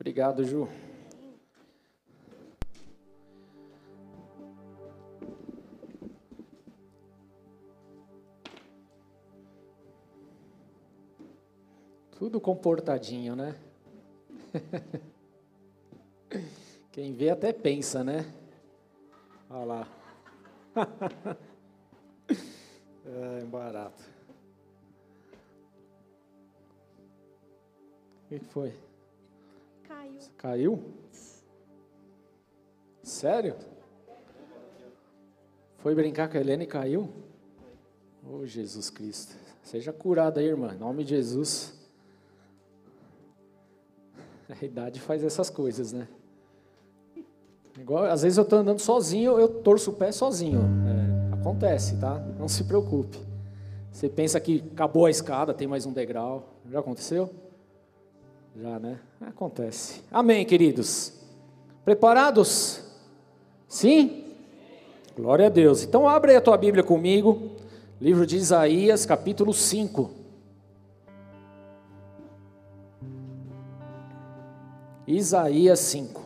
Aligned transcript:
Obrigado, 0.00 0.42
Ju. 0.44 0.66
Tudo 12.12 12.40
comportadinho, 12.40 13.36
né? 13.36 13.60
Quem 16.90 17.12
vê 17.12 17.28
até 17.28 17.52
pensa, 17.52 18.02
né? 18.02 18.24
Olha 19.50 19.64
lá. 19.64 19.86
é 23.04 23.44
barato. 23.44 24.02
O 28.24 28.28
que 28.28 28.38
foi? 28.38 28.89
Caiu. 30.36 30.76
Caiu? 30.76 31.00
Sério? 33.02 33.56
Foi 35.78 35.94
brincar 35.94 36.28
com 36.28 36.36
a 36.36 36.40
Helena 36.40 36.62
e 36.62 36.66
caiu? 36.66 37.08
Oh, 38.28 38.44
Jesus 38.44 38.90
Cristo. 38.90 39.34
Seja 39.62 39.92
curada 39.92 40.40
aí, 40.40 40.46
irmã. 40.46 40.74
Em 40.74 40.78
nome 40.78 41.04
de 41.04 41.10
Jesus. 41.10 41.74
A 44.48 44.64
idade 44.64 45.00
faz 45.00 45.24
essas 45.24 45.48
coisas, 45.48 45.92
né? 45.92 46.06
Igual, 47.78 48.04
às 48.04 48.22
vezes 48.22 48.36
eu 48.36 48.44
estou 48.44 48.58
andando 48.58 48.80
sozinho, 48.80 49.38
eu 49.38 49.48
torço 49.48 49.90
o 49.90 49.94
pé 49.94 50.12
sozinho. 50.12 50.60
É, 50.60 51.34
acontece, 51.34 51.96
tá? 51.98 52.18
Não 52.38 52.48
se 52.48 52.64
preocupe. 52.64 53.18
Você 53.90 54.08
pensa 54.08 54.38
que 54.38 54.62
acabou 54.72 55.06
a 55.06 55.10
escada, 55.10 55.54
tem 55.54 55.66
mais 55.66 55.86
um 55.86 55.92
degrau. 55.92 56.58
Já 56.70 56.80
aconteceu? 56.80 57.30
Já, 58.56 58.78
né? 58.78 58.98
Acontece. 59.20 60.02
Amém, 60.10 60.44
queridos. 60.44 61.12
Preparados? 61.84 62.82
Sim? 63.68 64.24
Glória 65.16 65.46
a 65.46 65.50
Deus. 65.50 65.84
Então 65.84 66.08
abre 66.08 66.34
a 66.34 66.40
tua 66.40 66.56
Bíblia 66.56 66.82
comigo. 66.82 67.52
Livro 68.00 68.26
de 68.26 68.36
Isaías, 68.36 69.04
capítulo 69.06 69.52
5. 69.52 70.10
Isaías 75.06 75.78
5. 75.80 76.19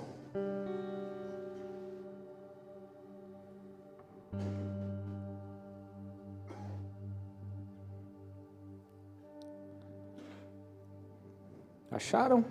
Acharam? 12.05 12.44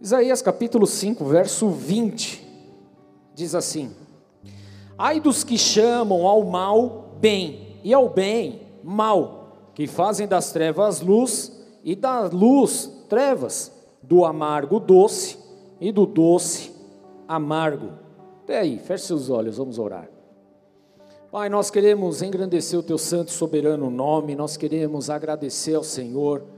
Isaías 0.00 0.40
capítulo 0.40 0.86
5, 0.86 1.22
verso 1.26 1.68
20, 1.68 2.42
diz 3.34 3.54
assim: 3.54 3.94
Ai 4.96 5.20
dos 5.20 5.44
que 5.44 5.58
chamam 5.58 6.26
ao 6.26 6.42
mal 6.42 7.16
bem, 7.20 7.76
e 7.84 7.92
ao 7.92 8.08
bem 8.08 8.62
mal, 8.82 9.72
que 9.74 9.86
fazem 9.86 10.26
das 10.26 10.52
trevas 10.52 11.02
luz, 11.02 11.52
e 11.84 11.94
da 11.94 12.28
luz 12.28 12.90
trevas, 13.10 13.70
do 14.02 14.24
amargo 14.24 14.80
doce, 14.80 15.36
e 15.78 15.92
do 15.92 16.06
doce 16.06 16.72
amargo. 17.28 17.92
Até 18.42 18.60
aí, 18.60 18.78
feche 18.78 19.04
seus 19.04 19.28
olhos, 19.28 19.58
vamos 19.58 19.78
orar. 19.78 20.08
Pai, 21.30 21.50
nós 21.50 21.70
queremos 21.70 22.22
engrandecer 22.22 22.78
o 22.78 22.82
teu 22.82 22.96
santo 22.96 23.28
e 23.28 23.32
soberano 23.32 23.90
nome, 23.90 24.34
nós 24.34 24.56
queremos 24.56 25.10
agradecer 25.10 25.74
ao 25.74 25.84
Senhor 25.84 26.53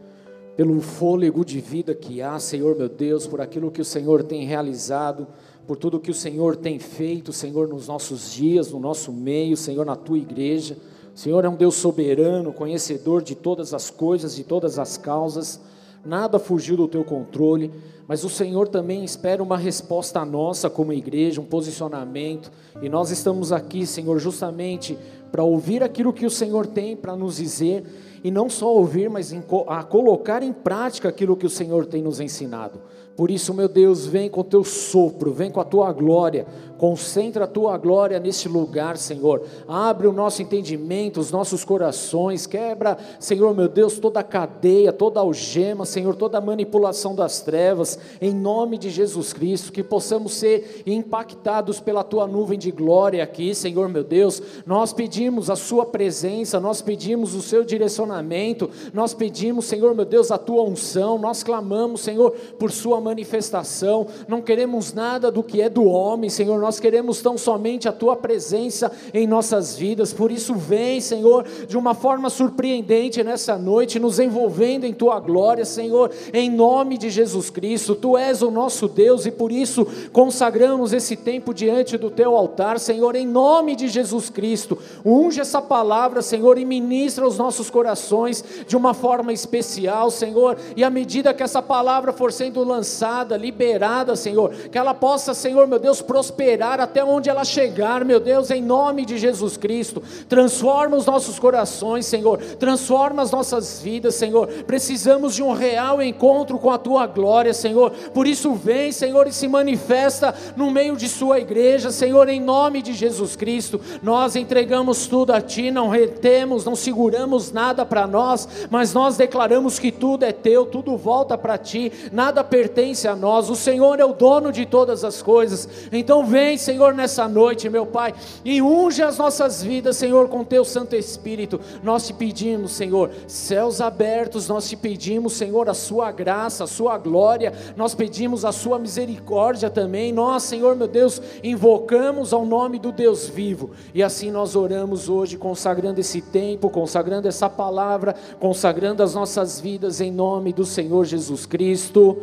pelo 0.57 0.81
fôlego 0.81 1.45
de 1.45 1.61
vida 1.61 1.95
que 1.95 2.23
há, 2.23 2.39
Senhor 2.39 2.77
meu 2.77 2.89
Deus, 2.89 3.27
por 3.27 3.41
aquilo 3.41 3.71
que 3.71 3.81
o 3.81 3.85
Senhor 3.85 4.23
tem 4.23 4.47
realizado, 4.47 5.27
por 5.67 5.77
tudo 5.77 6.01
que 6.01 6.11
o 6.11 6.15
Senhor 6.15 6.57
tem 6.57 6.79
feito, 6.79 7.33
Senhor, 7.33 7.69
nos 7.69 7.89
nossos 7.89 8.33
dias, 8.33 8.71
no 8.71 8.81
nosso 8.81 9.13
meio, 9.13 9.57
Senhor, 9.57 9.85
na 9.85 9.97
tua 9.97 10.17
igreja. 10.17 10.79
O 11.15 11.19
Senhor 11.19 11.45
é 11.45 11.49
um 11.49 11.57
Deus 11.57 11.75
soberano, 11.75 12.53
conhecedor 12.53 13.23
de 13.23 13.35
todas 13.35 13.75
as 13.75 13.91
coisas, 13.91 14.35
de 14.35 14.45
todas 14.45 14.79
as 14.79 14.97
causas, 14.97 15.61
nada 16.05 16.39
fugiu 16.39 16.77
do 16.77 16.89
teu 16.89 17.05
controle, 17.05 17.71
mas 18.07 18.23
o 18.23 18.29
Senhor 18.29 18.69
também 18.69 19.05
espera 19.05 19.43
uma 19.43 19.59
resposta 19.59 20.25
nossa 20.25 20.71
como 20.71 20.93
igreja, 20.93 21.41
um 21.41 21.45
posicionamento, 21.45 22.53
e 22.81 22.89
nós 22.89 23.11
estamos 23.11 23.51
aqui, 23.51 23.85
Senhor, 23.85 24.19
justamente 24.19 24.97
para 25.31 25.43
ouvir 25.43 25.83
aquilo 25.83 26.13
que 26.13 26.27
o 26.27 26.31
Senhor 26.31 26.67
tem 26.67 26.97
para 26.97 27.17
nos 27.17 27.37
dizer 27.37 27.85
e 28.25 28.31
não 28.31 28.49
só 28.51 28.73
ouvir, 28.73 29.09
mas 29.09 29.33
a 29.69 29.85
colocar 29.85 30.43
em 30.43 30.53
prática 30.53 31.09
aquilo 31.09 31.37
que 31.37 31.47
o 31.47 31.51
Senhor 31.51 31.87
tem 31.87 32.03
nos 32.03 32.21
ensinado. 32.21 32.81
Por 33.17 33.31
isso, 33.31 33.55
meu 33.55 33.69
Deus, 33.69 34.05
vem 34.05 34.29
com 34.29 34.41
o 34.41 34.45
teu 34.45 34.63
sopro, 34.63 35.33
vem 35.33 35.51
com 35.51 35.61
a 35.61 35.65
tua 35.65 35.93
glória, 35.93 36.47
concentra 36.79 37.45
a 37.45 37.49
tua 37.49 37.77
glória 37.77 38.19
neste 38.19 38.49
lugar, 38.49 38.97
Senhor. 38.97 39.43
Abre 39.67 40.07
o 40.07 40.13
nosso 40.13 40.43
entendimento, 40.43 41.21
os 41.21 41.31
nossos 41.31 41.65
corações, 41.65 42.47
quebra, 42.47 42.99
Senhor, 43.19 43.55
meu 43.55 43.69
Deus, 43.69 43.99
toda 43.99 44.23
cadeia, 44.23 44.93
toda 44.93 45.21
algema, 45.21 45.85
Senhor, 45.85 46.15
toda 46.15 46.41
manipulação 46.41 47.15
das 47.15 47.41
trevas, 47.41 47.99
em 48.21 48.35
nome 48.35 48.79
de 48.79 48.91
Jesus 48.91 49.33
Cristo, 49.33 49.73
que 49.73 49.83
possamos 49.83 50.35
ser 50.35 50.83
impactados 50.87 51.81
pela 51.81 52.05
tua 52.05 52.27
nuvem 52.27 52.59
de 52.59 52.71
glória 52.71 53.23
aqui, 53.23 53.55
Senhor, 53.55 53.89
meu 53.89 54.05
Deus. 54.05 54.43
Nós 54.67 54.93
pedimos 54.93 55.51
a 55.51 55.57
Sua 55.57 55.87
presença, 55.87 56.61
nós 56.61 56.83
pedimos 56.83 57.35
o 57.35 57.43
Seu 57.43 57.65
direcionamento, 57.65 58.71
nós 58.93 59.15
pedimos, 59.15 59.65
Senhor, 59.65 59.95
meu 59.95 60.05
Deus, 60.05 60.31
a 60.31 60.39
tua 60.39 60.63
unção, 60.63 61.19
nós 61.19 61.43
clamamos, 61.43 62.01
Senhor, 62.01 62.33
por 62.59 62.71
Sua 62.71 63.01
manifestação, 63.01 64.07
não 64.29 64.43
queremos 64.43 64.93
nada 64.93 65.31
do 65.31 65.43
que 65.43 65.61
é 65.61 65.69
do 65.69 65.85
homem, 65.85 66.29
Senhor, 66.31 66.61
nós 66.67 66.81
queremos 66.81 67.23
tão 67.23 67.39
somente 67.39 67.89
a 67.89 67.93
tua 67.93 68.17
presença 68.17 68.91
em 69.15 69.25
nossas 69.25 69.77
vidas, 69.77 70.13
por 70.13 70.33
isso 70.33 70.53
vem, 70.53 71.01
Senhor, 71.01 71.47
de 71.69 71.79
uma 71.79 71.95
forma 71.95 72.29
surpreendente 72.29 73.23
nessa 73.23 73.57
noite, 73.57 74.01
nos 74.01 74.19
envolvendo 74.19 74.85
em 74.85 74.93
tua 74.93 75.21
glória, 75.21 75.65
Senhor, 75.65 76.11
em 76.33 76.51
nome 76.51 76.99
de 76.99 77.09
Jesus 77.09 77.51
Cristo, 77.51 77.95
tu 77.95 78.19
és 78.19 78.43
o 78.43 78.51
nosso 78.51 78.89
Deus 78.89 79.27
e 79.27 79.31
por 79.31 79.53
isso 79.53 79.87
consagramos 80.13 80.93
esse 80.93 81.15
tempo 81.15 81.55
diante 81.55 81.97
do 81.97 82.11
teu 82.11 82.35
altar, 82.35 82.81
Senhor, 82.81 83.15
em 83.15 83.25
nome 83.25 83.77
de 83.77 83.87
Jesus 83.87 84.29
Cristo, 84.29 84.77
unge 85.05 85.41
essa 85.41 85.63
palavra, 85.63 86.21
Senhor, 86.21 86.59
e 86.59 86.65
ministra 86.65 87.25
os 87.25 87.39
nossos 87.39 87.71
corações 87.71 88.45
de 88.67 88.77
uma 88.77 88.93
forma 88.93 89.33
especial, 89.33 90.11
Senhor, 90.11 90.59
e 90.75 90.83
à 90.83 90.91
medida 90.91 91.33
que 91.33 91.45
essa 91.45 91.63
palavra 91.63 92.13
for 92.13 92.33
sendo 92.33 92.65
lançada, 92.65 93.37
liberada, 93.37 94.17
Senhor, 94.17 94.51
que 94.53 94.77
ela 94.77 94.93
possa, 94.93 95.33
Senhor, 95.33 95.69
meu 95.69 95.79
Deus, 95.79 96.03
prosperar 96.03 96.56
até 96.63 97.05
onde 97.05 97.29
ela 97.29 97.45
chegar, 97.45 98.05
meu 98.05 98.21
Deus, 98.21 98.51
em 98.51 98.63
nome 98.63 99.05
de 99.05 99.19
Jesus 99.19 99.57
Cristo. 99.57 100.03
Transforma 100.29 100.97
os 100.97 101.07
nossos 101.07 101.39
corações, 101.39 102.07
Senhor, 102.07 102.39
transforma 102.39 103.23
as 103.23 103.31
nossas 103.31 103.81
vidas, 103.81 104.15
Senhor. 104.15 104.49
Precisamos 104.67 105.35
de 105.35 105.43
um 105.43 105.53
real 105.53 106.03
encontro 106.03 106.59
com 106.59 106.71
a 106.71 106.79
tua 106.79 107.07
glória, 107.07 107.53
Senhor. 107.53 107.91
Por 108.13 108.27
isso, 108.27 108.55
vem, 108.55 108.93
Senhor, 108.93 109.27
e 109.27 109.33
se 109.33 109.49
manifesta 109.49 110.35
no 110.57 110.71
meio 110.71 110.97
de 110.97 111.09
Sua 111.09 111.39
igreja, 111.39 111.91
Senhor, 111.91 112.29
em 112.29 112.41
nome 112.41 112.83
de 112.83 112.93
Jesus 112.93 113.37
Cristo. 113.37 113.81
Nós 114.03 114.37
entregamos 114.37 115.07
tudo 115.07 115.33
a 115.33 115.41
Ti, 115.41 115.71
não 115.71 115.89
retemos, 115.89 116.65
não 116.65 116.75
seguramos 116.75 117.53
nada 117.53 117.85
para 117.85 118.07
nós, 118.07 118.49
mas 118.71 118.95
nós 118.95 119.17
declaramos 119.17 119.79
que 119.79 119.91
tudo 119.91 120.25
é 120.25 120.33
Teu, 120.33 120.67
tudo 120.67 120.97
volta 120.97 121.37
para 121.37 121.59
Ti, 121.59 121.93
nada 122.13 122.43
pertence 122.45 123.09
a 123.09 123.17
nós, 123.17 123.51
o 123.51 123.57
Senhor 123.57 124.01
é 124.01 124.05
o 124.05 124.13
dono 124.13 124.53
de 124.53 124.65
todas 124.65 125.05
as 125.05 125.23
coisas. 125.23 125.69
Então 125.93 126.25
vem, 126.25 126.46
Senhor, 126.59 126.93
nessa 126.93 127.27
noite, 127.27 127.71
meu 127.71 127.87
Pai, 127.87 128.13
e 128.45 128.61
unge 128.61 129.03
as 129.03 129.17
nossas 129.17 129.63
vidas, 129.63 129.97
Senhor, 129.97 130.29
com 130.29 130.45
teu 130.45 130.67
Santo 130.67 130.95
Espírito. 130.95 131.59
Nós 131.83 132.07
te 132.07 132.13
pedimos, 132.13 132.73
Senhor, 132.73 133.11
céus 133.27 133.81
abertos, 133.81 134.49
nós 134.49 134.69
te 134.69 134.77
pedimos, 134.77 135.33
Senhor, 135.33 135.67
a 135.71 135.75
sua 135.75 136.13
graça, 136.13 136.65
a 136.65 136.67
sua 136.67 136.99
glória, 136.99 137.55
nós 137.75 137.95
pedimos 137.95 138.45
a 138.45 138.53
sua 138.53 138.79
misericórdia 138.79 139.71
também. 139.71 140.13
Nós, 140.13 140.43
Senhor, 140.43 140.77
meu 140.77 140.87
Deus, 140.87 141.23
invocamos 141.43 142.35
ao 142.35 142.45
nome 142.45 142.79
do 142.79 142.93
Deus 142.93 143.27
vivo. 143.27 143.71
E 143.95 144.03
assim 144.03 144.31
nós 144.31 144.55
oramos 144.55 145.09
hoje, 145.09 145.39
consagrando 145.39 146.01
esse 146.01 146.21
tempo, 146.21 146.69
consagrando 146.69 147.29
essa 147.29 147.49
palavra, 147.49 148.15
consagrando 148.39 149.03
as 149.03 149.15
nossas 149.15 149.59
vidas 149.59 150.03
em 150.03 150.11
nome 150.11 150.53
do 150.53 150.67
Senhor 150.67 151.07
Jesus 151.07 151.47
Cristo. 151.47 152.19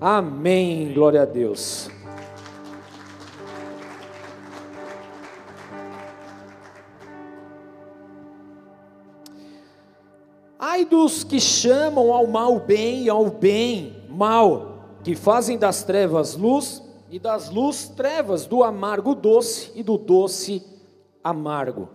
Amém. 0.00 0.92
Glória 0.94 1.22
a 1.22 1.24
Deus. 1.24 1.90
Ai 10.58 10.84
dos 10.84 11.22
que 11.22 11.38
chamam 11.38 12.12
ao 12.12 12.26
mal 12.26 12.58
bem 12.58 13.04
e 13.04 13.08
ao 13.08 13.30
bem 13.30 13.94
mal, 14.08 14.98
que 15.04 15.14
fazem 15.14 15.56
das 15.56 15.84
trevas 15.84 16.34
luz 16.34 16.82
e 17.08 17.16
das 17.16 17.48
luz 17.48 17.86
trevas, 17.96 18.44
do 18.44 18.64
amargo 18.64 19.14
doce 19.14 19.70
e 19.76 19.84
do 19.84 19.96
doce 19.96 20.60
amargo. 21.22 21.88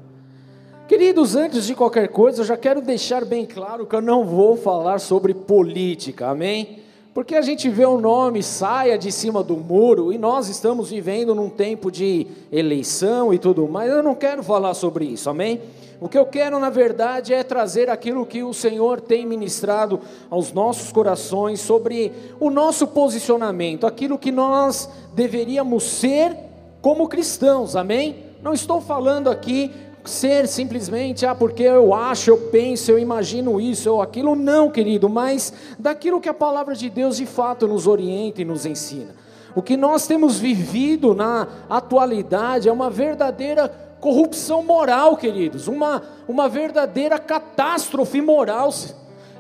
Queridos, 0.88 1.36
antes 1.36 1.65
de 1.65 1.75
qualquer 1.75 2.07
coisa, 2.07 2.39
eu 2.39 2.45
já 2.45 2.56
quero 2.56 2.81
deixar 2.81 3.25
bem 3.25 3.45
claro 3.45 3.86
que 3.86 3.95
eu 3.95 4.01
não 4.01 4.24
vou 4.24 4.56
falar 4.56 5.00
sobre 5.00 5.33
política, 5.33 6.30
amém? 6.30 6.80
Porque 7.13 7.36
a 7.36 7.42
gente 7.44 7.69
vê 7.69 7.86
o 7.86 8.00
nome 8.00 8.42
saia 8.42 8.98
de 8.98 9.12
cima 9.12 9.44
do 9.44 9.56
muro 9.56 10.12
e 10.12 10.18
nós 10.18 10.50
estamos 10.50 10.89
vivendo 10.89 11.36
num 11.36 11.48
tempo 11.48 11.92
de 11.92 12.25
eleição 12.51 13.31
e 13.31 13.38
tudo 13.38 13.68
mais. 13.68 13.92
Eu 13.92 14.01
não 14.01 14.15
quero 14.15 14.42
falar 14.42 14.74
sobre 14.74 15.06
isso, 15.06 15.30
amém? 15.30 15.62
O 16.01 16.10
que 16.10 16.18
eu 16.18 16.25
quero, 16.25 16.57
na 16.57 16.71
verdade, 16.71 17.31
é 17.31 17.44
trazer 17.44 17.88
aquilo 17.88 18.25
que 18.25 18.42
o 18.42 18.51
Senhor 18.51 19.00
tem 19.00 19.27
ministrado 19.27 20.01
aos 20.27 20.51
nossos 20.51 20.92
corações 20.92 21.62
sobre 21.62 22.12
o 22.39 22.50
nosso 22.50 22.88
posicionamento, 22.88 23.86
aquilo 23.86 24.18
que 24.18 24.31
nós 24.31 24.89
deveríamos 25.13 25.83
ser 25.83 26.36
como 26.81 27.07
cristãos, 27.07 27.75
amém? 27.75 28.18
Não 28.42 28.54
estou 28.54 28.81
falando 28.81 29.30
aqui 29.30 29.71
ser 30.03 30.47
simplesmente, 30.47 31.25
ah, 31.25 31.33
porque 31.33 31.63
eu 31.63 31.94
acho, 31.94 32.29
eu 32.29 32.38
penso, 32.38 32.91
eu 32.91 33.00
imagino 33.00 33.59
isso 33.59 33.91
ou 33.91 34.01
aquilo, 34.01 34.35
não, 34.35 34.69
querido, 34.69 35.07
mas 35.07 35.53
daquilo 35.79 36.19
que 36.19 36.27
a 36.27 36.33
palavra 36.33 36.75
de 36.75 36.89
Deus 36.89 37.17
de 37.17 37.25
fato 37.25 37.67
nos 37.67 37.88
orienta 37.88 38.41
e 38.41 38.45
nos 38.45 38.65
ensina. 38.65 39.15
O 39.55 39.61
que 39.61 39.77
nós 39.77 40.07
temos 40.07 40.39
vivido 40.39 41.13
na 41.13 41.47
atualidade 41.69 42.67
é 42.67 42.71
uma 42.71 42.89
verdadeira 42.89 43.69
corrupção 44.01 44.61
moral, 44.63 45.15
queridos, 45.15 45.67
uma, 45.67 46.01
uma 46.27 46.49
verdadeira 46.49 47.17
catástrofe 47.17 48.21
moral. 48.21 48.73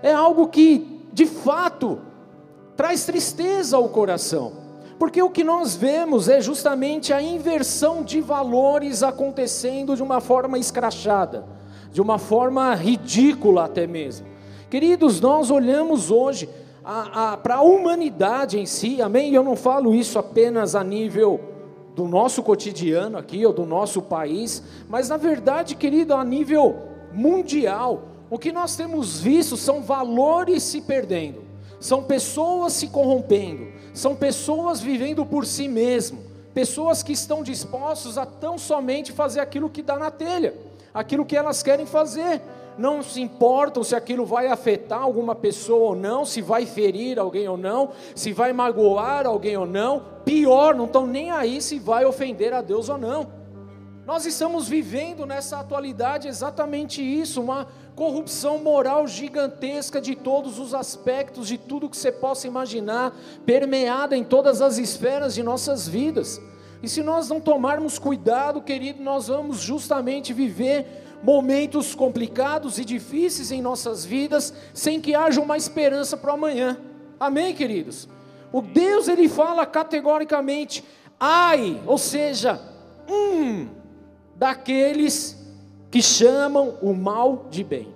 É 0.01 0.13
algo 0.13 0.47
que, 0.47 1.01
de 1.11 1.25
fato, 1.25 1.99
traz 2.77 3.05
tristeza 3.05 3.75
ao 3.75 3.89
coração. 3.89 4.62
Porque 4.97 5.21
o 5.21 5.29
que 5.29 5.43
nós 5.43 5.75
vemos 5.75 6.29
é 6.29 6.39
justamente 6.39 7.11
a 7.11 7.21
inversão 7.21 8.03
de 8.03 8.21
valores 8.21 9.03
acontecendo 9.03 9.95
de 9.95 10.03
uma 10.03 10.21
forma 10.21 10.57
escrachada, 10.57 11.45
de 11.91 12.01
uma 12.01 12.17
forma 12.17 12.73
ridícula 12.75 13.65
até 13.65 13.85
mesmo. 13.85 14.27
Queridos, 14.69 15.19
nós 15.19 15.51
olhamos 15.51 16.09
hoje 16.09 16.49
para 17.41 17.55
a 17.55 17.61
humanidade 17.61 18.59
em 18.59 18.65
si, 18.65 19.01
amém? 19.01 19.31
E 19.31 19.35
eu 19.35 19.43
não 19.43 19.55
falo 19.55 19.93
isso 19.93 20.19
apenas 20.19 20.75
a 20.75 20.83
nível 20.83 21.39
do 21.95 22.07
nosso 22.07 22.41
cotidiano 22.41 23.17
aqui 23.17 23.45
ou 23.45 23.53
do 23.53 23.65
nosso 23.65 24.01
país, 24.01 24.63
mas 24.89 25.09
na 25.09 25.17
verdade, 25.17 25.75
querido, 25.75 26.15
a 26.15 26.23
nível 26.23 26.75
mundial, 27.11 28.03
o 28.29 28.39
que 28.39 28.51
nós 28.51 28.75
temos 28.75 29.19
visto 29.19 29.55
são 29.55 29.83
valores 29.83 30.63
se 30.63 30.81
perdendo, 30.81 31.43
são 31.79 32.03
pessoas 32.03 32.73
se 32.73 32.87
corrompendo, 32.87 33.67
são 33.93 34.15
pessoas 34.15 34.81
vivendo 34.81 35.25
por 35.25 35.45
si 35.45 35.67
mesmo, 35.67 36.19
pessoas 36.53 37.03
que 37.03 37.13
estão 37.13 37.43
dispostos 37.43 38.17
a 38.17 38.25
tão 38.25 38.57
somente 38.57 39.11
fazer 39.11 39.39
aquilo 39.39 39.69
que 39.69 39.81
dá 39.81 39.97
na 39.97 40.09
telha, 40.09 40.53
aquilo 40.93 41.25
que 41.25 41.37
elas 41.37 41.61
querem 41.61 41.85
fazer. 41.85 42.41
Não 42.75 43.03
se 43.03 43.21
importam 43.21 43.83
se 43.83 43.95
aquilo 43.95 44.25
vai 44.25 44.47
afetar 44.47 45.03
alguma 45.03 45.35
pessoa 45.35 45.89
ou 45.89 45.95
não, 45.95 46.25
se 46.25 46.41
vai 46.41 46.65
ferir 46.65 47.19
alguém 47.19 47.47
ou 47.47 47.55
não, 47.55 47.91
se 48.15 48.33
vai 48.33 48.51
magoar 48.51 49.27
alguém 49.27 49.55
ou 49.55 49.67
não. 49.67 50.03
Pior, 50.25 50.73
não 50.73 50.85
estão 50.85 51.05
nem 51.05 51.29
aí 51.29 51.61
se 51.61 51.77
vai 51.77 52.03
ofender 52.03 52.51
a 52.51 52.61
Deus 52.61 52.89
ou 52.89 52.97
não. 52.97 53.42
Nós 54.05 54.25
estamos 54.25 54.67
vivendo 54.67 55.25
nessa 55.25 55.59
atualidade 55.59 56.27
exatamente 56.27 57.01
isso, 57.01 57.41
uma 57.41 57.67
corrupção 57.95 58.57
moral 58.57 59.07
gigantesca 59.07 60.01
de 60.01 60.13
todos 60.13 60.59
os 60.59 60.73
aspectos, 60.73 61.47
de 61.47 61.57
tudo 61.57 61.89
que 61.89 61.95
você 61.95 62.11
possa 62.11 62.45
imaginar, 62.45 63.15
permeada 63.45 64.17
em 64.17 64.23
todas 64.23 64.61
as 64.61 64.77
esferas 64.77 65.33
de 65.33 65.41
nossas 65.41 65.87
vidas. 65.87 66.41
E 66.81 66.89
se 66.89 67.01
nós 67.01 67.29
não 67.29 67.39
tomarmos 67.39 67.97
cuidado, 67.97 68.61
querido, 68.61 69.01
nós 69.01 69.29
vamos 69.29 69.61
justamente 69.61 70.33
viver 70.33 71.19
momentos 71.23 71.95
complicados 71.95 72.77
e 72.77 72.83
difíceis 72.83 73.53
em 73.53 73.61
nossas 73.61 74.03
vidas, 74.03 74.53
sem 74.73 74.99
que 74.99 75.15
haja 75.15 75.39
uma 75.39 75.55
esperança 75.55 76.17
para 76.17 76.31
o 76.31 76.33
amanhã. 76.33 76.77
Amém, 77.17 77.55
queridos? 77.55 78.09
O 78.51 78.61
Deus 78.61 79.07
ele 79.07 79.29
fala 79.29 79.65
categoricamente: 79.65 80.83
ai, 81.17 81.81
ou 81.87 81.97
seja, 81.97 82.59
hum, 83.09 83.69
daqueles 84.35 85.37
que 85.89 86.01
chamam 86.01 86.75
o 86.81 86.93
mal 86.93 87.45
de 87.49 87.63
bem, 87.63 87.93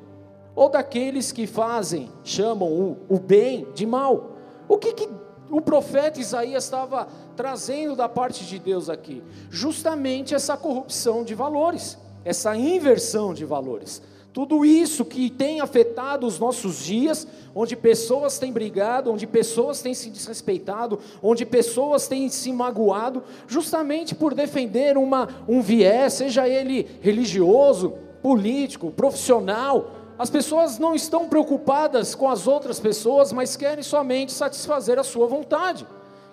ou 0.55 0.69
daqueles 0.69 1.31
que 1.31 1.47
fazem, 1.47 2.11
chamam 2.23 2.67
o, 2.71 2.97
o 3.09 3.19
bem 3.19 3.67
de 3.73 3.85
mal. 3.85 4.37
O 4.67 4.77
que, 4.77 4.93
que 4.93 5.09
o 5.49 5.61
profeta 5.61 6.19
Isaías 6.19 6.63
estava 6.63 7.07
trazendo 7.35 7.95
da 7.95 8.09
parte 8.09 8.45
de 8.45 8.59
Deus 8.59 8.89
aqui? 8.89 9.23
Justamente 9.49 10.35
essa 10.35 10.57
corrupção 10.57 11.23
de 11.23 11.33
valores, 11.33 11.97
essa 12.23 12.55
inversão 12.55 13.33
de 13.33 13.45
valores. 13.45 14.01
Tudo 14.37 14.63
isso 14.63 15.03
que 15.03 15.31
tem 15.31 15.61
afetado 15.61 16.27
os 16.27 16.37
nossos 16.37 16.85
dias, 16.85 17.25
onde 17.55 17.75
pessoas 17.75 18.37
têm 18.37 18.53
brigado, 18.53 19.11
onde 19.11 19.25
pessoas 19.25 19.81
têm 19.81 19.95
se 19.95 20.11
desrespeitado, 20.11 20.99
onde 21.23 21.43
pessoas 21.43 22.07
têm 22.07 22.29
se 22.29 22.53
magoado, 22.53 23.23
justamente 23.47 24.13
por 24.13 24.35
defender 24.35 24.95
uma, 24.95 25.27
um 25.47 25.59
viés, 25.59 26.13
seja 26.13 26.47
ele 26.47 26.87
religioso, 27.01 27.95
político, 28.21 28.91
profissional. 28.91 29.89
As 30.19 30.29
pessoas 30.29 30.77
não 30.77 30.93
estão 30.93 31.27
preocupadas 31.27 32.13
com 32.13 32.29
as 32.29 32.45
outras 32.45 32.79
pessoas, 32.79 33.33
mas 33.33 33.55
querem 33.55 33.83
somente 33.83 34.31
satisfazer 34.31 34.99
a 34.99 35.03
sua 35.03 35.25
vontade. 35.25 35.83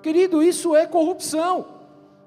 Querido, 0.02 0.42
isso 0.42 0.76
é 0.76 0.84
corrupção. 0.86 1.73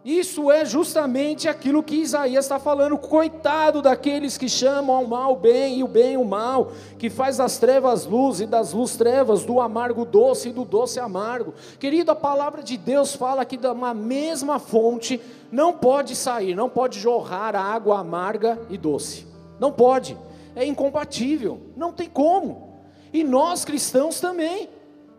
Isso 0.07 0.49
é 0.49 0.63
justamente 0.63 1.49
aquilo 1.49 1.83
que 1.83 1.97
Isaías 1.97 2.45
está 2.45 2.57
falando. 2.57 2.97
Coitado 2.97 3.81
daqueles 3.81 4.37
que 4.37 4.47
chamam 4.47 4.95
ao 4.95 5.05
mal 5.05 5.35
bem 5.35 5.79
e 5.79 5.83
o 5.83 5.87
bem 5.87 6.15
o 6.15 6.23
mal, 6.23 6.71
que 6.97 7.09
faz 7.09 7.35
das 7.35 7.57
trevas 7.57 8.05
luz 8.05 8.39
e 8.39 8.45
das 8.45 8.71
luz 8.71 8.95
trevas, 8.95 9.43
do 9.43 9.59
amargo 9.59 10.05
doce 10.05 10.47
e 10.47 10.53
do 10.53 10.63
doce 10.63 10.97
amargo. 10.97 11.53
Querido, 11.77 12.09
a 12.09 12.15
palavra 12.15 12.63
de 12.63 12.77
Deus 12.77 13.15
fala 13.15 13.43
que 13.43 13.57
da 13.57 13.73
mesma 13.93 14.59
fonte 14.59 15.19
não 15.51 15.73
pode 15.73 16.15
sair, 16.15 16.55
não 16.55 16.69
pode 16.69 16.97
jorrar 16.97 17.53
água 17.53 17.99
amarga 17.99 18.57
e 18.69 18.77
doce. 18.77 19.27
Não 19.59 19.73
pode. 19.73 20.17
É 20.55 20.65
incompatível. 20.65 21.59
Não 21.75 21.91
tem 21.91 22.07
como. 22.07 22.79
E 23.11 23.25
nós 23.25 23.65
cristãos 23.65 24.21
também. 24.21 24.69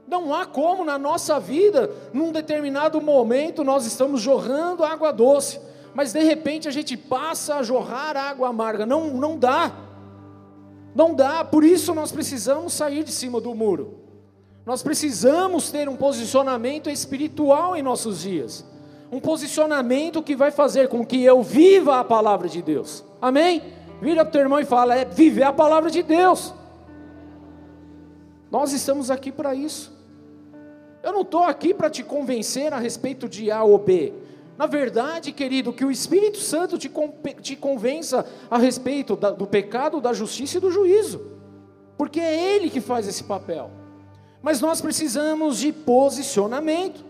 Não 0.08 0.32
há 0.32 0.46
como 0.46 0.87
na 0.87 0.99
nossa 0.99 1.38
vida, 1.38 1.90
num 2.14 2.32
determinado 2.32 2.99
momento, 2.99 3.62
nós 3.62 3.84
estamos 3.84 4.22
jorrando 4.22 4.82
água 4.82 5.12
doce, 5.12 5.60
mas 5.93 6.14
de 6.14 6.22
repente 6.22 6.66
a 6.66 6.70
gente 6.70 6.96
passa 6.96 7.56
a 7.56 7.62
jorrar 7.62 8.16
água 8.16 8.49
amarga. 8.49 8.87
Não, 8.87 9.08
não 9.08 9.38
dá. 9.38 9.70
Não 10.94 11.14
dá. 11.14 11.44
Por 11.44 11.62
isso 11.62 11.94
nós 11.94 12.10
precisamos 12.10 12.72
sair 12.72 13.05
de 13.05 13.12
cima 13.12 13.38
do 13.38 13.55
muro. 13.55 13.99
Nós 14.64 14.82
precisamos 14.82 15.70
ter 15.70 15.90
um 15.90 15.96
posicionamento 15.96 16.88
espiritual 16.88 17.77
em 17.77 17.82
nossos 17.82 18.22
dias. 18.22 18.65
Um 19.12 19.20
posicionamento 19.20 20.22
que 20.22 20.34
vai 20.34 20.50
fazer 20.50 20.88
com 20.88 21.05
que 21.05 21.22
eu 21.22 21.43
viva 21.43 22.00
a 22.00 22.05
palavra 22.05 22.48
de 22.48 22.62
Deus. 22.62 23.05
Amém? 23.20 23.62
Vira 24.00 24.24
para 24.24 24.31
o 24.31 24.32
teu 24.32 24.41
irmão 24.41 24.60
e 24.60 24.65
fala: 24.65 24.94
é 24.94 25.05
viver 25.05 25.43
a 25.43 25.53
palavra 25.53 25.91
de 25.91 26.03
Deus. 26.03 26.55
Nós 28.50 28.72
estamos 28.72 29.10
aqui 29.10 29.31
para 29.31 29.55
isso. 29.55 29.97
Eu 31.02 31.12
não 31.12 31.22
estou 31.22 31.44
aqui 31.44 31.72
para 31.72 31.88
te 31.88 32.02
convencer 32.02 32.72
a 32.72 32.78
respeito 32.78 33.28
de 33.28 33.50
A 33.50 33.62
ou 33.62 33.78
B. 33.78 34.12
Na 34.56 34.67
verdade, 34.67 35.31
querido, 35.31 35.72
que 35.72 35.84
o 35.84 35.90
Espírito 35.90 36.38
Santo 36.38 36.76
te, 36.76 36.90
te 37.40 37.55
convença 37.55 38.26
a 38.50 38.58
respeito 38.58 39.14
da, 39.14 39.31
do 39.31 39.46
pecado, 39.46 40.00
da 40.00 40.12
justiça 40.12 40.56
e 40.56 40.60
do 40.60 40.70
juízo, 40.70 41.20
porque 41.96 42.19
é 42.19 42.56
Ele 42.56 42.69
que 42.69 42.81
faz 42.81 43.06
esse 43.06 43.22
papel. 43.22 43.70
Mas 44.43 44.60
nós 44.60 44.81
precisamos 44.81 45.58
de 45.58 45.72
posicionamento, 45.72 47.05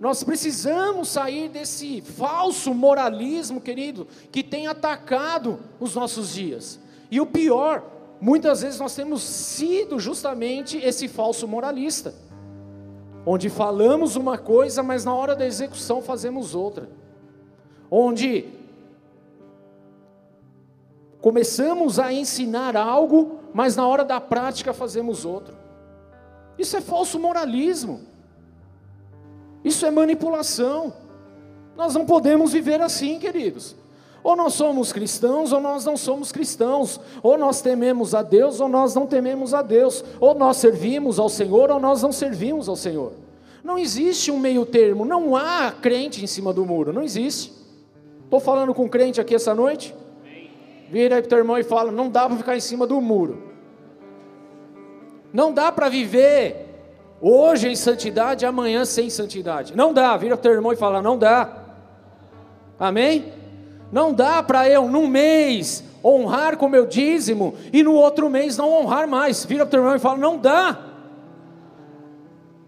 nós 0.00 0.24
precisamos 0.24 1.08
sair 1.08 1.48
desse 1.48 2.00
falso 2.00 2.74
moralismo, 2.74 3.60
querido, 3.60 4.08
que 4.32 4.42
tem 4.42 4.66
atacado 4.66 5.60
os 5.78 5.94
nossos 5.94 6.34
dias. 6.34 6.80
E 7.10 7.20
o 7.20 7.26
pior, 7.26 7.84
muitas 8.20 8.62
vezes 8.62 8.80
nós 8.80 8.94
temos 8.94 9.22
sido 9.22 10.00
justamente 10.00 10.78
esse 10.78 11.06
falso 11.06 11.46
moralista 11.46 12.25
onde 13.26 13.50
falamos 13.50 14.14
uma 14.14 14.38
coisa, 14.38 14.84
mas 14.84 15.04
na 15.04 15.12
hora 15.12 15.34
da 15.34 15.44
execução 15.44 16.00
fazemos 16.00 16.54
outra, 16.54 16.88
onde 17.90 18.46
começamos 21.20 21.98
a 21.98 22.12
ensinar 22.12 22.76
algo, 22.76 23.40
mas 23.52 23.74
na 23.74 23.84
hora 23.84 24.04
da 24.04 24.20
prática 24.20 24.72
fazemos 24.72 25.24
outro. 25.24 25.56
Isso 26.56 26.76
é 26.76 26.80
falso 26.80 27.18
moralismo, 27.18 28.02
isso 29.64 29.84
é 29.84 29.90
manipulação. 29.90 30.94
Nós 31.76 31.94
não 31.94 32.06
podemos 32.06 32.52
viver 32.52 32.80
assim, 32.80 33.18
queridos. 33.18 33.74
Ou 34.26 34.34
nós 34.34 34.54
somos 34.54 34.92
cristãos 34.92 35.52
ou 35.52 35.60
nós 35.60 35.84
não 35.84 35.96
somos 35.96 36.32
cristãos. 36.32 36.98
Ou 37.22 37.38
nós 37.38 37.60
tememos 37.60 38.12
a 38.12 38.22
Deus 38.22 38.58
ou 38.58 38.68
nós 38.68 38.92
não 38.92 39.06
tememos 39.06 39.54
a 39.54 39.62
Deus. 39.62 40.04
Ou 40.18 40.34
nós 40.34 40.56
servimos 40.56 41.20
ao 41.20 41.28
Senhor 41.28 41.70
ou 41.70 41.78
nós 41.78 42.02
não 42.02 42.10
servimos 42.10 42.68
ao 42.68 42.74
Senhor. 42.74 43.12
Não 43.62 43.78
existe 43.78 44.32
um 44.32 44.38
meio 44.40 44.66
termo, 44.66 45.04
não 45.04 45.36
há 45.36 45.70
crente 45.70 46.24
em 46.24 46.26
cima 46.26 46.52
do 46.52 46.66
muro, 46.66 46.92
não 46.92 47.04
existe. 47.04 47.52
Estou 48.24 48.40
falando 48.40 48.74
com 48.74 48.88
crente 48.88 49.20
aqui 49.20 49.32
essa 49.32 49.54
noite? 49.54 49.94
Vira 50.90 51.14
aí 51.14 51.22
para 51.22 51.26
o 51.26 51.30
teu 51.30 51.38
irmão 51.38 51.56
e 51.56 51.62
fala: 51.62 51.92
não 51.92 52.10
dá 52.10 52.26
para 52.26 52.36
ficar 52.36 52.56
em 52.56 52.60
cima 52.60 52.84
do 52.84 53.00
muro. 53.00 53.44
Não 55.32 55.54
dá 55.54 55.70
para 55.70 55.88
viver 55.88 56.64
Hoje 57.20 57.68
em 57.68 57.76
santidade, 57.76 58.44
amanhã 58.44 58.84
sem 58.84 59.08
santidade. 59.08 59.74
Não 59.74 59.94
dá, 59.94 60.16
vira 60.16 60.36
teu 60.36 60.52
irmão 60.52 60.72
e 60.72 60.76
fala: 60.76 61.00
não 61.00 61.16
dá. 61.16 61.62
Amém? 62.78 63.45
Não 63.90 64.12
dá 64.12 64.42
para 64.42 64.68
eu, 64.68 64.88
num 64.88 65.06
mês, 65.06 65.84
honrar 66.04 66.56
com 66.56 66.68
meu 66.68 66.86
dízimo 66.86 67.54
e 67.72 67.82
no 67.82 67.94
outro 67.94 68.28
mês 68.28 68.56
não 68.56 68.72
honrar 68.72 69.08
mais. 69.08 69.44
Vira 69.44 69.64
para 69.64 69.68
o 69.68 69.70
teu 69.70 69.80
irmão 69.80 69.96
e 69.96 69.98
fala: 69.98 70.18
não 70.18 70.38
dá. 70.38 70.78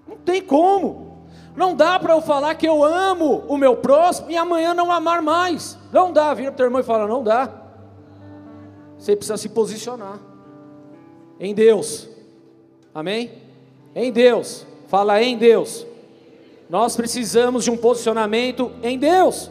Não 0.07 0.17
tem 0.17 0.43
como. 0.43 1.09
Não 1.57 1.75
dá 1.75 1.99
para 1.99 2.15
eu 2.15 2.23
falar 2.23 2.55
que 2.55 2.69
eu 2.69 2.85
amo 2.85 3.45
o 3.49 3.57
meu 3.57 3.77
próximo 3.77 4.31
e 4.31 4.37
amanhã 4.37 4.75
não 4.75 4.93
amar 4.93 5.21
mais. 5.21 5.77
Não 5.93 6.13
dá. 6.13 6.33
Vira 6.35 6.51
para 6.51 6.55
o 6.55 6.57
teu 6.57 6.67
irmão 6.67 6.81
e 6.81 6.85
fala: 6.85 7.07
não 7.07 7.23
dá. 7.23 7.51
Você 8.99 9.15
precisa 9.15 9.37
se 9.37 9.49
posicionar 9.49 10.19
em 11.39 11.55
Deus. 11.55 12.09
Amém? 12.95 13.31
Em 13.95 14.13
Deus. 14.13 14.67
Fala 14.89 15.23
em 15.23 15.37
Deus. 15.37 15.87
Nós 16.69 16.97
precisamos 16.97 17.65
de 17.65 17.71
um 17.71 17.77
posicionamento 17.77 18.73
em 18.83 18.99
Deus. 18.99 19.51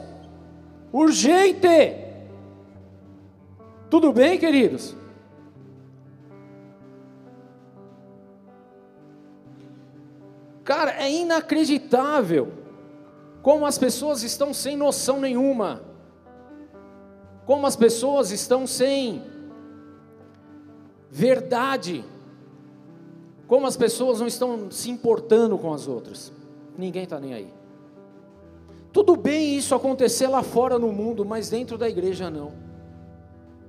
Urgente. 0.98 1.96
Tudo 3.88 4.12
bem, 4.12 4.40
queridos? 4.40 4.96
Cara, 10.64 10.92
é 10.94 11.10
inacreditável 11.12 12.52
como 13.44 13.68
as 13.68 13.78
pessoas 13.78 14.24
estão 14.24 14.52
sem 14.56 14.76
noção 14.76 15.20
nenhuma. 15.22 15.84
Como 17.46 17.68
as 17.68 17.76
pessoas 17.76 18.32
estão 18.32 18.66
sem 18.66 19.24
verdade. 21.12 22.04
Como 23.48 23.68
as 23.68 23.78
pessoas 23.78 24.20
não 24.20 24.26
estão 24.26 24.72
se 24.72 24.90
importando 24.90 25.60
com 25.60 25.72
as 25.72 25.88
outras. 25.88 26.34
Ninguém 26.76 27.04
está 27.04 27.20
nem 27.20 27.36
aí. 27.36 27.57
Tudo 28.98 29.16
bem 29.16 29.56
isso 29.56 29.76
acontecer 29.76 30.26
lá 30.26 30.42
fora 30.42 30.80
no 30.80 30.92
mundo, 30.92 31.24
mas 31.24 31.52
dentro 31.52 31.78
da 31.78 31.88
igreja 31.88 32.32
não. 32.32 32.52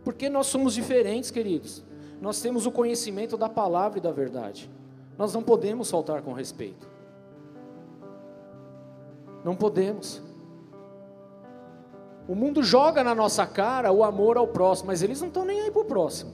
Porque 0.02 0.26
nós 0.26 0.47
somos 0.47 0.73
diferentes, 0.73 1.30
queridos. 1.30 1.85
Nós 2.18 2.40
temos 2.40 2.64
o 2.64 2.73
conhecimento 2.73 3.37
da 3.37 3.47
palavra 3.47 3.99
e 3.99 4.00
da 4.00 4.11
verdade. 4.11 4.70
Nós 5.18 5.35
não 5.35 5.42
podemos 5.42 5.90
faltar 5.90 6.23
com 6.23 6.32
respeito. 6.32 6.88
Não 9.44 9.54
podemos. 9.54 10.23
O 12.26 12.35
mundo 12.35 12.62
joga 12.62 13.04
na 13.04 13.14
nossa 13.14 13.47
cara 13.47 13.92
o 13.92 14.02
amor 14.02 14.38
ao 14.38 14.49
próximo, 14.49 14.87
mas 14.87 15.02
eles 15.02 15.20
não 15.20 15.28
estão 15.28 15.44
nem 15.44 15.61
aí 15.61 15.70
para 15.70 15.82
o 15.82 15.85
próximo. 15.85 16.32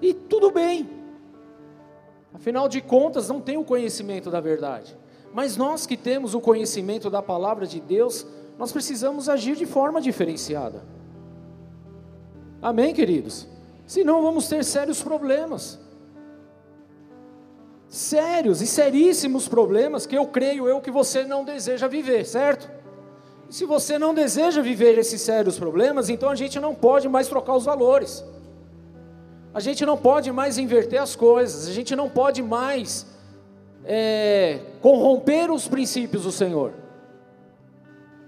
E 0.00 0.12
tudo 0.12 0.50
bem. 0.50 0.90
Afinal 2.34 2.68
de 2.68 2.80
contas, 2.80 3.28
não 3.28 3.40
tem 3.40 3.56
o 3.56 3.64
conhecimento 3.64 4.32
da 4.32 4.40
verdade. 4.40 5.00
Mas 5.32 5.56
nós 5.56 5.86
que 5.86 5.96
temos 5.96 6.34
o 6.34 6.40
conhecimento 6.40 7.08
da 7.08 7.22
palavra 7.22 7.66
de 7.66 7.80
Deus, 7.80 8.26
nós 8.58 8.70
precisamos 8.70 9.28
agir 9.28 9.56
de 9.56 9.66
forma 9.66 10.00
diferenciada. 10.00 10.84
Amém, 12.60 12.94
queridos? 12.94 13.48
Senão 13.86 14.22
vamos 14.22 14.48
ter 14.48 14.64
sérios 14.64 15.02
problemas. 15.02 15.78
Sérios 17.88 18.62
e 18.62 18.66
seríssimos 18.66 19.48
problemas 19.48 20.06
que 20.06 20.16
eu 20.16 20.26
creio 20.26 20.66
eu 20.66 20.80
que 20.80 20.90
você 20.90 21.24
não 21.24 21.44
deseja 21.44 21.88
viver, 21.88 22.24
certo? 22.24 22.70
Se 23.50 23.66
você 23.66 23.98
não 23.98 24.14
deseja 24.14 24.62
viver 24.62 24.96
esses 24.96 25.20
sérios 25.20 25.58
problemas, 25.58 26.08
então 26.08 26.30
a 26.30 26.34
gente 26.34 26.58
não 26.58 26.74
pode 26.74 27.06
mais 27.08 27.28
trocar 27.28 27.54
os 27.54 27.64
valores. 27.64 28.24
A 29.52 29.60
gente 29.60 29.84
não 29.84 29.98
pode 29.98 30.32
mais 30.32 30.56
inverter 30.56 31.02
as 31.02 31.14
coisas, 31.14 31.68
a 31.68 31.72
gente 31.72 31.94
não 31.94 32.08
pode 32.08 32.42
mais 32.42 33.06
é, 33.84 34.60
corromper 34.82 35.50
os 35.50 35.68
princípios 35.68 36.24
do 36.24 36.32
Senhor, 36.32 36.74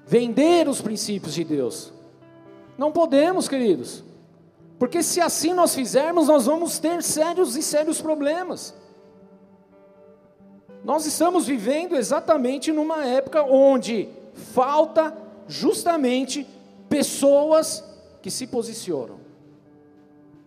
vender 0.06 0.68
os 0.68 0.80
princípios 0.80 1.34
de 1.34 1.42
Deus. 1.42 1.92
Não 2.78 2.92
podemos, 2.92 3.48
queridos, 3.48 4.04
porque 4.78 5.02
se 5.02 5.20
assim 5.20 5.52
nós 5.52 5.74
fizermos, 5.74 6.28
nós 6.28 6.46
vamos 6.46 6.78
ter 6.78 7.02
sérios 7.02 7.56
e 7.56 7.62
sérios 7.62 8.00
problemas. 8.00 8.72
Nós 10.84 11.06
estamos 11.06 11.46
vivendo 11.46 11.96
exatamente 11.96 12.70
numa 12.70 13.04
época 13.04 13.42
onde 13.42 14.08
falta 14.32 15.16
justamente 15.48 16.46
pessoas 16.88 17.82
que 18.22 18.30
se 18.30 18.46
posicionam, 18.46 19.18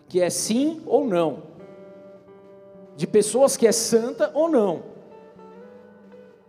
que 0.08 0.22
é 0.22 0.30
sim 0.30 0.82
ou 0.86 1.06
não, 1.06 1.44
de 2.96 3.06
pessoas 3.06 3.58
que 3.58 3.68
é 3.68 3.72
santa 3.72 4.32
ou 4.34 4.50
não 4.50 4.97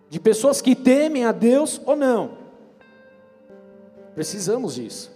de 0.09 0.19
pessoas 0.19 0.61
que 0.61 0.75
temem 0.75 1.25
a 1.25 1.33
Deus 1.33 1.81
ou 1.85 1.95
não. 1.95 2.39
Precisamos 4.15 4.75
disso. 4.75 5.11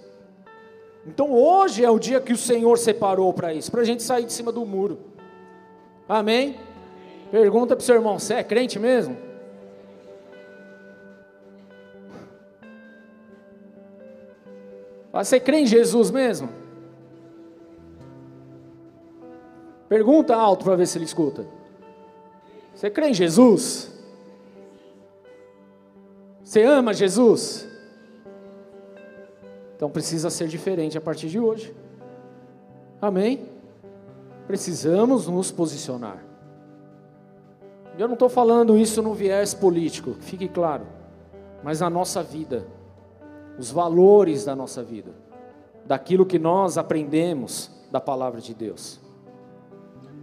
Então 1.06 1.32
hoje 1.32 1.84
é 1.84 1.90
o 1.90 1.98
dia 1.98 2.20
que 2.20 2.32
o 2.32 2.36
Senhor 2.36 2.78
separou 2.78 3.32
para 3.32 3.52
isso, 3.52 3.70
para 3.70 3.80
a 3.80 3.84
gente 3.84 4.02
sair 4.02 4.24
de 4.24 4.32
cima 4.32 4.52
do 4.52 4.64
muro. 4.64 4.98
Amém? 6.08 6.56
Pergunta 7.30 7.74
para 7.74 7.82
o 7.82 7.84
seu 7.84 7.96
irmão: 7.96 8.18
você 8.18 8.34
é 8.34 8.44
crente 8.44 8.78
mesmo? 8.78 9.16
Você 15.12 15.38
crê 15.38 15.58
em 15.58 15.66
Jesus 15.66 16.10
mesmo? 16.10 16.48
Pergunta 19.88 20.34
alto 20.34 20.64
para 20.64 20.76
ver 20.76 20.86
se 20.86 20.96
ele 20.96 21.04
escuta. 21.04 21.46
Você 22.74 22.88
crê 22.88 23.08
em 23.08 23.14
Jesus? 23.14 23.91
Você 26.52 26.64
ama 26.64 26.92
Jesus? 26.92 27.66
Então 29.74 29.88
precisa 29.88 30.28
ser 30.28 30.48
diferente 30.48 30.98
a 30.98 31.00
partir 31.00 31.30
de 31.30 31.40
hoje. 31.40 31.74
Amém? 33.00 33.48
Precisamos 34.46 35.26
nos 35.26 35.50
posicionar. 35.50 36.22
Eu 37.98 38.06
não 38.06 38.12
estou 38.12 38.28
falando 38.28 38.76
isso 38.76 39.00
no 39.00 39.14
viés 39.14 39.54
político, 39.54 40.12
fique 40.20 40.46
claro, 40.46 40.86
mas 41.64 41.80
na 41.80 41.88
nossa 41.88 42.22
vida, 42.22 42.66
os 43.58 43.70
valores 43.70 44.44
da 44.44 44.54
nossa 44.54 44.82
vida, 44.82 45.14
daquilo 45.86 46.26
que 46.26 46.38
nós 46.38 46.76
aprendemos 46.76 47.70
da 47.90 47.98
palavra 47.98 48.42
de 48.42 48.52
Deus. 48.52 49.00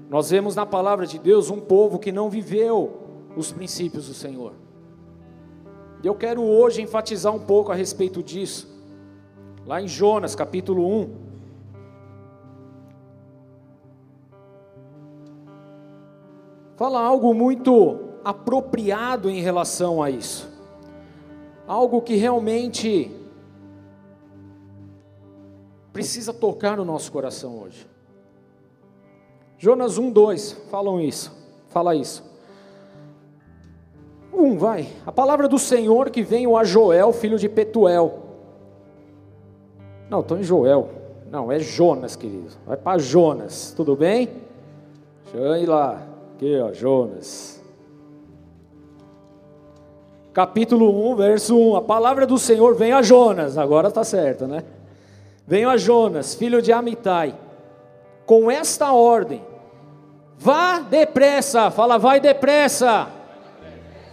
Nós 0.07 0.29
vemos 0.29 0.55
na 0.55 0.67
palavra 0.67 1.07
de 1.07 1.17
Deus 1.17 1.49
um 1.49 1.59
povo 1.59 1.97
que 1.97 2.11
não 2.11 2.29
viveu 2.29 2.99
os 3.35 3.51
princípios 3.51 4.07
do 4.07 4.13
Senhor. 4.13 4.68
E 6.01 6.07
eu 6.07 6.15
quero 6.15 6.41
hoje 6.41 6.81
enfatizar 6.81 7.33
um 7.33 7.39
pouco 7.39 7.71
a 7.71 7.75
respeito 7.75 8.23
disso. 8.23 8.67
Lá 9.65 9.81
em 9.81 9.87
Jonas, 9.87 10.33
capítulo 10.33 10.87
1. 10.87 11.29
Fala 16.77 17.01
algo 17.01 17.33
muito 17.33 17.99
apropriado 18.23 19.29
em 19.29 19.41
relação 19.41 20.01
a 20.01 20.09
isso. 20.09 20.49
Algo 21.67 22.01
que 22.01 22.15
realmente 22.15 23.11
precisa 25.91 26.33
tocar 26.33 26.77
no 26.77 26.85
nosso 26.85 27.11
coração 27.11 27.59
hoje. 27.59 27.85
Jonas 29.57 29.97
1, 29.97 30.11
2, 30.11 30.53
falam 30.71 31.01
isso, 31.01 31.35
fala 31.67 31.93
isso. 31.93 32.28
Um, 34.39 34.57
vai. 34.57 34.87
A 35.05 35.11
palavra 35.11 35.49
do 35.49 35.59
Senhor 35.59 36.09
que 36.09 36.23
veio 36.23 36.55
a 36.55 36.63
Joel, 36.63 37.11
filho 37.11 37.37
de 37.37 37.49
Petuel. 37.49 38.19
Não, 40.09 40.21
estou 40.21 40.37
em 40.37 40.43
Joel. 40.43 40.89
Não, 41.29 41.51
é 41.51 41.59
Jonas, 41.59 42.15
querido. 42.15 42.47
Vai 42.65 42.77
para 42.77 42.97
Jonas, 42.97 43.73
tudo 43.75 43.97
bem? 43.97 44.29
Deixa 45.25 45.37
eu 45.37 45.57
ir 45.57 45.65
lá. 45.65 46.01
Aqui, 46.35 46.57
ó, 46.57 46.71
Jonas. 46.71 47.61
Capítulo 50.31 51.11
1, 51.11 51.15
verso 51.17 51.57
1. 51.57 51.75
A 51.75 51.81
palavra 51.81 52.25
do 52.25 52.37
Senhor 52.37 52.75
vem 52.75 52.93
a 52.93 53.01
Jonas. 53.01 53.57
Agora 53.57 53.89
está 53.89 54.05
certo, 54.05 54.47
né? 54.47 54.63
Venho 55.45 55.69
a 55.69 55.75
Jonas, 55.75 56.33
filho 56.33 56.61
de 56.61 56.71
Amitai, 56.71 57.35
com 58.25 58.49
esta 58.49 58.93
ordem: 58.93 59.43
Vá 60.37 60.79
depressa, 60.79 61.69
fala, 61.69 61.97
vai 61.97 62.21
depressa 62.21 63.18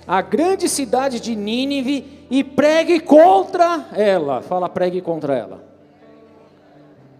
a 0.06 0.20
grande 0.22 0.68
cidade 0.68 1.18
de 1.18 1.34
Nínive 1.34 2.26
e 2.30 2.44
pregue 2.44 3.00
contra 3.00 3.86
ela. 3.92 4.40
Fala, 4.40 4.68
pregue 4.68 5.00
contra 5.00 5.34
ela. 5.34 5.64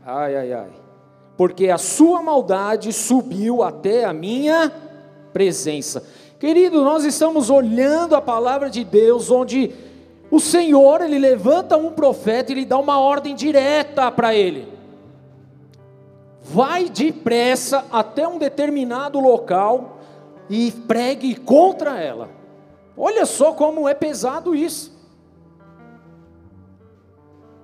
Ai, 0.05 0.37
ai, 0.37 0.52
ai. 0.52 0.71
Porque 1.37 1.69
a 1.69 1.78
sua 1.78 2.23
maldade 2.23 2.93
subiu 2.93 3.62
até 3.62 4.05
a 4.05 4.12
minha 4.12 4.73
presença. 5.33 6.02
Querido, 6.38 6.83
nós 6.83 7.05
estamos 7.05 7.50
olhando 7.50 8.14
a 8.14 8.23
palavra 8.23 8.71
de 8.71 8.85
Deus, 8.85 9.31
onde 9.31 9.75
o 10.31 10.38
Senhor, 10.38 11.00
ele 11.02 11.19
levanta 11.19 11.76
um 11.76 11.90
profeta 11.90 12.52
e 12.52 12.55
ele 12.55 12.64
dá 12.64 12.78
uma 12.78 13.00
ordem 13.00 13.35
direta 13.35 14.11
para 14.11 14.35
ele. 14.35 14.69
Vai 16.43 16.88
depressa 16.88 17.85
até 17.90 18.26
um 18.26 18.38
determinado 18.38 19.19
local 19.19 19.99
e 20.49 20.71
pregue 20.71 21.35
contra 21.35 22.00
ela. 22.00 22.36
Olha 22.97 23.26
só 23.26 23.53
como 23.53 23.88
é 23.88 23.95
pesado 23.95 24.55
isso. 24.55 24.97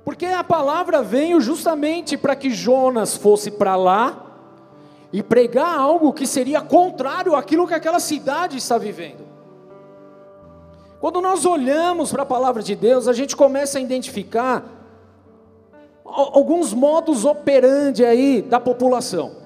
Porque 0.04 0.26
a 0.26 0.44
palavra 0.44 1.02
veio 1.02 1.40
justamente 1.40 2.16
para 2.16 2.36
que 2.36 2.50
Jonas 2.50 3.16
fosse 3.16 3.50
para 3.50 3.76
lá 3.76 4.26
e 5.12 5.22
pregar 5.22 5.78
algo 5.78 6.12
que 6.12 6.26
seria 6.26 6.60
contrário 6.60 7.36
àquilo 7.36 7.66
que 7.66 7.74
aquela 7.74 8.00
cidade 8.00 8.58
está 8.58 8.78
vivendo. 8.78 9.22
Quando 11.00 11.20
nós 11.20 11.44
olhamos 11.44 12.12
para 12.12 12.22
a 12.22 12.26
palavra 12.26 12.62
de 12.62 12.76
Deus, 12.76 13.08
a 13.08 13.12
gente 13.12 13.36
começa 13.36 13.78
a 13.78 13.80
identificar 13.80 14.64
alguns 16.04 16.72
modos 16.72 17.24
operandi 17.24 18.04
aí 18.04 18.42
da 18.42 18.60
população. 18.60 19.41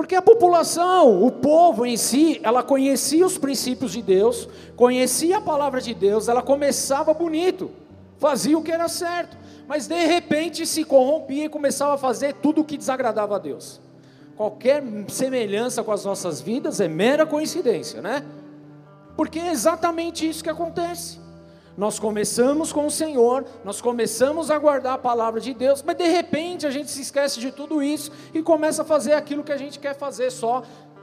Porque 0.00 0.14
a 0.14 0.22
população, 0.22 1.22
o 1.22 1.30
povo 1.30 1.84
em 1.84 1.94
si, 1.94 2.40
ela 2.42 2.62
conhecia 2.62 3.26
os 3.26 3.36
princípios 3.36 3.92
de 3.92 4.00
Deus, 4.00 4.48
conhecia 4.74 5.36
a 5.36 5.40
palavra 5.42 5.78
de 5.78 5.92
Deus, 5.92 6.26
ela 6.26 6.40
começava 6.40 7.12
bonito, 7.12 7.70
fazia 8.16 8.56
o 8.56 8.62
que 8.62 8.72
era 8.72 8.88
certo, 8.88 9.36
mas 9.68 9.86
de 9.86 10.06
repente 10.06 10.64
se 10.64 10.84
corrompia 10.84 11.44
e 11.44 11.48
começava 11.50 11.96
a 11.96 11.98
fazer 11.98 12.32
tudo 12.32 12.62
o 12.62 12.64
que 12.64 12.78
desagradava 12.78 13.36
a 13.36 13.38
Deus. 13.38 13.78
Qualquer 14.38 14.82
semelhança 15.08 15.84
com 15.84 15.92
as 15.92 16.02
nossas 16.02 16.40
vidas 16.40 16.80
é 16.80 16.88
mera 16.88 17.26
coincidência, 17.26 18.00
né? 18.00 18.24
Porque 19.14 19.38
é 19.38 19.50
exatamente 19.50 20.26
isso 20.26 20.42
que 20.42 20.48
acontece. 20.48 21.18
Nós 21.76 21.98
começamos 21.98 22.72
com 22.72 22.86
o 22.86 22.90
Senhor, 22.90 23.44
nós 23.64 23.80
começamos 23.80 24.50
a 24.50 24.58
guardar 24.58 24.94
a 24.94 24.98
palavra 24.98 25.40
de 25.40 25.54
Deus, 25.54 25.82
mas 25.82 25.96
de 25.96 26.08
repente 26.08 26.66
a 26.66 26.70
gente 26.70 26.90
se 26.90 27.00
esquece 27.00 27.40
de 27.40 27.50
tudo 27.50 27.82
isso 27.82 28.10
e 28.34 28.42
começa 28.42 28.82
a 28.82 28.84
fazer 28.84 29.12
aquilo 29.12 29.44
que 29.44 29.52
a 29.52 29.56
gente 29.56 29.78
quer 29.78 29.94
fazer 29.94 30.30
só, 30.30 30.62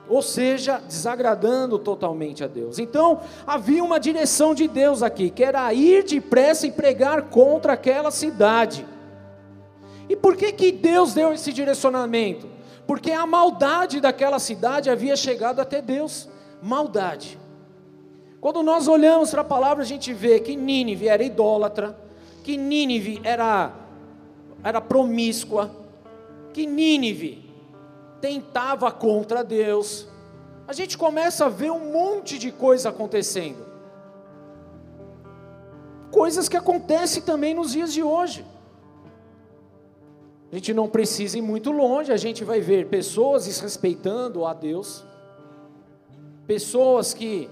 ou 0.10 0.22
seja, 0.22 0.80
desagradando 0.80 1.80
totalmente 1.80 2.44
a 2.44 2.48
Deus. 2.48 2.80
Então, 2.80 3.22
havia 3.46 3.84
uma 3.84 4.00
direção 4.00 4.54
de 4.54 4.68
Deus 4.68 5.02
aqui, 5.02 5.30
que 5.30 5.44
era 5.44 5.74
ir 5.74 6.04
depressa 6.04 6.68
e 6.68 6.72
pregar 6.72 7.24
contra 7.24 7.74
aquela 7.74 8.12
cidade. 8.12 8.86
E 10.10 10.16
por 10.16 10.36
que 10.36 10.52
que 10.52 10.72
Deus 10.72 11.14
deu 11.14 11.34
esse 11.34 11.52
direcionamento? 11.52 12.48
Porque 12.86 13.12
a 13.12 13.26
maldade 13.26 14.00
daquela 14.00 14.40
cidade 14.40 14.90
havia 14.90 15.16
chegado 15.16 15.60
até 15.60 15.82
Deus. 15.82 16.30
Maldade. 16.62 17.38
Quando 18.48 18.64
nós 18.64 18.88
olhamos 18.88 19.32
para 19.32 19.42
a 19.42 19.44
palavra, 19.44 19.84
a 19.84 19.86
gente 19.86 20.14
vê 20.14 20.40
que 20.40 20.56
Nínive 20.56 21.10
era 21.10 21.22
idólatra, 21.22 22.00
que 22.46 22.56
Nínive 22.56 23.20
era, 23.22 23.74
era 24.64 24.80
promíscua, 24.80 25.70
que 26.54 26.66
Nínive 26.66 27.44
tentava 28.22 28.90
contra 28.90 29.44
Deus. 29.44 30.08
A 30.66 30.72
gente 30.72 30.98
começa 30.98 31.48
a 31.48 31.50
ver 31.50 31.72
um 31.72 31.92
monte 31.92 32.40
de 32.40 32.50
coisa 32.50 32.88
acontecendo. 32.88 33.66
Coisas 36.10 36.48
que 36.48 36.56
acontecem 36.56 37.22
também 37.24 37.54
nos 37.54 37.74
dias 37.74 37.92
de 37.92 38.02
hoje. 38.02 38.46
A 40.50 40.56
gente 40.56 40.74
não 40.74 40.88
precisa 40.88 41.38
ir 41.38 41.42
muito 41.42 41.70
longe, 41.70 42.14
a 42.14 42.18
gente 42.18 42.46
vai 42.46 42.62
ver 42.62 42.88
pessoas 42.88 43.44
desrespeitando 43.44 44.46
a 44.46 44.54
Deus, 44.54 45.04
pessoas 46.48 47.14
que 47.14 47.50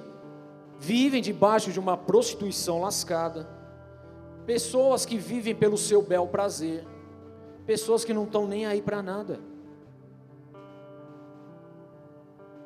vivem 0.79 1.22
debaixo 1.22 1.72
de 1.72 1.79
uma 1.79 1.98
prostituição 1.98 2.82
lascada, 2.82 3.48
pessoas 4.46 5.05
que 5.05 5.17
vivem 5.17 5.55
pelo 5.55 5.77
seu 5.77 6.01
bel 6.01 6.27
prazer, 6.27 6.86
pessoas 7.65 8.05
que 8.05 8.13
não 8.13 8.25
estão 8.25 8.48
nem 8.48 8.65
aí 8.65 8.82
para 8.82 9.01
nada. 9.01 9.39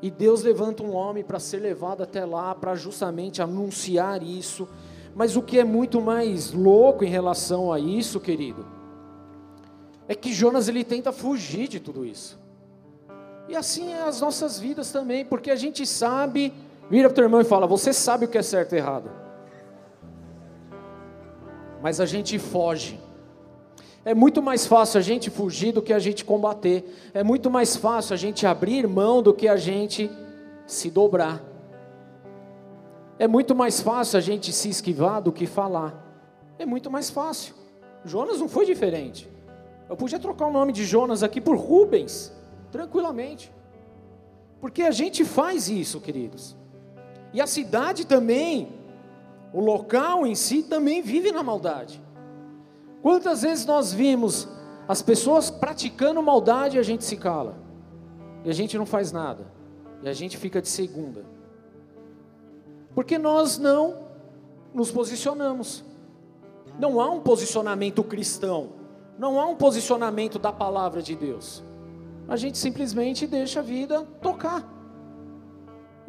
E 0.01 0.09
Deus 0.09 0.43
levanta 0.43 0.81
um 0.81 0.93
homem 0.93 1.23
para 1.23 1.39
ser 1.39 1.59
levado 1.59 2.01
até 2.01 2.23
lá, 2.23 2.55
para 2.55 2.75
justamente 2.75 3.41
anunciar 3.41 4.23
isso. 4.23 4.67
Mas 5.13 5.35
o 5.35 5.41
que 5.41 5.59
é 5.59 5.63
muito 5.63 5.99
mais 5.99 6.53
louco 6.53 7.03
em 7.03 7.09
relação 7.09 7.73
a 7.73 7.79
isso, 7.79 8.19
querido, 8.19 8.65
é 10.07 10.15
que 10.15 10.33
Jonas 10.33 10.67
ele 10.67 10.83
tenta 10.83 11.11
fugir 11.11 11.67
de 11.67 11.79
tudo 11.79 12.05
isso. 12.05 12.39
E 13.49 13.55
assim 13.55 13.91
é 13.91 14.03
as 14.03 14.21
nossas 14.21 14.59
vidas 14.59 14.91
também, 14.91 15.25
porque 15.25 15.51
a 15.51 15.55
gente 15.55 15.85
sabe 15.85 16.53
Vira 16.89 17.07
para 17.07 17.13
o 17.13 17.15
teu 17.15 17.23
irmão 17.25 17.41
e 17.41 17.45
fala: 17.45 17.67
Você 17.67 17.93
sabe 17.93 18.25
o 18.25 18.27
que 18.27 18.37
é 18.37 18.41
certo 18.41 18.73
e 18.73 18.77
errado. 18.77 19.09
Mas 21.81 22.01
a 22.01 22.05
gente 22.05 22.37
foge. 22.39 22.99
É 24.03 24.13
muito 24.13 24.41
mais 24.41 24.65
fácil 24.65 24.97
a 24.97 25.01
gente 25.01 25.29
fugir 25.29 25.71
do 25.71 25.81
que 25.81 25.93
a 25.93 25.99
gente 25.99 26.25
combater. 26.25 27.11
É 27.13 27.23
muito 27.23 27.49
mais 27.49 27.75
fácil 27.75 28.13
a 28.13 28.17
gente 28.17 28.47
abrir 28.47 28.87
mão 28.87 29.21
do 29.21 29.33
que 29.33 29.47
a 29.47 29.55
gente 29.55 30.09
se 30.65 30.89
dobrar. 30.89 31.41
É 33.17 33.27
muito 33.27 33.53
mais 33.53 33.81
fácil 33.81 34.17
a 34.17 34.21
gente 34.21 34.51
se 34.53 34.69
esquivar 34.69 35.21
do 35.21 35.31
que 35.31 35.45
falar. 35.45 35.93
É 36.57 36.65
muito 36.65 36.89
mais 36.89 37.09
fácil. 37.09 37.53
Jonas 38.05 38.39
não 38.39 38.47
foi 38.47 38.65
diferente. 38.65 39.29
Eu 39.89 39.97
podia 39.97 40.19
trocar 40.19 40.47
o 40.47 40.51
nome 40.51 40.71
de 40.71 40.85
Jonas 40.85 41.21
aqui 41.23 41.41
por 41.41 41.57
Rubens, 41.57 42.31
tranquilamente. 42.71 43.51
Porque 44.61 44.83
a 44.83 44.91
gente 44.91 45.25
faz 45.25 45.69
isso, 45.69 45.99
queridos. 45.99 46.58
E 47.33 47.41
a 47.41 47.47
cidade 47.47 48.05
também, 48.05 48.69
o 49.53 49.59
local 49.59 50.25
em 50.25 50.35
si 50.35 50.63
também 50.63 51.01
vive 51.01 51.31
na 51.31 51.43
maldade. 51.43 52.01
Quantas 53.01 53.41
vezes 53.41 53.65
nós 53.65 53.93
vimos 53.93 54.47
as 54.87 55.01
pessoas 55.01 55.49
praticando 55.49 56.21
maldade 56.21 56.77
e 56.77 56.79
a 56.79 56.83
gente 56.83 57.03
se 57.03 57.15
cala, 57.15 57.55
e 58.43 58.49
a 58.49 58.53
gente 58.53 58.77
não 58.77 58.85
faz 58.85 59.11
nada, 59.11 59.45
e 60.01 60.09
a 60.09 60.13
gente 60.13 60.37
fica 60.37 60.61
de 60.61 60.67
segunda, 60.67 61.23
porque 62.95 63.17
nós 63.17 63.57
não 63.57 64.09
nos 64.73 64.91
posicionamos. 64.91 65.85
Não 66.79 67.01
há 67.01 67.09
um 67.09 67.19
posicionamento 67.19 68.03
cristão, 68.03 68.69
não 69.17 69.39
há 69.39 69.45
um 69.45 69.55
posicionamento 69.55 70.39
da 70.39 70.51
palavra 70.51 71.01
de 71.01 71.15
Deus. 71.15 71.61
A 72.27 72.37
gente 72.37 72.57
simplesmente 72.57 73.27
deixa 73.27 73.59
a 73.59 73.63
vida 73.63 74.03
tocar. 74.21 74.78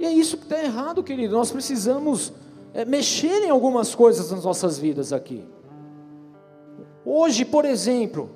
E 0.01 0.07
é 0.07 0.11
isso 0.11 0.39
que 0.39 0.45
está 0.45 0.59
errado, 0.59 1.03
querido. 1.03 1.37
Nós 1.37 1.53
precisamos 1.53 2.33
é, 2.73 2.87
mexer 2.87 3.45
em 3.45 3.51
algumas 3.51 3.95
coisas 3.95 4.31
nas 4.31 4.43
nossas 4.43 4.79
vidas 4.79 5.13
aqui. 5.13 5.45
Hoje, 7.05 7.45
por 7.45 7.67
exemplo, 7.67 8.31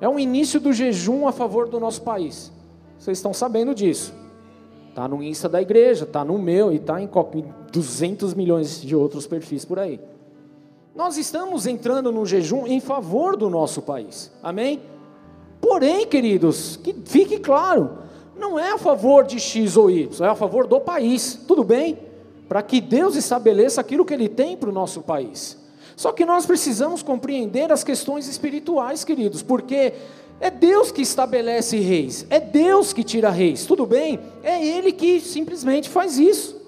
é 0.00 0.08
o 0.08 0.18
início 0.18 0.58
do 0.58 0.72
jejum 0.72 1.28
a 1.28 1.32
favor 1.32 1.68
do 1.68 1.78
nosso 1.78 2.02
país. 2.02 2.50
Vocês 2.98 3.18
estão 3.18 3.32
sabendo 3.32 3.76
disso. 3.76 4.12
Está 4.88 5.06
no 5.06 5.22
Insta 5.22 5.48
da 5.48 5.62
igreja, 5.62 6.02
está 6.02 6.24
no 6.24 6.36
meu 6.36 6.72
e 6.72 6.76
está 6.76 7.00
em 7.00 7.08
200 7.70 8.34
milhões 8.34 8.82
de 8.82 8.96
outros 8.96 9.24
perfis 9.24 9.64
por 9.64 9.78
aí. 9.78 10.00
Nós 10.96 11.16
estamos 11.16 11.64
entrando 11.64 12.10
no 12.10 12.26
jejum 12.26 12.66
em 12.66 12.80
favor 12.80 13.36
do 13.36 13.48
nosso 13.48 13.82
país. 13.82 14.32
Amém? 14.42 14.82
Porém, 15.60 16.08
queridos, 16.08 16.76
que 16.76 16.92
fique 17.04 17.38
claro, 17.38 17.98
não 18.36 18.58
é 18.58 18.72
a 18.72 18.78
favor 18.78 19.24
de 19.24 19.38
X 19.38 19.76
ou 19.76 19.90
Y, 19.90 20.24
é 20.24 20.28
a 20.28 20.34
favor 20.34 20.66
do 20.66 20.80
país, 20.80 21.38
tudo 21.46 21.62
bem? 21.62 21.98
Para 22.48 22.62
que 22.62 22.80
Deus 22.80 23.16
estabeleça 23.16 23.80
aquilo 23.80 24.04
que 24.04 24.14
Ele 24.14 24.28
tem 24.28 24.56
para 24.56 24.68
o 24.68 24.72
nosso 24.72 25.02
país. 25.02 25.58
Só 25.96 26.12
que 26.12 26.24
nós 26.24 26.46
precisamos 26.46 27.02
compreender 27.02 27.70
as 27.70 27.84
questões 27.84 28.26
espirituais, 28.28 29.04
queridos, 29.04 29.42
porque 29.42 29.92
é 30.40 30.50
Deus 30.50 30.90
que 30.90 31.02
estabelece 31.02 31.78
reis, 31.78 32.26
é 32.30 32.40
Deus 32.40 32.92
que 32.92 33.04
tira 33.04 33.30
reis, 33.30 33.66
tudo 33.66 33.86
bem? 33.86 34.18
É 34.42 34.64
Ele 34.64 34.92
que 34.92 35.20
simplesmente 35.20 35.88
faz 35.88 36.18
isso. 36.18 36.61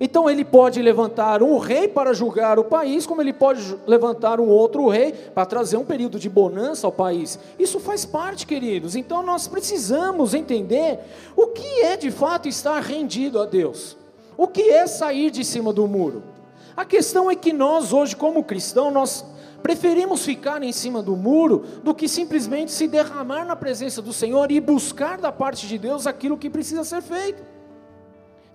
Então 0.00 0.30
ele 0.30 0.46
pode 0.46 0.80
levantar 0.80 1.42
um 1.42 1.58
rei 1.58 1.86
para 1.86 2.14
julgar 2.14 2.58
o 2.58 2.64
país, 2.64 3.06
como 3.06 3.20
ele 3.20 3.34
pode 3.34 3.76
levantar 3.86 4.40
um 4.40 4.48
outro 4.48 4.88
rei 4.88 5.12
para 5.12 5.44
trazer 5.44 5.76
um 5.76 5.84
período 5.84 6.18
de 6.18 6.30
bonança 6.30 6.86
ao 6.86 6.92
país. 6.92 7.38
Isso 7.58 7.78
faz 7.78 8.06
parte, 8.06 8.46
queridos. 8.46 8.96
Então 8.96 9.22
nós 9.22 9.46
precisamos 9.46 10.32
entender 10.32 11.00
o 11.36 11.48
que 11.48 11.82
é 11.82 11.98
de 11.98 12.10
fato 12.10 12.48
estar 12.48 12.80
rendido 12.80 13.38
a 13.38 13.44
Deus. 13.44 13.94
O 14.38 14.48
que 14.48 14.70
é 14.70 14.86
sair 14.86 15.30
de 15.30 15.44
cima 15.44 15.70
do 15.70 15.86
muro? 15.86 16.22
A 16.74 16.86
questão 16.86 17.30
é 17.30 17.34
que 17.36 17.52
nós 17.52 17.92
hoje 17.92 18.16
como 18.16 18.42
cristãos 18.42 18.90
nós 18.90 19.24
preferimos 19.62 20.24
ficar 20.24 20.62
em 20.62 20.72
cima 20.72 21.02
do 21.02 21.14
muro 21.14 21.62
do 21.84 21.94
que 21.94 22.08
simplesmente 22.08 22.72
se 22.72 22.88
derramar 22.88 23.44
na 23.44 23.54
presença 23.54 24.00
do 24.00 24.14
Senhor 24.14 24.50
e 24.50 24.58
buscar 24.60 25.18
da 25.18 25.30
parte 25.30 25.66
de 25.66 25.76
Deus 25.76 26.06
aquilo 26.06 26.38
que 26.38 26.48
precisa 26.48 26.84
ser 26.84 27.02
feito 27.02 27.59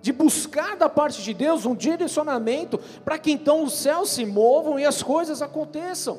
de 0.00 0.12
buscar 0.12 0.76
da 0.76 0.88
parte 0.88 1.22
de 1.22 1.34
Deus 1.34 1.66
um 1.66 1.74
direcionamento 1.74 2.78
para 3.04 3.18
que 3.18 3.32
então 3.32 3.64
os 3.64 3.74
céus 3.74 4.10
se 4.10 4.24
movam 4.24 4.78
e 4.78 4.84
as 4.84 5.02
coisas 5.02 5.42
aconteçam. 5.42 6.18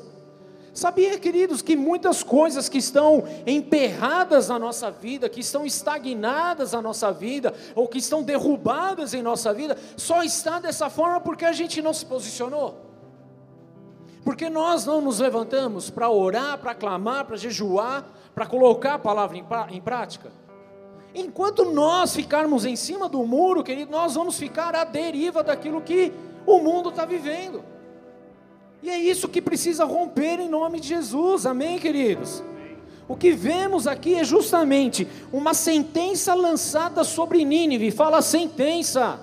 Sabia, 0.78 1.18
queridos, 1.18 1.60
que 1.60 1.74
muitas 1.74 2.22
coisas 2.22 2.68
que 2.68 2.78
estão 2.78 3.24
emperradas 3.44 4.48
na 4.48 4.60
nossa 4.60 4.92
vida, 4.92 5.28
que 5.28 5.40
estão 5.40 5.66
estagnadas 5.66 6.72
na 6.72 6.80
nossa 6.80 7.10
vida, 7.10 7.52
ou 7.74 7.88
que 7.88 7.98
estão 7.98 8.22
derrubadas 8.22 9.12
em 9.12 9.20
nossa 9.20 9.52
vida, 9.52 9.76
só 9.96 10.22
está 10.22 10.60
dessa 10.60 10.88
forma 10.88 11.20
porque 11.20 11.44
a 11.44 11.52
gente 11.52 11.82
não 11.82 11.92
se 11.92 12.06
posicionou. 12.06 12.86
Porque 14.24 14.48
nós 14.48 14.86
não 14.86 15.00
nos 15.00 15.18
levantamos 15.18 15.90
para 15.90 16.08
orar, 16.10 16.58
para 16.58 16.74
clamar, 16.76 17.24
para 17.24 17.36
jejuar, 17.36 18.06
para 18.32 18.46
colocar 18.46 18.94
a 18.94 18.98
palavra 19.00 19.36
em, 19.36 19.44
em 19.70 19.80
prática. 19.80 20.30
Enquanto 21.14 21.64
nós 21.64 22.14
ficarmos 22.14 22.64
em 22.64 22.76
cima 22.76 23.08
do 23.08 23.24
muro, 23.24 23.64
querido, 23.64 23.90
nós 23.90 24.14
vamos 24.14 24.38
ficar 24.38 24.74
à 24.74 24.84
deriva 24.84 25.42
daquilo 25.42 25.80
que 25.80 26.12
o 26.46 26.58
mundo 26.58 26.90
está 26.90 27.04
vivendo. 27.04 27.64
E 28.82 28.90
é 28.90 28.98
isso 28.98 29.28
que 29.28 29.42
precisa 29.42 29.84
romper 29.84 30.38
em 30.38 30.48
nome 30.48 30.78
de 30.78 30.88
Jesus, 30.88 31.46
amém, 31.46 31.78
queridos? 31.78 32.42
O 33.08 33.16
que 33.16 33.32
vemos 33.32 33.86
aqui 33.86 34.14
é 34.14 34.22
justamente 34.22 35.08
uma 35.32 35.54
sentença 35.54 36.34
lançada 36.34 37.02
sobre 37.02 37.44
Nínive, 37.44 37.90
fala 37.90 38.20
sentença. 38.20 39.18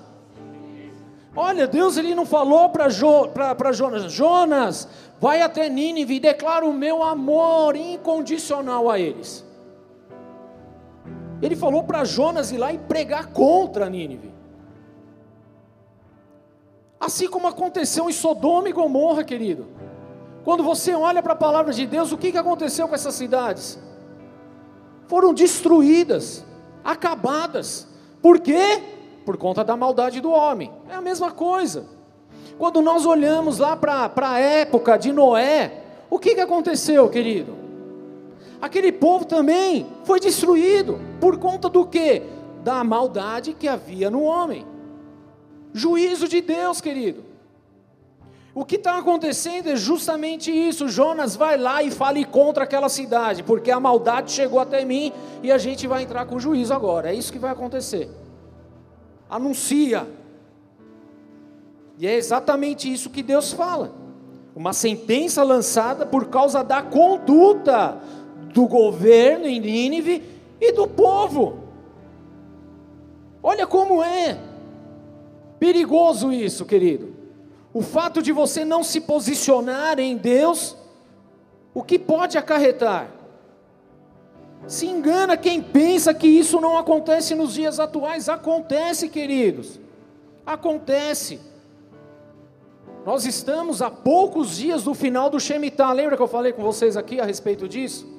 Olha, 1.34 1.68
Deus 1.68 1.96
ele 1.96 2.14
não 2.14 2.26
falou 2.26 2.70
para 2.70 2.88
jo, 2.88 3.30
Jonas, 3.72 4.12
Jonas, 4.12 4.88
vai 5.20 5.40
até 5.40 5.68
Nínive 5.68 6.16
e 6.16 6.20
declara 6.20 6.66
o 6.66 6.72
meu 6.72 7.02
amor 7.02 7.76
incondicional 7.76 8.90
a 8.90 8.98
eles. 8.98 9.45
Ele 11.42 11.54
falou 11.54 11.84
para 11.84 12.04
Jonas 12.04 12.50
ir 12.50 12.58
lá 12.58 12.72
e 12.72 12.78
pregar 12.78 13.26
contra 13.26 13.88
Nínive. 13.90 14.32
Assim 16.98 17.28
como 17.28 17.46
aconteceu 17.46 18.08
em 18.08 18.12
Sodoma 18.12 18.68
e 18.68 18.72
Gomorra, 18.72 19.22
querido. 19.22 19.66
Quando 20.44 20.62
você 20.62 20.94
olha 20.94 21.22
para 21.22 21.34
a 21.34 21.36
palavra 21.36 21.72
de 21.72 21.86
Deus, 21.86 22.12
o 22.12 22.18
que, 22.18 22.32
que 22.32 22.38
aconteceu 22.38 22.88
com 22.88 22.94
essas 22.94 23.14
cidades? 23.14 23.78
Foram 25.06 25.34
destruídas, 25.34 26.44
acabadas. 26.84 27.86
Por 28.22 28.40
quê? 28.40 28.82
Por 29.24 29.36
conta 29.36 29.62
da 29.62 29.76
maldade 29.76 30.20
do 30.20 30.30
homem. 30.30 30.72
É 30.88 30.94
a 30.94 31.00
mesma 31.00 31.30
coisa. 31.30 31.86
Quando 32.58 32.80
nós 32.80 33.04
olhamos 33.04 33.58
lá 33.58 33.76
para 33.76 34.30
a 34.30 34.38
época 34.38 34.96
de 34.96 35.12
Noé, 35.12 35.82
o 36.08 36.18
que, 36.18 36.34
que 36.34 36.40
aconteceu, 36.40 37.08
querido? 37.10 37.65
Aquele 38.60 38.92
povo 38.92 39.24
também 39.24 39.86
foi 40.04 40.20
destruído. 40.20 40.98
Por 41.20 41.38
conta 41.38 41.68
do 41.68 41.86
quê? 41.86 42.22
Da 42.62 42.82
maldade 42.82 43.52
que 43.52 43.68
havia 43.68 44.10
no 44.10 44.22
homem. 44.22 44.66
Juízo 45.72 46.26
de 46.26 46.40
Deus, 46.40 46.80
querido. 46.80 47.24
O 48.54 48.64
que 48.64 48.76
está 48.76 48.96
acontecendo 48.96 49.68
é 49.68 49.76
justamente 49.76 50.50
isso. 50.50 50.88
Jonas 50.88 51.36
vai 51.36 51.58
lá 51.58 51.82
e 51.82 51.90
fale 51.90 52.24
contra 52.24 52.64
aquela 52.64 52.88
cidade, 52.88 53.42
porque 53.42 53.70
a 53.70 53.78
maldade 53.78 54.32
chegou 54.32 54.58
até 54.58 54.82
mim 54.82 55.12
e 55.42 55.52
a 55.52 55.58
gente 55.58 55.86
vai 55.86 56.04
entrar 56.04 56.24
com 56.24 56.40
juízo 56.40 56.72
agora. 56.72 57.10
É 57.10 57.14
isso 57.14 57.30
que 57.30 57.38
vai 57.38 57.50
acontecer. 57.50 58.08
Anuncia. 59.28 60.08
E 61.98 62.06
é 62.06 62.14
exatamente 62.14 62.90
isso 62.90 63.10
que 63.10 63.22
Deus 63.22 63.52
fala. 63.52 63.92
Uma 64.54 64.72
sentença 64.72 65.42
lançada 65.42 66.06
por 66.06 66.28
causa 66.28 66.64
da 66.64 66.80
conduta 66.80 68.00
do 68.56 68.66
governo 68.66 69.46
em 69.46 69.60
Nínive 69.60 70.24
e 70.58 70.72
do 70.72 70.88
povo. 70.88 71.58
Olha 73.42 73.66
como 73.66 74.02
é. 74.02 74.38
Perigoso 75.58 76.32
isso, 76.32 76.64
querido. 76.64 77.14
O 77.74 77.82
fato 77.82 78.22
de 78.22 78.32
você 78.32 78.64
não 78.64 78.82
se 78.82 79.02
posicionar 79.02 79.98
em 79.98 80.16
Deus, 80.16 80.74
o 81.74 81.82
que 81.82 81.98
pode 81.98 82.38
acarretar? 82.38 83.10
Se 84.66 84.86
engana 84.86 85.36
quem 85.36 85.60
pensa 85.60 86.14
que 86.14 86.26
isso 86.26 86.58
não 86.58 86.78
acontece 86.78 87.34
nos 87.34 87.52
dias 87.52 87.78
atuais. 87.78 88.26
Acontece, 88.26 89.10
queridos. 89.10 89.78
Acontece. 90.46 91.38
Nós 93.04 93.26
estamos 93.26 93.82
a 93.82 93.90
poucos 93.90 94.56
dias 94.56 94.82
do 94.82 94.94
final 94.94 95.28
do 95.28 95.38
Shemitah. 95.38 95.92
Lembra 95.92 96.16
que 96.16 96.22
eu 96.22 96.26
falei 96.26 96.54
com 96.54 96.62
vocês 96.62 96.96
aqui 96.96 97.20
a 97.20 97.26
respeito 97.26 97.68
disso? 97.68 98.15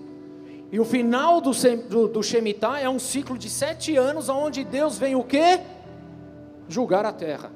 E 0.72 0.80
o 0.80 0.86
final 0.86 1.40
do, 1.40 1.52
do, 1.90 2.08
do 2.08 2.24
Shemitah 2.24 2.80
é 2.80 2.90
um 2.90 3.00
ciclo 3.00 3.38
de 3.38 3.50
sete 3.50 3.96
anos, 3.96 4.30
onde 4.30 4.64
Deus 4.64 4.98
vem 4.98 5.16
o 5.16 5.24
quê? 5.24 5.60
julgar 6.68 7.06
a 7.06 7.12
terra. 7.12 7.52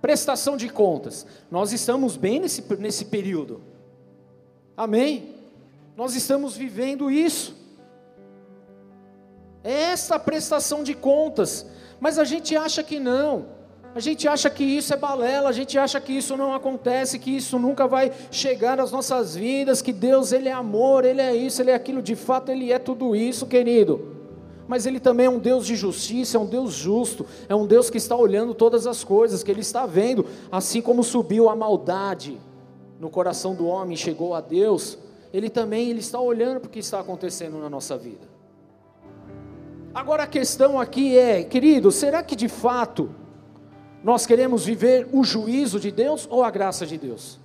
Prestação 0.00 0.56
de 0.56 0.68
contas. 0.68 1.26
Nós 1.50 1.72
estamos 1.72 2.16
bem 2.16 2.40
nesse, 2.40 2.62
nesse 2.76 3.06
período. 3.06 3.62
Amém? 4.76 5.36
Nós 5.96 6.14
estamos 6.14 6.56
vivendo 6.56 7.10
isso. 7.10 7.54
É 9.62 9.72
essa 9.72 10.18
prestação 10.18 10.82
de 10.82 10.94
contas. 10.94 11.66
Mas 12.00 12.18
a 12.18 12.24
gente 12.24 12.56
acha 12.56 12.82
que 12.82 12.98
não. 12.98 13.46
A 13.94 14.00
gente 14.00 14.26
acha 14.26 14.48
que 14.48 14.64
isso 14.64 14.94
é 14.94 14.96
balela, 14.96 15.50
a 15.50 15.52
gente 15.52 15.78
acha 15.78 16.00
que 16.00 16.12
isso 16.12 16.36
não 16.36 16.54
acontece, 16.54 17.18
que 17.18 17.30
isso 17.36 17.58
nunca 17.58 17.86
vai 17.86 18.10
chegar 18.30 18.80
às 18.80 18.90
nossas 18.90 19.34
vidas, 19.34 19.82
que 19.82 19.92
Deus 19.92 20.32
ele 20.32 20.48
é 20.48 20.52
amor, 20.52 21.04
ele 21.04 21.20
é 21.20 21.34
isso, 21.36 21.60
ele 21.60 21.70
é 21.70 21.74
aquilo, 21.74 22.00
de 22.00 22.16
fato 22.16 22.50
ele 22.50 22.72
é 22.72 22.78
tudo 22.78 23.14
isso, 23.14 23.46
querido 23.46 24.22
mas 24.72 24.86
Ele 24.86 25.00
também 25.00 25.26
é 25.26 25.30
um 25.30 25.38
Deus 25.38 25.66
de 25.66 25.76
justiça, 25.76 26.38
é 26.38 26.40
um 26.40 26.46
Deus 26.46 26.72
justo, 26.72 27.26
é 27.46 27.54
um 27.54 27.66
Deus 27.66 27.90
que 27.90 27.98
está 27.98 28.16
olhando 28.16 28.54
todas 28.54 28.86
as 28.86 29.04
coisas, 29.04 29.42
que 29.42 29.50
Ele 29.50 29.60
está 29.60 29.84
vendo, 29.84 30.24
assim 30.50 30.80
como 30.80 31.02
subiu 31.02 31.50
a 31.50 31.56
maldade 31.56 32.40
no 32.98 33.10
coração 33.10 33.54
do 33.54 33.66
homem, 33.66 33.96
chegou 33.98 34.34
a 34.34 34.40
Deus, 34.40 34.96
Ele 35.30 35.50
também 35.50 35.90
ele 35.90 36.00
está 36.00 36.18
olhando 36.18 36.60
para 36.60 36.68
o 36.68 36.70
que 36.70 36.78
está 36.78 37.00
acontecendo 37.00 37.58
na 37.58 37.68
nossa 37.68 37.98
vida. 37.98 38.30
Agora 39.94 40.22
a 40.22 40.26
questão 40.26 40.80
aqui 40.80 41.18
é, 41.18 41.42
querido, 41.42 41.90
será 41.90 42.22
que 42.22 42.34
de 42.34 42.48
fato 42.48 43.14
nós 44.02 44.26
queremos 44.26 44.64
viver 44.64 45.08
o 45.12 45.22
juízo 45.24 45.78
de 45.78 45.90
Deus 45.90 46.26
ou 46.30 46.42
a 46.42 46.50
graça 46.50 46.86
de 46.86 46.98
Deus? 46.98 47.38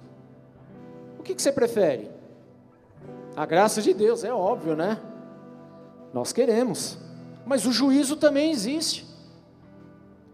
O 1.20 1.24
que, 1.24 1.36
que 1.36 1.41
você 1.41 1.52
prefere? 1.52 2.10
A 3.36 3.46
graça 3.46 3.82
de 3.82 3.93
Deus, 3.93 4.24
é 4.24 4.34
óbvio, 4.34 4.76
né? 4.76 5.00
Nós 6.13 6.34
queremos 6.34 6.98
mas 7.48 7.65
o 7.65 7.72
juízo 7.72 8.17
também 8.17 8.52
existe. 8.52 9.08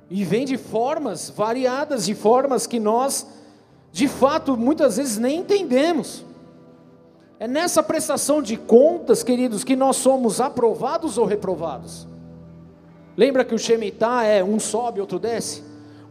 E 0.09 0.25
vem 0.25 0.45
de 0.45 0.57
formas 0.57 1.29
variadas, 1.29 2.05
de 2.05 2.15
formas 2.15 2.65
que 2.65 2.79
nós, 2.79 3.27
de 3.91 4.07
fato, 4.07 4.57
muitas 4.57 4.97
vezes 4.97 5.19
nem 5.19 5.39
entendemos. 5.39 6.25
É 7.39 7.47
nessa 7.47 7.83
prestação 7.83 8.41
de 8.41 8.57
contas, 8.57 9.21
queridos, 9.21 9.63
que 9.63 9.75
nós 9.75 9.97
somos 9.97 10.41
aprovados 10.41 11.19
ou 11.19 11.25
reprovados. 11.25 12.07
Lembra 13.15 13.45
que 13.45 13.53
o 13.53 13.59
Shemitah 13.59 14.23
é 14.23 14.43
um 14.43 14.59
sobe, 14.59 14.99
outro 14.99 15.19
desce? 15.19 15.63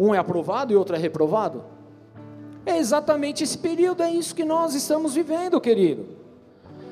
Um 0.02 0.12
é 0.12 0.18
aprovado 0.18 0.72
e 0.72 0.76
outro 0.76 0.96
é 0.96 0.98
reprovado? 0.98 1.62
É 2.66 2.76
exatamente 2.76 3.44
esse 3.44 3.56
período, 3.56 4.02
é 4.02 4.10
isso 4.10 4.34
que 4.34 4.44
nós 4.44 4.74
estamos 4.74 5.14
vivendo, 5.14 5.60
querido. 5.60 6.06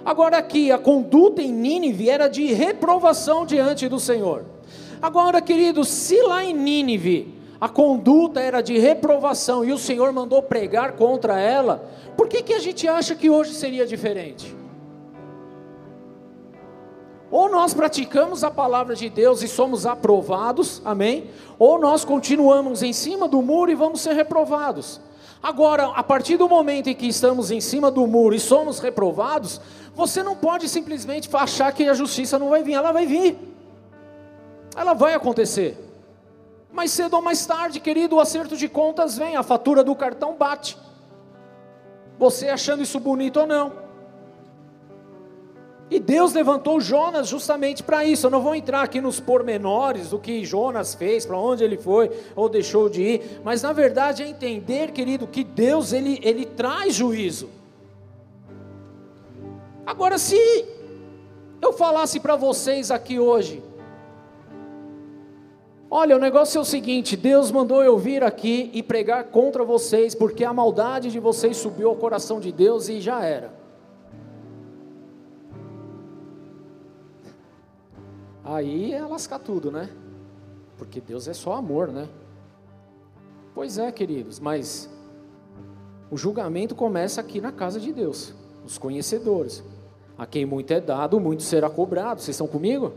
Agora 0.05 0.39
aqui, 0.39 0.71
a 0.71 0.79
conduta 0.79 1.43
em 1.43 1.53
Nínive 1.53 2.09
era 2.09 2.29
de 2.29 2.53
reprovação 2.53 3.45
diante 3.45 3.89
do 3.89 3.99
Senhor. 3.99 4.45
Agora, 5.03 5.41
queridos, 5.41 5.89
se 5.89 6.23
lá 6.23 6.45
em 6.45 6.55
Nínive 6.55 7.35
a 7.61 7.69
conduta 7.69 8.41
era 8.41 8.61
de 8.61 8.79
reprovação 8.79 9.65
e 9.65 9.73
o 9.73 9.79
Senhor 9.79 10.13
mandou 10.13 10.41
pregar 10.41 10.93
contra 10.93 11.37
ela, 11.41 11.91
por 12.17 12.29
que, 12.29 12.45
que 12.45 12.55
a 12.55 12.61
gente 12.61 12.87
acha 12.87 13.17
que 13.17 13.29
hoje 13.29 13.55
seria 13.55 13.85
diferente? 13.85 14.55
Ou 17.31 17.49
nós 17.49 17.73
praticamos 17.73 18.43
a 18.43 18.51
palavra 18.51 18.97
de 18.97 19.09
Deus 19.09 19.43
e 19.43 19.49
somos 19.49 19.87
aprovados, 19.87 20.83
amém? 20.85 21.31
Ou 21.59 21.79
nós 21.79 22.05
continuamos 22.05 22.83
em 22.83 22.93
cima 22.93 23.29
do 23.29 23.41
muro 23.41 23.71
e 23.71 23.75
vamos 23.75 24.01
ser 24.01 24.15
reprovados. 24.15 25.01
Agora, 25.43 25.93
a 25.95 26.03
partir 26.03 26.37
do 26.37 26.49
momento 26.49 26.89
em 26.89 26.95
que 26.95 27.07
estamos 27.07 27.51
em 27.51 27.61
cima 27.61 27.91
do 27.91 28.07
muro 28.07 28.35
e 28.35 28.41
somos 28.41 28.81
reprovados, 28.81 29.61
você 29.95 30.23
não 30.23 30.37
pode 30.37 30.69
simplesmente 30.69 31.31
achar 31.33 31.73
que 31.73 31.89
a 31.89 31.95
justiça 31.95 32.39
não 32.39 32.51
vai 32.51 32.63
vir, 32.63 32.75
ela 32.75 32.93
vai 32.93 33.07
vir. 33.07 33.39
Ela 34.77 34.93
vai 34.93 35.15
acontecer. 35.15 35.79
Mais 36.73 36.91
cedo 36.91 37.15
ou 37.15 37.23
mais 37.23 37.47
tarde, 37.47 37.81
querido, 37.81 38.17
o 38.17 38.21
acerto 38.21 38.57
de 38.57 38.69
contas 38.69 39.17
vem, 39.17 39.37
a 39.37 39.43
fatura 39.43 39.83
do 39.83 39.95
cartão 39.95 40.35
bate. 40.37 40.77
Você 42.19 42.49
achando 42.49 42.83
isso 42.83 43.01
bonito 43.01 43.41
ou 43.41 43.47
não. 43.47 43.90
E 45.91 45.99
Deus 45.99 46.33
levantou 46.33 46.81
Jonas 46.81 47.27
justamente 47.27 47.83
para 47.83 48.05
isso. 48.05 48.27
Eu 48.27 48.31
não 48.31 48.41
vou 48.41 48.55
entrar 48.55 48.83
aqui 48.83 49.01
nos 49.01 49.19
pormenores 49.19 50.11
do 50.11 50.21
que 50.21 50.45
Jonas 50.45 50.95
fez, 50.95 51.27
para 51.27 51.37
onde 51.37 51.65
ele 51.65 51.77
foi 51.77 52.11
ou 52.37 52.49
deixou 52.49 52.89
de 52.89 53.03
ir, 53.03 53.41
mas 53.43 53.63
na 53.63 53.73
verdade 53.73 54.23
é 54.23 54.29
entender, 54.29 54.93
querido, 54.93 55.27
que 55.27 55.43
Deus 55.43 55.93
ele, 55.93 56.21
ele 56.23 56.47
traz 56.47 56.95
juízo. 56.95 57.51
Agora, 59.85 60.17
se 60.17 60.39
eu 61.61 61.73
falasse 61.73 62.21
para 62.21 62.37
vocês 62.37 62.93
aqui 62.93 63.19
hoje, 63.19 63.61
olha, 65.91 66.15
o 66.15 66.21
negócio 66.21 66.59
é 66.59 66.61
o 66.61 66.65
seguinte: 66.65 67.17
Deus 67.17 67.51
mandou 67.51 67.83
eu 67.83 67.99
vir 67.99 68.23
aqui 68.23 68.71
e 68.73 68.81
pregar 68.81 69.25
contra 69.25 69.65
vocês, 69.65 70.15
porque 70.15 70.45
a 70.45 70.53
maldade 70.53 71.11
de 71.11 71.19
vocês 71.19 71.57
subiu 71.57 71.89
ao 71.89 71.97
coração 71.97 72.39
de 72.39 72.53
Deus 72.53 72.89
e 72.89 73.01
já 73.01 73.25
era. 73.25 73.60
Aí 78.51 78.93
é 78.93 79.01
lascar 79.07 79.39
tudo, 79.39 79.71
né? 79.71 79.89
Porque 80.77 81.01
Deus 81.01 81.29
é 81.29 81.33
só 81.33 81.53
amor, 81.53 81.87
né? 81.87 82.09
Pois 83.55 83.79
é, 83.79 83.93
queridos, 83.93 84.41
mas 84.41 84.91
o 86.11 86.17
julgamento 86.17 86.75
começa 86.75 87.21
aqui 87.21 87.41
na 87.41 87.53
casa 87.53 87.79
de 87.79 87.93
Deus, 87.93 88.35
os 88.67 88.77
conhecedores. 88.77 89.63
A 90.19 90.27
quem 90.27 90.45
muito 90.45 90.73
é 90.73 90.81
dado, 90.81 91.21
muito 91.21 91.45
será 91.45 91.71
cobrado. 91.71 92.21
Vocês 92.21 92.35
estão 92.35 92.49
comigo? 92.49 92.93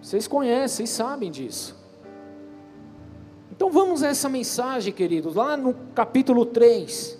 Vocês 0.00 0.28
conhecem, 0.28 0.86
vocês 0.86 0.90
sabem 0.90 1.28
disso. 1.28 1.76
Então 3.50 3.68
vamos 3.68 4.04
a 4.04 4.08
essa 4.10 4.28
mensagem, 4.28 4.92
queridos, 4.92 5.34
lá 5.34 5.56
no 5.56 5.74
capítulo 5.92 6.46
3. 6.46 7.18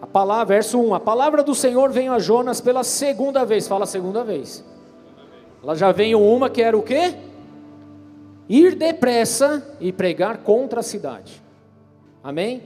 A 0.00 0.06
palavra, 0.06 0.46
verso 0.46 0.80
1, 0.80 0.94
a 0.94 1.00
palavra 1.00 1.42
do 1.42 1.54
Senhor 1.54 1.90
veio 1.90 2.10
a 2.10 2.18
Jonas 2.18 2.58
pela 2.58 2.82
segunda 2.82 3.44
vez, 3.44 3.68
fala 3.68 3.84
segunda 3.84 4.24
vez. 4.24 4.71
Ela 5.62 5.76
já 5.76 5.92
veio 5.92 6.20
uma 6.20 6.50
que 6.50 6.60
era 6.60 6.76
o 6.76 6.82
quê? 6.82 7.14
Ir 8.48 8.74
depressa 8.74 9.76
e 9.80 9.92
pregar 9.92 10.38
contra 10.38 10.80
a 10.80 10.82
cidade. 10.82 11.42
Amém? 12.22 12.62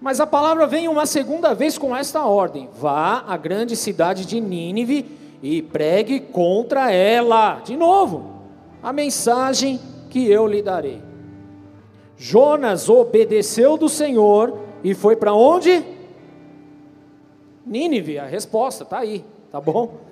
Mas 0.00 0.20
a 0.20 0.26
palavra 0.26 0.66
vem 0.66 0.88
uma 0.88 1.06
segunda 1.06 1.54
vez 1.54 1.78
com 1.78 1.96
esta 1.96 2.24
ordem: 2.24 2.68
vá 2.74 3.24
à 3.26 3.36
grande 3.36 3.76
cidade 3.76 4.26
de 4.26 4.40
Nínive 4.40 5.06
e 5.42 5.62
pregue 5.62 6.20
contra 6.20 6.90
ela. 6.90 7.60
De 7.64 7.76
novo, 7.76 8.32
a 8.82 8.92
mensagem 8.92 9.80
que 10.10 10.30
eu 10.30 10.46
lhe 10.46 10.60
darei. 10.60 11.02
Jonas 12.16 12.88
obedeceu 12.88 13.76
do 13.76 13.88
Senhor 13.88 14.58
e 14.82 14.94
foi 14.94 15.16
para 15.16 15.32
onde? 15.32 15.84
Nínive, 17.66 18.18
a 18.18 18.26
resposta 18.26 18.84
está 18.84 18.98
aí, 18.98 19.24
tá 19.50 19.60
bom? 19.60 20.03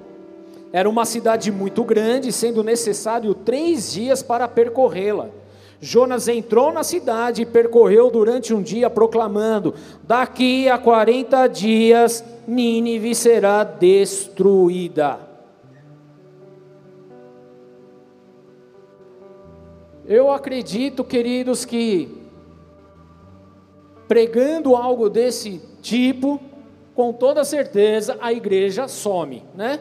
Era 0.72 0.88
uma 0.88 1.04
cidade 1.04 1.52
muito 1.52 1.85
grande, 1.85 2.32
sendo 2.32 2.64
necessário 2.64 3.35
três 3.35 3.92
dias 3.92 4.22
para 4.22 4.48
percorrê-la. 4.48 5.28
Jonas 5.80 6.28
entrou 6.28 6.72
na 6.72 6.82
cidade 6.82 7.42
e 7.42 7.46
percorreu 7.46 8.11
durante 8.11 8.54
um 8.54 8.62
dia, 8.62 8.88
proclamando: 8.88 9.74
Daqui 10.04 10.68
a 10.68 10.78
40 10.78 11.46
dias 11.48 12.24
Nínive 12.46 13.14
será 13.14 13.64
destruída. 13.64 15.18
Eu 20.06 20.30
acredito, 20.30 21.04
queridos, 21.04 21.64
que 21.64 22.22
pregando 24.08 24.76
algo 24.76 25.08
desse 25.08 25.61
tipo, 25.80 26.40
com 26.94 27.12
toda 27.12 27.44
certeza 27.44 28.18
a 28.20 28.32
igreja 28.32 28.87
some, 28.87 29.42
né? 29.54 29.80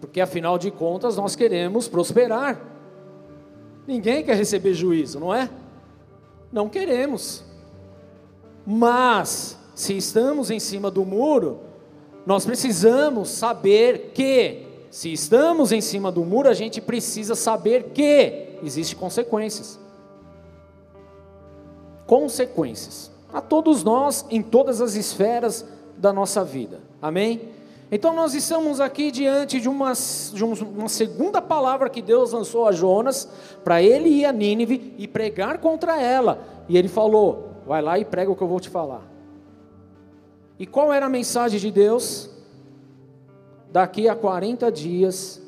Porque 0.00 0.20
afinal 0.20 0.58
de 0.58 0.70
contas 0.70 1.16
nós 1.16 1.34
queremos 1.34 1.88
prosperar. 1.88 2.60
Ninguém 3.86 4.22
quer 4.24 4.36
receber 4.36 4.74
juízo, 4.74 5.20
não 5.20 5.34
é? 5.34 5.50
Não 6.52 6.68
queremos. 6.68 7.44
Mas, 8.66 9.58
se 9.74 9.96
estamos 9.96 10.50
em 10.50 10.58
cima 10.58 10.90
do 10.90 11.04
muro, 11.04 11.60
nós 12.24 12.46
precisamos 12.46 13.28
saber 13.28 14.12
que, 14.14 14.66
se 14.90 15.12
estamos 15.12 15.72
em 15.72 15.80
cima 15.80 16.10
do 16.10 16.24
muro, 16.24 16.48
a 16.48 16.54
gente 16.54 16.80
precisa 16.80 17.34
saber 17.34 17.90
que 17.92 18.58
existem 18.62 18.96
consequências. 18.98 19.78
Consequências. 22.06 23.10
A 23.32 23.40
todos 23.40 23.82
nós, 23.82 24.24
em 24.30 24.40
todas 24.42 24.80
as 24.80 24.94
esferas 24.94 25.66
da 25.96 26.12
nossa 26.12 26.44
vida. 26.44 26.80
Amém? 27.02 27.48
Então 27.94 28.12
nós 28.12 28.34
estamos 28.34 28.80
aqui 28.80 29.12
diante 29.12 29.60
de 29.60 29.68
uma, 29.68 29.92
de 29.92 30.42
uma 30.42 30.88
segunda 30.88 31.40
palavra 31.40 31.88
que 31.88 32.02
Deus 32.02 32.32
lançou 32.32 32.66
a 32.66 32.72
Jonas, 32.72 33.28
para 33.62 33.80
ele 33.80 34.08
ir 34.08 34.24
a 34.24 34.32
Nínive 34.32 34.92
e 34.98 35.06
pregar 35.06 35.58
contra 35.58 36.02
ela. 36.02 36.40
E 36.68 36.76
ele 36.76 36.88
falou: 36.88 37.50
vai 37.64 37.80
lá 37.80 37.96
e 37.96 38.04
prega 38.04 38.32
o 38.32 38.34
que 38.34 38.42
eu 38.42 38.48
vou 38.48 38.58
te 38.58 38.68
falar. 38.68 39.08
E 40.58 40.66
qual 40.66 40.92
era 40.92 41.06
a 41.06 41.08
mensagem 41.08 41.60
de 41.60 41.70
Deus? 41.70 42.28
Daqui 43.70 44.08
a 44.08 44.16
40 44.16 44.72
dias, 44.72 45.40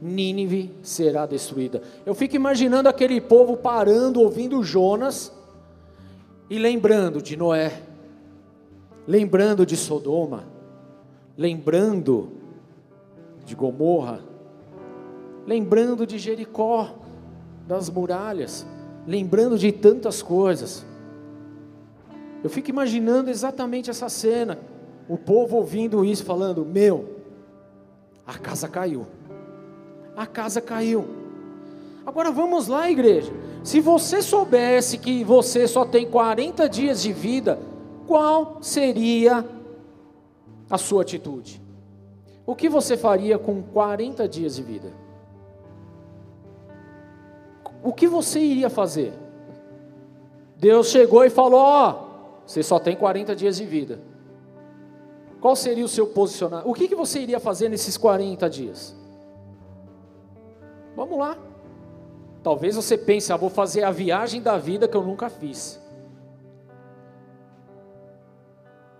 Nínive 0.00 0.74
será 0.82 1.26
destruída. 1.26 1.82
Eu 2.06 2.14
fico 2.14 2.34
imaginando 2.36 2.88
aquele 2.88 3.20
povo 3.20 3.54
parando, 3.54 4.22
ouvindo 4.22 4.64
Jonas 4.64 5.30
e 6.48 6.58
lembrando 6.58 7.20
de 7.20 7.36
Noé, 7.36 7.82
lembrando 9.06 9.66
de 9.66 9.76
Sodoma 9.76 10.49
lembrando 11.36 12.30
de 13.44 13.54
Gomorra, 13.54 14.20
lembrando 15.46 16.06
de 16.06 16.18
Jericó, 16.18 16.94
das 17.66 17.88
muralhas, 17.88 18.66
lembrando 19.06 19.58
de 19.58 19.72
tantas 19.72 20.22
coisas. 20.22 20.84
Eu 22.42 22.50
fico 22.50 22.70
imaginando 22.70 23.30
exatamente 23.30 23.90
essa 23.90 24.08
cena, 24.08 24.58
o 25.08 25.16
povo 25.16 25.56
ouvindo 25.56 26.04
isso, 26.04 26.24
falando: 26.24 26.64
Meu, 26.64 27.16
a 28.26 28.38
casa 28.38 28.68
caiu, 28.68 29.06
a 30.16 30.26
casa 30.26 30.60
caiu. 30.60 31.04
Agora 32.04 32.30
vamos 32.30 32.66
lá, 32.66 32.90
igreja. 32.90 33.32
Se 33.62 33.78
você 33.78 34.22
soubesse 34.22 34.98
que 34.98 35.22
você 35.22 35.68
só 35.68 35.84
tem 35.84 36.08
40 36.08 36.68
dias 36.68 37.02
de 37.02 37.12
vida, 37.12 37.58
qual 38.06 38.58
seria 38.62 39.44
a 40.70 40.78
sua 40.78 41.02
atitude. 41.02 41.60
O 42.46 42.54
que 42.54 42.68
você 42.68 42.96
faria 42.96 43.38
com 43.38 43.62
40 43.62 44.28
dias 44.28 44.56
de 44.56 44.62
vida? 44.62 44.92
O 47.82 47.92
que 47.92 48.06
você 48.06 48.38
iria 48.38 48.70
fazer? 48.70 49.12
Deus 50.56 50.88
chegou 50.88 51.24
e 51.24 51.30
falou: 51.30 51.60
Ó, 51.60 51.90
oh, 51.90 52.46
você 52.46 52.62
só 52.62 52.78
tem 52.78 52.94
40 52.94 53.34
dias 53.34 53.56
de 53.56 53.64
vida. 53.64 54.00
Qual 55.40 55.56
seria 55.56 55.84
o 55.84 55.88
seu 55.88 56.06
posicionamento? 56.06 56.68
O 56.68 56.74
que, 56.74 56.86
que 56.86 56.94
você 56.94 57.20
iria 57.20 57.40
fazer 57.40 57.68
nesses 57.68 57.96
40 57.96 58.48
dias? 58.50 58.94
Vamos 60.94 61.18
lá. 61.18 61.38
Talvez 62.42 62.76
você 62.76 62.96
pense, 62.96 63.32
ah, 63.32 63.36
vou 63.36 63.48
fazer 63.48 63.84
a 63.84 63.90
viagem 63.90 64.42
da 64.42 64.58
vida 64.58 64.86
que 64.86 64.96
eu 64.96 65.02
nunca 65.02 65.30
fiz. 65.30 65.80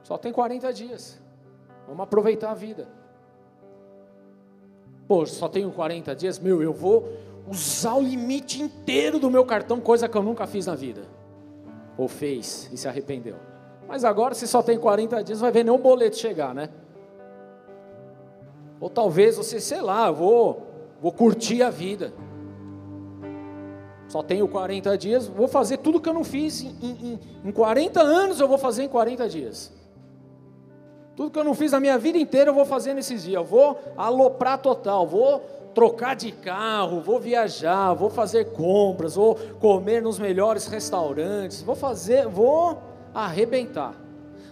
Só 0.03 0.17
tem 0.17 0.33
40 0.33 0.73
dias. 0.73 1.21
Vamos 1.91 2.05
aproveitar 2.05 2.53
a 2.53 2.55
vida. 2.55 2.87
Pô, 5.09 5.27
só 5.27 5.49
tenho 5.49 5.73
40 5.73 6.15
dias, 6.15 6.39
meu, 6.39 6.63
eu 6.63 6.73
vou 6.73 7.09
usar 7.49 7.97
o 7.97 8.01
limite 8.01 8.63
inteiro 8.63 9.19
do 9.19 9.29
meu 9.29 9.45
cartão, 9.45 9.81
coisa 9.81 10.09
que 10.09 10.17
eu 10.17 10.23
nunca 10.23 10.47
fiz 10.47 10.67
na 10.67 10.77
vida. 10.77 11.03
Ou 11.99 12.07
fez 12.07 12.71
e 12.73 12.77
se 12.77 12.87
arrependeu. 12.87 13.35
Mas 13.89 14.05
agora, 14.05 14.37
se 14.37 14.47
só 14.47 14.63
tem 14.63 14.79
40 14.79 15.25
dias, 15.25 15.41
não 15.41 15.47
vai 15.47 15.51
ver 15.51 15.65
nenhum 15.65 15.79
boleto 15.79 16.17
chegar, 16.17 16.55
né? 16.55 16.69
Ou 18.81 18.89
talvez 18.89 19.37
você, 19.37 19.61
sei 19.61 19.83
lá, 19.83 20.13
vou, 20.13 20.63
vou 21.03 21.11
curtir 21.11 21.61
a 21.61 21.71
vida. 21.71 22.13
Só 24.07 24.23
tenho 24.23 24.47
40 24.47 24.97
dias, 24.97 25.27
vou 25.27 25.49
fazer 25.49 25.79
tudo 25.79 26.01
que 26.01 26.09
eu 26.09 26.15
não 26.15 26.23
fiz 26.23 26.63
em, 26.63 26.71
em, 26.81 27.21
em 27.47 27.51
40 27.51 28.01
anos, 28.01 28.39
eu 28.39 28.47
vou 28.47 28.59
fazer 28.59 28.85
em 28.85 28.89
40 28.89 29.29
dias. 29.29 29.80
Tudo 31.17 31.31
que 31.31 31.39
eu 31.39 31.45
não 31.45 31.55
fiz 31.55 31.73
na 31.73 31.81
minha 31.81 31.99
vida 31.99 32.19
inteira 32.19 32.51
eu 32.51 32.55
vou 32.55 32.65
fazer 32.65 32.95
nesses 32.95 33.23
dias. 33.25 33.35
Eu 33.35 33.45
vou 33.45 33.79
aloprar 33.97 34.59
total, 34.59 35.07
vou 35.07 35.41
trocar 35.75 36.17
de 36.17 36.33
carro, 36.33 37.01
vou 37.01 37.21
viajar, 37.21 37.93
vou 37.95 38.11
fazer 38.11 38.53
compras, 38.53 39.15
vou 39.15 39.35
comer 39.61 40.03
nos 40.03 40.19
melhores 40.19 40.67
restaurantes, 40.67 41.63
vou 41.63 41.75
fazer, 41.75 42.27
vou 42.27 42.81
arrebentar. 43.15 43.95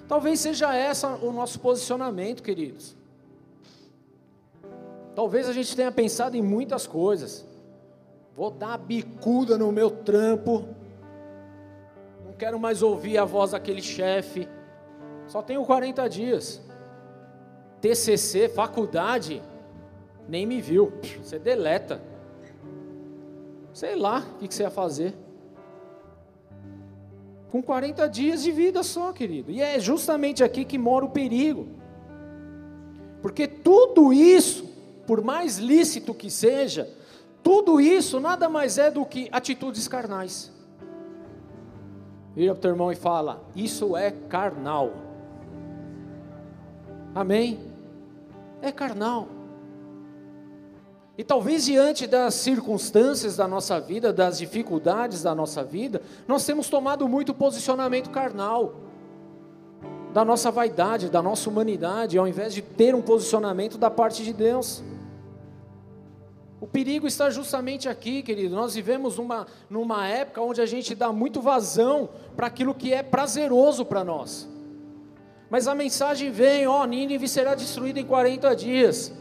Talvez 0.07 0.41
seja 0.41 0.75
essa 0.75 1.09
o 1.17 1.33
nosso 1.33 1.61
posicionamento, 1.61 2.43
queridos. 2.43 2.97
Talvez 5.15 5.49
a 5.49 5.53
gente 5.53 5.75
tenha 5.75 5.91
pensado 5.91 6.37
em 6.37 6.43
muitas 6.43 6.87
coisas. 6.87 7.45
Vou 8.37 8.51
dar 8.51 8.75
a 8.75 8.79
bicuda 8.79 9.59
no 9.59 9.73
meu 9.73 9.91
trampo. 9.91 10.65
Não 12.25 12.33
quero 12.33 12.59
mais 12.59 12.83
ouvir 12.83 13.19
a 13.19 13.25
voz 13.25 13.51
daquele 13.51 13.83
chefe 13.83 14.49
só 15.29 15.43
tenho 15.43 15.65
40 15.65 16.09
dias. 16.09 16.61
TCC, 17.81 18.49
faculdade, 18.49 19.43
nem 20.27 20.47
me 20.47 20.61
viu. 20.61 20.93
Você 21.23 21.39
deleta. 21.39 22.03
Sei 23.73 23.95
lá 23.95 24.25
o 24.37 24.49
que 24.49 24.53
você 24.53 24.63
ia 24.63 24.71
fazer. 24.71 25.15
Com 27.51 27.63
40 27.63 28.09
dias 28.09 28.43
de 28.43 28.51
vida 28.51 28.83
só, 28.83 29.13
querido. 29.13 29.51
E 29.51 29.61
é 29.61 29.79
justamente 29.79 30.43
aqui 30.43 30.65
que 30.65 30.79
mora 30.79 31.05
o 31.05 31.11
perigo. 31.11 31.69
Porque 33.23 33.47
tudo 33.47 34.13
isso, 34.13 34.65
por 35.07 35.23
mais 35.23 35.59
lícito 35.59 36.15
que 36.15 36.31
seja, 36.31 36.89
tudo 37.43 37.81
isso 37.81 38.19
nada 38.19 38.49
mais 38.49 38.79
é 38.79 38.91
do 38.91 39.05
que 39.05 39.29
atitudes 39.31 39.87
carnais. 39.87 40.53
Vira 42.35 42.55
para 42.55 42.59
o 42.59 42.63
teu 42.63 42.71
irmão 42.71 42.93
e 42.93 42.97
fala: 42.97 43.43
Isso 43.55 43.97
é 43.97 44.11
carnal. 44.11 45.08
Amém? 47.19 47.59
É 48.63 48.71
carnal. 48.71 49.27
E 51.17 51.25
talvez 51.25 51.65
diante 51.65 52.07
das 52.07 52.35
circunstâncias 52.35 53.35
da 53.35 53.49
nossa 53.49 53.81
vida, 53.81 54.13
das 54.13 54.39
dificuldades 54.39 55.25
da 55.25 55.35
nossa 55.35 55.65
vida, 55.65 56.01
nós 56.29 56.47
temos 56.47 56.69
tomado 56.69 57.09
muito 57.09 57.35
posicionamento 57.35 58.09
carnal, 58.11 58.77
da 60.15 60.25
nossa 60.25 60.49
vaidade, 60.53 61.11
da 61.11 61.21
nossa 61.21 61.51
humanidade, 61.51 62.17
ao 62.17 62.29
invés 62.29 62.55
de 62.55 62.63
ter 62.63 62.95
um 62.95 63.03
posicionamento 63.03 63.77
da 63.77 63.91
parte 63.91 64.23
de 64.23 64.33
Deus. 64.33 64.85
O 66.61 66.69
perigo 66.69 67.05
está 67.05 67.31
justamente 67.31 67.89
aqui, 67.89 68.23
querido. 68.23 68.55
Nós 68.55 68.77
vivemos 68.77 69.17
numa, 69.17 69.45
numa 69.69 70.07
época 70.07 70.41
onde 70.41 70.61
a 70.61 70.67
gente 70.67 70.95
dá 70.95 71.13
muito 71.13 71.41
vazão 71.41 72.11
para 72.37 72.47
aquilo 72.47 72.73
que 72.73 72.95
é 72.95 73.03
prazeroso 73.03 73.85
para 73.85 74.05
nós. 74.05 74.49
Mas 75.51 75.67
a 75.67 75.75
mensagem 75.75 76.31
vem: 76.31 76.67
ó, 76.67 76.85
Nínive 76.85 77.29
será 77.29 77.55
destruída 77.55 78.01
em 78.01 78.05
40 78.05 78.55
dias. 78.55 79.13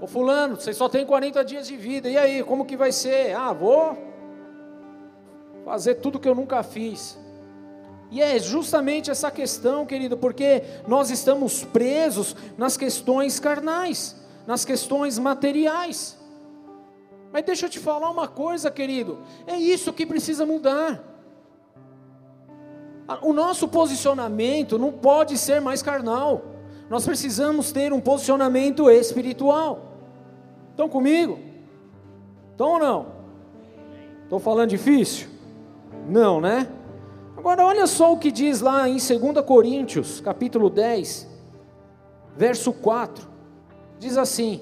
Ô 0.00 0.06
Fulano, 0.06 0.56
você 0.56 0.72
só 0.72 0.88
tem 0.88 1.04
40 1.04 1.44
dias 1.44 1.66
de 1.66 1.76
vida, 1.76 2.08
e 2.08 2.16
aí, 2.16 2.44
como 2.44 2.64
que 2.64 2.76
vai 2.76 2.92
ser? 2.92 3.34
Ah, 3.34 3.52
vou 3.52 3.98
fazer 5.64 5.96
tudo 5.96 6.20
que 6.20 6.28
eu 6.28 6.34
nunca 6.34 6.62
fiz. 6.62 7.18
E 8.10 8.22
é 8.22 8.38
justamente 8.38 9.10
essa 9.10 9.30
questão, 9.30 9.84
querido, 9.84 10.16
porque 10.16 10.62
nós 10.86 11.10
estamos 11.10 11.64
presos 11.64 12.34
nas 12.56 12.76
questões 12.76 13.38
carnais 13.40 14.16
nas 14.48 14.64
questões 14.64 15.18
materiais. 15.18 16.16
Mas 17.30 17.44
deixa 17.44 17.66
eu 17.66 17.70
te 17.70 17.78
falar 17.78 18.08
uma 18.10 18.26
coisa, 18.26 18.70
querido, 18.70 19.18
é 19.46 19.58
isso 19.58 19.92
que 19.92 20.06
precisa 20.06 20.46
mudar. 20.46 21.04
O 23.22 23.32
nosso 23.32 23.66
posicionamento 23.68 24.78
não 24.78 24.92
pode 24.92 25.38
ser 25.38 25.60
mais 25.60 25.82
carnal, 25.82 26.42
nós 26.90 27.04
precisamos 27.04 27.72
ter 27.72 27.92
um 27.92 28.00
posicionamento 28.00 28.90
espiritual. 28.90 29.92
Estão 30.70 30.88
comigo? 30.88 31.38
Estão 32.52 32.72
ou 32.72 32.78
não? 32.78 33.06
Estou 34.24 34.38
falando 34.38 34.70
difícil? 34.70 35.28
Não, 36.08 36.40
né? 36.40 36.68
Agora 37.36 37.64
olha 37.64 37.86
só 37.86 38.12
o 38.12 38.18
que 38.18 38.30
diz 38.30 38.60
lá 38.60 38.88
em 38.88 38.96
2 38.96 39.44
Coríntios, 39.46 40.20
capítulo 40.20 40.68
10, 40.68 41.26
verso 42.36 42.72
4 42.72 43.28
diz 43.98 44.16
assim: 44.16 44.60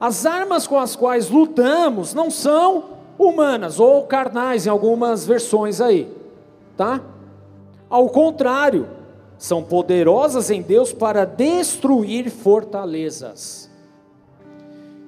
as 0.00 0.24
armas 0.24 0.66
com 0.66 0.78
as 0.78 0.96
quais 0.96 1.28
lutamos 1.28 2.14
não 2.14 2.30
são 2.30 2.84
humanas 3.18 3.78
ou 3.78 4.06
carnais 4.06 4.66
em 4.66 4.70
algumas 4.70 5.26
versões 5.26 5.80
aí, 5.80 6.10
tá? 6.76 7.00
Ao 7.90 8.08
contrário, 8.08 8.88
são 9.36 9.64
poderosas 9.64 10.48
em 10.48 10.62
Deus 10.62 10.92
para 10.92 11.24
destruir 11.24 12.30
fortalezas. 12.30 13.68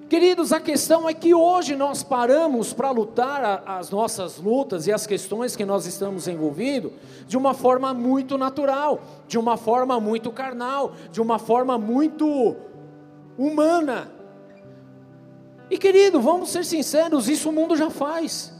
Queridos, 0.08 0.52
a 0.52 0.60
questão 0.60 1.08
é 1.08 1.14
que 1.14 1.32
hoje 1.32 1.76
nós 1.76 2.02
paramos 2.02 2.72
para 2.72 2.90
lutar 2.90 3.62
as 3.64 3.90
nossas 3.90 4.36
lutas 4.36 4.86
e 4.86 4.92
as 4.92 5.06
questões 5.06 5.56
que 5.56 5.64
nós 5.64 5.86
estamos 5.86 6.28
envolvidos 6.28 6.92
de 7.26 7.36
uma 7.36 7.54
forma 7.54 7.94
muito 7.94 8.36
natural, 8.36 9.00
de 9.26 9.38
uma 9.38 9.56
forma 9.56 9.98
muito 10.00 10.30
carnal, 10.30 10.92
de 11.10 11.22
uma 11.22 11.38
forma 11.38 11.78
muito 11.78 12.56
humana. 13.38 14.12
E 15.70 15.78
querido, 15.78 16.20
vamos 16.20 16.50
ser 16.50 16.64
sinceros, 16.64 17.28
isso 17.28 17.48
o 17.48 17.52
mundo 17.52 17.74
já 17.76 17.88
faz. 17.88 18.52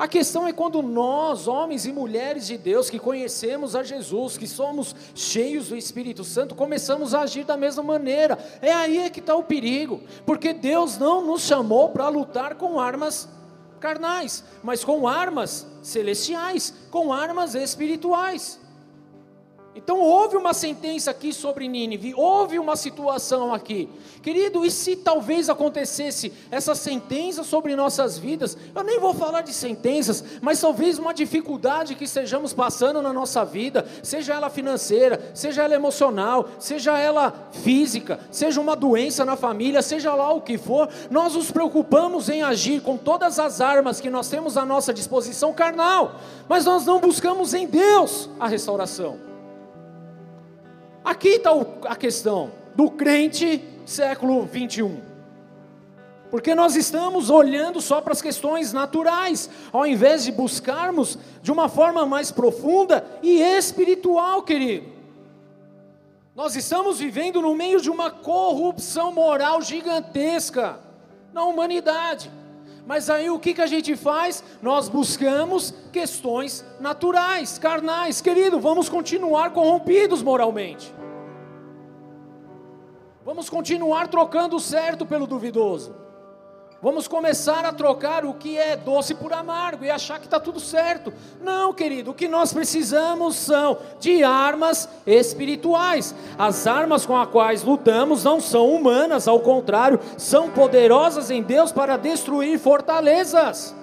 A 0.00 0.08
questão 0.08 0.48
é 0.48 0.52
quando 0.54 0.80
nós, 0.80 1.46
homens 1.46 1.84
e 1.84 1.92
mulheres 1.92 2.46
de 2.46 2.56
Deus, 2.56 2.88
que 2.88 2.98
conhecemos 2.98 3.76
a 3.76 3.82
Jesus, 3.82 4.38
que 4.38 4.46
somos 4.46 4.96
cheios 5.14 5.68
do 5.68 5.76
Espírito 5.76 6.24
Santo, 6.24 6.54
começamos 6.54 7.12
a 7.12 7.20
agir 7.20 7.44
da 7.44 7.54
mesma 7.54 7.82
maneira. 7.82 8.38
É 8.62 8.72
aí 8.72 8.96
é 8.96 9.10
que 9.10 9.20
está 9.20 9.36
o 9.36 9.42
perigo, 9.42 10.00
porque 10.24 10.54
Deus 10.54 10.96
não 10.96 11.26
nos 11.26 11.42
chamou 11.42 11.90
para 11.90 12.08
lutar 12.08 12.54
com 12.54 12.80
armas 12.80 13.28
carnais, 13.78 14.42
mas 14.62 14.82
com 14.82 15.06
armas 15.06 15.66
celestiais, 15.82 16.72
com 16.90 17.12
armas 17.12 17.54
espirituais. 17.54 18.58
Então 19.72 20.00
houve 20.00 20.36
uma 20.36 20.52
sentença 20.52 21.12
aqui 21.12 21.32
sobre 21.32 21.68
Nínive, 21.68 22.12
houve 22.16 22.58
uma 22.58 22.74
situação 22.74 23.54
aqui. 23.54 23.88
Querido, 24.20 24.66
e 24.66 24.70
se 24.70 24.96
talvez 24.96 25.48
acontecesse 25.48 26.32
essa 26.50 26.74
sentença 26.74 27.44
sobre 27.44 27.76
nossas 27.76 28.18
vidas? 28.18 28.58
Eu 28.74 28.82
nem 28.82 28.98
vou 28.98 29.14
falar 29.14 29.42
de 29.42 29.52
sentenças, 29.52 30.24
mas 30.42 30.60
talvez 30.60 30.98
uma 30.98 31.14
dificuldade 31.14 31.94
que 31.94 32.02
estejamos 32.02 32.52
passando 32.52 33.00
na 33.00 33.12
nossa 33.12 33.44
vida, 33.44 33.86
seja 34.02 34.34
ela 34.34 34.50
financeira, 34.50 35.30
seja 35.34 35.62
ela 35.62 35.76
emocional, 35.76 36.48
seja 36.58 36.98
ela 36.98 37.48
física, 37.62 38.18
seja 38.28 38.60
uma 38.60 38.74
doença 38.74 39.24
na 39.24 39.36
família, 39.36 39.82
seja 39.82 40.12
lá 40.14 40.32
o 40.32 40.40
que 40.40 40.58
for, 40.58 40.88
nós 41.08 41.36
nos 41.36 41.52
preocupamos 41.52 42.28
em 42.28 42.42
agir 42.42 42.82
com 42.82 42.96
todas 42.96 43.38
as 43.38 43.60
armas 43.60 44.00
que 44.00 44.10
nós 44.10 44.28
temos 44.28 44.56
à 44.56 44.64
nossa 44.64 44.92
disposição 44.92 45.52
carnal, 45.52 46.16
mas 46.48 46.64
nós 46.64 46.84
não 46.84 46.98
buscamos 46.98 47.54
em 47.54 47.68
Deus 47.68 48.28
a 48.40 48.48
restauração. 48.48 49.29
Aqui 51.10 51.30
está 51.30 51.50
a 51.86 51.96
questão 51.96 52.52
do 52.76 52.88
crente 52.88 53.60
século 53.84 54.46
21. 54.46 55.00
Porque 56.30 56.54
nós 56.54 56.76
estamos 56.76 57.30
olhando 57.30 57.80
só 57.80 58.00
para 58.00 58.12
as 58.12 58.22
questões 58.22 58.72
naturais, 58.72 59.50
ao 59.72 59.84
invés 59.84 60.22
de 60.22 60.30
buscarmos 60.30 61.18
de 61.42 61.50
uma 61.50 61.68
forma 61.68 62.06
mais 62.06 62.30
profunda 62.30 63.04
e 63.24 63.40
espiritual, 63.40 64.44
querido. 64.44 64.86
Nós 66.32 66.54
estamos 66.54 67.00
vivendo 67.00 67.42
no 67.42 67.56
meio 67.56 67.80
de 67.80 67.90
uma 67.90 68.12
corrupção 68.12 69.10
moral 69.10 69.60
gigantesca 69.60 70.78
na 71.32 71.42
humanidade. 71.42 72.30
Mas 72.86 73.10
aí 73.10 73.28
o 73.28 73.38
que, 73.40 73.52
que 73.52 73.62
a 73.62 73.66
gente 73.66 73.96
faz? 73.96 74.44
Nós 74.62 74.88
buscamos 74.88 75.74
questões 75.92 76.64
naturais, 76.78 77.58
carnais. 77.58 78.20
Querido, 78.20 78.60
vamos 78.60 78.88
continuar 78.88 79.50
corrompidos 79.50 80.22
moralmente. 80.22 80.99
Vamos 83.24 83.50
continuar 83.50 84.08
trocando 84.08 84.56
o 84.56 84.60
certo 84.60 85.04
pelo 85.04 85.26
duvidoso. 85.26 85.94
Vamos 86.82 87.06
começar 87.06 87.66
a 87.66 87.72
trocar 87.74 88.24
o 88.24 88.32
que 88.32 88.56
é 88.56 88.74
doce 88.74 89.14
por 89.14 89.34
amargo 89.34 89.84
e 89.84 89.90
achar 89.90 90.18
que 90.18 90.24
está 90.24 90.40
tudo 90.40 90.58
certo. 90.58 91.12
Não, 91.42 91.74
querido, 91.74 92.12
o 92.12 92.14
que 92.14 92.26
nós 92.26 92.54
precisamos 92.54 93.36
são 93.36 93.76
de 93.98 94.24
armas 94.24 94.88
espirituais. 95.06 96.14
As 96.38 96.66
armas 96.66 97.04
com 97.04 97.14
as 97.14 97.28
quais 97.28 97.62
lutamos 97.62 98.24
não 98.24 98.40
são 98.40 98.70
humanas, 98.70 99.28
ao 99.28 99.40
contrário, 99.40 100.00
são 100.16 100.48
poderosas 100.48 101.30
em 101.30 101.42
Deus 101.42 101.70
para 101.70 101.98
destruir 101.98 102.58
fortalezas 102.58 103.78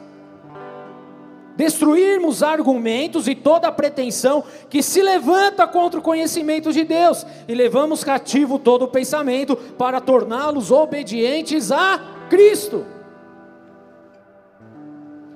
destruirmos 1.57 2.43
argumentos 2.43 3.27
e 3.27 3.33
toda 3.33 3.71
pretensão 3.71 4.43
que 4.69 4.83
se 4.83 5.01
levanta 5.01 5.67
contra 5.67 5.99
o 5.99 6.03
conhecimento 6.03 6.71
de 6.71 6.83
Deus 6.83 7.25
e 7.47 7.55
levamos 7.55 8.03
cativo 8.03 8.59
todo 8.59 8.83
o 8.83 8.87
pensamento 8.87 9.55
para 9.55 9.99
torná-los 9.99 10.71
obedientes 10.71 11.71
a 11.71 11.99
Cristo. 12.29 12.85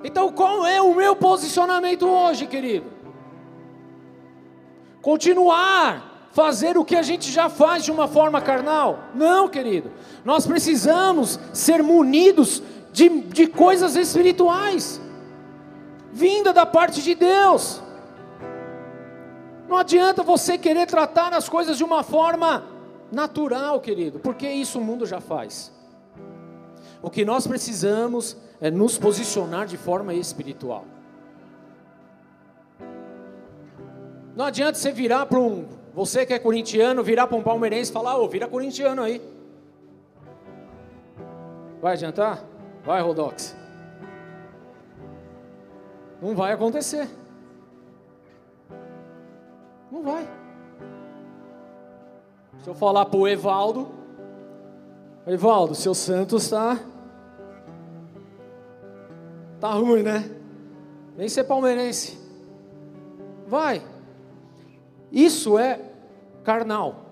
Então, 0.04 0.30
qual 0.32 0.64
é 0.64 0.80
o 0.80 0.94
meu 0.94 1.16
posicionamento 1.16 2.06
hoje, 2.06 2.46
querido? 2.46 2.86
Continuar 5.00 6.10
fazer 6.30 6.78
o 6.78 6.84
que 6.84 6.96
a 6.96 7.02
gente 7.02 7.30
já 7.30 7.48
faz 7.50 7.84
de 7.84 7.90
uma 7.90 8.06
forma 8.06 8.40
carnal? 8.40 9.00
Não, 9.14 9.48
querido. 9.48 9.90
Nós 10.24 10.46
precisamos 10.46 11.38
ser 11.52 11.82
munidos 11.82 12.62
de, 12.92 13.08
de 13.08 13.46
coisas 13.48 13.96
espirituais 13.96 15.00
vinda 16.12 16.52
da 16.52 16.66
parte 16.66 17.02
de 17.02 17.14
Deus. 17.14 17.82
Não 19.68 19.78
adianta 19.78 20.22
você 20.22 20.58
querer 20.58 20.86
tratar 20.86 21.32
as 21.32 21.48
coisas 21.48 21.78
de 21.78 21.82
uma 21.82 22.02
forma 22.02 22.64
natural, 23.10 23.80
querido, 23.80 24.18
porque 24.18 24.48
isso 24.48 24.78
o 24.78 24.84
mundo 24.84 25.06
já 25.06 25.20
faz. 25.20 25.72
O 27.00 27.10
que 27.10 27.24
nós 27.24 27.46
precisamos 27.46 28.36
é 28.60 28.70
nos 28.70 28.98
posicionar 28.98 29.66
de 29.66 29.76
forma 29.76 30.14
espiritual. 30.14 30.84
Não 34.36 34.44
adianta 34.44 34.78
você 34.78 34.92
virar 34.92 35.26
para 35.26 35.38
um, 35.38 35.66
você 35.94 36.24
que 36.24 36.32
é 36.32 36.38
corintiano, 36.38 37.02
virar 37.02 37.26
para 37.26 37.36
um 37.36 37.42
palmeirense 37.42 37.90
e 37.90 37.94
falar, 37.94 38.16
ô, 38.18 38.24
oh, 38.24 38.28
vira 38.28 38.46
corintiano 38.46 39.02
aí. 39.02 39.20
Vai 41.80 41.94
adiantar? 41.94 42.44
Vai, 42.84 43.02
Rodox. 43.02 43.61
Não 46.22 46.36
vai 46.36 46.52
acontecer. 46.52 47.08
Não 49.90 50.04
vai. 50.04 50.24
Se 52.62 52.70
eu 52.70 52.76
falar 52.76 53.06
para 53.06 53.18
o 53.18 53.26
Evaldo, 53.26 53.88
Evaldo, 55.26 55.74
seu 55.74 55.94
Santos 55.94 56.44
está. 56.44 56.78
Tá 59.58 59.72
ruim, 59.72 60.04
né? 60.04 60.30
Nem 61.16 61.28
ser 61.28 61.42
palmeirense. 61.42 62.16
Vai. 63.48 63.82
Isso 65.10 65.58
é 65.58 65.80
carnal. 66.44 67.02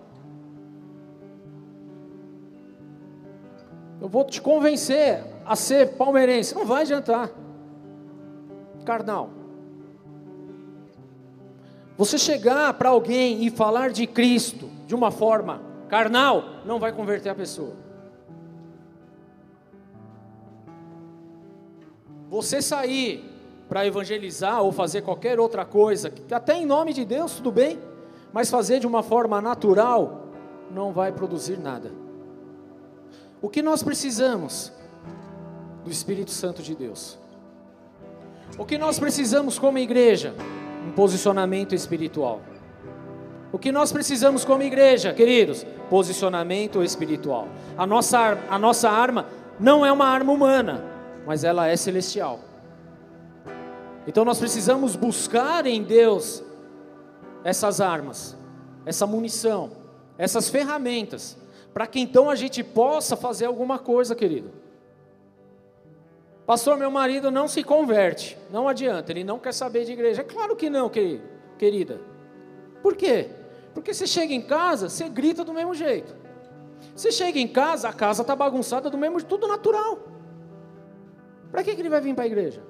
Eu 4.00 4.08
vou 4.08 4.24
te 4.24 4.40
convencer 4.40 5.24
a 5.44 5.56
ser 5.56 5.96
palmeirense. 5.96 6.54
Não 6.54 6.64
vai 6.64 6.82
adiantar 6.82 7.39
carnal. 8.91 9.30
Você 11.97 12.18
chegar 12.18 12.74
para 12.74 12.88
alguém 12.88 13.45
e 13.45 13.51
falar 13.51 13.91
de 13.91 14.05
Cristo 14.05 14.68
de 14.84 14.97
uma 14.97 15.12
forma 15.12 15.62
carnal, 15.88 16.43
não 16.64 16.80
vai 16.80 16.93
converter 16.93 17.28
a 17.28 17.34
pessoa. 17.34 17.74
Você 22.28 22.61
sair 22.61 23.24
para 23.68 23.86
evangelizar 23.86 24.61
ou 24.61 24.72
fazer 24.72 25.03
qualquer 25.03 25.38
outra 25.38 25.64
coisa, 25.64 26.12
até 26.32 26.57
em 26.57 26.66
nome 26.66 26.93
de 26.93 27.05
Deus, 27.05 27.36
tudo 27.36 27.53
bem, 27.53 27.78
mas 28.32 28.51
fazer 28.51 28.80
de 28.80 28.88
uma 28.88 29.05
forma 29.05 29.41
natural 29.41 30.26
não 30.68 30.91
vai 30.93 31.12
produzir 31.12 31.59
nada. 31.59 31.93
O 33.41 33.49
que 33.49 33.62
nós 33.62 33.84
precisamos? 33.84 34.72
Do 35.84 35.91
Espírito 35.91 36.32
Santo 36.32 36.61
de 36.61 36.74
Deus. 36.74 37.20
O 38.59 38.64
que 38.64 38.76
nós 38.76 38.98
precisamos 38.98 39.59
como 39.59 39.78
igreja? 39.78 40.34
Um 40.86 40.92
posicionamento 40.92 41.74
espiritual. 41.74 42.40
O 43.53 43.59
que 43.59 43.72
nós 43.72 43.90
precisamos 43.92 44.44
como 44.44 44.62
igreja, 44.62 45.12
queridos? 45.12 45.66
Posicionamento 45.88 46.82
espiritual. 46.82 47.48
A 47.76 47.86
nossa, 47.86 48.38
a 48.48 48.59
nossa 48.59 48.88
arma 48.88 49.26
não 49.59 49.84
é 49.84 49.90
uma 49.90 50.07
arma 50.07 50.32
humana, 50.32 50.84
mas 51.26 51.42
ela 51.42 51.66
é 51.66 51.76
celestial. 51.76 52.40
Então 54.07 54.24
nós 54.24 54.38
precisamos 54.38 54.94
buscar 54.94 55.66
em 55.66 55.82
Deus 55.82 56.42
essas 57.42 57.80
armas, 57.80 58.36
essa 58.86 59.07
munição, 59.07 59.72
essas 60.16 60.48
ferramentas, 60.48 61.36
para 61.72 61.86
que 61.86 62.01
então 62.01 62.30
a 62.30 62.34
gente 62.34 62.62
possa 62.62 63.16
fazer 63.16 63.46
alguma 63.46 63.78
coisa, 63.78 64.14
querido. 64.14 64.59
Pastor, 66.51 66.76
meu 66.76 66.90
marido 66.90 67.30
não 67.30 67.46
se 67.46 67.62
converte, 67.62 68.36
não 68.51 68.66
adianta, 68.66 69.12
ele 69.12 69.22
não 69.22 69.38
quer 69.38 69.55
saber 69.55 69.84
de 69.84 69.92
igreja. 69.92 70.22
É 70.22 70.24
claro 70.24 70.57
que 70.57 70.68
não, 70.68 70.90
querida. 70.90 72.01
Por 72.82 72.96
quê? 72.96 73.28
Porque 73.72 73.94
você 73.94 74.05
chega 74.05 74.34
em 74.34 74.42
casa, 74.42 74.88
você 74.88 75.09
grita 75.09 75.44
do 75.44 75.55
mesmo 75.55 75.72
jeito. 75.74 76.12
Você 76.92 77.12
chega 77.12 77.38
em 77.38 77.46
casa, 77.46 77.88
a 77.88 77.92
casa 77.92 78.22
está 78.22 78.34
bagunçada 78.34 78.90
do 78.90 78.98
mesmo 78.98 79.22
tudo 79.22 79.46
natural. 79.46 80.01
Para 81.53 81.62
que, 81.62 81.72
que 81.72 81.82
ele 81.82 81.88
vai 81.88 82.01
vir 82.01 82.16
para 82.16 82.24
a 82.24 82.26
igreja? 82.26 82.61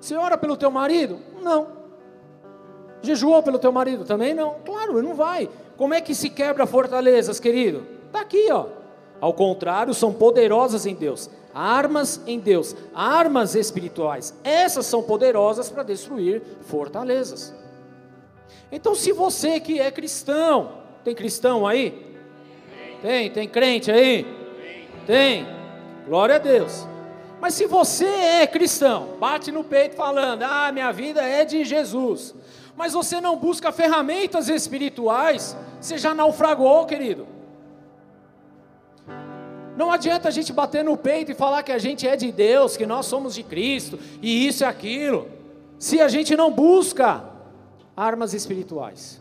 Você 0.00 0.16
ora 0.16 0.36
pelo 0.36 0.56
teu 0.56 0.72
marido? 0.72 1.20
Não. 1.40 1.68
Jejuou 3.00 3.44
pelo 3.44 3.60
teu 3.60 3.70
marido? 3.70 4.04
Também 4.04 4.34
não. 4.34 4.56
Claro, 4.64 5.00
não 5.00 5.14
vai. 5.14 5.48
Como 5.76 5.94
é 5.94 6.00
que 6.00 6.16
se 6.16 6.28
quebra 6.28 6.66
fortalezas, 6.66 7.38
querido? 7.38 7.86
Está 8.08 8.22
aqui, 8.22 8.50
ó. 8.50 8.66
Ao 9.20 9.32
contrário, 9.32 9.94
são 9.94 10.12
poderosas 10.12 10.84
em 10.84 10.96
Deus. 10.96 11.30
Armas 11.54 12.20
em 12.26 12.40
Deus, 12.40 12.74
armas 12.92 13.54
espirituais. 13.54 14.34
Essas 14.42 14.86
são 14.86 15.02
poderosas 15.02 15.70
para 15.70 15.84
destruir 15.84 16.42
fortalezas. 16.62 17.54
Então, 18.72 18.94
se 18.94 19.12
você 19.12 19.60
que 19.60 19.78
é 19.78 19.90
cristão, 19.90 20.78
tem 21.04 21.14
cristão 21.14 21.64
aí? 21.64 22.16
Tem, 23.00 23.30
tem 23.30 23.48
crente 23.48 23.90
aí? 23.90 24.26
Tem. 25.06 25.46
Glória 26.06 26.36
a 26.36 26.38
Deus. 26.38 26.88
Mas 27.40 27.54
se 27.54 27.66
você 27.66 28.06
é 28.06 28.46
cristão, 28.46 29.10
bate 29.20 29.52
no 29.52 29.62
peito 29.62 29.94
falando: 29.94 30.42
"Ah, 30.42 30.72
minha 30.72 30.90
vida 30.90 31.22
é 31.22 31.44
de 31.44 31.62
Jesus". 31.64 32.34
Mas 32.76 32.94
você 32.94 33.20
não 33.20 33.36
busca 33.36 33.70
ferramentas 33.70 34.48
espirituais, 34.48 35.56
você 35.80 35.96
já 35.96 36.12
naufragou, 36.12 36.84
querido. 36.86 37.33
Não 39.76 39.90
adianta 39.90 40.28
a 40.28 40.30
gente 40.30 40.52
bater 40.52 40.84
no 40.84 40.96
peito 40.96 41.32
e 41.32 41.34
falar 41.34 41.62
que 41.62 41.72
a 41.72 41.78
gente 41.78 42.06
é 42.06 42.16
de 42.16 42.30
Deus, 42.30 42.76
que 42.76 42.86
nós 42.86 43.06
somos 43.06 43.34
de 43.34 43.42
Cristo, 43.42 43.98
e 44.22 44.46
isso 44.46 44.62
e 44.62 44.66
aquilo, 44.66 45.28
se 45.78 46.00
a 46.00 46.08
gente 46.08 46.36
não 46.36 46.50
busca 46.52 47.24
armas 47.96 48.32
espirituais. 48.34 49.20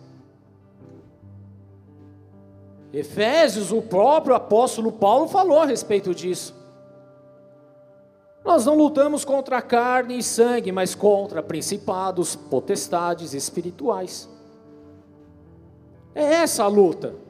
Efésios, 2.93 3.71
o 3.71 3.81
próprio 3.81 4.35
apóstolo 4.35 4.91
Paulo 4.91 5.27
falou 5.27 5.59
a 5.59 5.65
respeito 5.65 6.13
disso. 6.13 6.53
Nós 8.45 8.65
não 8.65 8.75
lutamos 8.75 9.25
contra 9.25 9.61
carne 9.61 10.17
e 10.17 10.23
sangue, 10.23 10.71
mas 10.71 10.93
contra 10.93 11.41
principados, 11.41 12.35
potestades 12.35 13.33
espirituais. 13.33 14.29
É 16.13 16.23
essa 16.23 16.65
a 16.65 16.67
luta. 16.67 17.22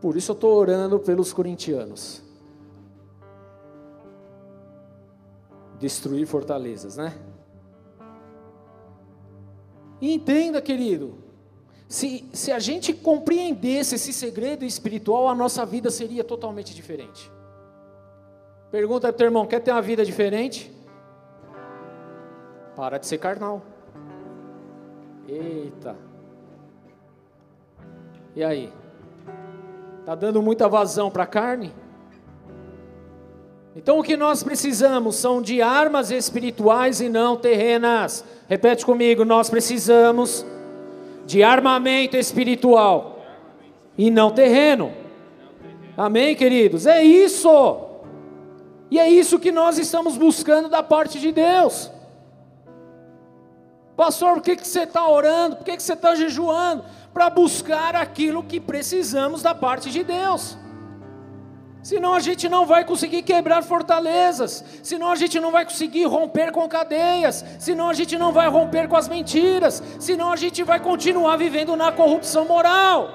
Por 0.00 0.16
isso 0.16 0.32
eu 0.32 0.34
estou 0.34 0.56
orando 0.56 0.98
pelos 0.98 1.32
corintianos. 1.32 2.22
Destruir 5.78 6.26
fortalezas, 6.26 6.96
né? 6.96 7.18
Entenda, 10.00 10.62
querido, 10.62 11.18
se, 11.86 12.28
se 12.32 12.50
a 12.50 12.58
gente 12.58 12.94
compreendesse 12.94 13.96
esse 13.96 14.12
segredo 14.12 14.64
espiritual, 14.64 15.28
a 15.28 15.34
nossa 15.34 15.66
vida 15.66 15.90
seria 15.90 16.24
totalmente 16.24 16.74
diferente. 16.74 17.30
Pergunta 18.70 19.08
para 19.08 19.14
o 19.14 19.18
teu 19.18 19.26
irmão: 19.26 19.46
quer 19.46 19.60
ter 19.60 19.72
uma 19.72 19.82
vida 19.82 20.04
diferente? 20.04 20.72
Para 22.74 22.96
de 22.96 23.06
ser 23.06 23.18
carnal. 23.18 23.62
Eita. 25.28 25.96
E 28.34 28.42
aí? 28.42 28.72
Está 30.10 30.26
dando 30.26 30.42
muita 30.42 30.68
vazão 30.68 31.08
para 31.08 31.22
a 31.22 31.26
carne? 31.26 31.72
Então 33.76 34.00
o 34.00 34.02
que 34.02 34.16
nós 34.16 34.42
precisamos 34.42 35.14
são 35.14 35.40
de 35.40 35.62
armas 35.62 36.10
espirituais 36.10 37.00
e 37.00 37.08
não 37.08 37.36
terrenas. 37.36 38.24
Repete 38.48 38.84
comigo: 38.84 39.24
nós 39.24 39.48
precisamos 39.48 40.44
de 41.24 41.44
armamento 41.44 42.16
espiritual 42.16 43.20
e 43.96 44.10
não 44.10 44.32
terreno. 44.32 44.92
Amém, 45.96 46.34
queridos? 46.34 46.88
É 46.88 47.04
isso. 47.04 47.78
E 48.90 48.98
é 48.98 49.08
isso 49.08 49.38
que 49.38 49.52
nós 49.52 49.78
estamos 49.78 50.16
buscando 50.16 50.68
da 50.68 50.82
parte 50.82 51.20
de 51.20 51.30
Deus. 51.30 51.88
Pastor, 53.96 54.34
por 54.34 54.42
que, 54.42 54.56
que 54.56 54.66
você 54.66 54.80
está 54.80 55.08
orando? 55.08 55.54
Por 55.54 55.64
que, 55.64 55.76
que 55.76 55.82
você 55.84 55.92
está 55.92 56.16
jejuando? 56.16 56.84
Para 57.12 57.28
buscar 57.30 57.96
aquilo 57.96 58.42
que 58.42 58.60
precisamos 58.60 59.42
da 59.42 59.54
parte 59.54 59.90
de 59.90 60.04
Deus. 60.04 60.56
Senão 61.82 62.12
a 62.12 62.20
gente 62.20 62.48
não 62.48 62.66
vai 62.66 62.84
conseguir 62.84 63.22
quebrar 63.22 63.62
fortalezas, 63.62 64.62
senão 64.82 65.10
a 65.10 65.16
gente 65.16 65.40
não 65.40 65.50
vai 65.50 65.64
conseguir 65.64 66.04
romper 66.04 66.52
com 66.52 66.68
cadeias, 66.68 67.42
senão 67.58 67.88
a 67.88 67.94
gente 67.94 68.18
não 68.18 68.32
vai 68.32 68.48
romper 68.48 68.86
com 68.86 68.96
as 68.96 69.08
mentiras, 69.08 69.82
senão 69.98 70.30
a 70.30 70.36
gente 70.36 70.62
vai 70.62 70.78
continuar 70.78 71.36
vivendo 71.36 71.74
na 71.76 71.90
corrupção 71.90 72.44
moral. 72.44 73.14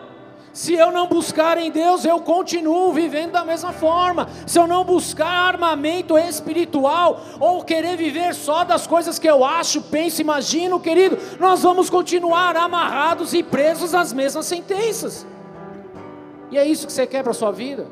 Se 0.55 0.73
eu 0.73 0.89
não 0.89 1.05
buscar 1.05 1.57
em 1.57 1.69
Deus, 1.69 2.05
eu 2.05 2.21
continuo 2.21 2.93
vivendo 2.93 3.33
da 3.33 3.43
mesma 3.43 3.73
forma. 3.73 4.29
Se 4.47 4.57
eu 4.57 4.65
não 4.65 4.85
buscar 4.85 5.27
armamento 5.27 6.17
espiritual, 6.17 7.19
ou 7.41 7.61
querer 7.61 7.97
viver 7.97 8.33
só 8.33 8.63
das 8.63 8.87
coisas 8.87 9.19
que 9.19 9.29
eu 9.29 9.43
acho, 9.43 9.81
penso, 9.81 10.21
imagino, 10.21 10.79
querido, 10.79 11.17
nós 11.41 11.61
vamos 11.61 11.89
continuar 11.89 12.55
amarrados 12.55 13.33
e 13.33 13.43
presos 13.43 13.93
às 13.93 14.13
mesmas 14.13 14.45
sentenças. 14.45 15.27
E 16.49 16.57
é 16.57 16.65
isso 16.65 16.87
que 16.87 16.93
você 16.93 17.05
quer 17.05 17.21
para 17.21 17.31
a 17.31 17.35
sua 17.35 17.51
vida? 17.51 17.87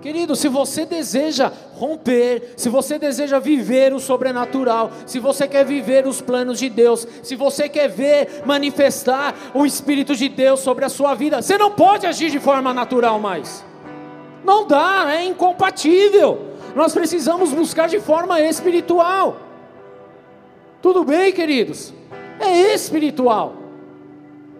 Querido, 0.00 0.34
se 0.34 0.48
você 0.48 0.86
deseja 0.86 1.52
romper, 1.74 2.54
se 2.56 2.70
você 2.70 2.98
deseja 2.98 3.38
viver 3.38 3.92
o 3.92 4.00
sobrenatural, 4.00 4.90
se 5.04 5.18
você 5.18 5.46
quer 5.46 5.64
viver 5.64 6.06
os 6.06 6.22
planos 6.22 6.58
de 6.58 6.70
Deus, 6.70 7.06
se 7.22 7.36
você 7.36 7.68
quer 7.68 7.88
ver 7.88 8.42
manifestar 8.46 9.34
o 9.52 9.66
Espírito 9.66 10.16
de 10.16 10.28
Deus 10.28 10.60
sobre 10.60 10.86
a 10.86 10.88
sua 10.88 11.14
vida, 11.14 11.42
você 11.42 11.58
não 11.58 11.70
pode 11.70 12.06
agir 12.06 12.30
de 12.30 12.40
forma 12.40 12.72
natural 12.72 13.20
mais. 13.20 13.62
Não 14.42 14.66
dá, 14.66 15.12
é 15.12 15.24
incompatível. 15.24 16.46
Nós 16.74 16.94
precisamos 16.94 17.52
buscar 17.52 17.88
de 17.88 18.00
forma 18.00 18.40
espiritual. 18.40 19.36
Tudo 20.80 21.04
bem, 21.04 21.30
queridos? 21.30 21.92
É 22.38 22.72
espiritual. 22.72 23.59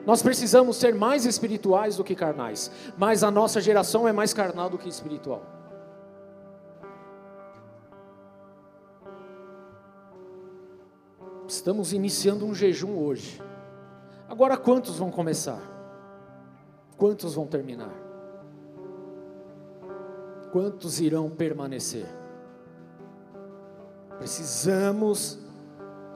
Nós 0.06 0.22
precisamos 0.22 0.76
ser 0.76 0.94
mais 0.94 1.26
espirituais 1.26 1.96
do 1.96 2.04
que 2.04 2.14
carnais, 2.14 2.70
mas 2.96 3.22
a 3.22 3.30
nossa 3.30 3.60
geração 3.60 4.08
é 4.08 4.12
mais 4.12 4.32
carnal 4.32 4.70
do 4.70 4.78
que 4.78 4.88
espiritual. 4.88 5.42
Estamos 11.46 11.92
iniciando 11.92 12.46
um 12.46 12.54
jejum 12.54 12.96
hoje. 12.96 13.42
Agora, 14.28 14.56
quantos 14.56 14.96
vão 14.98 15.10
começar? 15.10 15.60
Quantos 16.96 17.34
vão 17.34 17.46
terminar? 17.46 17.92
Quantos 20.52 21.00
irão 21.00 21.28
permanecer? 21.28 22.06
Precisamos 24.18 25.38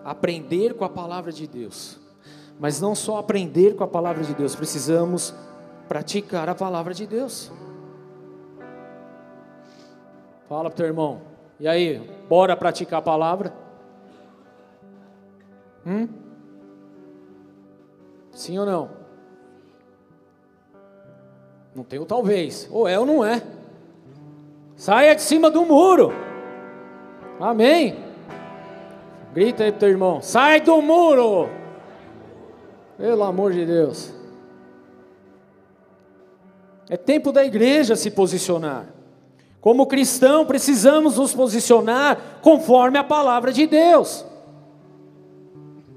aprender 0.05 0.75
com 0.75 0.85
a 0.85 0.89
palavra 0.89 1.33
de 1.33 1.47
Deus 1.47 2.04
mas 2.59 2.81
não 2.81 2.95
só 2.95 3.19
aprender 3.19 3.75
com 3.75 3.85
a 3.85 3.89
palavra 3.89 4.23
de 4.23 4.35
Deus, 4.35 4.55
precisamos 4.55 5.35
praticar 5.89 6.49
a 6.49 6.55
palavra 6.55 6.95
de 6.95 7.07
Deus. 7.07 7.51
Fala 10.49 10.71
para 10.71 10.75
o 10.75 10.77
teu 10.77 10.87
irmão. 10.87 11.21
E 11.59 11.67
aí, 11.67 11.99
bora 12.29 12.57
praticar 12.57 12.99
a 12.99 13.03
palavra? 13.03 13.53
Hum? 15.87 16.09
Sim 18.33 18.59
ou 18.59 18.67
não? 18.67 18.91
Não 21.75 21.85
tem 21.85 21.99
o 21.99 22.07
talvez. 22.07 22.69
Ou 22.71 22.87
é 22.87 22.99
ou 22.99 23.07
não 23.07 23.25
é. 23.25 23.43
Saia 24.77 25.15
de 25.15 25.23
cima 25.23 25.51
do 25.51 25.65
muro. 25.65 26.13
Amém. 27.41 27.97
Grita 29.33 29.65
aí 29.65 29.71
pro 29.71 29.81
teu 29.81 29.89
irmão: 29.89 30.21
sai 30.21 30.61
do 30.61 30.81
muro. 30.81 31.49
Pelo 32.97 33.25
amor 33.25 33.53
de 33.53 33.65
Deus. 33.65 34.13
É 36.89 36.97
tempo 36.97 37.33
da 37.33 37.45
igreja 37.45 37.97
se 37.97 38.11
posicionar. 38.11 38.87
Como 39.61 39.87
cristão, 39.87 40.45
precisamos 40.45 41.17
nos 41.17 41.33
posicionar 41.33 42.19
conforme 42.43 42.99
a 42.99 43.05
palavra 43.05 43.53
de 43.53 43.67
Deus. 43.67 44.25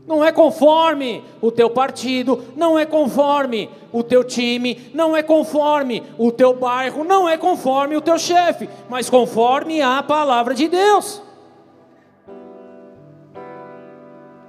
Não 0.08 0.24
é 0.24 0.32
conforme 0.32 1.22
o 1.41 1.52
teu 1.52 1.70
partido, 1.70 2.45
não 2.56 2.80
é 2.80 2.86
conforme 2.86 3.70
o 3.91 4.02
teu 4.02 4.24
time, 4.24 4.89
não 4.93 5.18
é 5.18 5.22
conforme 5.22 6.02
o 6.18 6.32
teu 6.32 6.54
bairro, 6.54 7.04
não 7.04 7.28
é 7.28 7.38
conforme 7.38 7.98
o 7.98 8.02
teu 8.02 8.18
chefe, 8.18 8.70
mas 8.89 9.10
conforme 9.10 9.82
a 9.82 10.02
palavra 10.02 10.54
de 10.54 10.70
Deus. 10.70 11.22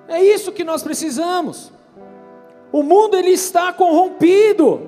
É 0.07 0.23
isso 0.23 0.53
que 0.53 0.63
nós 0.63 0.81
precisamos. 0.85 1.73
O 2.73 2.83
mundo 2.83 3.17
ele 3.17 3.31
está 3.31 3.73
corrompido. 3.73 4.81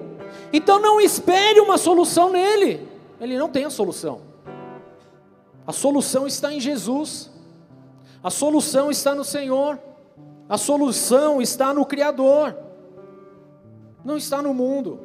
Então 0.53 0.81
não 0.81 1.01
espere 1.01 1.61
uma 1.61 1.79
solução 1.79 2.31
nele. 2.31 2.89
Ele 3.21 3.39
não 3.39 3.49
tem 3.49 3.65
a 3.65 3.71
solução. 3.71 4.21
A 5.67 5.73
solução 5.73 6.27
está 6.27 6.53
em 6.53 6.61
Jesus. 6.61 7.31
A 8.23 8.31
solução 8.31 8.91
está 8.91 9.15
no 9.15 9.25
Senhor. 9.25 9.79
A 10.51 10.59
solução 10.59 11.41
está 11.41 11.73
no 11.73 11.87
Criador, 11.87 12.57
não 14.05 14.17
está 14.17 14.43
no 14.43 14.53
mundo. 14.53 14.99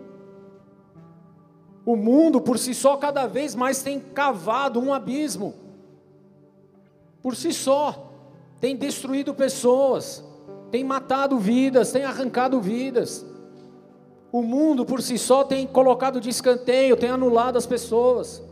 O 1.85 1.95
mundo 1.95 2.41
por 2.41 2.57
si 2.57 2.73
só 2.73 2.97
cada 2.97 3.27
vez 3.27 3.53
mais 3.53 3.83
tem 3.83 3.99
cavado 3.99 4.79
um 4.79 4.91
abismo. 4.91 5.53
Por 7.21 7.35
si 7.35 7.53
só, 7.53 8.11
tem 8.59 8.75
destruído 8.75 9.35
pessoas, 9.35 10.23
tem 10.75 10.83
matado 10.83 11.39
vidas, 11.39 11.93
tem 11.93 12.03
arrancado 12.03 12.59
vidas. 12.59 13.25
O 14.29 14.41
mundo 14.41 14.85
por 14.85 15.01
si 15.01 15.17
só 15.17 15.41
tem 15.41 15.65
colocado 15.65 16.19
de 16.19 16.29
escanteio, 16.29 16.97
tem 16.97 17.09
anulado 17.09 17.57
as 17.57 17.65
pessoas. 17.65 18.43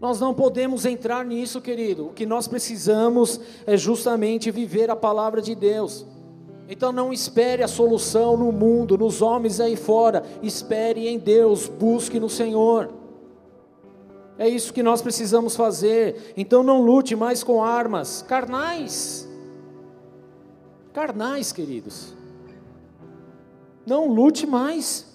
Nós 0.00 0.20
não 0.20 0.32
podemos 0.32 0.86
entrar 0.86 1.24
nisso, 1.24 1.60
querido. 1.60 2.06
O 2.06 2.12
que 2.12 2.24
nós 2.24 2.46
precisamos 2.46 3.40
é 3.66 3.76
justamente 3.76 4.52
viver 4.52 4.88
a 4.88 4.94
palavra 4.94 5.42
de 5.42 5.56
Deus. 5.56 6.06
Então 6.68 6.92
não 6.92 7.12
espere 7.12 7.64
a 7.64 7.68
solução 7.68 8.36
no 8.36 8.52
mundo, 8.52 8.96
nos 8.96 9.20
homens 9.20 9.58
aí 9.58 9.74
fora. 9.74 10.22
Espere 10.44 11.08
em 11.08 11.18
Deus, 11.18 11.66
busque 11.66 12.20
no 12.20 12.30
Senhor. 12.30 12.88
É 14.38 14.48
isso 14.48 14.72
que 14.72 14.80
nós 14.80 15.02
precisamos 15.02 15.56
fazer. 15.56 16.32
Então 16.36 16.62
não 16.62 16.80
lute 16.80 17.16
mais 17.16 17.42
com 17.42 17.64
armas 17.64 18.22
carnais. 18.22 19.23
Carnais, 20.94 21.52
queridos. 21.52 22.14
Não 23.84 24.08
lute 24.08 24.46
mais 24.46 25.12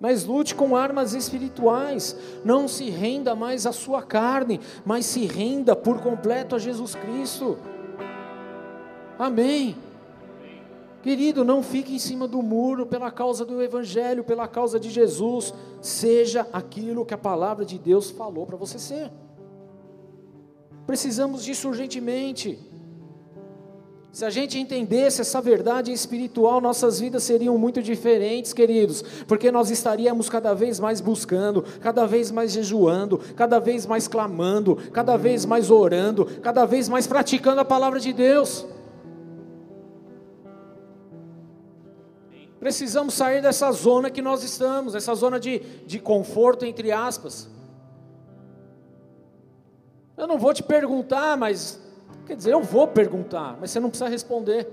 mas 0.00 0.24
lute 0.24 0.54
com 0.54 0.74
armas 0.74 1.12
espirituais. 1.12 2.16
Não 2.42 2.66
se 2.66 2.88
renda 2.88 3.34
mais 3.34 3.66
à 3.66 3.72
sua 3.72 4.02
carne, 4.02 4.58
mas 4.84 5.04
se 5.04 5.26
renda 5.26 5.76
por 5.76 6.00
completo 6.00 6.56
a 6.56 6.58
Jesus 6.58 6.94
Cristo. 6.94 7.58
Amém. 9.18 9.76
Querido, 11.02 11.44
não 11.44 11.62
fique 11.62 11.94
em 11.94 11.98
cima 11.98 12.26
do 12.26 12.42
muro 12.42 12.86
pela 12.86 13.10
causa 13.10 13.44
do 13.44 13.62
Evangelho, 13.62 14.24
pela 14.24 14.48
causa 14.48 14.80
de 14.80 14.88
Jesus. 14.88 15.52
Seja 15.82 16.46
aquilo 16.50 17.04
que 17.04 17.14
a 17.14 17.18
palavra 17.18 17.64
de 17.64 17.78
Deus 17.78 18.10
falou 18.10 18.46
para 18.46 18.56
você 18.56 18.78
ser. 18.78 19.12
Precisamos 20.86 21.44
disso 21.44 21.68
urgentemente. 21.68 22.58
Se 24.12 24.24
a 24.24 24.30
gente 24.30 24.58
entendesse 24.58 25.20
essa 25.20 25.40
verdade 25.40 25.92
espiritual, 25.92 26.60
nossas 26.60 26.98
vidas 26.98 27.22
seriam 27.22 27.56
muito 27.56 27.80
diferentes, 27.80 28.52
queridos, 28.52 29.02
porque 29.28 29.52
nós 29.52 29.70
estaríamos 29.70 30.28
cada 30.28 30.52
vez 30.52 30.80
mais 30.80 31.00
buscando, 31.00 31.64
cada 31.80 32.06
vez 32.06 32.32
mais 32.32 32.50
jejuando, 32.50 33.18
cada 33.36 33.60
vez 33.60 33.86
mais 33.86 34.08
clamando, 34.08 34.76
cada 34.92 35.16
vez 35.16 35.44
mais 35.44 35.70
orando, 35.70 36.24
cada 36.42 36.64
vez 36.64 36.88
mais 36.88 37.06
praticando 37.06 37.60
a 37.60 37.64
palavra 37.64 38.00
de 38.00 38.12
Deus. 38.12 38.66
Precisamos 42.58 43.14
sair 43.14 43.40
dessa 43.40 43.70
zona 43.70 44.10
que 44.10 44.20
nós 44.20 44.42
estamos, 44.42 44.96
essa 44.96 45.14
zona 45.14 45.38
de, 45.38 45.60
de 45.86 46.00
conforto, 46.00 46.66
entre 46.66 46.90
aspas. 46.90 47.48
Eu 50.16 50.26
não 50.26 50.36
vou 50.36 50.52
te 50.52 50.62
perguntar, 50.64 51.36
mas 51.36 51.80
Quer 52.30 52.36
dizer, 52.36 52.52
eu 52.52 52.62
vou 52.62 52.86
perguntar, 52.86 53.58
mas 53.60 53.72
você 53.72 53.80
não 53.80 53.88
precisa 53.88 54.08
responder. 54.08 54.68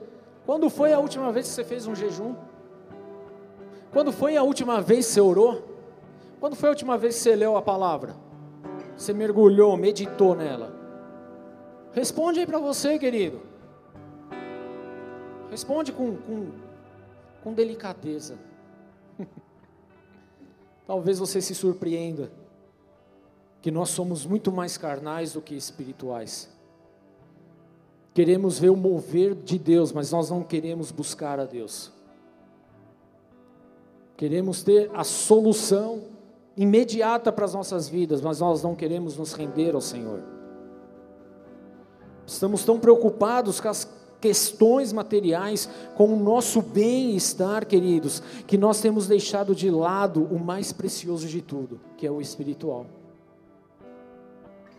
Quando 0.46 0.70
foi 0.70 0.94
a 0.94 1.00
última 1.00 1.32
vez 1.32 1.48
que 1.48 1.54
você 1.56 1.64
fez 1.64 1.88
um 1.88 1.96
jejum? 1.96 2.36
Quando 3.92 4.12
foi 4.12 4.38
a 4.38 4.44
última 4.44 4.80
vez 4.80 5.08
que 5.08 5.14
você 5.14 5.22
orou? 5.22 5.64
Quando 6.40 6.56
foi 6.56 6.70
a 6.70 6.72
última 6.72 7.00
vez 7.00 7.16
que 7.16 7.22
você 7.22 7.36
leu 7.36 7.58
a 7.58 7.62
palavra? 7.64 8.16
Você 8.96 9.12
mergulhou, 9.12 9.76
meditou 9.76 10.36
nela? 10.36 10.72
Responde 11.94 12.42
aí 12.42 12.46
para 12.46 12.60
você, 12.60 13.00
querido. 13.00 13.42
Responde 15.50 15.92
com, 15.92 16.16
com, 16.16 16.52
com 17.44 17.54
delicadeza. 17.54 18.38
Talvez 20.86 21.18
você 21.18 21.42
se 21.42 21.56
surpreenda 21.56 22.32
que 23.64 23.72
nós 23.72 23.90
somos 23.90 24.28
muito 24.28 24.52
mais 24.52 24.78
carnais 24.78 25.34
do 25.34 25.42
que 25.42 25.56
espirituais. 25.56 26.56
Queremos 28.18 28.58
ver 28.58 28.72
o 28.72 28.76
mover 28.76 29.36
de 29.36 29.60
Deus, 29.60 29.92
mas 29.92 30.12
nós 30.12 30.32
não 30.32 30.42
queremos 30.42 30.92
buscar 30.92 31.40
a 31.40 31.46
Deus. 31.46 31.92
Queremos 34.18 34.64
ter 34.64 34.90
a 34.92 35.04
solução 35.04 36.02
imediata 36.58 37.32
para 37.32 37.46
as 37.46 37.54
nossas 37.54 37.88
vidas, 37.88 38.20
mas 38.20 38.40
nós 38.40 38.64
não 38.64 38.74
queremos 38.74 39.16
nos 39.18 39.34
render 39.34 39.76
ao 39.76 39.82
Senhor. 39.82 40.24
Estamos 42.26 42.66
tão 42.66 42.80
preocupados 42.80 43.62
com 43.62 43.70
as 43.70 43.88
questões 44.20 44.92
materiais, 44.92 45.70
com 45.94 46.12
o 46.12 46.18
nosso 46.20 46.60
bem-estar, 46.60 47.68
queridos, 47.68 48.24
que 48.48 48.58
nós 48.58 48.82
temos 48.82 49.06
deixado 49.06 49.54
de 49.54 49.70
lado 49.70 50.24
o 50.24 50.40
mais 50.40 50.74
precioso 50.74 51.28
de 51.28 51.40
tudo, 51.40 51.80
que 51.96 52.08
é 52.08 52.10
o 52.10 52.20
espiritual. 52.20 52.88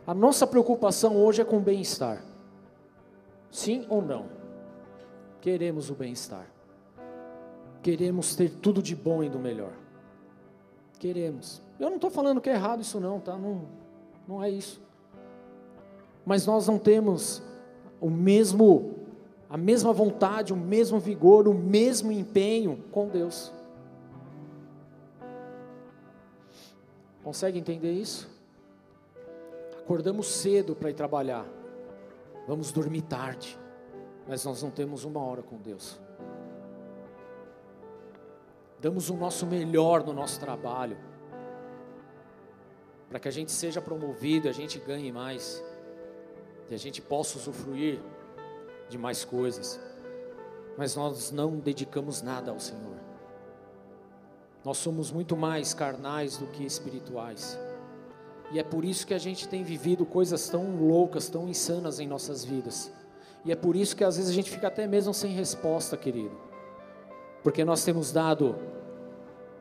A 0.04 0.12
nossa 0.12 0.44
preocupação 0.44 1.16
hoje 1.16 1.40
é 1.40 1.44
com 1.44 1.58
o 1.58 1.60
bem-estar. 1.60 2.24
Sim 3.50 3.86
ou 3.88 4.02
não? 4.02 4.26
Queremos 5.40 5.90
o 5.90 5.94
bem-estar. 5.94 6.46
Queremos 7.82 8.34
ter 8.34 8.50
tudo 8.50 8.82
de 8.82 8.94
bom 8.94 9.22
e 9.22 9.28
do 9.28 9.38
melhor. 9.38 9.72
Queremos. 10.98 11.62
Eu 11.78 11.88
não 11.88 11.96
estou 11.96 12.10
falando 12.10 12.40
que 12.40 12.50
é 12.50 12.54
errado 12.54 12.80
isso 12.80 12.98
não, 12.98 13.20
tá? 13.20 13.36
Não, 13.36 13.62
não 14.26 14.42
é 14.42 14.50
isso. 14.50 14.80
Mas 16.26 16.44
nós 16.46 16.66
não 16.66 16.78
temos 16.78 17.42
o 18.00 18.10
mesmo, 18.10 18.96
a 19.48 19.56
mesma 19.56 19.92
vontade, 19.92 20.52
o 20.52 20.56
mesmo 20.56 20.98
vigor, 20.98 21.48
o 21.48 21.54
mesmo 21.54 22.12
empenho 22.12 22.82
com 22.90 23.08
Deus. 23.08 23.52
Consegue 27.22 27.58
entender 27.58 27.92
isso? 27.92 28.28
Acordamos 29.78 30.26
cedo 30.28 30.74
para 30.74 30.90
ir 30.90 30.94
trabalhar. 30.94 31.57
Vamos 32.48 32.72
dormir 32.72 33.02
tarde, 33.02 33.60
mas 34.26 34.42
nós 34.42 34.62
não 34.62 34.70
temos 34.70 35.04
uma 35.04 35.20
hora 35.22 35.42
com 35.42 35.58
Deus. 35.58 36.00
Damos 38.80 39.10
o 39.10 39.14
nosso 39.18 39.46
melhor 39.46 40.02
no 40.02 40.14
nosso 40.14 40.40
trabalho, 40.40 40.96
para 43.06 43.18
que 43.20 43.28
a 43.28 43.30
gente 43.30 43.52
seja 43.52 43.82
promovido, 43.82 44.48
a 44.48 44.52
gente 44.52 44.78
ganhe 44.78 45.12
mais, 45.12 45.62
e 46.70 46.74
a 46.74 46.78
gente 46.78 47.02
possa 47.02 47.36
usufruir 47.36 48.00
de 48.88 48.96
mais 48.96 49.26
coisas, 49.26 49.78
mas 50.78 50.96
nós 50.96 51.30
não 51.30 51.58
dedicamos 51.58 52.22
nada 52.22 52.50
ao 52.50 52.58
Senhor. 52.58 52.96
Nós 54.64 54.78
somos 54.78 55.12
muito 55.12 55.36
mais 55.36 55.74
carnais 55.74 56.38
do 56.38 56.46
que 56.46 56.64
espirituais. 56.64 57.58
E 58.50 58.58
é 58.58 58.62
por 58.62 58.84
isso 58.84 59.06
que 59.06 59.12
a 59.12 59.18
gente 59.18 59.46
tem 59.46 59.62
vivido 59.62 60.06
coisas 60.06 60.48
tão 60.48 60.76
loucas, 60.76 61.28
tão 61.28 61.48
insanas 61.48 62.00
em 62.00 62.06
nossas 62.06 62.44
vidas. 62.44 62.90
E 63.44 63.52
é 63.52 63.56
por 63.56 63.76
isso 63.76 63.94
que 63.94 64.04
às 64.04 64.16
vezes 64.16 64.30
a 64.30 64.34
gente 64.34 64.50
fica 64.50 64.68
até 64.68 64.86
mesmo 64.86 65.12
sem 65.12 65.32
resposta, 65.32 65.96
querido. 65.96 66.36
Porque 67.42 67.64
nós 67.64 67.84
temos 67.84 68.10
dado 68.10 68.56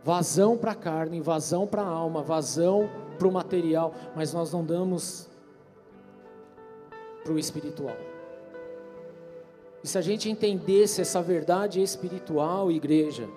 vazão 0.04 0.58
para 0.58 0.72
a 0.72 0.76
carne, 0.76 1.20
vazão 1.20 1.68
para 1.68 1.82
a 1.82 1.88
alma, 1.88 2.24
vazão 2.24 2.90
para 3.18 3.28
o 3.28 3.32
material, 3.32 3.94
mas 4.16 4.34
nós 4.34 4.52
não 4.54 4.64
damos 4.64 5.28
para 7.24 7.34
o 7.34 7.40
espiritual. 7.40 7.96
E 9.84 9.88
se 9.88 9.98
a 9.98 10.02
gente 10.02 10.30
entendesse 10.30 11.02
essa 11.02 11.22
verdade 11.22 11.82
espiritual, 11.82 12.72
igreja, 12.72 13.28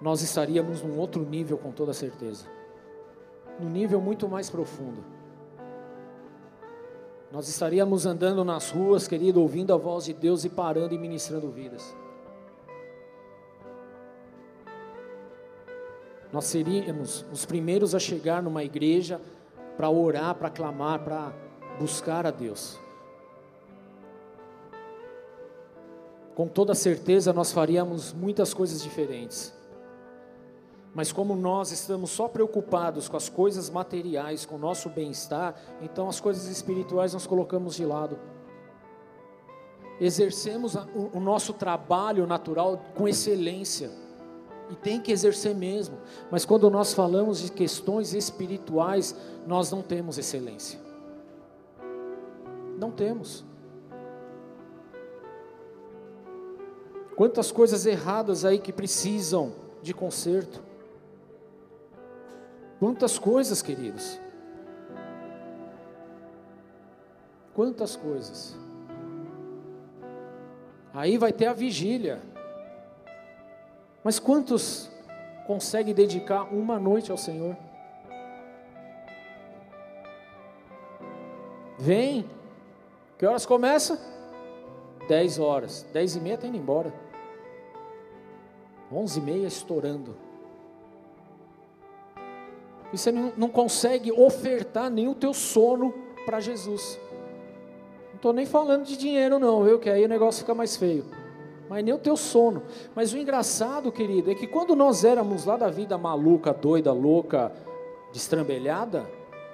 nós 0.00 0.20
estaríamos 0.20 0.82
num 0.82 0.98
outro 0.98 1.24
nível 1.24 1.56
com 1.56 1.70
toda 1.70 1.92
certeza 1.92 2.44
num 3.58 3.68
nível 3.68 4.00
muito 4.00 4.28
mais 4.28 4.50
profundo. 4.50 5.04
nós 7.30 7.48
estaríamos 7.48 8.04
andando 8.04 8.44
nas 8.44 8.70
ruas, 8.70 9.08
querido, 9.08 9.40
ouvindo 9.40 9.72
a 9.72 9.76
voz 9.78 10.04
de 10.04 10.12
Deus 10.12 10.44
e 10.44 10.50
parando 10.50 10.94
e 10.94 10.98
ministrando 10.98 11.50
vidas. 11.50 11.96
Nós 16.30 16.44
seríamos 16.44 17.24
os 17.32 17.46
primeiros 17.46 17.94
a 17.94 17.98
chegar 17.98 18.42
numa 18.42 18.64
igreja 18.64 19.20
para 19.76 19.88
orar, 19.88 20.34
para 20.34 20.50
clamar, 20.50 20.98
para 21.04 21.32
buscar 21.78 22.26
a 22.26 22.30
Deus. 22.30 22.78
Com 26.34 26.48
toda 26.48 26.74
certeza 26.74 27.32
nós 27.32 27.52
faríamos 27.52 28.12
muitas 28.12 28.54
coisas 28.54 28.82
diferentes. 28.82 29.52
Mas 30.94 31.10
como 31.10 31.34
nós 31.34 31.72
estamos 31.72 32.10
só 32.10 32.28
preocupados 32.28 33.08
com 33.08 33.16
as 33.16 33.28
coisas 33.28 33.70
materiais, 33.70 34.44
com 34.44 34.56
o 34.56 34.58
nosso 34.58 34.90
bem-estar, 34.90 35.54
então 35.80 36.08
as 36.08 36.20
coisas 36.20 36.46
espirituais 36.48 37.14
nós 37.14 37.26
colocamos 37.26 37.74
de 37.74 37.86
lado. 37.86 38.18
Exercemos 39.98 40.74
o 41.12 41.20
nosso 41.20 41.54
trabalho 41.54 42.26
natural 42.26 42.82
com 42.94 43.08
excelência. 43.08 43.90
E 44.68 44.74
tem 44.74 45.00
que 45.00 45.12
exercer 45.12 45.54
mesmo. 45.54 45.98
Mas 46.30 46.44
quando 46.44 46.68
nós 46.70 46.92
falamos 46.92 47.40
de 47.40 47.50
questões 47.50 48.14
espirituais, 48.14 49.14
nós 49.46 49.70
não 49.70 49.82
temos 49.82 50.18
excelência. 50.18 50.78
Não 52.78 52.90
temos. 52.90 53.44
Quantas 57.16 57.52
coisas 57.52 57.86
erradas 57.86 58.44
aí 58.44 58.58
que 58.58 58.72
precisam 58.72 59.52
de 59.82 59.92
conserto. 59.92 60.71
Quantas 62.82 63.16
coisas, 63.16 63.62
queridos. 63.62 64.18
Quantas 67.54 67.94
coisas. 67.94 68.58
Aí 70.92 71.16
vai 71.16 71.32
ter 71.32 71.46
a 71.46 71.52
vigília. 71.52 72.20
Mas 74.02 74.18
quantos 74.18 74.90
conseguem 75.46 75.94
dedicar 75.94 76.52
uma 76.52 76.76
noite 76.76 77.12
ao 77.12 77.16
Senhor? 77.16 77.56
Vem. 81.78 82.28
Que 83.16 83.24
horas 83.24 83.46
começa? 83.46 83.96
Dez 85.06 85.38
horas. 85.38 85.86
Dez 85.92 86.16
e 86.16 86.20
meia 86.20 86.34
está 86.34 86.48
indo 86.48 86.56
embora. 86.56 86.92
Onze 88.90 89.20
e 89.20 89.22
meia 89.22 89.46
estourando. 89.46 90.31
E 92.92 92.98
você 92.98 93.10
não, 93.10 93.32
não 93.36 93.48
consegue 93.48 94.12
ofertar 94.12 94.90
nem 94.90 95.08
o 95.08 95.14
teu 95.14 95.32
sono 95.32 95.94
para 96.26 96.40
Jesus. 96.40 96.98
Não 98.08 98.16
estou 98.16 98.32
nem 98.32 98.44
falando 98.44 98.84
de 98.84 98.96
dinheiro 98.96 99.38
não, 99.38 99.64
viu? 99.64 99.78
Que 99.78 99.88
aí 99.88 100.04
o 100.04 100.08
negócio 100.08 100.40
fica 100.40 100.54
mais 100.54 100.76
feio. 100.76 101.04
Mas 101.68 101.82
nem 101.82 101.94
o 101.94 101.98
teu 101.98 102.16
sono. 102.16 102.62
Mas 102.94 103.14
o 103.14 103.16
engraçado, 103.16 103.90
querido, 103.90 104.30
é 104.30 104.34
que 104.34 104.46
quando 104.46 104.76
nós 104.76 105.04
éramos 105.04 105.46
lá 105.46 105.56
da 105.56 105.70
vida 105.70 105.96
maluca, 105.96 106.52
doida, 106.52 106.92
louca, 106.92 107.50
destrambelhada, 108.12 109.06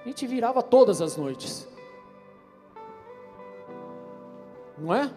a 0.04 0.08
gente 0.08 0.26
virava 0.26 0.62
todas 0.62 1.00
as 1.00 1.16
noites. 1.16 1.68
Não 4.76 4.92
é? 4.92 5.10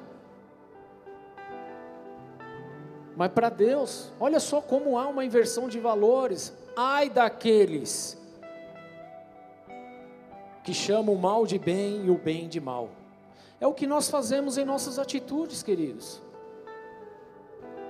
Mas 3.15 3.31
para 3.31 3.49
Deus, 3.49 4.11
olha 4.19 4.39
só 4.39 4.61
como 4.61 4.97
há 4.97 5.07
uma 5.07 5.25
inversão 5.25 5.67
de 5.67 5.79
valores 5.79 6.53
ai 6.75 7.09
daqueles 7.09 8.17
que 10.63 10.73
chamam 10.73 11.15
o 11.15 11.19
mal 11.19 11.45
de 11.45 11.57
bem 11.57 12.05
e 12.05 12.09
o 12.09 12.17
bem 12.17 12.47
de 12.47 12.59
mal. 12.59 12.89
É 13.59 13.67
o 13.67 13.73
que 13.73 13.85
nós 13.85 14.09
fazemos 14.09 14.57
em 14.57 14.65
nossas 14.65 14.97
atitudes, 14.97 15.61
queridos. 15.61 16.21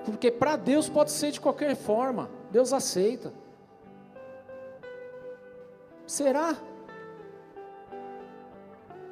Porque 0.05 0.31
para 0.31 0.55
Deus 0.55 0.89
pode 0.89 1.11
ser 1.11 1.31
de 1.31 1.39
qualquer 1.39 1.75
forma, 1.75 2.29
Deus 2.49 2.73
aceita. 2.73 3.31
Será? 6.07 6.57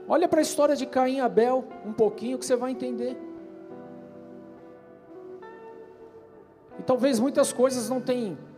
Olha 0.08 0.28
para 0.28 0.40
a 0.40 0.42
história 0.42 0.76
de 0.76 0.86
Caim 0.86 1.18
e 1.18 1.20
Abel 1.20 1.64
um 1.86 1.94
pouquinho 1.94 2.38
que 2.38 2.46
você 2.46 2.56
vai 2.56 2.72
entender. 2.72 3.16
E 6.80 6.84
talvez 6.84 7.20
muitas 7.20 7.54
coisas 7.54 7.90
não 7.90 8.02
tenham 8.02 8.49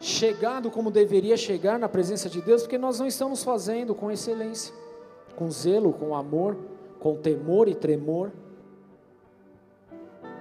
chegado 0.00 0.70
como 0.70 0.90
deveria 0.90 1.36
chegar 1.36 1.78
na 1.78 1.88
presença 1.88 2.28
de 2.28 2.40
Deus, 2.40 2.62
porque 2.62 2.78
nós 2.78 2.98
não 2.98 3.06
estamos 3.06 3.44
fazendo 3.44 3.94
com 3.94 4.10
excelência, 4.10 4.74
com 5.36 5.50
zelo, 5.50 5.92
com 5.92 6.16
amor, 6.16 6.56
com 6.98 7.16
temor 7.16 7.68
e 7.68 7.74
tremor. 7.74 8.32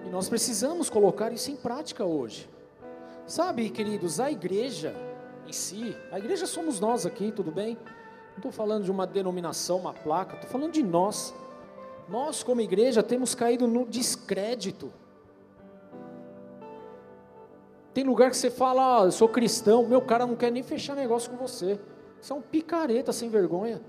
E 0.05 0.09
nós 0.09 0.29
precisamos 0.29 0.89
colocar 0.89 1.33
isso 1.33 1.51
em 1.51 1.57
prática 1.57 2.05
hoje. 2.05 2.49
Sabe, 3.27 3.69
queridos, 3.69 4.19
a 4.19 4.31
igreja 4.31 4.95
em 5.45 5.51
si, 5.51 5.95
a 6.11 6.17
igreja 6.17 6.47
somos 6.47 6.79
nós 6.79 7.05
aqui, 7.05 7.31
tudo 7.31 7.51
bem? 7.51 7.77
Não 8.29 8.37
estou 8.37 8.51
falando 8.51 8.85
de 8.85 8.91
uma 8.91 9.05
denominação, 9.05 9.77
uma 9.77 9.93
placa, 9.93 10.35
estou 10.35 10.49
falando 10.49 10.71
de 10.71 10.81
nós. 10.81 11.33
Nós, 12.07 12.41
como 12.41 12.61
igreja, 12.61 13.03
temos 13.03 13.35
caído 13.35 13.67
no 13.67 13.85
descrédito 13.85 14.91
tem 17.93 18.03
lugar 18.03 18.29
que 18.29 18.37
você 18.37 18.51
fala, 18.51 19.01
ah, 19.01 19.05
eu 19.05 19.11
sou 19.11 19.27
cristão, 19.27 19.85
meu 19.85 20.01
cara 20.01 20.25
não 20.25 20.35
quer 20.35 20.51
nem 20.51 20.63
fechar 20.63 20.95
negócio 20.95 21.29
com 21.31 21.37
você. 21.37 21.79
Você 22.21 22.31
é 22.31 22.35
um 22.35 22.41
picareta 22.41 23.11
sem 23.11 23.29
vergonha. 23.29 23.81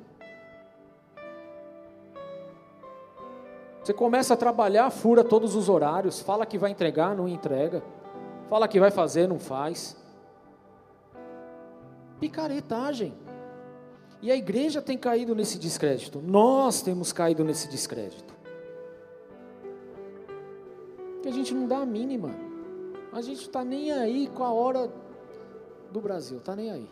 Você 3.83 3.93
começa 3.93 4.35
a 4.35 4.37
trabalhar, 4.37 4.91
fura 4.91 5.25
todos 5.25 5.55
os 5.55 5.69
horários, 5.69 6.21
fala 6.21 6.47
que 6.47 6.59
vai 6.59 6.71
entregar, 6.71 7.15
não 7.15 7.29
entrega. 7.29 7.83
Fala 8.49 8.69
que 8.69 8.81
vai 8.81 8.91
fazer, 8.91 9.29
não 9.29 9.39
faz. 9.39 9.97
Picaretagem. 12.19 13.15
E 14.23 14.31
a 14.31 14.37
igreja 14.37 14.83
tem 14.83 14.99
caído 14.99 15.35
nesse 15.35 15.59
descrédito. 15.59 16.21
Nós 16.21 16.83
temos 16.83 17.13
caído 17.13 17.43
nesse 17.43 17.69
descrédito. 17.69 18.35
Que 21.23 21.29
a 21.29 21.33
gente 21.33 21.55
não 21.55 21.67
dá 21.67 21.79
a 21.79 21.87
mínima. 21.87 22.50
A 23.13 23.21
gente 23.21 23.43
está 23.43 23.65
nem 23.65 23.91
aí 23.91 24.29
com 24.29 24.45
a 24.45 24.53
hora 24.53 24.91
do 25.91 26.01
Brasil, 26.01 26.39
está 26.39 26.55
nem 26.55 26.71
aí. 26.71 26.89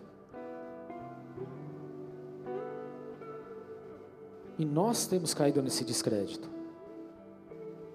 E 4.59 4.65
nós 4.65 5.07
temos 5.07 5.33
caído 5.33 5.63
nesse 5.63 5.85
descrédito. 5.85 6.49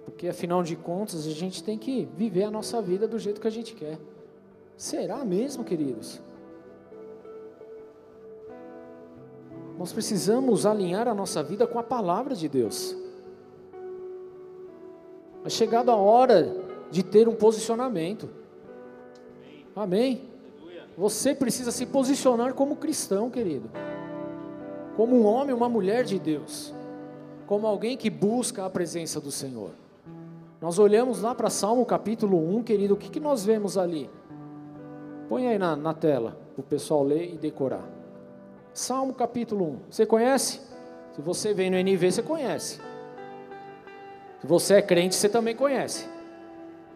Porque 0.05 0.27
afinal 0.27 0.63
de 0.63 0.77
contas, 0.77 1.27
a 1.27 1.31
gente 1.31 1.61
tem 1.61 1.77
que 1.77 2.05
viver 2.15 2.43
a 2.43 2.51
nossa 2.51 2.81
vida 2.81 3.05
do 3.05 3.19
jeito 3.19 3.41
que 3.41 3.47
a 3.47 3.51
gente 3.51 3.75
quer. 3.75 3.99
Será 4.77 5.25
mesmo, 5.25 5.63
queridos? 5.63 6.21
Nós 9.77 9.91
precisamos 9.91 10.65
alinhar 10.65 11.07
a 11.09 11.13
nossa 11.13 11.43
vida 11.43 11.67
com 11.67 11.77
a 11.77 11.83
palavra 11.83 12.35
de 12.35 12.47
Deus. 12.47 12.95
É 15.43 15.49
chegado 15.49 15.91
a 15.91 15.95
hora 15.95 16.62
de 16.93 17.01
ter 17.01 17.27
um 17.27 17.33
posicionamento. 17.33 18.29
Amém. 19.75 20.21
Você 20.95 21.33
precisa 21.33 21.71
se 21.71 21.87
posicionar 21.87 22.53
como 22.53 22.75
cristão, 22.75 23.31
querido. 23.31 23.67
Como 24.95 25.15
um 25.15 25.25
homem, 25.25 25.55
uma 25.55 25.67
mulher 25.67 26.03
de 26.03 26.19
Deus. 26.19 26.71
Como 27.47 27.65
alguém 27.65 27.97
que 27.97 28.11
busca 28.11 28.63
a 28.63 28.69
presença 28.69 29.19
do 29.19 29.31
Senhor. 29.31 29.71
Nós 30.61 30.77
olhamos 30.77 31.23
lá 31.23 31.33
para 31.33 31.49
Salmo 31.49 31.83
capítulo 31.83 32.37
1, 32.57 32.61
querido, 32.61 32.93
o 32.93 32.97
que, 32.97 33.09
que 33.09 33.19
nós 33.19 33.43
vemos 33.43 33.75
ali? 33.75 34.07
Põe 35.27 35.47
aí 35.47 35.57
na, 35.57 35.75
na 35.75 35.95
tela, 35.95 36.37
para 36.53 36.61
o 36.61 36.63
pessoal 36.63 37.03
ler 37.03 37.33
e 37.33 37.37
decorar. 37.39 37.89
Salmo 38.71 39.15
capítulo 39.15 39.65
1. 39.65 39.79
Você 39.89 40.05
conhece? 40.05 40.61
Se 41.15 41.21
você 41.23 41.55
vem 41.55 41.71
no 41.71 41.77
NV, 41.77 42.11
você 42.11 42.21
conhece. 42.21 42.79
Se 44.39 44.45
você 44.45 44.75
é 44.75 44.81
crente, 44.83 45.15
você 45.15 45.27
também 45.27 45.55
conhece. 45.55 46.12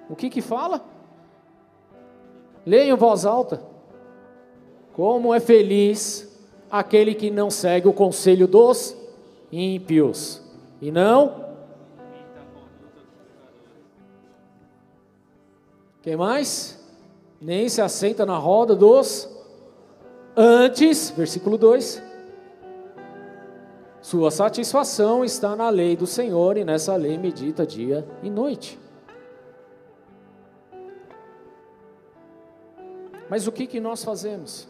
O 0.09 0.15
que 0.15 0.29
que 0.29 0.41
fala? 0.41 0.83
Leia 2.65 2.91
em 2.91 2.95
voz 2.95 3.25
alta. 3.25 3.61
Como 4.93 5.33
é 5.33 5.39
feliz 5.39 6.27
aquele 6.69 7.13
que 7.13 7.29
não 7.29 7.49
segue 7.49 7.87
o 7.87 7.93
conselho 7.93 8.47
dos 8.47 8.95
ímpios 9.51 10.41
e 10.81 10.91
não 10.91 11.47
Quem 16.07 16.15
mais? 16.15 16.79
Nem 17.41 17.67
se 17.67 17.81
assenta 17.81 18.25
na 18.25 18.37
roda 18.37 18.73
dos 18.73 19.29
antes, 20.37 21.09
versículo 21.09 21.57
2. 21.57 22.01
Sua 24.01 24.31
satisfação 24.31 25.25
está 25.25 25.53
na 25.53 25.69
lei 25.69 25.97
do 25.97 26.07
Senhor 26.07 26.55
e 26.55 26.63
nessa 26.63 26.95
lei 26.95 27.17
medita 27.17 27.67
dia 27.67 28.07
e 28.23 28.29
noite. 28.29 28.79
Mas 33.29 33.47
o 33.47 33.51
que, 33.51 33.67
que 33.67 33.79
nós 33.79 34.03
fazemos? 34.03 34.67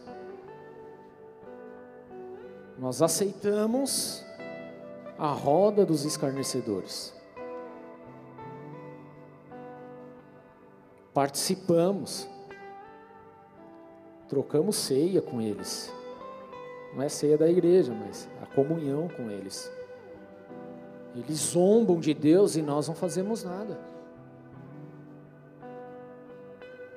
Nós 2.78 3.02
aceitamos 3.02 4.24
a 5.18 5.28
roda 5.28 5.84
dos 5.84 6.04
escarnecedores. 6.04 7.12
Participamos, 11.12 12.28
trocamos 14.28 14.76
ceia 14.76 15.20
com 15.20 15.40
eles. 15.40 15.92
Não 16.94 17.02
é 17.02 17.08
ceia 17.08 17.36
da 17.36 17.48
igreja, 17.48 17.92
mas 17.92 18.28
a 18.40 18.46
comunhão 18.46 19.08
com 19.08 19.30
eles. 19.30 19.70
Eles 21.16 21.38
zombam 21.38 21.98
de 21.98 22.14
Deus 22.14 22.54
e 22.54 22.62
nós 22.62 22.86
não 22.86 22.94
fazemos 22.94 23.42
nada. 23.42 23.78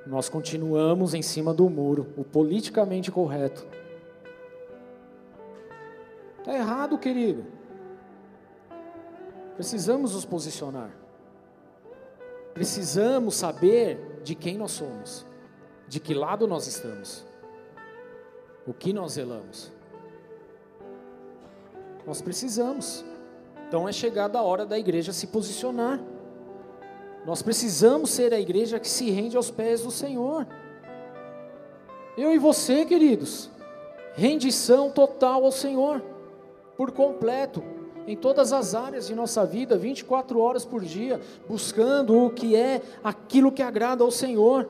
Nós 0.06 0.28
continuamos 0.28 1.14
em 1.14 1.22
cima 1.22 1.54
do 1.54 1.68
muro, 1.70 2.12
o 2.16 2.24
politicamente 2.24 3.10
correto. 3.10 3.66
Está 6.38 6.54
errado, 6.54 6.98
querido. 6.98 7.44
Precisamos 9.54 10.14
nos 10.14 10.24
posicionar. 10.24 10.90
Precisamos 12.52 13.36
saber 13.36 14.20
de 14.24 14.34
quem 14.34 14.58
nós 14.58 14.72
somos, 14.72 15.24
de 15.88 16.00
que 16.00 16.14
lado 16.14 16.46
nós 16.46 16.66
estamos, 16.66 17.24
o 18.66 18.74
que 18.74 18.92
nós 18.92 19.12
zelamos. 19.12 19.72
Nós 22.06 22.20
precisamos. 22.20 23.04
Então 23.68 23.88
é 23.88 23.92
chegada 23.92 24.38
a 24.38 24.42
hora 24.42 24.66
da 24.66 24.78
igreja 24.78 25.12
se 25.12 25.28
posicionar. 25.28 26.00
Nós 27.24 27.40
precisamos 27.40 28.10
ser 28.10 28.34
a 28.34 28.40
igreja 28.40 28.80
que 28.80 28.88
se 28.88 29.10
rende 29.10 29.36
aos 29.36 29.50
pés 29.50 29.82
do 29.82 29.90
Senhor. 29.90 30.46
Eu 32.16 32.32
e 32.32 32.38
você, 32.38 32.84
queridos, 32.84 33.48
rendição 34.14 34.90
total 34.90 35.44
ao 35.44 35.52
Senhor, 35.52 36.02
por 36.76 36.90
completo, 36.90 37.62
em 38.06 38.16
todas 38.16 38.52
as 38.52 38.74
áreas 38.74 39.06
de 39.06 39.14
nossa 39.14 39.46
vida, 39.46 39.76
24 39.78 40.40
horas 40.40 40.64
por 40.64 40.82
dia, 40.84 41.20
buscando 41.48 42.18
o 42.18 42.30
que 42.30 42.56
é 42.56 42.82
aquilo 43.02 43.52
que 43.52 43.62
agrada 43.62 44.02
ao 44.02 44.10
Senhor. 44.10 44.68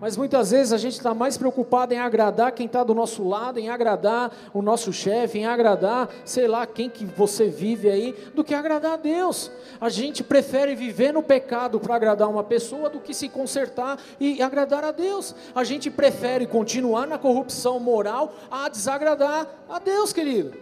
Mas 0.00 0.16
muitas 0.16 0.52
vezes 0.52 0.72
a 0.72 0.78
gente 0.78 0.92
está 0.92 1.12
mais 1.12 1.36
preocupado 1.36 1.92
em 1.92 1.98
agradar 1.98 2.52
quem 2.52 2.66
está 2.66 2.84
do 2.84 2.94
nosso 2.94 3.26
lado, 3.26 3.58
em 3.58 3.68
agradar 3.68 4.32
o 4.54 4.62
nosso 4.62 4.92
chefe, 4.92 5.38
em 5.38 5.46
agradar, 5.46 6.08
sei 6.24 6.46
lá, 6.46 6.64
quem 6.66 6.88
que 6.88 7.04
você 7.04 7.48
vive 7.48 7.90
aí, 7.90 8.12
do 8.32 8.44
que 8.44 8.54
agradar 8.54 8.92
a 8.92 8.96
Deus. 8.96 9.50
A 9.80 9.88
gente 9.88 10.22
prefere 10.22 10.76
viver 10.76 11.12
no 11.12 11.22
pecado 11.22 11.80
para 11.80 11.96
agradar 11.96 12.28
uma 12.28 12.44
pessoa 12.44 12.88
do 12.88 13.00
que 13.00 13.12
se 13.12 13.28
consertar 13.28 13.98
e 14.20 14.40
agradar 14.40 14.84
a 14.84 14.92
Deus. 14.92 15.34
A 15.52 15.64
gente 15.64 15.90
prefere 15.90 16.46
continuar 16.46 17.06
na 17.08 17.18
corrupção 17.18 17.80
moral 17.80 18.32
a 18.48 18.68
desagradar 18.68 19.48
a 19.68 19.80
Deus, 19.80 20.12
querido. 20.12 20.56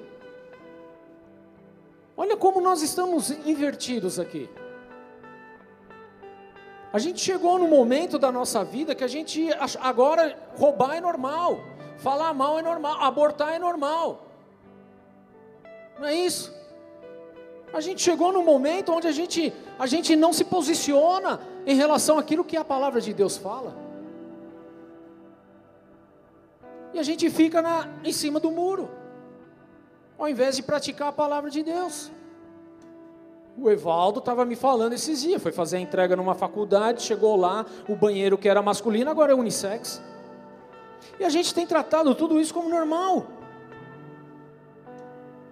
Olha 2.16 2.38
como 2.38 2.58
nós 2.62 2.80
estamos 2.80 3.30
invertidos 3.44 4.18
aqui. 4.18 4.48
A 6.92 6.98
gente 6.98 7.20
chegou 7.20 7.58
no 7.58 7.68
momento 7.68 8.18
da 8.18 8.30
nossa 8.30 8.64
vida 8.64 8.94
que 8.94 9.04
a 9.04 9.08
gente 9.08 9.48
agora 9.80 10.38
roubar 10.56 10.96
é 10.96 11.00
normal, 11.00 11.60
falar 11.98 12.32
mal 12.32 12.58
é 12.58 12.62
normal, 12.62 13.00
abortar 13.02 13.54
é 13.54 13.58
normal. 13.58 14.26
Não 15.98 16.06
é 16.06 16.14
isso? 16.14 16.54
A 17.72 17.80
gente 17.80 18.00
chegou 18.00 18.32
no 18.32 18.42
momento 18.42 18.92
onde 18.92 19.06
a 19.06 19.12
gente, 19.12 19.52
a 19.78 19.86
gente 19.86 20.14
não 20.14 20.32
se 20.32 20.44
posiciona 20.44 21.40
em 21.66 21.74
relação 21.74 22.18
àquilo 22.18 22.44
que 22.44 22.56
a 22.56 22.64
palavra 22.64 23.00
de 23.00 23.12
Deus 23.12 23.36
fala. 23.36 23.74
E 26.94 26.98
a 26.98 27.02
gente 27.02 27.28
fica 27.28 27.60
na, 27.60 27.88
em 28.04 28.12
cima 28.12 28.40
do 28.40 28.50
muro, 28.50 28.88
ao 30.16 30.28
invés 30.28 30.56
de 30.56 30.62
praticar 30.62 31.08
a 31.08 31.12
palavra 31.12 31.50
de 31.50 31.62
Deus. 31.62 32.10
O 33.58 33.70
Evaldo 33.70 34.18
estava 34.18 34.44
me 34.44 34.54
falando 34.54 34.92
esses 34.92 35.22
dias, 35.22 35.42
foi 35.42 35.50
fazer 35.50 35.78
a 35.78 35.80
entrega 35.80 36.14
numa 36.14 36.34
faculdade, 36.34 37.02
chegou 37.02 37.36
lá, 37.36 37.64
o 37.88 37.96
banheiro 37.96 38.36
que 38.36 38.48
era 38.48 38.60
masculino 38.60 39.10
agora 39.10 39.32
é 39.32 39.34
unissex. 39.34 40.02
E 41.18 41.24
a 41.24 41.28
gente 41.30 41.54
tem 41.54 41.66
tratado 41.66 42.14
tudo 42.14 42.38
isso 42.38 42.52
como 42.52 42.68
normal. 42.68 43.26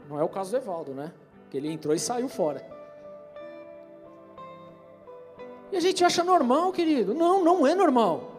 Não 0.08 0.20
é 0.20 0.22
o 0.22 0.28
caso 0.28 0.50
do 0.50 0.56
Evaldo, 0.58 0.92
né? 0.92 1.12
Que 1.50 1.56
ele 1.56 1.72
entrou 1.72 1.94
e 1.94 1.98
saiu 1.98 2.28
fora. 2.28 2.64
E 5.72 5.76
a 5.76 5.80
gente 5.80 6.04
acha 6.04 6.22
normal, 6.22 6.72
querido. 6.72 7.14
Não, 7.14 7.42
não 7.42 7.66
é 7.66 7.74
normal. 7.74 8.30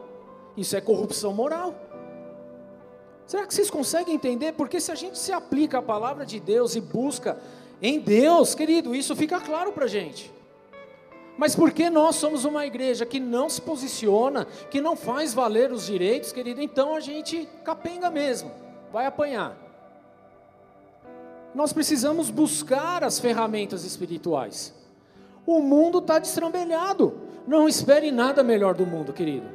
Isso 0.55 0.75
é 0.75 0.81
corrupção 0.81 1.33
moral. 1.33 1.73
Será 3.25 3.47
que 3.47 3.53
vocês 3.53 3.71
conseguem 3.71 4.13
entender? 4.13 4.53
Porque 4.53 4.79
se 4.79 4.91
a 4.91 4.95
gente 4.95 5.17
se 5.17 5.31
aplica 5.31 5.79
à 5.79 5.81
palavra 5.81 6.25
de 6.25 6.39
Deus 6.39 6.75
e 6.75 6.81
busca 6.81 7.37
em 7.81 7.99
Deus, 7.99 8.55
querido, 8.55 8.95
isso 8.95 9.15
fica 9.15 9.39
claro 9.39 9.71
para 9.71 9.85
a 9.85 9.87
gente. 9.87 10.31
Mas 11.37 11.55
porque 11.55 11.89
nós 11.89 12.15
somos 12.15 12.45
uma 12.45 12.65
igreja 12.65 13.05
que 13.05 13.19
não 13.19 13.49
se 13.49 13.61
posiciona, 13.61 14.45
que 14.69 14.79
não 14.79 14.95
faz 14.95 15.33
valer 15.33 15.71
os 15.71 15.85
direitos, 15.85 16.31
querido, 16.31 16.61
então 16.61 16.95
a 16.95 16.99
gente 16.99 17.47
capenga 17.63 18.09
mesmo, 18.09 18.51
vai 18.91 19.05
apanhar. 19.05 19.57
Nós 21.53 21.73
precisamos 21.73 22.29
buscar 22.29 23.03
as 23.03 23.19
ferramentas 23.19 23.83
espirituais. 23.83 24.73
O 25.45 25.59
mundo 25.61 25.99
está 25.99 26.19
destrambelhado. 26.19 27.13
Não 27.47 27.67
espere 27.67 28.11
nada 28.11 28.43
melhor 28.43 28.73
do 28.73 28.85
mundo, 28.85 29.13
querido. 29.13 29.47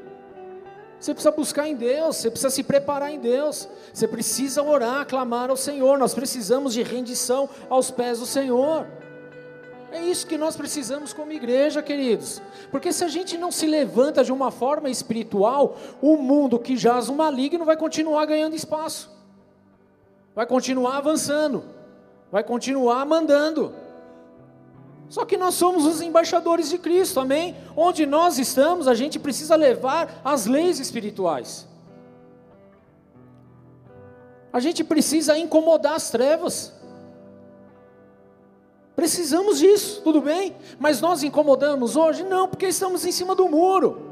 Você 1.01 1.15
precisa 1.15 1.31
buscar 1.31 1.67
em 1.67 1.75
Deus, 1.75 2.17
você 2.17 2.31
precisa 2.31 2.51
se 2.51 2.63
preparar 2.63 3.11
em 3.11 3.19
Deus, 3.19 3.67
você 3.93 4.07
precisa 4.07 4.63
orar, 4.63 5.07
clamar 5.07 5.49
ao 5.49 5.57
Senhor. 5.57 5.99
Nós 5.99 6.13
precisamos 6.13 6.75
de 6.75 6.83
rendição 6.83 7.49
aos 7.71 7.91
pés 7.91 8.19
do 8.19 8.27
Senhor. 8.27 8.87
É 9.91 10.03
isso 10.03 10.27
que 10.27 10.37
nós 10.37 10.57
precisamos 10.57 11.15
como 11.15 11.33
igreja, 11.33 11.83
queridos. 11.83 12.43
Porque 12.71 12.93
se 12.93 13.03
a 13.03 13.09
gente 13.09 13.39
não 13.39 13.51
se 13.51 13.67
levanta 13.67 14.23
de 14.23 14.31
uma 14.31 14.51
forma 14.51 14.91
espiritual, 14.91 15.79
o 16.03 16.19
mundo 16.19 16.59
que 16.59 16.77
jaz 16.77 17.09
o 17.09 17.15
maligno 17.15 17.65
vai 17.65 17.79
continuar 17.79 18.27
ganhando 18.27 18.55
espaço, 18.55 19.11
vai 20.35 20.45
continuar 20.45 20.99
avançando, 20.99 21.65
vai 22.31 22.45
continuar 22.45 23.07
mandando. 23.07 23.73
Só 25.11 25.25
que 25.25 25.37
nós 25.37 25.57
somos 25.57 25.85
os 25.85 26.01
embaixadores 26.01 26.71
de 26.71 26.79
Cristo, 26.79 27.19
amém? 27.19 27.57
Onde 27.77 28.07
nós 28.07 28.39
estamos, 28.39 28.87
a 28.87 28.95
gente 28.95 29.19
precisa 29.19 29.57
levar 29.57 30.21
as 30.25 30.47
leis 30.47 30.79
espirituais. 30.79 31.67
A 34.53 34.61
gente 34.61 34.85
precisa 34.85 35.37
incomodar 35.37 35.95
as 35.95 36.11
trevas. 36.11 36.73
Precisamos 38.95 39.59
disso, 39.59 40.01
tudo 40.03 40.21
bem? 40.21 40.55
Mas 40.79 41.01
nós 41.01 41.25
incomodamos 41.25 41.97
hoje? 41.97 42.23
Não, 42.23 42.47
porque 42.47 42.67
estamos 42.67 43.05
em 43.05 43.11
cima 43.11 43.35
do 43.35 43.49
muro. 43.49 44.11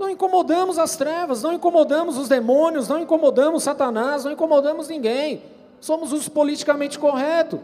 Não 0.00 0.10
incomodamos 0.10 0.80
as 0.80 0.96
trevas, 0.96 1.44
não 1.44 1.52
incomodamos 1.52 2.18
os 2.18 2.26
demônios, 2.26 2.88
não 2.88 2.98
incomodamos 2.98 3.62
Satanás, 3.62 4.24
não 4.24 4.32
incomodamos 4.32 4.88
ninguém. 4.88 5.44
Somos 5.78 6.12
os 6.12 6.28
politicamente 6.28 6.98
corretos. 6.98 7.60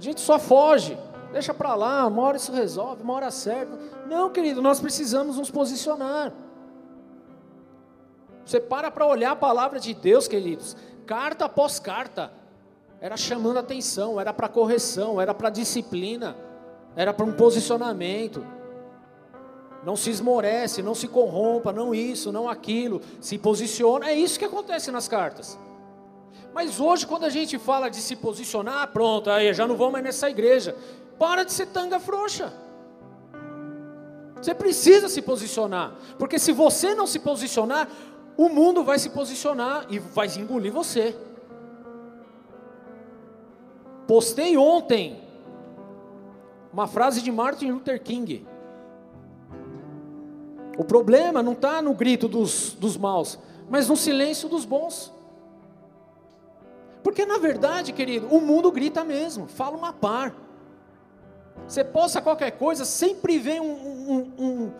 A 0.00 0.02
gente 0.02 0.22
só 0.22 0.38
foge, 0.38 0.96
deixa 1.30 1.52
para 1.52 1.74
lá, 1.74 2.06
uma 2.06 2.22
hora 2.22 2.38
isso 2.38 2.50
resolve, 2.52 3.02
uma 3.02 3.12
hora 3.12 3.30
certa. 3.30 3.78
Não, 4.06 4.30
querido, 4.30 4.62
nós 4.62 4.80
precisamos 4.80 5.36
nos 5.36 5.50
posicionar. 5.50 6.32
Você 8.42 8.58
para 8.58 8.90
para 8.90 9.04
olhar 9.04 9.32
a 9.32 9.36
palavra 9.36 9.78
de 9.78 9.92
Deus, 9.92 10.26
queridos, 10.26 10.74
carta 11.04 11.44
após 11.44 11.78
carta, 11.78 12.32
era 12.98 13.14
chamando 13.14 13.58
atenção, 13.58 14.18
era 14.18 14.32
para 14.32 14.48
correção, 14.48 15.20
era 15.20 15.34
para 15.34 15.50
disciplina, 15.50 16.34
era 16.96 17.12
para 17.12 17.26
um 17.26 17.32
posicionamento. 17.34 18.42
Não 19.84 19.96
se 19.96 20.08
esmorece, 20.08 20.80
não 20.80 20.94
se 20.94 21.08
corrompa, 21.08 21.74
não 21.74 21.94
isso, 21.94 22.32
não 22.32 22.48
aquilo, 22.48 23.02
se 23.20 23.36
posiciona. 23.36 24.08
É 24.08 24.14
isso 24.14 24.38
que 24.38 24.46
acontece 24.46 24.90
nas 24.90 25.06
cartas. 25.06 25.58
Mas 26.52 26.80
hoje, 26.80 27.06
quando 27.06 27.24
a 27.24 27.30
gente 27.30 27.58
fala 27.58 27.88
de 27.88 27.98
se 27.98 28.16
posicionar, 28.16 28.88
pronto, 28.88 29.30
aí 29.30 29.52
já 29.54 29.66
não 29.66 29.76
vou 29.76 29.90
mais 29.90 30.04
nessa 30.04 30.28
igreja. 30.28 30.76
Para 31.18 31.44
de 31.44 31.52
ser 31.52 31.66
tanga 31.66 32.00
frouxa. 32.00 32.52
Você 34.40 34.54
precisa 34.54 35.08
se 35.08 35.20
posicionar, 35.20 35.94
porque 36.18 36.38
se 36.38 36.50
você 36.50 36.94
não 36.94 37.06
se 37.06 37.18
posicionar, 37.18 37.88
o 38.36 38.48
mundo 38.48 38.82
vai 38.82 38.98
se 38.98 39.10
posicionar 39.10 39.86
e 39.90 39.98
vai 39.98 40.28
engolir 40.38 40.72
você. 40.72 41.14
Postei 44.06 44.56
ontem 44.56 45.22
uma 46.72 46.88
frase 46.88 47.20
de 47.20 47.30
Martin 47.30 47.70
Luther 47.70 48.02
King. 48.02 48.46
O 50.78 50.84
problema 50.84 51.42
não 51.42 51.52
está 51.52 51.82
no 51.82 51.92
grito 51.92 52.26
dos, 52.26 52.72
dos 52.72 52.96
maus, 52.96 53.38
mas 53.68 53.88
no 53.88 53.96
silêncio 53.96 54.48
dos 54.48 54.64
bons. 54.64 55.12
Porque 57.02 57.24
na 57.24 57.38
verdade, 57.38 57.92
querido, 57.92 58.26
o 58.28 58.40
mundo 58.40 58.70
grita 58.70 59.04
mesmo, 59.04 59.46
fala 59.46 59.76
uma 59.76 59.92
par. 59.92 60.34
Você 61.66 61.84
posta 61.84 62.20
qualquer 62.20 62.52
coisa, 62.52 62.84
sempre 62.84 63.38
vem 63.38 63.60
um, 63.60 63.72
um, 63.72 64.32
um, 64.38 64.72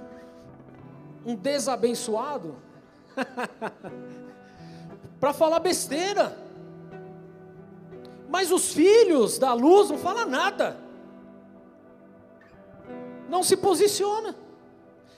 um 1.26 1.34
desabençoado 1.34 2.56
para 5.18 5.32
falar 5.32 5.60
besteira. 5.60 6.36
Mas 8.28 8.52
os 8.52 8.72
filhos 8.72 9.38
da 9.38 9.52
luz 9.52 9.90
não 9.90 9.98
falam 9.98 10.26
nada. 10.26 10.76
Não 13.28 13.42
se 13.42 13.56
posiciona. 13.56 14.36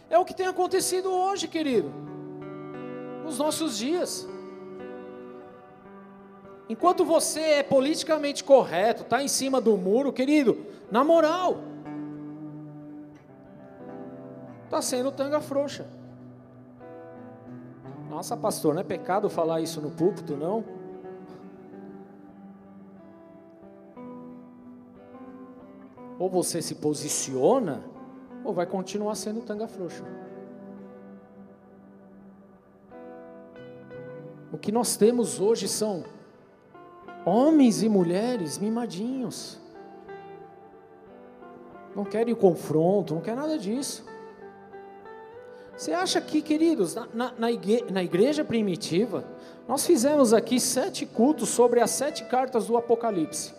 É 0.09 0.19
o 0.19 0.25
que 0.25 0.35
tem 0.35 0.47
acontecido 0.47 1.11
hoje, 1.11 1.49
querido. 1.49 1.93
Nos 3.25 3.39
nossos 3.39 3.79
dias. 3.79 4.29
Enquanto 6.73 7.05
você 7.05 7.41
é 7.41 7.63
politicamente 7.63 8.43
correto, 8.43 9.03
está 9.03 9.23
em 9.23 9.29
cima 9.29 9.61
do 9.61 9.77
muro, 9.77 10.11
querido, 10.11 10.57
na 10.91 11.05
moral, 11.05 11.59
está 14.65 14.81
sendo 14.81 15.13
tanga 15.13 15.39
frouxa. 15.39 15.87
Nossa, 18.09 18.35
pastor, 18.39 18.73
não 18.73 18.81
é 18.81 18.85
pecado 18.85 19.29
falar 19.29 19.61
isso 19.61 19.83
no 19.83 19.91
púlpito, 19.91 20.35
não? 20.35 20.65
Ou 26.19 26.31
você 26.31 26.63
se 26.63 26.77
posiciona, 26.77 27.85
ou 28.43 28.55
vai 28.55 28.65
continuar 28.65 29.15
sendo 29.15 29.43
tanga 29.43 29.69
frouxa. 29.69 30.03
O 34.51 34.57
que 34.57 34.73
nós 34.73 34.97
temos 34.97 35.39
hoje 35.39 35.69
são 35.69 36.22
homens 37.25 37.83
e 37.83 37.89
mulheres 37.89 38.59
mimadinhos. 38.59 39.61
Não 41.95 42.05
querem 42.05 42.35
confronto, 42.35 43.15
não 43.15 43.21
quer 43.21 43.37
nada 43.37 43.59
disso. 43.59 44.05
Você 45.77 45.93
acha 45.93 46.21
que, 46.21 46.43
queridos, 46.43 46.95
na, 47.13 47.33
na, 47.39 47.51
igreja, 47.51 47.87
na 47.91 48.03
igreja 48.03 48.45
primitiva, 48.45 49.25
nós 49.67 49.87
fizemos 49.87 50.33
aqui 50.33 50.61
sete 50.61 51.05
cultos 51.07 51.49
sobre 51.49 51.81
as 51.81 51.91
sete 51.91 52.25
cartas 52.25 52.67
do 52.67 52.77
Apocalipse. 52.77 53.55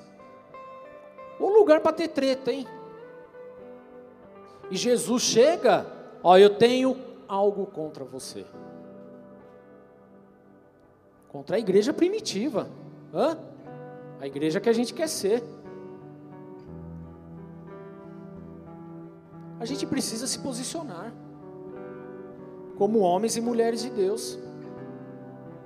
O 1.39 1.49
lugar 1.49 1.81
para 1.81 1.93
ter 1.93 2.09
treta, 2.09 2.51
hein? 2.51 2.67
E 4.69 4.77
Jesus 4.77 5.23
chega, 5.23 5.85
ó, 6.23 6.37
eu 6.37 6.51
tenho 6.51 6.97
algo 7.27 7.65
contra 7.65 8.03
você. 8.03 8.45
Contra 11.29 11.57
a 11.57 11.59
igreja 11.59 11.91
primitiva. 11.91 12.69
Hã? 13.13 13.37
A 14.23 14.27
igreja 14.27 14.61
que 14.61 14.69
a 14.69 14.73
gente 14.73 14.93
quer 14.93 15.09
ser. 15.09 15.43
A 19.59 19.65
gente 19.65 19.85
precisa 19.85 20.25
se 20.25 20.39
posicionar 20.39 21.13
como 22.77 22.99
homens 22.99 23.35
e 23.35 23.41
mulheres 23.41 23.81
de 23.81 23.89
Deus. 23.89 24.39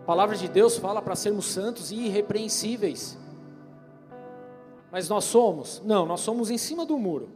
A 0.02 0.06
palavra 0.08 0.36
de 0.36 0.48
Deus 0.48 0.76
fala 0.76 1.04
para 1.04 1.16
sermos 1.16 1.46
santos 1.46 1.92
e 1.92 2.08
irrepreensíveis. 2.08 3.16
Mas 4.92 5.08
nós 5.08 5.26
somos? 5.26 5.80
Não, 5.86 6.08
nós 6.08 6.22
somos 6.22 6.50
em 6.50 6.58
cima 6.58 6.84
do 6.84 6.98
muro. 6.98 7.30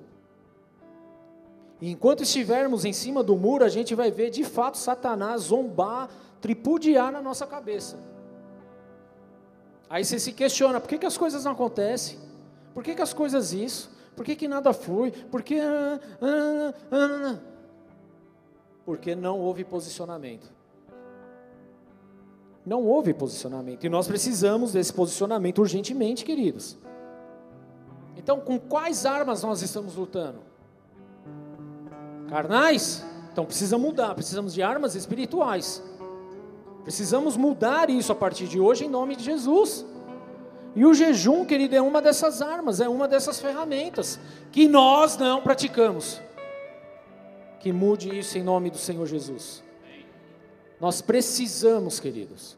E 1.79 1.91
enquanto 1.91 2.23
estivermos 2.23 2.83
em 2.83 2.93
cima 2.93 3.21
do 3.21 3.35
muro, 3.35 3.63
a 3.63 3.69
gente 3.69 3.93
vai 3.93 4.09
ver 4.09 4.31
de 4.31 4.43
fato 4.43 4.75
Satanás 4.75 5.43
zombar, 5.43 6.09
tripudiar 6.41 7.11
na 7.11 7.21
nossa 7.21 7.45
cabeça. 7.45 8.10
Aí 9.91 10.05
você 10.05 10.17
se 10.17 10.31
questiona, 10.31 10.79
por 10.79 10.87
que, 10.87 10.97
que 10.97 11.05
as 11.05 11.17
coisas 11.17 11.43
não 11.43 11.51
acontecem? 11.51 12.17
Por 12.73 12.81
que, 12.81 12.95
que 12.95 13.01
as 13.01 13.13
coisas 13.13 13.51
isso? 13.51 13.91
Por 14.15 14.23
que, 14.23 14.37
que 14.37 14.47
nada 14.47 14.71
flui? 14.71 15.11
Por 15.11 15.43
que... 15.43 15.59
Ah, 15.59 15.99
ah, 16.21 16.73
ah, 16.93 17.39
Porque 18.85 19.13
não 19.13 19.37
houve 19.37 19.65
posicionamento. 19.65 20.49
Não 22.65 22.85
houve 22.85 23.13
posicionamento. 23.13 23.83
E 23.83 23.89
nós 23.89 24.07
precisamos 24.07 24.71
desse 24.71 24.93
posicionamento 24.93 25.59
urgentemente, 25.59 26.23
queridos. 26.23 26.77
Então, 28.15 28.39
com 28.39 28.57
quais 28.57 29.05
armas 29.05 29.43
nós 29.43 29.61
estamos 29.61 29.95
lutando? 29.95 30.39
Carnais? 32.29 33.03
Então 33.33 33.45
precisa 33.45 33.77
mudar, 33.77 34.15
precisamos 34.15 34.53
de 34.53 34.61
armas 34.61 34.95
espirituais. 34.95 35.83
Precisamos 36.83 37.37
mudar 37.37 37.89
isso 37.89 38.11
a 38.11 38.15
partir 38.15 38.47
de 38.47 38.59
hoje 38.59 38.85
em 38.85 38.89
nome 38.89 39.15
de 39.15 39.23
Jesus. 39.23 39.85
E 40.75 40.85
o 40.85 40.93
jejum, 40.93 41.45
querido, 41.45 41.75
é 41.75 41.81
uma 41.81 42.01
dessas 42.01 42.41
armas, 42.41 42.79
é 42.79 42.87
uma 42.87 43.07
dessas 43.07 43.39
ferramentas 43.39 44.19
que 44.51 44.67
nós 44.67 45.17
não 45.17 45.41
praticamos. 45.41 46.21
Que 47.59 47.71
mude 47.71 48.17
isso 48.17 48.37
em 48.37 48.43
nome 48.43 48.69
do 48.69 48.77
Senhor 48.77 49.05
Jesus. 49.05 49.63
Nós 50.79 51.01
precisamos, 51.01 51.99
queridos, 51.99 52.57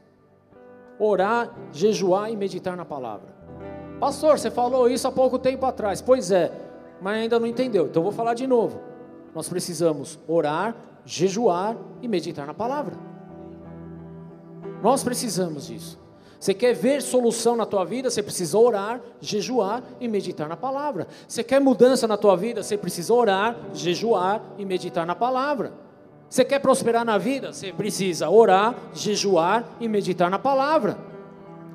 orar, 0.98 1.54
jejuar 1.74 2.32
e 2.32 2.36
meditar 2.38 2.78
na 2.78 2.86
palavra. 2.86 3.34
Pastor, 4.00 4.40
você 4.40 4.50
falou 4.50 4.90
isso 4.90 5.08
há 5.08 5.12
pouco 5.12 5.38
tempo 5.40 5.66
atrás. 5.66 6.02
Pois 6.02 6.32
é, 6.32 6.52
mas 7.02 7.16
ainda 7.18 7.40
não 7.40 7.48
entendeu. 7.48 7.88
Então 7.88 8.04
vou 8.04 8.12
falar 8.12 8.34
de 8.34 8.48
novo. 8.48 8.80
Nós 9.34 9.50
precisamos 9.50 10.20
orar, 10.28 10.76
jejuar 11.04 11.76
e 12.02 12.08
meditar 12.08 12.46
na 12.46 12.54
palavra. 12.54 12.96
Nós 14.84 15.02
precisamos 15.02 15.68
disso. 15.68 15.98
Você 16.38 16.54
quer 16.54 16.74
ver 16.74 17.02
solução 17.02 17.56
na 17.56 17.66
tua 17.66 17.86
vida, 17.86 18.10
você 18.10 18.22
precisa 18.22 18.58
orar, 18.58 19.00
jejuar 19.22 19.82
e 20.02 20.10
meditar 20.10 20.50
na 20.50 20.58
palavra. 20.58 21.08
Você 21.26 21.42
quer 21.42 21.62
mudança 21.62 22.06
na 22.06 22.18
tua 22.18 22.36
vida, 22.36 22.62
você 22.62 22.76
precisa 22.76 23.14
orar, 23.14 23.56
jejuar 23.74 24.42
e 24.58 24.66
meditar 24.66 25.06
na 25.08 25.16
palavra. 25.16 25.72
Você 26.30 26.44
quer 26.44 26.60
prosperar 26.60 27.06
na 27.06 27.18
vida, 27.18 27.54
você 27.54 27.72
precisa 27.72 28.30
orar, 28.30 28.76
jejuar 28.94 29.64
e 29.80 29.88
meditar 29.88 30.30
na 30.30 30.38
palavra. 30.38 30.98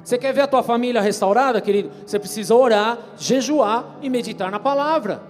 Você 0.04 0.18
quer 0.18 0.34
ver 0.34 0.42
a 0.42 0.46
tua 0.46 0.62
família 0.62 1.00
restaurada, 1.00 1.62
querido? 1.62 1.90
Você 2.04 2.18
precisa 2.18 2.54
orar, 2.54 2.98
jejuar 3.16 3.98
e 4.02 4.10
meditar 4.10 4.50
na 4.50 4.60
palavra. 4.60 5.22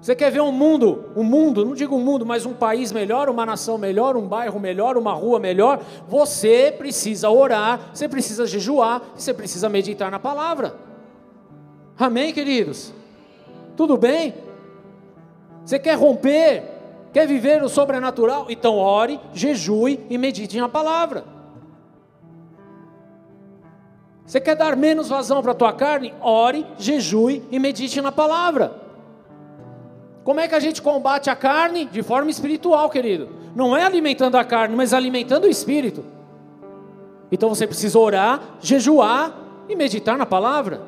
Você 0.00 0.14
quer 0.14 0.30
ver 0.30 0.40
um 0.40 0.50
mundo, 0.50 1.10
um 1.14 1.22
mundo, 1.22 1.62
não 1.64 1.74
digo 1.74 1.94
um 1.94 2.00
mundo, 2.00 2.24
mas 2.24 2.46
um 2.46 2.54
país 2.54 2.90
melhor, 2.90 3.28
uma 3.28 3.44
nação 3.44 3.76
melhor, 3.76 4.16
um 4.16 4.26
bairro 4.26 4.58
melhor, 4.58 4.96
uma 4.96 5.12
rua 5.12 5.38
melhor? 5.38 5.82
Você 6.08 6.74
precisa 6.76 7.28
orar, 7.28 7.90
você 7.92 8.08
precisa 8.08 8.46
jejuar, 8.46 9.02
você 9.14 9.34
precisa 9.34 9.68
meditar 9.68 10.10
na 10.10 10.18
palavra. 10.18 10.74
Amém, 11.98 12.32
queridos? 12.32 12.94
Tudo 13.76 13.98
bem? 13.98 14.34
Você 15.66 15.78
quer 15.78 15.98
romper? 15.98 16.64
Quer 17.12 17.26
viver 17.26 17.62
o 17.62 17.68
sobrenatural? 17.68 18.46
Então 18.48 18.76
ore, 18.76 19.20
jejue 19.34 20.00
e 20.08 20.16
medite 20.16 20.58
na 20.58 20.68
palavra. 20.68 21.24
Você 24.24 24.40
quer 24.40 24.56
dar 24.56 24.76
menos 24.76 25.08
vazão 25.08 25.42
para 25.42 25.52
a 25.52 25.54
tua 25.54 25.72
carne? 25.74 26.14
Ore, 26.22 26.66
jejue 26.78 27.42
e 27.50 27.58
medite 27.58 28.00
na 28.00 28.10
palavra. 28.10 28.88
Como 30.24 30.40
é 30.40 30.46
que 30.46 30.54
a 30.54 30.60
gente 30.60 30.82
combate 30.82 31.30
a 31.30 31.36
carne? 31.36 31.86
De 31.86 32.02
forma 32.02 32.30
espiritual, 32.30 32.90
querido. 32.90 33.28
Não 33.54 33.76
é 33.76 33.84
alimentando 33.84 34.36
a 34.36 34.44
carne, 34.44 34.76
mas 34.76 34.92
alimentando 34.92 35.44
o 35.44 35.50
espírito. 35.50 36.04
Então 37.32 37.48
você 37.48 37.66
precisa 37.66 37.98
orar, 37.98 38.40
jejuar 38.60 39.34
e 39.68 39.74
meditar 39.74 40.18
na 40.18 40.26
palavra. 40.26 40.82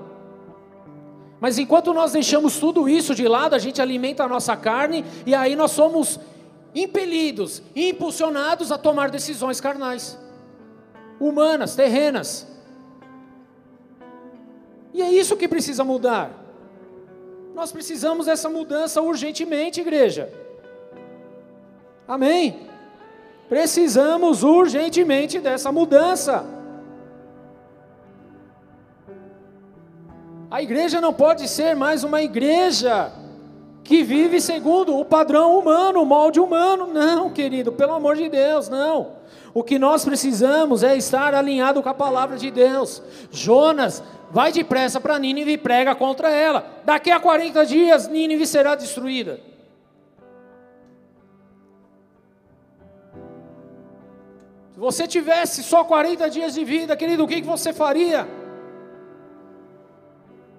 Mas 1.40 1.58
enquanto 1.58 1.92
nós 1.92 2.12
deixamos 2.12 2.58
tudo 2.58 2.88
isso 2.88 3.14
de 3.14 3.26
lado, 3.26 3.54
a 3.54 3.58
gente 3.58 3.80
alimenta 3.80 4.24
a 4.24 4.28
nossa 4.28 4.56
carne 4.56 5.04
e 5.26 5.34
aí 5.34 5.56
nós 5.56 5.72
somos 5.72 6.20
impelidos, 6.74 7.62
impulsionados 7.74 8.70
a 8.70 8.78
tomar 8.78 9.10
decisões 9.10 9.60
carnais, 9.60 10.18
humanas, 11.18 11.74
terrenas. 11.74 12.46
E 14.94 15.02
é 15.02 15.10
isso 15.10 15.36
que 15.36 15.48
precisa 15.48 15.82
mudar. 15.82 16.41
Nós 17.54 17.70
precisamos 17.70 18.26
dessa 18.26 18.48
mudança 18.48 19.00
urgentemente, 19.02 19.80
igreja. 19.80 20.32
Amém? 22.08 22.68
Precisamos 23.48 24.42
urgentemente 24.42 25.38
dessa 25.38 25.70
mudança. 25.70 26.44
A 30.50 30.62
igreja 30.62 31.00
não 31.00 31.12
pode 31.12 31.48
ser 31.48 31.74
mais 31.74 32.04
uma 32.04 32.22
igreja 32.22 33.12
que 33.84 34.02
vive 34.02 34.40
segundo 34.40 34.98
o 34.98 35.04
padrão 35.04 35.58
humano, 35.58 36.02
o 36.02 36.06
molde 36.06 36.40
humano. 36.40 36.86
Não, 36.86 37.30
querido, 37.30 37.72
pelo 37.72 37.92
amor 37.92 38.16
de 38.16 38.28
Deus, 38.28 38.68
não. 38.68 39.12
O 39.54 39.62
que 39.62 39.78
nós 39.78 40.04
precisamos 40.04 40.82
é 40.82 40.96
estar 40.96 41.34
alinhado 41.34 41.82
com 41.82 41.88
a 41.88 41.94
palavra 41.94 42.36
de 42.38 42.50
Deus. 42.50 43.02
Jonas 43.30 44.02
vai 44.32 44.50
depressa 44.50 44.98
para 44.98 45.18
Nínive 45.18 45.52
e 45.52 45.58
prega 45.58 45.94
contra 45.94 46.30
ela. 46.30 46.80
Daqui 46.84 47.10
a 47.10 47.20
40 47.20 47.66
dias, 47.66 48.08
Nínive 48.08 48.46
será 48.46 48.74
destruída. 48.74 49.38
Se 54.72 54.80
você 54.80 55.06
tivesse 55.06 55.62
só 55.62 55.84
40 55.84 56.30
dias 56.30 56.54
de 56.54 56.64
vida, 56.64 56.96
querido, 56.96 57.24
o 57.24 57.28
que 57.28 57.42
você 57.42 57.74
faria? 57.74 58.26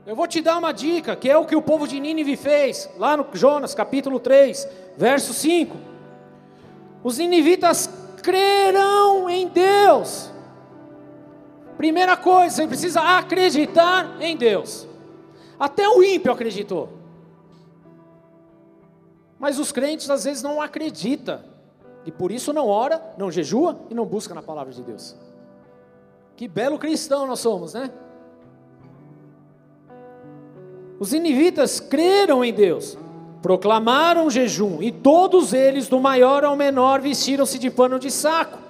Eu 0.06 0.16
vou 0.16 0.28
te 0.28 0.40
dar 0.40 0.60
uma 0.60 0.72
dica, 0.72 1.16
que 1.16 1.28
é 1.28 1.36
o 1.36 1.46
que 1.46 1.56
o 1.56 1.62
povo 1.62 1.88
de 1.88 2.00
Nínive 2.00 2.38
fez, 2.38 2.88
lá 2.96 3.18
no 3.18 3.26
Jonas, 3.34 3.74
capítulo 3.74 4.20
3, 4.20 4.68
verso 4.96 5.34
5. 5.34 5.76
Os 7.04 7.18
ninivitas 7.18 7.90
crerão 8.22 9.28
em 9.28 9.48
Deus 9.48 10.33
Primeira 11.84 12.16
coisa, 12.16 12.56
você 12.56 12.66
precisa 12.66 13.02
acreditar 13.02 14.16
em 14.22 14.38
Deus. 14.38 14.88
Até 15.60 15.86
o 15.86 16.02
ímpio 16.02 16.32
acreditou. 16.32 16.88
Mas 19.38 19.60
os 19.60 19.70
crentes 19.70 20.10
às 20.10 20.24
vezes 20.24 20.42
não 20.42 20.62
acreditam. 20.62 21.42
E 22.06 22.10
por 22.10 22.32
isso 22.32 22.54
não 22.54 22.70
ora, 22.70 23.04
não 23.18 23.30
jejua 23.30 23.78
e 23.90 23.94
não 23.94 24.06
busca 24.06 24.34
na 24.34 24.42
palavra 24.42 24.72
de 24.72 24.82
Deus. 24.82 25.14
Que 26.38 26.48
belo 26.48 26.80
cristão 26.80 27.28
nós 27.28 27.42
somos, 27.42 27.74
né? 27.74 27.92
Os 31.02 31.14
inivitas 31.14 31.82
creram 31.82 32.46
em 32.46 32.54
Deus, 32.54 32.98
proclamaram 33.42 34.30
jejum, 34.30 34.82
e 34.82 34.90
todos 34.90 35.52
eles, 35.52 35.90
do 35.90 36.00
maior 36.00 36.46
ao 36.46 36.56
menor, 36.56 37.02
vestiram-se 37.02 37.60
de 37.60 37.70
pano 37.70 38.00
de 38.00 38.10
saco. 38.10 38.63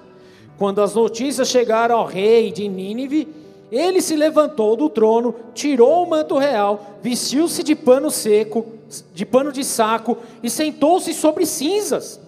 Quando 0.58 0.80
as 0.80 0.94
notícias 0.94 1.48
chegaram 1.48 1.96
ao 1.98 2.06
rei 2.06 2.52
de 2.52 2.68
Nínive, 2.68 3.28
ele 3.72 4.00
se 4.00 4.14
levantou 4.14 4.76
do 4.76 4.88
trono, 4.88 5.34
tirou 5.52 6.04
o 6.04 6.08
manto 6.08 6.38
real, 6.38 6.98
vestiu-se 7.02 7.62
de 7.62 7.74
pano 7.74 8.10
seco, 8.10 8.66
de 9.12 9.26
pano 9.26 9.50
de 9.50 9.64
saco 9.64 10.16
e 10.42 10.48
sentou-se 10.48 11.12
sobre 11.12 11.44
cinzas. 11.44 12.20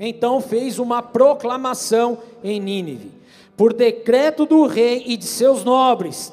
Então 0.00 0.40
fez 0.40 0.78
uma 0.80 1.00
proclamação 1.00 2.18
em 2.42 2.58
Nínive: 2.58 3.12
por 3.56 3.72
decreto 3.72 4.44
do 4.44 4.66
rei 4.66 5.04
e 5.06 5.16
de 5.16 5.26
seus 5.26 5.62
nobres, 5.62 6.32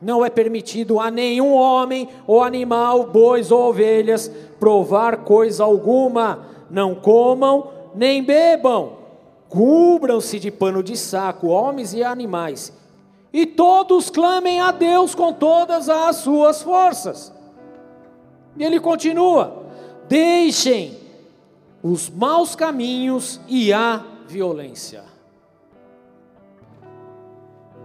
não 0.00 0.24
é 0.24 0.30
permitido 0.30 1.00
a 1.00 1.10
nenhum 1.10 1.52
homem 1.52 2.08
ou 2.26 2.42
animal, 2.42 3.04
bois 3.04 3.50
ou 3.50 3.68
ovelhas, 3.68 4.30
provar 4.58 5.18
coisa 5.18 5.64
alguma. 5.64 6.46
Não 6.70 6.94
comam 6.94 7.68
nem 7.94 8.22
bebam. 8.22 8.99
Cubram-se 9.50 10.38
de 10.38 10.48
pano 10.48 10.80
de 10.80 10.96
saco, 10.96 11.48
homens 11.48 11.92
e 11.92 12.04
animais. 12.04 12.72
E 13.32 13.44
todos 13.44 14.08
clamem 14.08 14.60
a 14.60 14.70
Deus 14.70 15.12
com 15.12 15.32
todas 15.32 15.88
as 15.88 16.16
suas 16.16 16.62
forças. 16.62 17.32
E 18.56 18.64
ele 18.64 18.78
continua: 18.78 19.64
deixem 20.08 20.96
os 21.82 22.08
maus 22.08 22.54
caminhos 22.54 23.40
e 23.48 23.72
a 23.72 24.04
violência. 24.28 25.02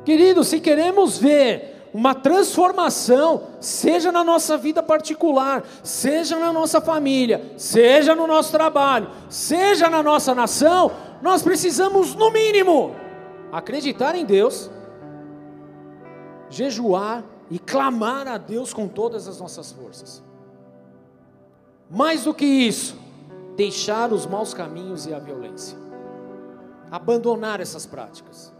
Queridos, 0.05 0.47
se 0.47 0.59
queremos 0.59 1.17
ver 1.17 1.89
uma 1.95 2.13
transformação, 2.13 3.43
seja 3.59 4.11
na 4.11 4.21
nossa 4.21 4.57
vida 4.57 4.83
particular, 4.83 5.63
seja 5.81 6.37
na 6.37 6.51
nossa 6.51 6.81
família, 6.81 7.53
seja 7.55 8.13
no 8.13 8.27
nosso 8.27 8.51
trabalho, 8.51 9.09
seja 9.29 9.89
na 9.89 10.03
nossa 10.03 10.35
nação, 10.35 10.91
nós 11.21 11.43
precisamos, 11.43 12.15
no 12.15 12.31
mínimo, 12.31 12.95
acreditar 13.51 14.15
em 14.15 14.25
Deus, 14.25 14.69
jejuar 16.49 17.23
e 17.49 17.59
clamar 17.59 18.27
a 18.27 18.37
Deus 18.37 18.73
com 18.73 18.87
todas 18.87 19.27
as 19.27 19.39
nossas 19.39 19.71
forças. 19.71 20.23
Mais 21.89 22.23
do 22.23 22.33
que 22.33 22.45
isso, 22.45 22.97
deixar 23.55 24.11
os 24.11 24.25
maus 24.25 24.53
caminhos 24.53 25.05
e 25.05 25.13
a 25.13 25.19
violência, 25.19 25.77
abandonar 26.89 27.59
essas 27.59 27.85
práticas. 27.85 28.51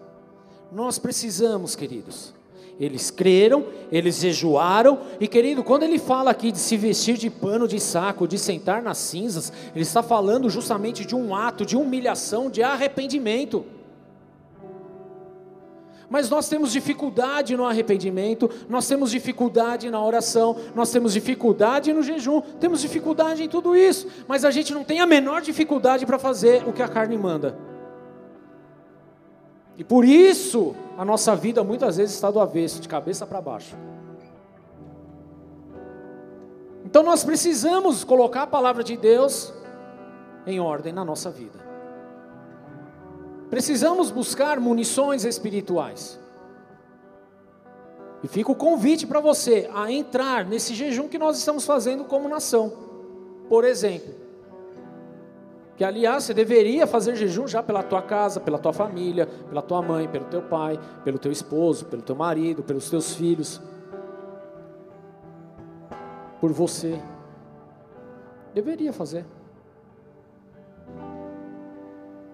Nós 0.71 0.99
precisamos, 0.99 1.75
queridos, 1.75 2.34
eles 2.79 3.09
creram, 3.09 3.65
eles 3.91 4.19
jejuaram, 4.19 4.99
e 5.19 5.27
querido, 5.27 5.63
quando 5.63 5.83
ele 5.83 5.97
fala 5.97 6.31
aqui 6.31 6.51
de 6.51 6.59
se 6.59 6.75
vestir 6.75 7.17
de 7.17 7.29
pano 7.29 7.67
de 7.67 7.79
saco, 7.79 8.27
de 8.27 8.37
sentar 8.37 8.81
nas 8.81 8.97
cinzas, 8.97 9.51
ele 9.73 9.83
está 9.83 10.03
falando 10.03 10.49
justamente 10.49 11.05
de 11.05 11.15
um 11.15 11.33
ato 11.33 11.65
de 11.65 11.77
humilhação, 11.77 12.49
de 12.49 12.61
arrependimento. 12.61 13.65
Mas 16.09 16.29
nós 16.29 16.47
temos 16.47 16.71
dificuldade 16.71 17.55
no 17.55 17.65
arrependimento, 17.65 18.49
nós 18.69 18.87
temos 18.87 19.09
dificuldade 19.09 19.89
na 19.89 20.03
oração, 20.03 20.55
nós 20.75 20.91
temos 20.91 21.13
dificuldade 21.13 21.91
no 21.93 22.03
jejum, 22.03 22.41
temos 22.59 22.81
dificuldade 22.81 23.43
em 23.43 23.49
tudo 23.49 23.75
isso, 23.75 24.07
mas 24.27 24.45
a 24.45 24.51
gente 24.51 24.73
não 24.73 24.83
tem 24.83 24.99
a 24.99 25.05
menor 25.05 25.41
dificuldade 25.41 26.05
para 26.05 26.19
fazer 26.19 26.63
o 26.67 26.73
que 26.73 26.83
a 26.83 26.87
carne 26.87 27.17
manda. 27.17 27.74
E 29.77 29.83
por 29.83 30.05
isso 30.05 30.75
a 30.97 31.03
nossa 31.03 31.35
vida 31.35 31.63
muitas 31.63 31.97
vezes 31.97 32.15
está 32.15 32.31
do 32.31 32.39
avesso, 32.39 32.79
de 32.79 32.87
cabeça 32.87 33.25
para 33.25 33.41
baixo. 33.41 33.75
Então 36.85 37.03
nós 37.03 37.23
precisamos 37.23 38.03
colocar 38.03 38.43
a 38.43 38.47
palavra 38.47 38.83
de 38.83 38.95
Deus 38.95 39.53
em 40.47 40.59
ordem 40.59 40.93
na 40.93 41.03
nossa 41.03 41.29
vida. 41.29 41.65
Precisamos 43.49 44.11
buscar 44.11 44.59
munições 44.59 45.25
espirituais. 45.25 46.19
E 48.23 48.27
fica 48.27 48.51
o 48.51 48.55
convite 48.55 49.05
para 49.05 49.19
você 49.19 49.69
a 49.73 49.91
entrar 49.91 50.45
nesse 50.45 50.73
jejum 50.73 51.07
que 51.07 51.17
nós 51.17 51.37
estamos 51.37 51.65
fazendo 51.65 52.05
como 52.05 52.29
nação. 52.29 52.73
Por 53.47 53.63
exemplo, 53.63 54.24
que 55.75 55.83
aliás 55.83 56.23
você 56.23 56.33
deveria 56.33 56.87
fazer 56.87 57.15
jejum 57.15 57.47
já 57.47 57.61
pela 57.61 57.83
tua 57.83 58.01
casa, 58.01 58.39
pela 58.39 58.57
tua 58.57 58.71
família, 58.71 59.27
pela 59.27 59.61
tua 59.61 59.81
mãe, 59.81 60.07
pelo 60.07 60.25
teu 60.25 60.41
pai, 60.41 60.79
pelo 61.03 61.19
teu 61.19 61.31
esposo, 61.31 61.85
pelo 61.85 62.01
teu 62.01 62.15
marido, 62.15 62.63
pelos 62.63 62.89
teus 62.89 63.13
filhos. 63.13 63.61
Por 66.39 66.51
você. 66.53 67.01
Deveria 68.53 68.93
fazer. 68.93 69.25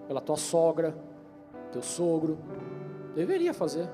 Pela 0.07 0.21
tua 0.21 0.37
sogra, 0.37 0.93
teu 1.71 1.81
sogro. 1.81 2.37
Deveria 3.15 3.53
fazer. 3.53 3.89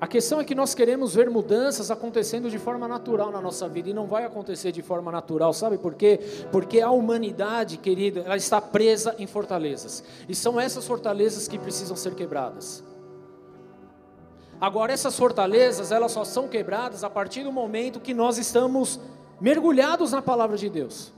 A 0.00 0.06
questão 0.06 0.40
é 0.40 0.44
que 0.44 0.54
nós 0.54 0.74
queremos 0.74 1.14
ver 1.14 1.28
mudanças 1.28 1.90
acontecendo 1.90 2.48
de 2.48 2.58
forma 2.58 2.86
natural 2.86 3.32
na 3.32 3.40
nossa 3.40 3.68
vida 3.68 3.90
e 3.90 3.92
não 3.92 4.06
vai 4.06 4.24
acontecer 4.24 4.70
de 4.70 4.80
forma 4.80 5.10
natural, 5.10 5.52
sabe 5.52 5.76
por 5.76 5.94
quê? 5.94 6.20
Porque 6.52 6.80
a 6.80 6.90
humanidade, 6.90 7.76
querido, 7.76 8.20
ela 8.20 8.36
está 8.36 8.60
presa 8.60 9.16
em 9.18 9.26
fortalezas 9.26 10.04
e 10.28 10.36
são 10.36 10.60
essas 10.60 10.86
fortalezas 10.86 11.48
que 11.48 11.58
precisam 11.58 11.96
ser 11.96 12.14
quebradas. 12.14 12.84
Agora, 14.60 14.92
essas 14.92 15.16
fortalezas, 15.16 15.90
elas 15.90 16.12
só 16.12 16.24
são 16.24 16.46
quebradas 16.46 17.02
a 17.02 17.10
partir 17.10 17.42
do 17.42 17.52
momento 17.52 18.00
que 18.00 18.14
nós 18.14 18.38
estamos 18.38 19.00
mergulhados 19.40 20.12
na 20.12 20.22
palavra 20.22 20.56
de 20.56 20.68
Deus. 20.68 21.12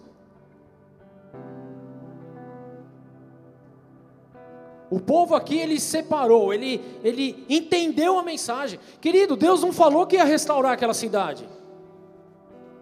O 4.90 4.98
povo 4.98 5.36
aqui 5.36 5.56
ele 5.56 5.78
separou, 5.78 6.52
ele, 6.52 6.82
ele 7.04 7.46
entendeu 7.48 8.18
a 8.18 8.24
mensagem. 8.24 8.80
Querido, 9.00 9.36
Deus 9.36 9.62
não 9.62 9.72
falou 9.72 10.04
que 10.04 10.16
ia 10.16 10.24
restaurar 10.24 10.72
aquela 10.72 10.92
cidade. 10.92 11.48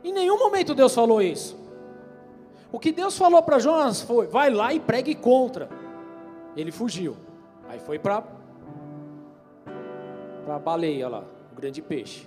Em 0.02 0.10
nenhum 0.10 0.38
momento 0.38 0.74
Deus 0.74 0.94
falou 0.94 1.20
isso. 1.20 1.54
O 2.72 2.78
que 2.78 2.92
Deus 2.92 3.16
falou 3.18 3.42
para 3.42 3.58
Jonas 3.58 4.00
foi: 4.00 4.26
vai 4.26 4.48
lá 4.48 4.72
e 4.72 4.80
pregue 4.80 5.14
contra. 5.14 5.68
Ele 6.56 6.72
fugiu. 6.72 7.14
Aí 7.68 7.78
foi 7.78 7.98
para 7.98 8.24
a 10.46 10.58
baleia 10.58 11.08
lá, 11.08 11.24
o 11.52 11.56
grande 11.56 11.82
peixe. 11.82 12.26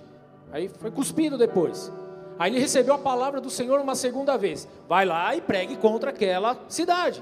Aí 0.52 0.68
foi 0.68 0.92
cuspido 0.92 1.36
depois. 1.36 1.92
Aí 2.38 2.52
ele 2.52 2.60
recebeu 2.60 2.94
a 2.94 2.98
palavra 2.98 3.40
do 3.40 3.50
Senhor 3.50 3.80
uma 3.80 3.96
segunda 3.96 4.36
vez: 4.38 4.68
vai 4.88 5.04
lá 5.04 5.34
e 5.34 5.40
pregue 5.40 5.76
contra 5.76 6.10
aquela 6.10 6.56
cidade. 6.68 7.20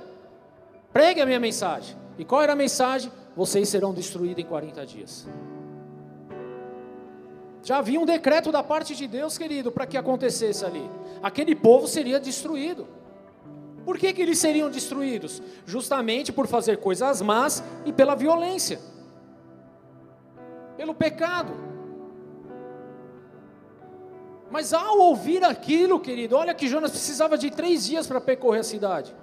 Pregue 0.93 1.23
a 1.23 1.27
minha 1.27 1.41
mensagem. 1.41 2.00
E 2.21 2.25
qual 2.27 2.43
era 2.43 2.53
a 2.53 2.57
mensagem? 2.57 3.11
Vocês 3.35 3.67
serão 3.67 3.95
destruídos 3.95 4.45
em 4.45 4.47
40 4.47 4.85
dias. 4.85 5.27
Já 7.63 7.79
havia 7.79 7.99
um 7.99 8.05
decreto 8.05 8.53
da 8.53 8.63
parte 8.63 8.95
de 8.95 9.09
Deus, 9.09 9.39
querido, 9.39 9.73
para 9.73 9.87
que 9.87 9.97
acontecesse 9.97 10.63
ali. 10.63 10.85
Aquele 11.23 11.57
povo 11.57 11.89
seria 11.89 12.21
destruído. 12.21 12.87
Por 13.87 13.97
que, 13.97 14.13
que 14.13 14.21
eles 14.21 14.39
seriam 14.39 14.69
destruídos? 14.69 15.43
Justamente 15.65 16.31
por 16.31 16.47
fazer 16.47 16.77
coisas 16.77 17.23
más 17.23 17.65
e 17.87 17.93
pela 17.93 18.15
violência, 18.15 18.79
pelo 20.77 20.95
pecado. 20.95 21.55
Mas 24.51 24.75
ao 24.75 24.99
ouvir 24.99 25.43
aquilo, 25.43 25.99
querido, 25.99 26.37
olha 26.37 26.53
que 26.53 26.69
Jonas 26.69 26.91
precisava 26.91 27.39
de 27.39 27.51
três 27.51 27.87
dias 27.87 28.07
para 28.07 28.21
percorrer 28.21 28.61
a 28.61 28.65
cidade. 28.65 29.15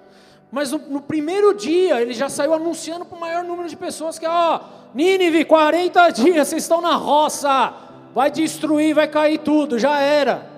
Mas 0.50 0.72
no, 0.72 0.78
no, 0.78 1.00
primeiro 1.00 1.54
dia 1.54 2.00
ele 2.00 2.14
já 2.14 2.28
saiu 2.28 2.54
anunciando 2.54 3.04
para 3.04 3.16
o 3.16 3.20
maior 3.20 3.44
número 3.44 3.68
de 3.68 3.76
pessoas 3.76 4.18
que, 4.18 4.26
ó, 4.26 4.60
Nínive, 4.94 5.44
40 5.44 6.10
dias, 6.10 6.48
vocês 6.48 6.62
estão 6.62 6.80
na 6.80 6.94
roça, 6.94 7.74
vai 8.14 8.30
destruir, 8.30 8.94
vai 8.94 9.06
cair 9.06 9.38
tudo, 9.38 9.78
já 9.78 10.00
era. 10.00 10.48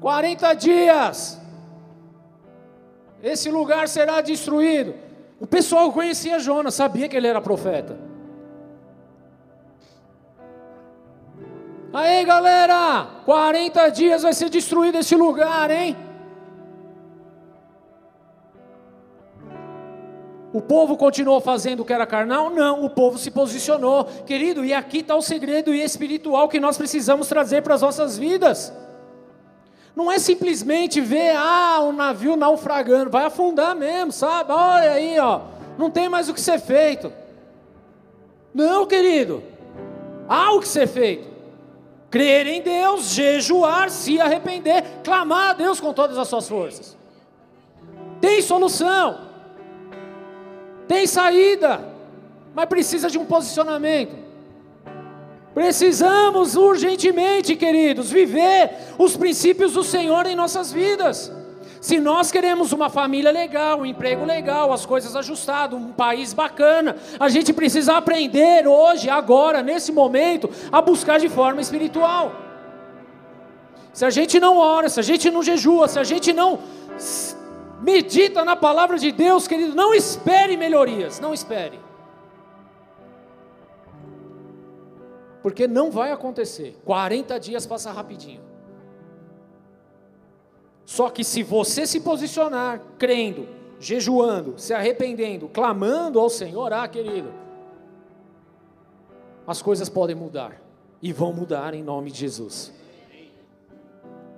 40 0.00 0.54
dias, 0.54 1.40
esse 3.22 3.50
lugar 3.50 3.88
será 3.88 4.20
destruído. 4.20 4.94
O 5.40 5.46
pessoal 5.46 5.92
conhecia 5.92 6.38
Jonas, 6.38 6.74
sabia 6.74 7.08
que 7.08 7.16
ele 7.16 7.26
era 7.26 7.40
profeta. 7.40 7.98
Aí 11.92 12.24
galera, 12.24 13.08
40 13.24 13.88
dias 13.88 14.22
vai 14.22 14.32
ser 14.32 14.48
destruído 14.48 14.98
esse 14.98 15.16
lugar, 15.16 15.70
hein? 15.72 15.96
O 20.52 20.60
povo 20.60 20.96
continuou 20.96 21.40
fazendo 21.40 21.80
o 21.80 21.84
que 21.84 21.92
era 21.92 22.04
carnal? 22.04 22.50
Não, 22.50 22.84
o 22.84 22.90
povo 22.90 23.16
se 23.18 23.30
posicionou. 23.30 24.04
Querido, 24.26 24.64
e 24.64 24.74
aqui 24.74 24.98
está 24.98 25.14
o 25.14 25.22
segredo 25.22 25.72
espiritual 25.72 26.48
que 26.48 26.58
nós 26.58 26.76
precisamos 26.76 27.28
trazer 27.28 27.62
para 27.62 27.74
as 27.74 27.82
nossas 27.82 28.18
vidas. 28.18 28.72
Não 29.94 30.10
é 30.10 30.18
simplesmente 30.18 31.00
ver, 31.00 31.36
ah, 31.36 31.80
um 31.82 31.92
navio 31.92 32.36
naufragando, 32.36 33.10
vai 33.10 33.24
afundar 33.24 33.76
mesmo, 33.76 34.10
sabe? 34.10 34.52
Olha 34.52 34.92
aí, 34.92 35.18
ó, 35.18 35.42
não 35.78 35.90
tem 35.90 36.08
mais 36.08 36.28
o 36.28 36.34
que 36.34 36.40
ser 36.40 36.58
feito. 36.58 37.12
Não, 38.52 38.86
querido, 38.86 39.42
há 40.28 40.52
o 40.52 40.60
que 40.60 40.68
ser 40.68 40.88
feito. 40.88 41.28
Crer 42.10 42.48
em 42.48 42.60
Deus, 42.60 43.10
jejuar, 43.10 43.88
se 43.88 44.20
arrepender, 44.20 44.82
clamar 45.04 45.50
a 45.50 45.52
Deus 45.52 45.78
com 45.80 45.92
todas 45.92 46.18
as 46.18 46.26
suas 46.26 46.48
forças. 46.48 46.96
Tem 48.20 48.42
solução, 48.42 49.29
tem 50.90 51.06
saída, 51.06 51.84
mas 52.52 52.66
precisa 52.66 53.08
de 53.08 53.16
um 53.16 53.24
posicionamento. 53.24 54.12
Precisamos 55.54 56.56
urgentemente, 56.56 57.54
queridos, 57.54 58.10
viver 58.10 58.72
os 58.98 59.16
princípios 59.16 59.74
do 59.74 59.84
Senhor 59.84 60.26
em 60.26 60.34
nossas 60.34 60.72
vidas. 60.72 61.30
Se 61.80 62.00
nós 62.00 62.32
queremos 62.32 62.72
uma 62.72 62.90
família 62.90 63.30
legal, 63.30 63.78
um 63.78 63.86
emprego 63.86 64.24
legal, 64.24 64.72
as 64.72 64.84
coisas 64.84 65.14
ajustadas, 65.14 65.78
um 65.78 65.92
país 65.92 66.32
bacana, 66.32 66.96
a 67.20 67.28
gente 67.28 67.52
precisa 67.52 67.96
aprender 67.96 68.66
hoje, 68.66 69.08
agora, 69.08 69.62
nesse 69.62 69.92
momento, 69.92 70.50
a 70.72 70.82
buscar 70.82 71.20
de 71.20 71.28
forma 71.28 71.60
espiritual. 71.60 72.34
Se 73.92 74.04
a 74.04 74.10
gente 74.10 74.40
não 74.40 74.56
ora, 74.58 74.88
se 74.88 74.98
a 74.98 75.04
gente 75.04 75.30
não 75.30 75.40
jejua, 75.40 75.86
se 75.86 76.00
a 76.00 76.04
gente 76.04 76.32
não 76.32 76.58
medita 77.80 78.44
na 78.44 78.54
palavra 78.54 78.98
de 78.98 79.10
Deus, 79.10 79.48
querido, 79.48 79.74
não 79.74 79.94
espere 79.94 80.56
melhorias, 80.56 81.18
não 81.18 81.32
espere. 81.32 81.78
Porque 85.42 85.66
não 85.66 85.90
vai 85.90 86.12
acontecer. 86.12 86.78
40 86.84 87.40
dias 87.40 87.66
passa 87.66 87.90
rapidinho. 87.90 88.42
Só 90.84 91.08
que 91.08 91.24
se 91.24 91.42
você 91.42 91.86
se 91.86 92.00
posicionar 92.00 92.80
crendo, 92.98 93.48
jejuando, 93.78 94.58
se 94.58 94.74
arrependendo, 94.74 95.48
clamando 95.48 96.18
ao 96.20 96.28
Senhor, 96.28 96.72
ah, 96.72 96.86
querido, 96.86 97.32
as 99.46 99.62
coisas 99.62 99.88
podem 99.88 100.14
mudar 100.14 100.60
e 101.00 101.12
vão 101.12 101.32
mudar 101.32 101.74
em 101.74 101.82
nome 101.82 102.10
de 102.10 102.18
Jesus. 102.18 102.72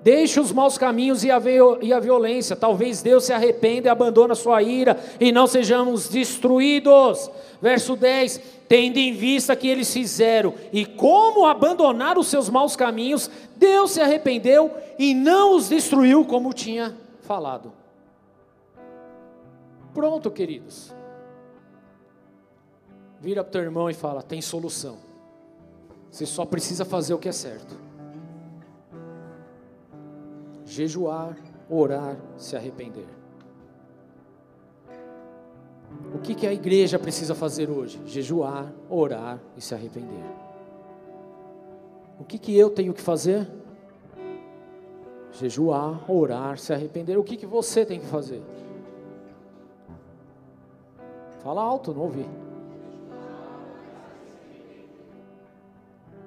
Deixe 0.02 0.40
os 0.40 0.50
maus 0.50 0.76
caminhos 0.76 1.22
e 1.22 1.30
a, 1.30 1.38
violência. 1.38 2.56
Talvez 2.56 3.02
Deus 3.02 3.24
se 3.24 3.32
arrependa 3.32 3.86
e 3.86 3.90
abandone 3.90 4.32
a 4.32 4.36
sua 4.36 4.60
ira 4.60 4.98
e 5.20 5.30
não 5.30 5.46
sejamos 5.46 6.08
destruídos. 6.08 7.30
Verso 7.60 7.94
10: 7.94 8.40
Tendo 8.68 8.98
em 8.98 9.12
vista 9.12 9.54
que 9.54 9.68
eles 9.68 9.92
fizeram 9.92 10.54
e 10.72 10.84
como 10.84 11.46
abandonar 11.46 12.18
os 12.18 12.26
seus 12.26 12.50
maus 12.50 12.74
caminhos, 12.74 13.30
Deus 13.54 13.92
se 13.92 14.00
arrependeu 14.00 14.72
e 14.98 15.14
não 15.14 15.54
os 15.54 15.68
destruiu 15.68 16.24
como 16.24 16.52
tinha 16.52 16.96
falado. 17.20 17.72
Pronto, 19.94 20.32
queridos. 20.32 20.92
Vira 23.20 23.44
para 23.44 23.50
o 23.50 23.52
teu 23.52 23.62
irmão 23.62 23.88
e 23.88 23.94
fala: 23.94 24.20
tem 24.20 24.42
solução. 24.42 24.96
Você 26.10 26.26
só 26.26 26.44
precisa 26.44 26.84
fazer 26.84 27.14
o 27.14 27.18
que 27.18 27.28
é 27.28 27.32
certo 27.32 27.91
jejuar, 30.72 31.36
orar, 31.68 32.16
se 32.36 32.56
arrepender. 32.56 33.06
O 36.14 36.18
que, 36.18 36.34
que 36.34 36.46
a 36.46 36.52
igreja 36.52 36.98
precisa 36.98 37.34
fazer 37.34 37.70
hoje? 37.70 38.00
Jejuar, 38.06 38.72
orar 38.88 39.38
e 39.56 39.60
se 39.60 39.74
arrepender. 39.74 40.24
O 42.18 42.24
que, 42.24 42.38
que 42.38 42.56
eu 42.56 42.70
tenho 42.70 42.94
que 42.94 43.02
fazer? 43.02 43.46
Jejuar, 45.32 46.10
orar, 46.10 46.58
se 46.58 46.72
arrepender. 46.72 47.18
O 47.18 47.24
que, 47.24 47.36
que 47.36 47.46
você 47.46 47.84
tem 47.84 48.00
que 48.00 48.06
fazer? 48.06 48.42
Fala 51.40 51.60
alto, 51.60 51.92
não 51.92 52.02
ouvi. 52.02 52.26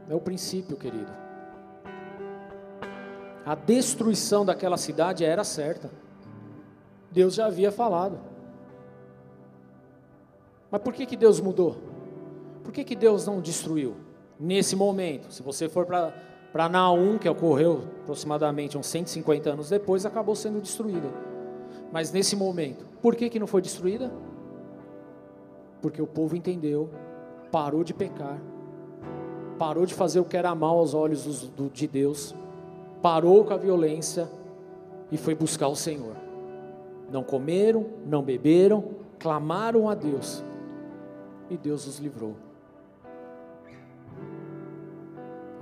É 0.07 0.13
o 0.13 0.19
princípio, 0.19 0.77
querido 0.77 1.24
a 3.45 3.53
destruição 3.53 4.43
daquela 4.43 4.75
cidade 4.75 5.23
era 5.23 5.43
certa. 5.43 5.91
Deus 7.11 7.35
já 7.35 7.45
havia 7.45 7.71
falado. 7.71 8.17
Mas 10.71 10.81
por 10.81 10.93
que, 10.93 11.05
que 11.05 11.15
Deus 11.15 11.39
mudou? 11.39 11.77
Por 12.63 12.73
que, 12.73 12.83
que 12.83 12.95
Deus 12.95 13.27
não 13.27 13.39
destruiu? 13.39 13.95
Nesse 14.39 14.75
momento, 14.75 15.31
se 15.31 15.43
você 15.43 15.69
for 15.69 15.85
para 15.85 16.67
Naum, 16.67 17.19
que 17.19 17.29
ocorreu 17.29 17.83
aproximadamente 18.01 18.77
uns 18.77 18.87
150 18.87 19.51
anos 19.51 19.69
depois, 19.69 20.05
acabou 20.05 20.35
sendo 20.35 20.59
destruída. 20.59 21.07
Mas 21.91 22.11
nesse 22.11 22.35
momento, 22.35 22.85
por 23.01 23.15
que, 23.15 23.29
que 23.29 23.39
não 23.39 23.47
foi 23.47 23.61
destruída? 23.61 24.11
Porque 25.81 26.01
o 26.01 26.07
povo 26.07 26.35
entendeu, 26.35 26.89
parou 27.51 27.83
de 27.83 27.93
pecar, 27.93 28.41
parou 29.57 29.85
de 29.85 29.93
fazer 29.93 30.19
o 30.19 30.25
que 30.25 30.35
era 30.35 30.53
mal 30.55 30.79
aos 30.79 30.93
olhos 30.93 31.49
de 31.71 31.87
Deus, 31.87 32.35
parou 33.05 33.45
com 33.45 33.53
a 33.53 33.57
violência 33.57 34.27
e 35.11 35.17
foi 35.17 35.35
buscar 35.35 35.67
o 35.67 35.75
Senhor. 35.75 36.15
Não 37.11 37.23
comeram, 37.23 37.85
não 38.03 38.23
beberam, 38.23 38.95
clamaram 39.19 39.87
a 39.87 39.93
Deus 39.93 40.43
e 41.47 41.55
Deus 41.55 41.85
os 41.85 41.99
livrou. 41.99 42.35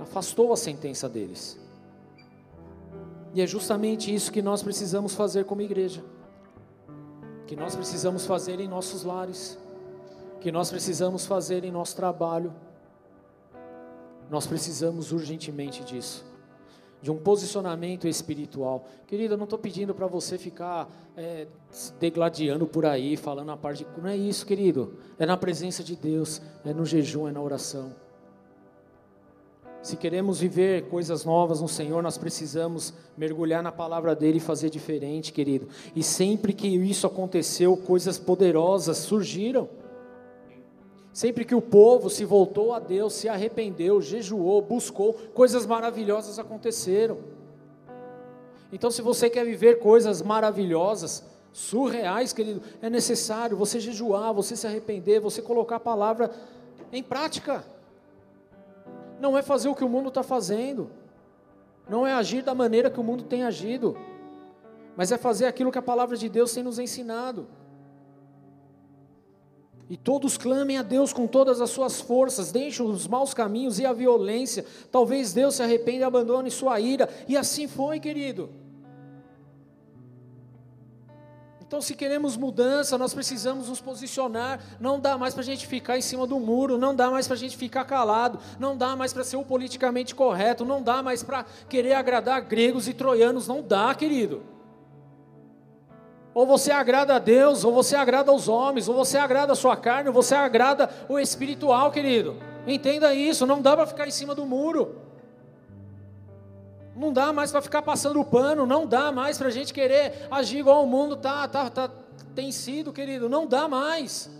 Afastou 0.00 0.54
a 0.54 0.56
sentença 0.56 1.06
deles. 1.06 1.60
E 3.34 3.42
é 3.42 3.46
justamente 3.46 4.14
isso 4.14 4.32
que 4.32 4.40
nós 4.40 4.62
precisamos 4.62 5.14
fazer 5.14 5.44
como 5.44 5.60
igreja. 5.60 6.02
Que 7.46 7.54
nós 7.54 7.76
precisamos 7.76 8.24
fazer 8.24 8.58
em 8.58 8.68
nossos 8.68 9.04
lares. 9.04 9.58
Que 10.40 10.50
nós 10.50 10.70
precisamos 10.70 11.26
fazer 11.26 11.62
em 11.62 11.70
nosso 11.70 11.94
trabalho. 11.94 12.54
Nós 14.30 14.46
precisamos 14.46 15.12
urgentemente 15.12 15.84
disso 15.84 16.32
de 17.04 17.10
um 17.10 17.18
posicionamento 17.18 18.08
espiritual. 18.08 18.86
Querido, 19.06 19.34
eu 19.34 19.36
não 19.36 19.44
estou 19.44 19.58
pedindo 19.58 19.94
para 19.94 20.06
você 20.06 20.38
ficar 20.38 20.90
é, 21.14 21.46
se 21.70 21.92
degladiando 22.00 22.66
por 22.66 22.86
aí, 22.86 23.14
falando 23.14 23.52
a 23.52 23.58
parte 23.58 23.84
de. 23.84 24.00
Não 24.00 24.08
é 24.08 24.16
isso, 24.16 24.46
querido. 24.46 24.94
É 25.18 25.26
na 25.26 25.36
presença 25.36 25.84
de 25.84 25.96
Deus, 25.96 26.40
é 26.64 26.72
no 26.72 26.86
jejum, 26.86 27.28
é 27.28 27.32
na 27.32 27.42
oração. 27.42 27.94
Se 29.82 29.98
queremos 29.98 30.40
viver 30.40 30.88
coisas 30.88 31.26
novas 31.26 31.60
no 31.60 31.68
Senhor, 31.68 32.02
nós 32.02 32.16
precisamos 32.16 32.94
mergulhar 33.18 33.62
na 33.62 33.70
palavra 33.70 34.16
dele 34.16 34.38
e 34.38 34.40
fazer 34.40 34.70
diferente, 34.70 35.30
querido. 35.30 35.68
E 35.94 36.02
sempre 36.02 36.54
que 36.54 36.66
isso 36.66 37.06
aconteceu, 37.06 37.76
coisas 37.76 38.18
poderosas 38.18 38.96
surgiram. 38.96 39.68
Sempre 41.14 41.44
que 41.44 41.54
o 41.54 41.62
povo 41.62 42.10
se 42.10 42.24
voltou 42.24 42.74
a 42.74 42.80
Deus, 42.80 43.12
se 43.12 43.28
arrependeu, 43.28 44.02
jejuou, 44.02 44.60
buscou, 44.60 45.14
coisas 45.32 45.64
maravilhosas 45.64 46.40
aconteceram. 46.40 47.18
Então, 48.72 48.90
se 48.90 49.00
você 49.00 49.30
quer 49.30 49.44
viver 49.44 49.78
coisas 49.78 50.20
maravilhosas, 50.20 51.22
surreais, 51.52 52.32
querido, 52.32 52.60
é 52.82 52.90
necessário 52.90 53.56
você 53.56 53.78
jejuar, 53.78 54.34
você 54.34 54.56
se 54.56 54.66
arrepender, 54.66 55.20
você 55.20 55.40
colocar 55.40 55.76
a 55.76 55.80
palavra 55.80 56.32
em 56.92 57.00
prática. 57.00 57.64
Não 59.20 59.38
é 59.38 59.42
fazer 59.42 59.68
o 59.68 59.74
que 59.76 59.84
o 59.84 59.88
mundo 59.88 60.08
está 60.08 60.24
fazendo, 60.24 60.90
não 61.88 62.04
é 62.04 62.12
agir 62.12 62.42
da 62.42 62.56
maneira 62.56 62.90
que 62.90 62.98
o 62.98 63.04
mundo 63.04 63.22
tem 63.22 63.44
agido, 63.44 63.96
mas 64.96 65.12
é 65.12 65.16
fazer 65.16 65.46
aquilo 65.46 65.70
que 65.70 65.78
a 65.78 65.82
palavra 65.82 66.16
de 66.16 66.28
Deus 66.28 66.52
tem 66.52 66.64
nos 66.64 66.80
ensinado. 66.80 67.46
E 69.88 69.96
todos 69.96 70.38
clamem 70.38 70.78
a 70.78 70.82
Deus 70.82 71.12
com 71.12 71.26
todas 71.26 71.60
as 71.60 71.70
suas 71.70 72.00
forças, 72.00 72.50
deixem 72.50 72.86
os 72.86 73.06
maus 73.06 73.34
caminhos 73.34 73.78
e 73.78 73.84
a 73.84 73.92
violência. 73.92 74.64
Talvez 74.90 75.32
Deus 75.32 75.56
se 75.56 75.62
arrependa 75.62 76.00
e 76.00 76.04
abandone 76.04 76.50
sua 76.50 76.80
ira. 76.80 77.08
E 77.28 77.36
assim 77.36 77.68
foi, 77.68 78.00
querido. 78.00 78.48
Então, 81.60 81.82
se 81.82 81.94
queremos 81.94 82.36
mudança, 82.36 82.96
nós 82.96 83.12
precisamos 83.12 83.68
nos 83.68 83.80
posicionar. 83.80 84.60
Não 84.78 85.00
dá 85.00 85.18
mais 85.18 85.34
para 85.34 85.42
a 85.42 85.46
gente 85.46 85.66
ficar 85.66 85.98
em 85.98 86.02
cima 86.02 86.26
do 86.26 86.38
muro, 86.38 86.78
não 86.78 86.94
dá 86.94 87.10
mais 87.10 87.26
para 87.26 87.34
a 87.34 87.38
gente 87.38 87.56
ficar 87.56 87.84
calado, 87.84 88.38
não 88.60 88.76
dá 88.76 88.94
mais 88.94 89.12
para 89.12 89.24
ser 89.24 89.36
o 89.36 89.44
politicamente 89.44 90.14
correto, 90.14 90.64
não 90.64 90.82
dá 90.82 91.02
mais 91.02 91.22
para 91.22 91.44
querer 91.68 91.94
agradar 91.94 92.40
gregos 92.42 92.86
e 92.86 92.94
troianos, 92.94 93.48
não 93.48 93.60
dá, 93.60 93.94
querido. 93.94 94.53
Ou 96.34 96.44
você 96.44 96.72
agrada 96.72 97.14
a 97.14 97.18
Deus, 97.20 97.64
ou 97.64 97.72
você 97.72 97.94
agrada 97.94 98.32
aos 98.32 98.48
homens, 98.48 98.88
ou 98.88 98.94
você 98.94 99.16
agrada 99.16 99.52
a 99.52 99.56
sua 99.56 99.76
carne, 99.76 100.08
ou 100.08 100.14
você 100.14 100.34
agrada 100.34 100.90
o 101.08 101.18
espiritual, 101.18 101.92
querido. 101.92 102.36
Entenda 102.66 103.14
isso, 103.14 103.46
não 103.46 103.62
dá 103.62 103.76
para 103.76 103.86
ficar 103.86 104.08
em 104.08 104.10
cima 104.10 104.34
do 104.34 104.44
muro. 104.44 104.96
Não 106.96 107.12
dá 107.12 107.32
mais 107.32 107.52
para 107.52 107.62
ficar 107.62 107.82
passando 107.82 108.20
o 108.20 108.24
pano, 108.24 108.66
não 108.66 108.86
dá 108.86 109.12
mais 109.12 109.38
para 109.38 109.48
a 109.48 109.50
gente 109.50 109.72
querer 109.72 110.26
agir 110.30 110.58
igual 110.58 110.82
o 110.82 110.86
mundo 110.86 111.16
tá, 111.16 111.46
tá, 111.46 111.70
tá, 111.70 111.90
tem 112.34 112.50
sido, 112.50 112.92
querido, 112.92 113.28
não 113.28 113.46
dá 113.46 113.68
mais. 113.68 114.30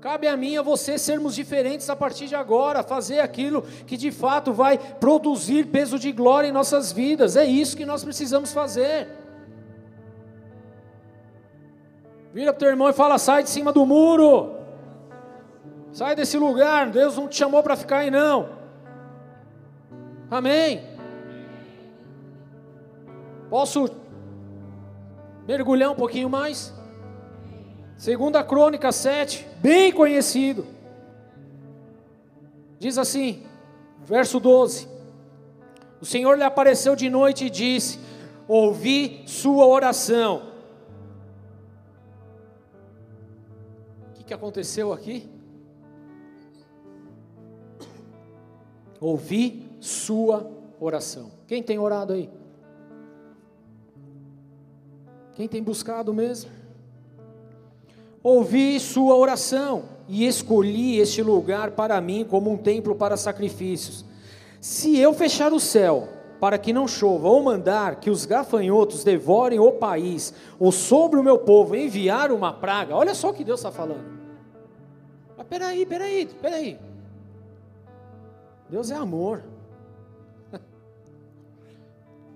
Cabe 0.00 0.28
a 0.28 0.36
mim 0.36 0.52
e 0.52 0.58
a 0.58 0.62
você 0.62 0.98
sermos 0.98 1.34
diferentes 1.34 1.90
a 1.90 1.96
partir 1.96 2.26
de 2.26 2.34
agora, 2.34 2.82
fazer 2.82 3.20
aquilo 3.20 3.62
que 3.86 3.96
de 3.96 4.10
fato 4.12 4.52
vai 4.52 4.78
produzir 4.78 5.66
peso 5.66 5.98
de 5.98 6.12
glória 6.12 6.48
em 6.48 6.52
nossas 6.52 6.92
vidas. 6.92 7.36
É 7.36 7.44
isso 7.44 7.76
que 7.76 7.86
nós 7.86 8.04
precisamos 8.04 8.52
fazer. 8.52 9.08
Vira 12.36 12.52
para 12.52 12.58
o 12.58 12.60
teu 12.60 12.68
irmão 12.68 12.90
e 12.90 12.92
fala: 12.92 13.16
sai 13.16 13.42
de 13.42 13.48
cima 13.48 13.72
do 13.72 13.86
muro, 13.86 14.56
sai 15.90 16.14
desse 16.14 16.36
lugar. 16.36 16.90
Deus 16.90 17.16
não 17.16 17.28
te 17.28 17.36
chamou 17.36 17.62
para 17.62 17.74
ficar 17.74 18.00
aí, 18.00 18.10
não. 18.10 18.50
Amém. 20.30 20.82
Posso 23.48 23.88
mergulhar 25.48 25.90
um 25.90 25.94
pouquinho 25.94 26.28
mais? 26.28 26.74
Segunda 27.96 28.44
Crônica 28.44 28.92
7, 28.92 29.48
bem 29.56 29.90
conhecido. 29.90 30.66
Diz 32.78 32.98
assim, 32.98 33.44
verso 34.04 34.38
12: 34.38 34.86
O 36.02 36.04
Senhor 36.04 36.36
lhe 36.36 36.44
apareceu 36.44 36.94
de 36.94 37.08
noite 37.08 37.46
e 37.46 37.50
disse: 37.50 37.98
Ouvi 38.46 39.24
sua 39.26 39.64
oração. 39.64 40.45
Que, 44.26 44.34
aconteceu 44.34 44.92
aqui? 44.92 45.28
Ouvi 49.00 49.70
sua 49.80 50.50
oração. 50.80 51.30
Quem 51.46 51.62
tem 51.62 51.78
orado 51.78 52.12
aí? 52.12 52.28
Quem 55.34 55.46
tem 55.46 55.62
buscado 55.62 56.12
mesmo? 56.12 56.50
Ouvi 58.22 58.80
sua 58.80 59.14
oração 59.14 59.84
e 60.08 60.26
escolhi 60.26 60.98
este 60.98 61.22
lugar 61.22 61.72
para 61.72 62.00
mim 62.00 62.26
como 62.28 62.50
um 62.50 62.56
templo 62.56 62.96
para 62.96 63.16
sacrifícios. 63.16 64.04
Se 64.60 64.98
eu 64.98 65.14
fechar 65.14 65.52
o 65.52 65.60
céu 65.60 66.08
para 66.40 66.58
que 66.58 66.72
não 66.72 66.88
chova, 66.88 67.28
ou 67.28 67.42
mandar 67.42 67.96
que 67.96 68.10
os 68.10 68.24
gafanhotos 68.24 69.04
devorem 69.04 69.58
o 69.60 69.72
país, 69.72 70.34
ou 70.58 70.72
sobre 70.72 71.18
o 71.18 71.22
meu 71.22 71.38
povo 71.38 71.76
enviar 71.76 72.32
uma 72.32 72.52
praga, 72.52 72.94
olha 72.94 73.14
só 73.14 73.30
o 73.30 73.34
que 73.34 73.44
Deus 73.44 73.60
está 73.60 73.70
falando. 73.70 74.15
Mas 75.46 75.58
peraí, 75.58 75.86
peraí, 75.86 76.26
peraí. 76.26 76.80
Deus 78.68 78.90
é 78.90 78.96
amor. 78.96 79.44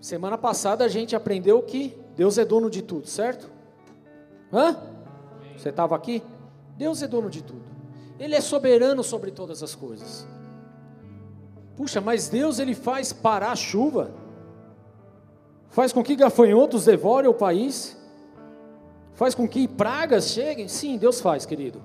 Semana 0.00 0.38
passada 0.38 0.84
a 0.84 0.88
gente 0.88 1.16
aprendeu 1.16 1.60
que 1.62 1.98
Deus 2.16 2.38
é 2.38 2.44
dono 2.44 2.70
de 2.70 2.82
tudo, 2.82 3.08
certo? 3.08 3.50
Hã? 4.52 4.76
Você 5.56 5.70
estava 5.70 5.96
aqui? 5.96 6.22
Deus 6.76 7.02
é 7.02 7.08
dono 7.08 7.28
de 7.28 7.42
tudo. 7.42 7.62
Ele 8.18 8.34
é 8.34 8.40
soberano 8.40 9.02
sobre 9.02 9.30
todas 9.30 9.62
as 9.62 9.74
coisas. 9.74 10.26
Puxa, 11.76 12.00
mas 12.00 12.28
Deus 12.28 12.58
ele 12.58 12.74
faz 12.74 13.12
parar 13.12 13.52
a 13.52 13.56
chuva? 13.56 14.12
Faz 15.70 15.92
com 15.92 16.02
que 16.02 16.14
gafanhotos 16.14 16.84
devorem 16.84 17.30
o 17.30 17.34
país? 17.34 17.96
Faz 19.14 19.34
com 19.34 19.48
que 19.48 19.66
pragas 19.66 20.28
cheguem? 20.28 20.68
Sim, 20.68 20.96
Deus 20.96 21.20
faz, 21.20 21.44
querido. 21.44 21.82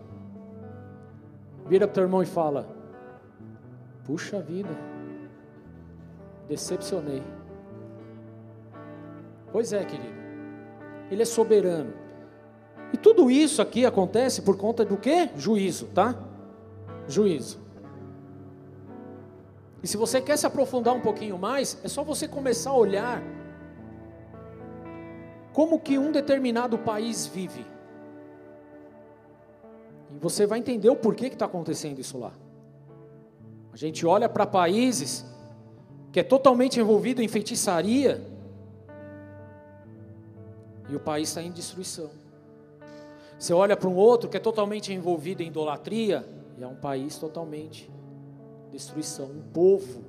Vira 1.66 1.88
para 1.88 1.92
o 1.92 1.96
teu 1.96 2.04
irmão 2.04 2.22
e 2.22 2.26
fala: 2.26 2.68
Puxa 4.06 4.40
vida, 4.40 4.70
decepcionei. 6.48 7.24
Pois 9.52 9.74
é, 9.74 9.84
querido. 9.84 10.16
Ele 11.10 11.22
é 11.22 11.26
soberano. 11.26 11.94
E 12.94 12.98
tudo 12.98 13.32
isso 13.32 13.62
aqui 13.62 13.86
acontece 13.86 14.42
por 14.42 14.58
conta 14.58 14.86
do 14.86 14.98
que? 14.98 15.30
Juízo, 15.36 15.88
tá? 15.88 16.16
Juízo. 17.08 17.60
E 19.82 19.88
se 19.88 19.98
você 19.98 20.20
quer 20.20 20.38
se 20.38 20.48
aprofundar 20.48 20.96
um 20.96 21.02
pouquinho 21.02 21.38
mais, 21.38 21.80
é 21.84 21.88
só 21.88 22.04
você 22.04 22.28
começar 22.28 22.72
a 22.72 22.76
olhar 22.76 23.22
como 25.54 25.80
que 25.80 25.98
um 25.98 26.12
determinado 26.12 26.78
país 26.78 27.28
vive. 27.28 27.66
E 30.16 30.20
você 30.20 30.46
vai 30.46 30.60
entender 30.60 30.90
o 30.90 30.96
porquê 30.96 31.30
que 31.30 31.36
está 31.36 31.46
acontecendo 31.46 32.00
isso 32.00 32.18
lá. 32.18 32.32
A 33.74 33.78
gente 33.78 34.06
olha 34.06 34.30
para 34.30 34.48
países 34.48 35.26
que 36.12 36.20
é 36.22 36.24
totalmente 36.24 36.80
envolvido 36.80 37.22
em 37.22 37.28
feitiçaria 37.28 38.26
e 40.88 40.96
o 40.96 41.00
país 41.00 41.28
está 41.28 41.42
em 41.42 41.52
destruição. 41.52 42.10
Você 43.38 43.54
olha 43.54 43.76
para 43.76 43.90
um 43.90 43.96
outro 43.96 44.30
que 44.30 44.38
é 44.38 44.40
totalmente 44.40 44.94
envolvido 44.94 45.44
em 45.44 45.48
idolatria, 45.48 46.26
e 46.58 46.64
é 46.64 46.68
um 46.68 46.76
país 46.76 47.18
totalmente 47.18 47.92
destruição, 48.72 49.26
um 49.26 49.42
povo 49.54 50.04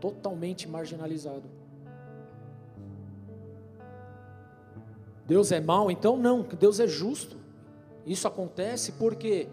totalmente 0.00 0.68
marginalizado. 0.68 1.44
Deus 5.26 5.50
é 5.50 5.60
mau? 5.60 5.90
Então 5.90 6.16
não, 6.16 6.42
Deus 6.42 6.78
é 6.78 6.86
justo. 6.86 7.45
Isso 8.06 8.28
acontece 8.28 8.92
porque 8.92 9.48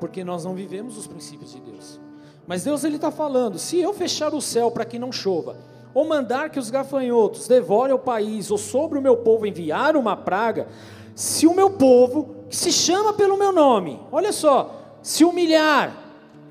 porque 0.00 0.24
nós 0.24 0.44
não 0.44 0.54
vivemos 0.54 0.98
os 0.98 1.06
princípios 1.06 1.52
de 1.52 1.60
Deus. 1.60 2.00
Mas 2.46 2.64
Deus 2.64 2.84
ele 2.84 2.96
está 2.96 3.10
falando: 3.10 3.58
se 3.58 3.78
eu 3.78 3.94
fechar 3.94 4.34
o 4.34 4.40
céu 4.40 4.70
para 4.70 4.84
que 4.84 4.98
não 4.98 5.12
chova, 5.12 5.56
ou 5.94 6.04
mandar 6.04 6.50
que 6.50 6.58
os 6.58 6.70
gafanhotos 6.70 7.46
devorem 7.46 7.94
o 7.94 7.98
país, 7.98 8.50
ou 8.50 8.58
sobre 8.58 8.98
o 8.98 9.02
meu 9.02 9.16
povo 9.18 9.46
enviar 9.46 9.96
uma 9.96 10.16
praga, 10.16 10.68
se 11.14 11.46
o 11.46 11.54
meu 11.54 11.70
povo, 11.70 12.34
que 12.50 12.56
se 12.56 12.72
chama 12.72 13.12
pelo 13.12 13.38
meu 13.38 13.52
nome, 13.52 14.00
olha 14.10 14.32
só, 14.32 14.98
se 15.00 15.24
humilhar, 15.24 15.96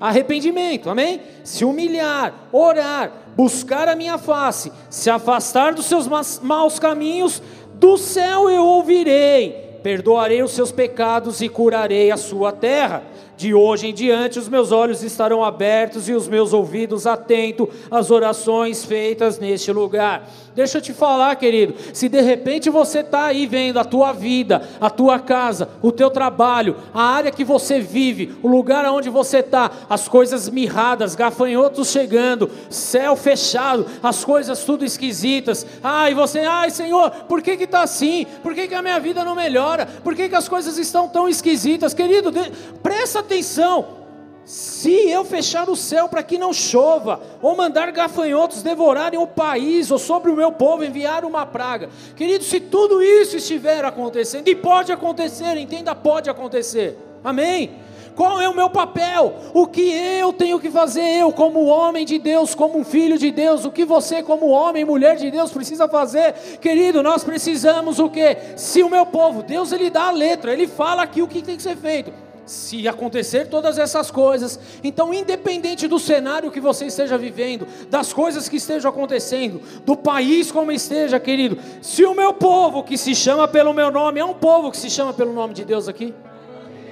arrependimento, 0.00 0.88
amém? 0.88 1.20
Se 1.44 1.64
humilhar, 1.64 2.48
orar, 2.50 3.12
buscar 3.36 3.88
a 3.88 3.94
minha 3.94 4.16
face, 4.16 4.72
se 4.88 5.10
afastar 5.10 5.74
dos 5.74 5.86
seus 5.86 6.08
maus 6.40 6.78
caminhos, 6.78 7.42
do 7.74 7.96
céu 7.98 8.48
eu 8.48 8.64
ouvirei, 8.64 9.63
perdoarei 9.84 10.42
os 10.42 10.52
seus 10.52 10.72
pecados 10.72 11.42
e 11.42 11.48
curarei 11.50 12.10
a 12.10 12.16
sua 12.16 12.50
terra. 12.50 13.02
De 13.36 13.52
hoje 13.52 13.88
em 13.88 13.94
diante, 13.94 14.38
os 14.38 14.48
meus 14.48 14.70
olhos 14.70 15.02
estarão 15.02 15.42
abertos 15.42 16.08
e 16.08 16.12
os 16.12 16.28
meus 16.28 16.52
ouvidos 16.52 17.06
atentos 17.06 17.68
às 17.90 18.10
orações 18.10 18.84
feitas 18.84 19.38
neste 19.38 19.72
lugar. 19.72 20.28
Deixa 20.54 20.78
eu 20.78 20.82
te 20.82 20.92
falar, 20.92 21.34
querido, 21.34 21.74
se 21.92 22.08
de 22.08 22.20
repente 22.20 22.70
você 22.70 23.00
está 23.00 23.24
aí 23.24 23.44
vendo 23.44 23.80
a 23.80 23.84
tua 23.84 24.12
vida, 24.12 24.62
a 24.80 24.88
tua 24.88 25.18
casa, 25.18 25.68
o 25.82 25.90
teu 25.90 26.10
trabalho, 26.10 26.76
a 26.94 27.02
área 27.02 27.32
que 27.32 27.42
você 27.42 27.80
vive, 27.80 28.36
o 28.40 28.46
lugar 28.46 28.84
onde 28.86 29.10
você 29.10 29.38
está, 29.38 29.68
as 29.90 30.06
coisas 30.06 30.48
mirradas, 30.48 31.16
gafanhotos 31.16 31.90
chegando, 31.90 32.48
céu 32.70 33.16
fechado, 33.16 33.84
as 34.00 34.24
coisas 34.24 34.62
tudo 34.62 34.84
esquisitas, 34.84 35.66
ai 35.82 36.14
você, 36.14 36.40
ai 36.40 36.70
Senhor, 36.70 37.10
por 37.28 37.42
que 37.42 37.56
que 37.56 37.64
está 37.64 37.82
assim? 37.82 38.24
Por 38.40 38.54
que 38.54 38.68
que 38.68 38.74
a 38.74 38.82
minha 38.82 39.00
vida 39.00 39.24
não 39.24 39.34
melhora? 39.34 39.86
Por 40.04 40.14
que 40.14 40.28
que 40.28 40.36
as 40.36 40.48
coisas 40.48 40.78
estão 40.78 41.08
tão 41.08 41.28
esquisitas? 41.28 41.92
Querido, 41.92 42.32
presta 42.80 43.23
atenção, 43.24 44.04
se 44.44 45.08
eu 45.08 45.24
fechar 45.24 45.70
o 45.70 45.76
céu 45.76 46.06
para 46.06 46.22
que 46.22 46.36
não 46.36 46.52
chova, 46.52 47.20
ou 47.40 47.56
mandar 47.56 47.90
gafanhotos 47.90 48.62
devorarem 48.62 49.18
o 49.18 49.26
país, 49.26 49.90
ou 49.90 49.98
sobre 49.98 50.30
o 50.30 50.36
meu 50.36 50.52
povo 50.52 50.84
enviar 50.84 51.24
uma 51.24 51.46
praga, 51.46 51.88
querido, 52.14 52.44
se 52.44 52.60
tudo 52.60 53.02
isso 53.02 53.38
estiver 53.38 53.84
acontecendo, 53.84 54.48
e 54.48 54.54
pode 54.54 54.92
acontecer, 54.92 55.56
entenda, 55.56 55.94
pode 55.94 56.28
acontecer, 56.28 56.98
amém? 57.22 57.82
Qual 58.14 58.40
é 58.40 58.48
o 58.48 58.54
meu 58.54 58.70
papel? 58.70 59.34
O 59.52 59.66
que 59.66 59.92
eu 59.92 60.32
tenho 60.32 60.60
que 60.60 60.70
fazer, 60.70 61.02
eu, 61.02 61.32
como 61.32 61.64
homem 61.64 62.04
de 62.04 62.18
Deus, 62.18 62.54
como 62.54 62.84
filho 62.84 63.18
de 63.18 63.30
Deus, 63.32 63.64
o 63.64 63.72
que 63.72 63.84
você, 63.84 64.22
como 64.22 64.50
homem 64.50 64.82
e 64.82 64.84
mulher 64.84 65.16
de 65.16 65.30
Deus, 65.30 65.50
precisa 65.50 65.88
fazer, 65.88 66.32
querido, 66.60 67.02
nós 67.02 67.24
precisamos 67.24 67.98
o 67.98 68.08
que? 68.08 68.36
Se 68.56 68.82
o 68.82 68.90
meu 68.90 69.06
povo, 69.06 69.42
Deus 69.42 69.72
ele 69.72 69.90
dá 69.90 70.08
a 70.08 70.12
letra, 70.12 70.52
ele 70.52 70.68
fala 70.68 71.02
aqui 71.02 71.22
o 71.22 71.26
que 71.26 71.42
tem 71.42 71.56
que 71.56 71.62
ser 71.62 71.76
feito 71.76 72.12
se 72.46 72.86
acontecer 72.86 73.48
todas 73.48 73.78
essas 73.78 74.10
coisas, 74.10 74.58
então, 74.82 75.14
independente 75.14 75.88
do 75.88 75.98
cenário 75.98 76.50
que 76.50 76.60
você 76.60 76.86
esteja 76.86 77.16
vivendo, 77.16 77.66
das 77.88 78.12
coisas 78.12 78.48
que 78.48 78.56
estejam 78.56 78.90
acontecendo, 78.90 79.60
do 79.84 79.96
país 79.96 80.52
como 80.52 80.70
esteja, 80.70 81.18
querido, 81.18 81.58
se 81.80 82.04
o 82.04 82.14
meu 82.14 82.34
povo 82.34 82.82
que 82.82 82.98
se 82.98 83.14
chama 83.14 83.48
pelo 83.48 83.72
meu 83.72 83.90
nome, 83.90 84.20
é 84.20 84.24
um 84.24 84.34
povo 84.34 84.70
que 84.70 84.76
se 84.76 84.90
chama 84.90 85.12
pelo 85.12 85.32
nome 85.32 85.54
de 85.54 85.64
Deus 85.64 85.88
aqui? 85.88 86.14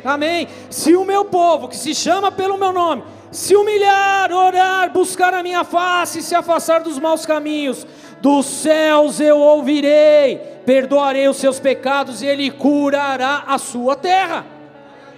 Amém? 0.05 0.49
Se 0.69 0.97
o 0.97 1.05
meu 1.05 1.25
povo 1.25 1.69
que 1.69 1.77
se 1.77 1.95
chama 1.95 2.33
pelo 2.33 2.59
meu 2.59 2.73
nome, 2.73 3.05
se 3.31 3.55
humilhar, 3.55 4.33
orar, 4.33 4.93
buscar 4.93 5.33
a 5.33 5.43
minha 5.43 5.65
face, 5.65 6.23
se 6.23 6.35
afastar 6.35 6.83
dos 6.83 6.99
maus 6.99 7.25
caminhos, 7.25 7.87
dos 8.21 8.47
céus 8.47 9.21
eu 9.21 9.39
ouvirei, 9.39 10.37
perdoarei 10.67 11.29
os 11.29 11.37
seus 11.37 11.59
pecados 11.59 12.23
e 12.23 12.27
ele 12.27 12.51
curará 12.51 13.45
a 13.47 13.59
sua 13.59 13.97
terra. 13.97 14.52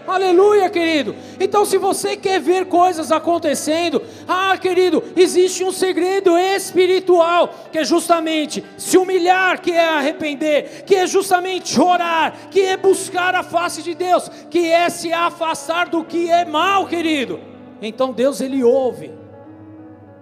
Aleluia, 0.06 0.68
querido. 0.68 1.14
Então, 1.40 1.64
se 1.64 1.78
você 1.78 2.16
quer 2.16 2.40
ver 2.40 2.66
coisas 2.66 3.10
acontecendo, 3.10 4.02
ah, 4.28 4.56
querido, 4.58 5.02
existe 5.16 5.64
um 5.64 5.72
segredo 5.72 6.36
espiritual, 6.36 7.52
que 7.72 7.78
é 7.78 7.84
justamente 7.84 8.62
se 8.76 8.98
humilhar, 8.98 9.60
que 9.62 9.72
é 9.72 9.88
arrepender, 9.88 10.84
que 10.84 10.94
é 10.94 11.06
justamente 11.06 11.80
orar, 11.80 12.50
que 12.50 12.60
é 12.60 12.76
buscar 12.76 13.34
a 13.34 13.42
face 13.42 13.82
de 13.82 13.94
Deus, 13.94 14.28
que 14.50 14.70
é 14.70 14.90
se 14.90 15.12
afastar 15.12 15.88
do 15.88 16.04
que 16.04 16.30
é 16.30 16.44
mal, 16.44 16.86
querido. 16.86 17.40
Então, 17.80 18.12
Deus, 18.12 18.40
Ele 18.40 18.62
ouve 18.62 19.10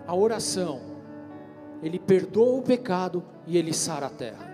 a 0.07 0.15
oração, 0.15 0.81
Ele 1.83 1.99
perdoa 1.99 2.59
o 2.59 2.63
pecado 2.63 3.25
e 3.47 3.59
Ele 3.59 3.73
sara 3.73 4.07
a 4.07 4.11
terra. 4.11 4.53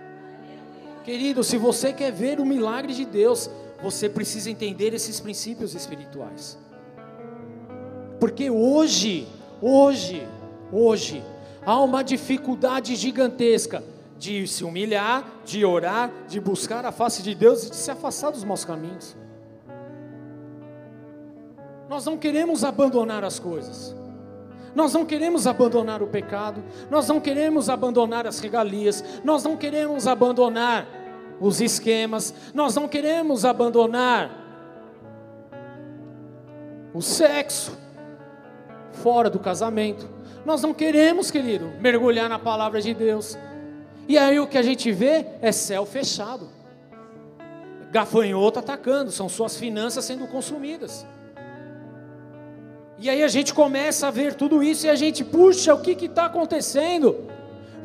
Querido, 1.03 1.43
se 1.43 1.57
você 1.57 1.93
quer 1.93 2.11
ver 2.11 2.39
o 2.39 2.45
milagre 2.45 2.93
de 2.93 3.05
Deus, 3.05 3.49
você 3.81 4.09
precisa 4.09 4.49
entender 4.49 4.93
esses 4.93 5.19
princípios 5.19 5.73
espirituais. 5.73 6.57
Porque 8.19 8.49
hoje, 8.49 9.27
hoje, 9.61 10.27
hoje, 10.71 11.23
há 11.65 11.79
uma 11.81 12.03
dificuldade 12.03 12.95
gigantesca 12.95 13.83
de 14.17 14.45
se 14.47 14.65
humilhar, 14.65 15.23
de 15.45 15.63
orar, 15.63 16.11
de 16.27 16.39
buscar 16.39 16.85
a 16.85 16.91
face 16.91 17.23
de 17.23 17.33
Deus 17.33 17.63
e 17.63 17.69
de 17.69 17.75
se 17.75 17.89
afastar 17.89 18.31
dos 18.31 18.43
maus 18.43 18.65
caminhos. 18.65 19.15
Nós 21.87 22.05
não 22.05 22.17
queremos 22.17 22.63
abandonar 22.63 23.23
as 23.23 23.39
coisas. 23.39 23.95
Nós 24.75 24.93
não 24.93 25.05
queremos 25.05 25.47
abandonar 25.47 26.03
o 26.03 26.07
pecado, 26.07 26.63
nós 26.91 27.07
não 27.07 27.19
queremos 27.19 27.69
abandonar 27.69 28.27
as 28.27 28.39
regalias, 28.39 29.03
nós 29.23 29.43
não 29.43 29.57
queremos 29.57 30.05
abandonar 30.05 30.85
os 31.39 31.61
esquemas, 31.61 32.33
nós 32.53 32.75
não 32.75 32.87
queremos 32.87 33.45
abandonar 33.45 34.29
o 36.93 37.01
sexo 37.01 37.77
fora 38.91 39.29
do 39.29 39.39
casamento. 39.39 40.07
Nós 40.45 40.61
não 40.61 40.73
queremos, 40.73 41.29
querido, 41.29 41.71
mergulhar 41.79 42.29
na 42.29 42.39
palavra 42.39 42.81
de 42.81 42.93
Deus. 42.93 43.37
E 44.07 44.17
aí 44.17 44.39
o 44.39 44.47
que 44.47 44.57
a 44.57 44.61
gente 44.63 44.91
vê 44.91 45.25
é 45.41 45.51
céu 45.51 45.85
fechado. 45.85 46.49
Gafanhoto 47.91 48.59
atacando, 48.59 49.11
são 49.11 49.29
suas 49.29 49.57
finanças 49.57 50.05
sendo 50.05 50.27
consumidas. 50.27 51.05
E 52.97 53.09
aí 53.09 53.23
a 53.23 53.27
gente 53.27 53.53
começa 53.53 54.07
a 54.07 54.11
ver 54.11 54.33
tudo 54.33 54.61
isso 54.61 54.85
e 54.85 54.89
a 54.89 54.95
gente, 54.95 55.23
puxa, 55.23 55.73
o 55.73 55.81
que 55.81 56.05
está 56.05 56.25
acontecendo? 56.25 57.27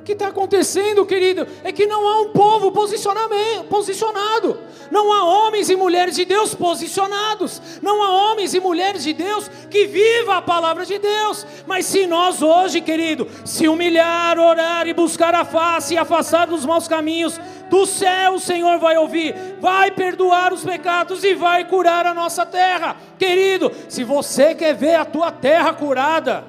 Que 0.05 0.13
está 0.13 0.29
acontecendo, 0.29 1.07
querido, 1.07 1.47
é 1.63 1.73
que 1.73 1.87
não 1.87 2.07
há 2.07 2.21
um 2.21 2.29
povo 2.29 2.71
posicionado, 2.71 4.59
não 4.91 5.11
há 5.11 5.25
homens 5.25 5.71
e 5.71 5.77
mulheres 5.77 6.15
de 6.15 6.27
Deus 6.27 6.55
posicionados, 6.55 7.63
não 7.81 8.03
há 8.03 8.11
homens 8.31 8.53
e 8.53 8.61
mulheres 8.61 9.03
de 9.03 9.15
Deus 9.15 9.49
que 9.71 9.87
vivam 9.87 10.35
a 10.35 10.43
palavra 10.43 10.85
de 10.85 10.99
Deus. 10.99 11.47
Mas 11.67 11.87
se 11.87 12.07
nós 12.07 12.43
hoje, 12.43 12.83
querido, 12.83 13.27
se 13.47 13.67
humilhar, 13.67 14.39
orar 14.39 14.87
e 14.87 14.93
buscar 14.93 15.35
a 15.35 15.45
face 15.45 15.95
e 15.95 15.99
afastar 15.99 16.49
dos 16.49 16.67
maus 16.67 16.87
caminhos, 16.87 17.41
do 17.71 17.87
céu 17.87 18.35
o 18.35 18.41
Senhor 18.41 18.79
vai 18.79 18.99
ouvir, 18.99 19.35
vai 19.59 19.91
perdoar 19.91 20.53
os 20.53 20.63
pecados 20.63 21.25
e 21.25 21.35
vai 21.35 21.65
curar 21.65 22.05
a 22.05 22.13
nossa 22.13 22.45
terra. 22.45 22.97
Querido, 23.19 23.73
se 23.89 24.05
você 24.05 24.55
quer 24.55 24.75
ver 24.75 24.97
a 24.97 25.05
tua 25.07 25.33
terra 25.33 25.73
curada, 25.73 26.45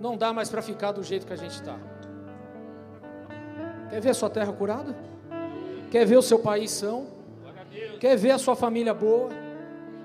não 0.00 0.16
dá 0.16 0.32
mais 0.32 0.48
para 0.48 0.62
ficar 0.62 0.92
do 0.92 1.02
jeito 1.02 1.26
que 1.26 1.32
a 1.32 1.36
gente 1.36 1.54
está. 1.54 1.91
Quer 3.92 4.00
ver 4.00 4.08
a 4.08 4.14
sua 4.14 4.30
terra 4.30 4.50
curada? 4.54 4.96
Quer 5.90 6.06
ver 6.06 6.16
o 6.16 6.22
seu 6.22 6.38
país 6.38 6.70
são? 6.70 7.08
Quer 8.00 8.16
ver 8.16 8.30
a 8.30 8.38
sua 8.38 8.56
família 8.56 8.94
boa? 8.94 9.28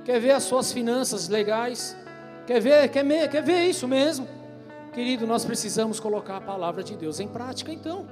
Quer 0.03 0.19
ver 0.19 0.31
as 0.31 0.43
suas 0.43 0.73
finanças 0.73 1.29
legais? 1.29 1.95
Quer 2.45 2.59
ver, 2.59 2.89
quer, 2.89 3.29
quer 3.29 3.41
ver 3.41 3.63
isso 3.63 3.87
mesmo? 3.87 4.27
Querido, 4.91 5.25
nós 5.25 5.45
precisamos 5.45 6.01
colocar 6.01 6.35
a 6.35 6.41
palavra 6.41 6.83
de 6.83 6.97
Deus 6.97 7.21
em 7.21 7.29
prática 7.29 7.71
então. 7.71 8.05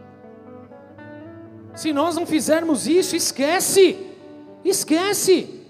Se 1.76 1.91
nós 1.91 2.15
não 2.15 2.26
fizermos 2.26 2.88
isso, 2.88 3.14
esquece, 3.14 3.97
esquece. 4.64 5.61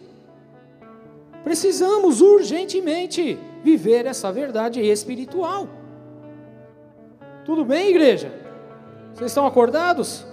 Precisamos 1.43 2.21
urgentemente 2.21 3.39
viver 3.63 4.05
essa 4.05 4.31
verdade 4.31 4.79
espiritual. 4.79 5.67
Tudo 7.43 7.65
bem, 7.65 7.89
igreja? 7.89 8.44
Vocês 9.15 9.31
estão 9.31 9.47
acordados? 9.47 10.25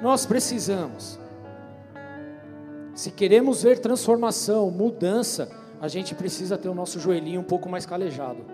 Nós 0.00 0.24
precisamos. 0.24 1.18
Se 2.94 3.10
queremos 3.10 3.64
ver 3.64 3.80
transformação, 3.80 4.70
mudança, 4.70 5.50
a 5.80 5.88
gente 5.88 6.14
precisa 6.14 6.56
ter 6.56 6.68
o 6.68 6.74
nosso 6.74 7.00
joelhinho 7.00 7.40
um 7.40 7.44
pouco 7.44 7.68
mais 7.68 7.84
calejado. 7.84 8.46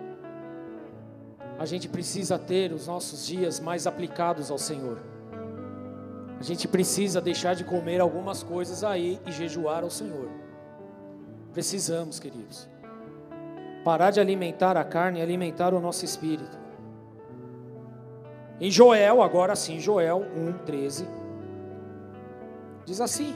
A 1.59 1.65
gente 1.67 1.87
precisa 1.87 2.39
ter 2.39 2.73
os 2.73 2.87
nossos 2.87 3.23
dias 3.23 3.59
mais 3.59 3.85
aplicados 3.85 4.49
ao 4.49 4.57
Senhor. 4.57 4.97
A 6.39 6.43
gente 6.43 6.67
precisa 6.67 7.21
deixar 7.21 7.53
de 7.53 7.63
comer 7.63 8.01
algumas 8.01 8.41
coisas 8.41 8.83
aí 8.83 9.19
e 9.27 9.31
jejuar 9.31 9.83
ao 9.83 9.91
Senhor. 9.91 10.27
Precisamos, 11.53 12.19
queridos. 12.19 12.67
Parar 13.83 14.09
de 14.09 14.19
alimentar 14.19 14.75
a 14.75 14.83
carne 14.83 15.19
e 15.19 15.21
alimentar 15.21 15.71
o 15.71 15.79
nosso 15.79 16.03
espírito. 16.03 16.64
Em 18.59 18.71
Joel, 18.71 19.21
agora 19.21 19.55
sim, 19.55 19.79
Joel 19.79 20.25
1,13, 20.65 21.05
diz 22.85 23.01
assim: 23.01 23.35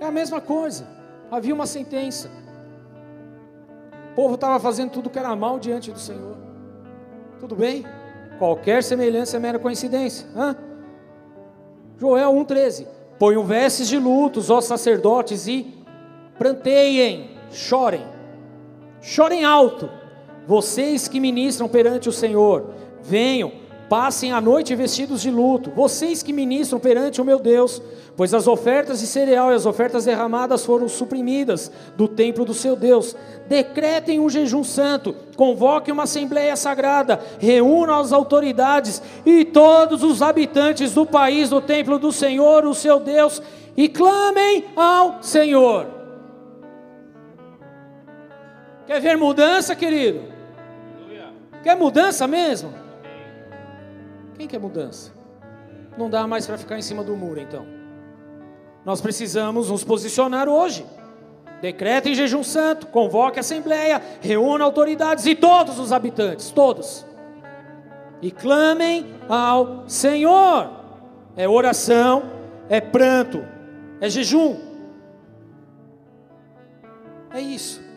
É 0.00 0.04
a 0.06 0.10
mesma 0.10 0.40
coisa, 0.40 0.86
havia 1.30 1.54
uma 1.54 1.66
sentença. 1.66 2.30
O 4.12 4.14
povo 4.14 4.34
estava 4.34 4.58
fazendo 4.58 4.90
tudo 4.90 5.10
que 5.10 5.18
era 5.18 5.34
mal 5.36 5.58
diante 5.58 5.92
do 5.92 5.98
Senhor. 5.98 6.36
Tudo 7.38 7.54
bem? 7.54 7.84
Qualquer 8.38 8.82
semelhança 8.82 9.36
é 9.36 9.40
mera 9.40 9.58
coincidência. 9.58 10.26
Hã? 10.34 10.56
Joel 11.98 12.32
1,13: 12.32 12.86
Ponham 13.18 13.44
vestes 13.44 13.88
de 13.88 13.98
lutos, 13.98 14.50
ó 14.50 14.60
sacerdotes, 14.60 15.46
e 15.46 15.74
pranteiem, 16.38 17.29
chorem, 17.52 18.04
chorem 19.00 19.44
alto, 19.44 19.88
vocês 20.46 21.06
que 21.08 21.20
ministram 21.20 21.68
perante 21.68 22.08
o 22.08 22.12
Senhor, 22.12 22.70
venham, 23.02 23.52
passem 23.88 24.32
a 24.32 24.40
noite 24.40 24.74
vestidos 24.76 25.20
de 25.20 25.32
luto, 25.32 25.72
vocês 25.74 26.22
que 26.22 26.32
ministram 26.32 26.78
perante 26.78 27.20
o 27.20 27.24
meu 27.24 27.40
Deus, 27.40 27.82
pois 28.16 28.32
as 28.32 28.46
ofertas 28.46 29.00
de 29.00 29.06
cereal 29.06 29.50
e 29.50 29.54
as 29.54 29.66
ofertas 29.66 30.04
derramadas 30.04 30.64
foram 30.64 30.88
suprimidas 30.88 31.72
do 31.96 32.06
templo 32.06 32.44
do 32.44 32.54
seu 32.54 32.76
Deus. 32.76 33.16
Decretem 33.48 34.20
um 34.20 34.30
jejum 34.30 34.62
santo, 34.62 35.12
convoquem 35.36 35.92
uma 35.92 36.04
assembleia 36.04 36.54
sagrada, 36.54 37.18
reúnam 37.40 37.98
as 37.98 38.12
autoridades 38.12 39.02
e 39.26 39.44
todos 39.44 40.04
os 40.04 40.22
habitantes 40.22 40.94
do 40.94 41.04
país 41.04 41.50
do 41.50 41.60
templo 41.60 41.98
do 41.98 42.12
Senhor, 42.12 42.64
o 42.64 42.74
seu 42.74 43.00
Deus, 43.00 43.42
e 43.76 43.88
clamem 43.88 44.66
ao 44.76 45.20
Senhor. 45.20 45.99
Quer 48.90 49.00
ver 49.00 49.16
mudança, 49.16 49.76
querido? 49.76 50.20
Quer 51.62 51.76
mudança 51.76 52.26
mesmo? 52.26 52.74
Quem 54.36 54.48
quer 54.48 54.58
mudança? 54.58 55.12
Não 55.96 56.10
dá 56.10 56.26
mais 56.26 56.44
para 56.44 56.58
ficar 56.58 56.76
em 56.76 56.82
cima 56.82 57.04
do 57.04 57.16
muro, 57.16 57.38
então. 57.38 57.64
Nós 58.84 59.00
precisamos 59.00 59.70
nos 59.70 59.84
posicionar 59.84 60.48
hoje. 60.48 60.84
Decreta 61.62 62.08
em 62.08 62.16
jejum 62.16 62.42
santo, 62.42 62.88
convoque 62.88 63.38
a 63.38 63.42
assembleia, 63.42 64.02
reúna 64.20 64.64
autoridades 64.64 65.24
e 65.24 65.36
todos 65.36 65.78
os 65.78 65.92
habitantes, 65.92 66.50
todos. 66.50 67.06
E 68.20 68.32
clamem 68.32 69.06
ao 69.28 69.88
Senhor. 69.88 70.68
É 71.36 71.48
oração, 71.48 72.24
é 72.68 72.80
pranto, 72.80 73.44
é 74.00 74.10
jejum. 74.10 74.56
É 77.32 77.40
isso 77.40 77.88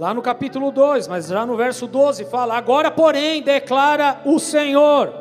lá 0.00 0.14
no 0.14 0.22
capítulo 0.22 0.72
2, 0.72 1.08
mas 1.08 1.26
já 1.26 1.44
no 1.44 1.54
verso 1.58 1.86
12 1.86 2.24
fala: 2.24 2.56
Agora, 2.56 2.90
porém, 2.90 3.42
declara 3.42 4.22
o 4.24 4.38
Senhor: 4.38 5.12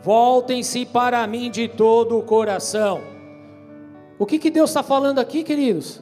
Voltem-se 0.00 0.86
para 0.86 1.26
mim 1.26 1.50
de 1.50 1.66
todo 1.66 2.16
o 2.16 2.22
coração. 2.22 3.00
O 4.16 4.24
que, 4.24 4.38
que 4.38 4.48
Deus 4.48 4.70
está 4.70 4.84
falando 4.84 5.18
aqui, 5.18 5.42
queridos? 5.42 6.00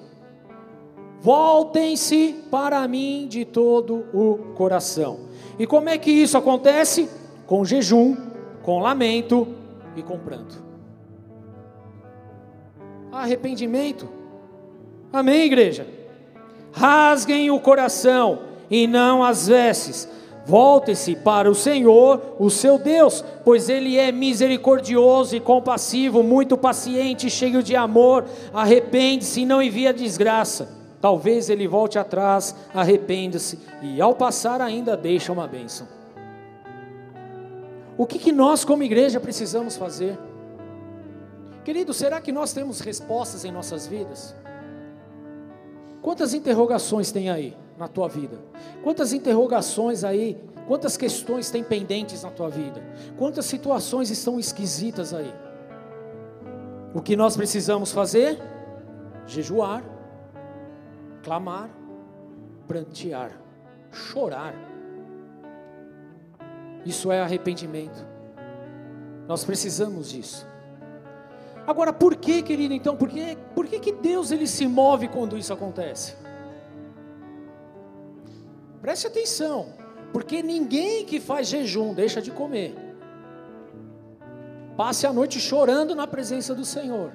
Voltem-se 1.23 2.45
para 2.51 2.87
mim 2.87 3.27
de 3.27 3.47
todo 3.47 4.05
o 4.12 4.53
coração. 4.55 5.21
E 5.59 5.67
como 5.67 5.89
é 5.89 5.97
que 5.97 6.11
isso 6.11 6.37
acontece? 6.37 7.09
Com 7.47 7.65
jejum, 7.65 8.17
com 8.62 8.81
lamento 8.81 9.49
e 9.97 10.03
com 10.03 10.19
pranto. 10.19 10.62
Arrependimento. 13.11 14.09
Amém, 15.11 15.47
igreja? 15.47 15.99
Rasguem 16.73 17.51
o 17.51 17.61
coração 17.61 18.41
e 18.71 18.87
não 18.87 19.23
as 19.25 19.49
vestes, 19.49 20.09
Volte-se 20.51 21.15
para 21.15 21.51
o 21.51 21.55
Senhor, 21.55 22.35
o 22.39 22.51
seu 22.51 22.79
Deus, 22.79 23.25
pois 23.45 23.69
Ele 23.69 23.97
é 23.97 24.11
misericordioso 24.11 25.37
e 25.37 25.41
compassivo, 25.41 26.25
muito 26.25 26.57
paciente, 26.57 27.31
cheio 27.31 27.63
de 27.63 27.77
amor. 27.77 28.25
Arrepende-se 28.53 29.43
e 29.43 29.47
não 29.47 29.63
envia 29.63 29.93
desgraça. 29.93 30.69
Talvez 31.01 31.49
ele 31.49 31.69
volte 31.69 31.99
atrás, 31.99 32.55
arrependa-se 32.75 33.59
e, 33.81 34.01
ao 34.03 34.15
passar, 34.15 34.61
ainda 34.61 34.97
deixa 34.97 35.33
uma 35.33 35.47
bênção. 35.47 35.87
O 37.97 38.05
que, 38.05 38.19
que 38.19 38.33
nós, 38.33 38.65
como 38.65 38.83
igreja, 38.83 39.21
precisamos 39.21 39.77
fazer? 39.77 40.19
Querido, 41.65 41.95
será 41.95 42.21
que 42.21 42.33
nós 42.33 42.53
temos 42.53 42.81
respostas 42.81 43.45
em 43.45 43.53
nossas 43.53 43.87
vidas? 43.87 44.35
Quantas 46.02 46.32
interrogações 46.35 47.12
tem 47.12 47.31
aí 47.31 47.56
na 47.78 47.86
tua 47.86 48.09
vida? 48.09 48.39
Quantas 48.82 49.12
interrogações 49.12 50.02
aí, 50.02 50.39
quantas 50.66 50.97
questões 50.97 51.51
tem 51.51 51.62
pendentes 51.62 52.22
na 52.22 52.31
tua 52.31 52.48
vida? 52.48 52.82
Quantas 53.18 53.44
situações 53.47 54.10
estão 54.10 54.39
esquisitas 54.40 55.12
aí? 55.12 55.32
O 56.94 57.01
que 57.01 57.14
nós 57.14 57.36
precisamos 57.36 57.93
fazer? 57.93 58.39
Jejuar, 59.27 59.85
clamar, 61.22 61.70
prantear, 62.66 63.32
chorar. 63.93 64.55
Isso 66.85 67.12
é 67.12 67.20
arrependimento. 67.20 68.06
Nós 69.28 69.44
precisamos 69.44 70.10
disso. 70.10 70.49
Agora, 71.71 71.93
por 71.93 72.17
que, 72.17 72.43
querido, 72.43 72.75
então, 72.75 72.97
por 72.97 73.09
que, 73.09 73.39
por 73.55 73.65
que, 73.65 73.79
que 73.79 73.93
Deus 73.93 74.33
ele 74.33 74.49
se 74.49 74.67
move 74.67 75.07
quando 75.07 75.39
isso 75.39 75.53
acontece? 75.53 76.17
Preste 78.81 79.07
atenção, 79.07 79.69
porque 80.13 80.43
ninguém 80.43 81.05
que 81.05 81.21
faz 81.21 81.47
jejum 81.47 81.95
deixa 81.95 82.21
de 82.21 82.33
comer. 82.33 82.75
Passe 84.77 85.07
a 85.07 85.13
noite 85.13 85.39
chorando 85.39 85.95
na 85.95 86.09
presença 86.09 86.57
do 86.57 86.65
Senhor, 86.65 87.13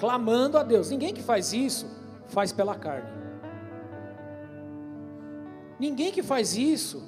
clamando 0.00 0.56
a 0.56 0.62
Deus. 0.62 0.88
Ninguém 0.88 1.12
que 1.12 1.22
faz 1.22 1.52
isso 1.52 1.86
faz 2.28 2.50
pela 2.50 2.74
carne. 2.74 3.10
Ninguém 5.78 6.10
que 6.10 6.22
faz 6.22 6.56
isso 6.56 7.02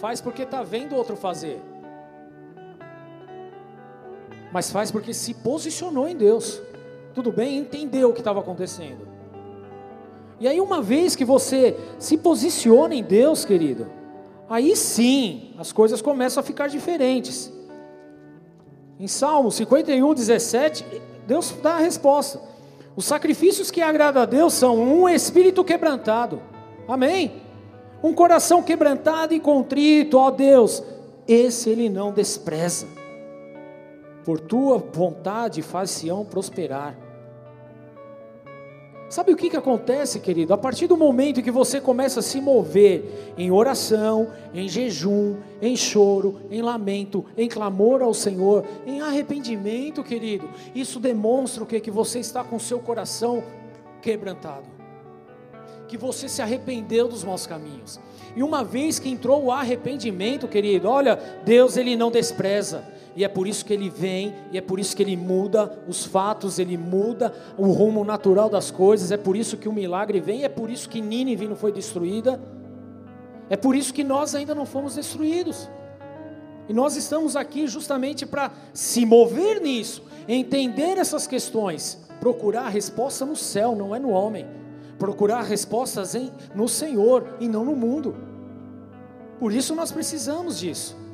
faz 0.00 0.20
porque 0.20 0.42
está 0.42 0.62
vendo 0.62 0.94
outro 0.94 1.16
fazer 1.16 1.60
mas 4.52 4.70
faz 4.70 4.90
porque 4.90 5.12
se 5.12 5.34
posicionou 5.34 6.08
em 6.08 6.16
Deus. 6.16 6.60
Tudo 7.14 7.32
bem? 7.32 7.58
Entendeu 7.58 8.10
o 8.10 8.12
que 8.12 8.20
estava 8.20 8.40
acontecendo. 8.40 9.08
E 10.40 10.46
aí, 10.46 10.60
uma 10.60 10.80
vez 10.80 11.16
que 11.16 11.24
você 11.24 11.76
se 11.98 12.16
posiciona 12.16 12.94
em 12.94 13.02
Deus, 13.02 13.44
querido, 13.44 13.88
aí 14.48 14.76
sim 14.76 15.52
as 15.58 15.72
coisas 15.72 16.00
começam 16.00 16.40
a 16.40 16.44
ficar 16.44 16.68
diferentes. 16.68 17.52
Em 19.00 19.08
Salmo 19.08 19.50
51, 19.50 20.14
17, 20.14 20.84
Deus 21.26 21.52
dá 21.62 21.74
a 21.74 21.78
resposta. 21.78 22.40
Os 22.96 23.04
sacrifícios 23.04 23.70
que 23.70 23.80
agradam 23.80 24.22
a 24.22 24.26
Deus 24.26 24.54
são 24.54 24.78
um 24.78 25.08
espírito 25.08 25.64
quebrantado. 25.64 26.40
Amém? 26.86 27.42
Um 28.02 28.14
coração 28.14 28.62
quebrantado 28.62 29.34
e 29.34 29.40
contrito, 29.40 30.18
ó 30.18 30.30
Deus, 30.30 30.82
esse 31.26 31.68
Ele 31.68 31.88
não 31.88 32.12
despreza 32.12 32.97
por 34.28 34.40
tua 34.40 34.76
vontade 34.76 35.62
faz-se-ão 35.62 36.22
prosperar. 36.22 36.94
Sabe 39.08 39.32
o 39.32 39.36
que, 39.38 39.48
que 39.48 39.56
acontece, 39.56 40.20
querido? 40.20 40.52
A 40.52 40.58
partir 40.58 40.86
do 40.86 40.98
momento 40.98 41.42
que 41.42 41.50
você 41.50 41.80
começa 41.80 42.20
a 42.20 42.22
se 42.22 42.38
mover 42.38 43.32
em 43.38 43.50
oração, 43.50 44.30
em 44.52 44.68
jejum, 44.68 45.36
em 45.62 45.74
choro, 45.74 46.42
em 46.50 46.60
lamento, 46.60 47.24
em 47.38 47.48
clamor 47.48 48.02
ao 48.02 48.12
Senhor, 48.12 48.66
em 48.86 49.00
arrependimento, 49.00 50.04
querido, 50.04 50.46
isso 50.74 51.00
demonstra 51.00 51.64
o 51.64 51.66
que? 51.66 51.80
Que 51.80 51.90
você 51.90 52.18
está 52.18 52.44
com 52.44 52.56
o 52.56 52.60
seu 52.60 52.80
coração 52.80 53.42
quebrantado, 54.02 54.66
que 55.88 55.96
você 55.96 56.28
se 56.28 56.42
arrependeu 56.42 57.08
dos 57.08 57.24
maus 57.24 57.46
caminhos. 57.46 57.98
E 58.36 58.42
uma 58.42 58.62
vez 58.62 58.98
que 58.98 59.08
entrou 59.08 59.44
o 59.44 59.50
arrependimento, 59.50 60.46
querido, 60.46 60.86
olha, 60.86 61.16
Deus 61.46 61.78
ele 61.78 61.96
não 61.96 62.10
despreza 62.10 62.97
e 63.18 63.24
é 63.24 63.28
por 63.28 63.48
isso 63.48 63.64
que 63.64 63.72
ele 63.72 63.90
vem, 63.90 64.32
e 64.52 64.58
é 64.58 64.60
por 64.60 64.78
isso 64.78 64.94
que 64.94 65.02
ele 65.02 65.16
muda 65.16 65.76
os 65.88 66.04
fatos, 66.04 66.60
ele 66.60 66.76
muda 66.76 67.34
o 67.56 67.66
rumo 67.72 68.04
natural 68.04 68.48
das 68.48 68.70
coisas, 68.70 69.10
é 69.10 69.16
por 69.16 69.36
isso 69.36 69.56
que 69.56 69.68
o 69.68 69.72
milagre 69.72 70.20
vem, 70.20 70.44
é 70.44 70.48
por 70.48 70.70
isso 70.70 70.88
que 70.88 71.00
Nínive 71.00 71.48
não 71.48 71.56
foi 71.56 71.72
destruída, 71.72 72.40
é 73.50 73.56
por 73.56 73.74
isso 73.74 73.92
que 73.92 74.04
nós 74.04 74.36
ainda 74.36 74.54
não 74.54 74.64
fomos 74.64 74.94
destruídos. 74.94 75.68
E 76.68 76.72
nós 76.72 76.94
estamos 76.94 77.34
aqui 77.34 77.66
justamente 77.66 78.24
para 78.24 78.52
se 78.72 79.04
mover 79.04 79.60
nisso, 79.60 80.04
entender 80.28 80.96
essas 80.96 81.26
questões, 81.26 81.98
procurar 82.20 82.66
a 82.66 82.68
resposta 82.68 83.26
no 83.26 83.34
céu, 83.34 83.74
não 83.74 83.92
é 83.92 83.98
no 83.98 84.10
homem, 84.10 84.46
procurar 84.96 85.42
respostas 85.42 86.14
em, 86.14 86.30
no 86.54 86.68
Senhor 86.68 87.34
e 87.40 87.48
não 87.48 87.64
no 87.64 87.74
mundo. 87.74 88.14
Por 89.40 89.52
isso 89.52 89.74
nós 89.74 89.90
precisamos 89.90 90.60
disso. 90.60 91.07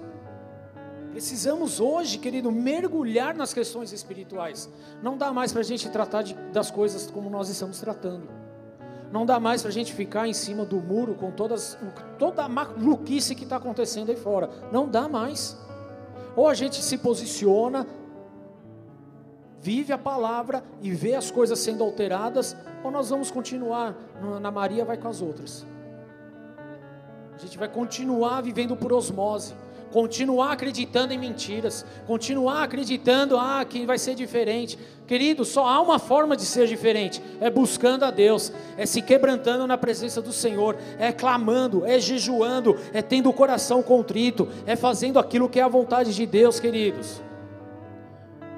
Precisamos 1.15 1.79
hoje, 1.79 2.19
querido, 2.19 2.51
mergulhar 2.51 3.37
nas 3.37 3.55
questões 3.55 3.93
espirituais. 3.93 4.69
Não 5.01 5.17
dá 5.17 5.33
mais 5.33 5.53
para 5.53 5.61
a 5.61 5.65
gente 5.65 5.89
tratar 5.89 6.23
de, 6.23 6.35
das 6.53 6.73
coisas 6.73 7.09
como 7.09 7.31
nós 7.31 7.49
estamos 7.49 7.79
tratando. 7.79 8.29
Não 9.13 9.25
dá 9.25 9.39
mais 9.39 9.63
para 9.63 9.69
a 9.69 9.73
gente 9.73 9.95
ficar 9.95 10.27
em 10.27 10.33
cima 10.33 10.65
do 10.65 10.81
muro 10.81 11.15
com 11.15 11.31
todas, 11.31 11.79
toda 12.19 12.43
a 12.43 12.49
maluquice 12.49 13.37
que 13.37 13.45
está 13.45 13.59
acontecendo 13.59 14.11
aí 14.11 14.17
fora. 14.17 14.51
Não 14.73 14.89
dá 14.89 15.09
mais. 15.09 15.57
Ou 16.35 16.49
a 16.49 16.55
gente 16.55 16.83
se 16.83 16.99
posiciona, 16.99 17.87
vive 19.61 19.93
a 19.93 19.99
palavra 19.99 20.65
e 20.83 20.91
vê 20.91 21.15
as 21.15 21.31
coisas 21.31 21.61
sendo 21.61 21.85
alteradas, 21.85 22.57
ou 22.83 22.91
nós 22.91 23.11
vamos 23.11 23.31
continuar 23.31 23.95
na 24.41 24.51
Maria 24.51 24.85
vai 24.85 24.97
com 24.97 25.07
as 25.07 25.23
outras. 25.23 25.65
A 27.37 27.39
gente 27.39 27.57
vai 27.57 27.69
continuar 27.69 28.41
vivendo 28.41 28.75
por 28.75 28.93
osmose 28.93 29.55
continuar 29.95 30.51
acreditando 30.51 31.13
em 31.13 31.19
mentiras, 31.19 31.87
continuar 32.05 32.65
acreditando 32.65 33.39
ah, 33.39 33.65
que 33.65 33.87
vai 33.87 33.97
ser 33.97 34.17
diferente. 34.17 34.77
Querido, 35.07 35.45
só 35.45 35.69
há 35.69 35.81
uma 35.81 36.01
forma 36.01 36.37
de 36.37 36.45
ser 36.45 36.67
diferente: 36.67 37.23
é 37.41 37.49
buscando 37.49 38.05
a 38.05 38.11
Deus, 38.11 38.53
é 38.77 38.87
se 38.87 39.01
quebrantando 39.01 39.69
na 39.69 39.79
presença 39.79 40.21
do 40.21 40.33
Senhor, 40.33 40.77
é 40.99 41.13
clamando, 41.13 41.87
é 41.87 42.01
jejuando, 42.01 42.77
é 42.93 43.01
tendo 43.01 43.31
o 43.31 43.33
coração 43.33 43.85
contrito, 43.85 44.49
é 44.67 44.75
fazendo 44.75 45.17
aquilo 45.17 45.49
que 45.49 45.61
é 45.61 45.63
a 45.63 45.69
vontade 45.69 46.13
de 46.13 46.27
Deus, 46.27 46.59
queridos. 46.59 47.23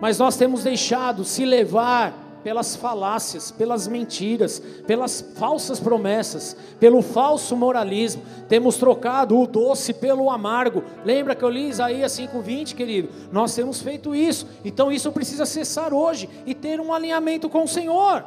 Mas 0.01 0.19
nós 0.19 0.39
temos 0.39 0.65
deixado 0.65 1.23
se 1.23 1.45
levar 1.45 2.15
pelas 2.47 2.77
falácias, 2.77 3.51
pelas 3.51 3.89
mentiras, 3.89 4.63
pelas 4.87 5.21
falsas 5.35 5.81
promessas, 5.81 6.57
pelo 6.79 7.03
falso 7.03 7.57
moralismo. 7.57 8.23
Temos 8.49 8.77
trocado 8.77 9.37
o 9.37 9.49
doce 9.49 9.93
pelo 9.93 10.31
amargo. 10.31 10.85
Lembra 11.05 11.35
que 11.35 11.43
eu 11.43 11.51
li 11.51 11.69
Isaías 11.69 12.13
5:20, 12.13 12.77
querido? 12.77 13.09
Nós 13.33 13.53
temos 13.53 13.83
feito 13.83 14.15
isso. 14.15 14.47
Então 14.65 14.93
isso 14.93 15.11
precisa 15.11 15.45
cessar 15.45 15.93
hoje 15.93 16.31
e 16.47 16.55
ter 16.55 16.79
um 16.79 16.95
alinhamento 16.95 17.49
com 17.49 17.65
o 17.65 17.69
Senhor. 17.69 18.25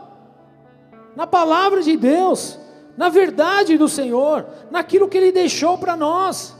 Na 1.15 1.25
palavra 1.25 1.81
de 1.81 1.95
Deus, 1.95 2.59
na 2.97 3.07
verdade 3.07 3.77
do 3.77 3.87
Senhor, 3.87 4.45
naquilo 4.69 5.07
que 5.07 5.17
ele 5.17 5.31
deixou 5.31 5.77
para 5.77 5.95
nós. 5.95 6.53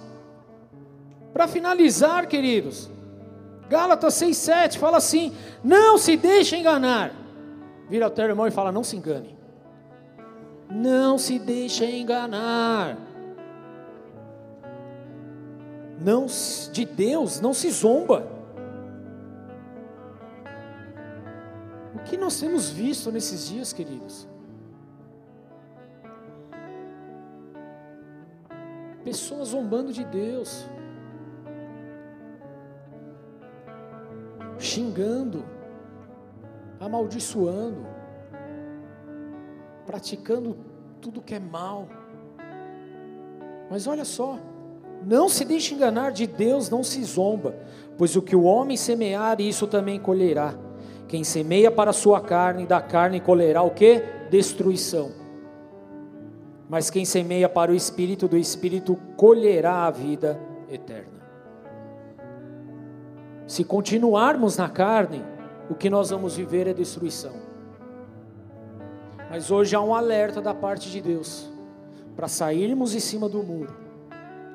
Para 1.34 1.46
finalizar, 1.46 2.26
queridos, 2.26 2.90
Gálatas 3.68 4.14
6,7 4.14 4.78
fala 4.78 4.96
assim: 4.96 5.34
Não 5.62 5.98
se 5.98 6.16
deixe 6.16 6.56
enganar, 6.56 7.20
Vira 7.90 8.06
ao 8.06 8.12
teu 8.12 8.26
irmão 8.26 8.48
e 8.48 8.52
fala: 8.52 8.72
Não 8.72 8.84
se 8.84 8.96
engane. 8.96 9.36
Não 10.70 11.18
se 11.18 11.40
deixe 11.40 11.84
enganar. 11.86 12.96
Não 16.00 16.28
de 16.72 16.86
Deus 16.86 17.42
não 17.42 17.54
se 17.54 17.70
zomba. 17.72 18.26
O 21.96 22.00
que 22.04 22.16
nós 22.16 22.40
temos 22.40 22.70
visto 22.70 23.12
nesses 23.12 23.48
dias, 23.48 23.74
queridos? 23.74 24.28
Pessoas 29.04 29.50
zombando 29.50 29.92
de 29.92 30.06
Deus, 30.06 30.66
xingando 34.60 35.44
amaldiçoando, 36.80 37.86
praticando 39.86 40.58
tudo 41.02 41.22
que 41.22 41.36
é 41.36 41.40
mal. 41.40 41.88
Mas 43.70 43.88
olha 43.88 44.06
só, 44.06 44.38
não 45.06 45.30
se 45.30 45.46
deixe 45.46 45.74
enganar, 45.74 46.12
de 46.12 46.26
Deus 46.26 46.70
não 46.70 46.84
se 46.84 47.04
zomba, 47.04 47.56
pois 47.98 48.16
o 48.16 48.22
que 48.22 48.36
o 48.36 48.44
homem 48.44 48.78
semear, 48.78 49.40
isso 49.40 49.68
também 49.68 50.00
colherá. 50.00 50.54
Quem 51.08 51.24
semeia 51.24 51.72
para 51.72 51.90
a 51.90 51.94
sua 51.94 52.22
carne, 52.22 52.66
da 52.66 52.82
carne 52.82 53.20
colherá 53.20 53.62
o 53.62 53.72
que? 53.72 54.04
Destruição. 54.30 55.12
Mas 56.70 56.92
quem 56.92 57.04
semeia 57.04 57.50
para 57.50 57.72
o 57.72 57.76
espírito, 57.76 58.28
do 58.28 58.38
espírito 58.38 58.96
colherá 59.18 59.88
a 59.88 59.92
vida 59.92 60.40
eterna. 60.70 61.20
Se 63.48 63.64
continuarmos 63.64 64.58
na 64.58 64.70
carne, 64.70 65.24
o 65.70 65.76
que 65.76 65.90
nós 65.90 66.10
vamos 66.10 66.36
viver 66.36 66.68
é 66.68 66.74
destruição. 66.74 67.34
Mas 69.30 69.52
hoje 69.52 69.76
há 69.76 69.82
um 69.82 69.94
alerta 69.94 70.42
da 70.42 70.54
parte 70.54 70.90
de 70.90 71.00
Deus 71.00 71.48
para 72.16 72.28
sairmos 72.28 72.96
em 72.96 73.00
cima 73.00 73.30
do 73.30 73.44
muro 73.44 73.78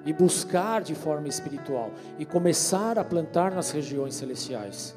e 0.05 0.13
buscar 0.13 0.83
de 0.83 0.95
forma 0.95 1.29
espiritual 1.29 1.93
e 2.19 2.27
começar 2.27 2.99
a 2.99 3.05
plantar 3.05 3.53
nas 3.53 3.71
regiões 3.71 4.15
celestiais. 4.17 4.97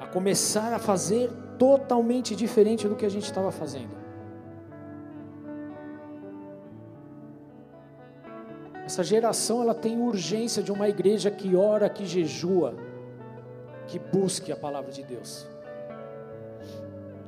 A 0.00 0.06
começar 0.06 0.72
a 0.72 0.78
fazer 0.78 1.30
totalmente 1.58 2.34
diferente 2.34 2.88
do 2.88 2.96
que 2.96 3.04
a 3.04 3.10
gente 3.10 3.24
estava 3.24 3.52
fazendo. 3.52 3.98
Essa 8.86 9.04
geração 9.04 9.60
ela 9.60 9.74
tem 9.74 10.00
urgência 10.00 10.62
de 10.62 10.72
uma 10.72 10.88
igreja 10.88 11.30
que 11.30 11.54
ora, 11.54 11.90
que 11.90 12.06
jejua, 12.06 12.74
que 13.88 13.98
busque 13.98 14.52
a 14.52 14.56
palavra 14.56 14.92
de 14.92 15.02
Deus. 15.02 15.46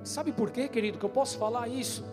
Sabe 0.05 0.31
por 0.31 0.51
quê, 0.51 0.69
querido, 0.69 0.99
que 0.99 1.05
eu 1.05 1.11
posso 1.11 1.39
falar 1.39 1.67
isso? 1.69 2.05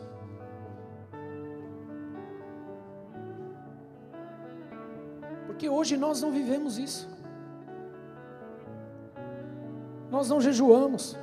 Porque 5.45 5.69
hoje 5.69 5.97
nós 5.97 6.21
não 6.21 6.31
vivemos 6.31 6.77
isso. 6.77 7.09
Nós 10.09 10.29
não 10.29 10.39
jejuamos, 10.39 11.17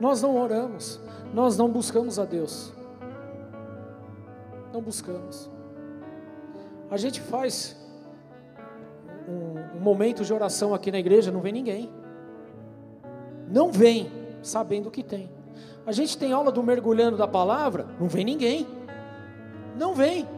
nós 0.00 0.22
não 0.22 0.36
oramos, 0.36 0.98
nós 1.34 1.58
não 1.58 1.68
buscamos 1.68 2.18
a 2.18 2.24
Deus. 2.24 2.72
Não 4.72 4.80
buscamos. 4.80 5.50
A 6.90 6.96
gente 6.96 7.20
faz 7.20 7.76
um, 9.28 9.76
um 9.76 9.80
momento 9.80 10.24
de 10.24 10.32
oração 10.32 10.72
aqui 10.72 10.90
na 10.90 10.98
igreja, 10.98 11.30
não 11.30 11.40
vem 11.40 11.52
ninguém. 11.52 11.97
Não 13.50 13.72
vem 13.72 14.10
sabendo 14.42 14.88
o 14.88 14.90
que 14.90 15.02
tem. 15.02 15.30
A 15.86 15.92
gente 15.92 16.18
tem 16.18 16.32
aula 16.32 16.52
do 16.52 16.62
mergulhando 16.62 17.16
da 17.16 17.26
palavra, 17.26 17.86
não 17.98 18.08
vem 18.08 18.24
ninguém. 18.24 18.66
Não 19.76 19.94
vem. 19.94 20.28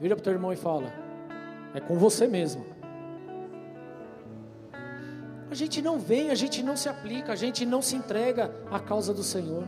Vira 0.00 0.14
para 0.14 0.20
o 0.20 0.24
teu 0.24 0.32
irmão 0.32 0.52
e 0.52 0.56
fala: 0.56 0.92
é 1.74 1.80
com 1.80 1.98
você 1.98 2.26
mesmo. 2.26 2.64
A 5.50 5.54
gente 5.54 5.80
não 5.80 5.98
vem, 5.98 6.30
a 6.30 6.34
gente 6.34 6.62
não 6.62 6.76
se 6.76 6.88
aplica, 6.88 7.32
a 7.32 7.36
gente 7.36 7.64
não 7.64 7.80
se 7.80 7.94
entrega 7.96 8.54
à 8.70 8.78
causa 8.80 9.14
do 9.14 9.22
Senhor. 9.22 9.64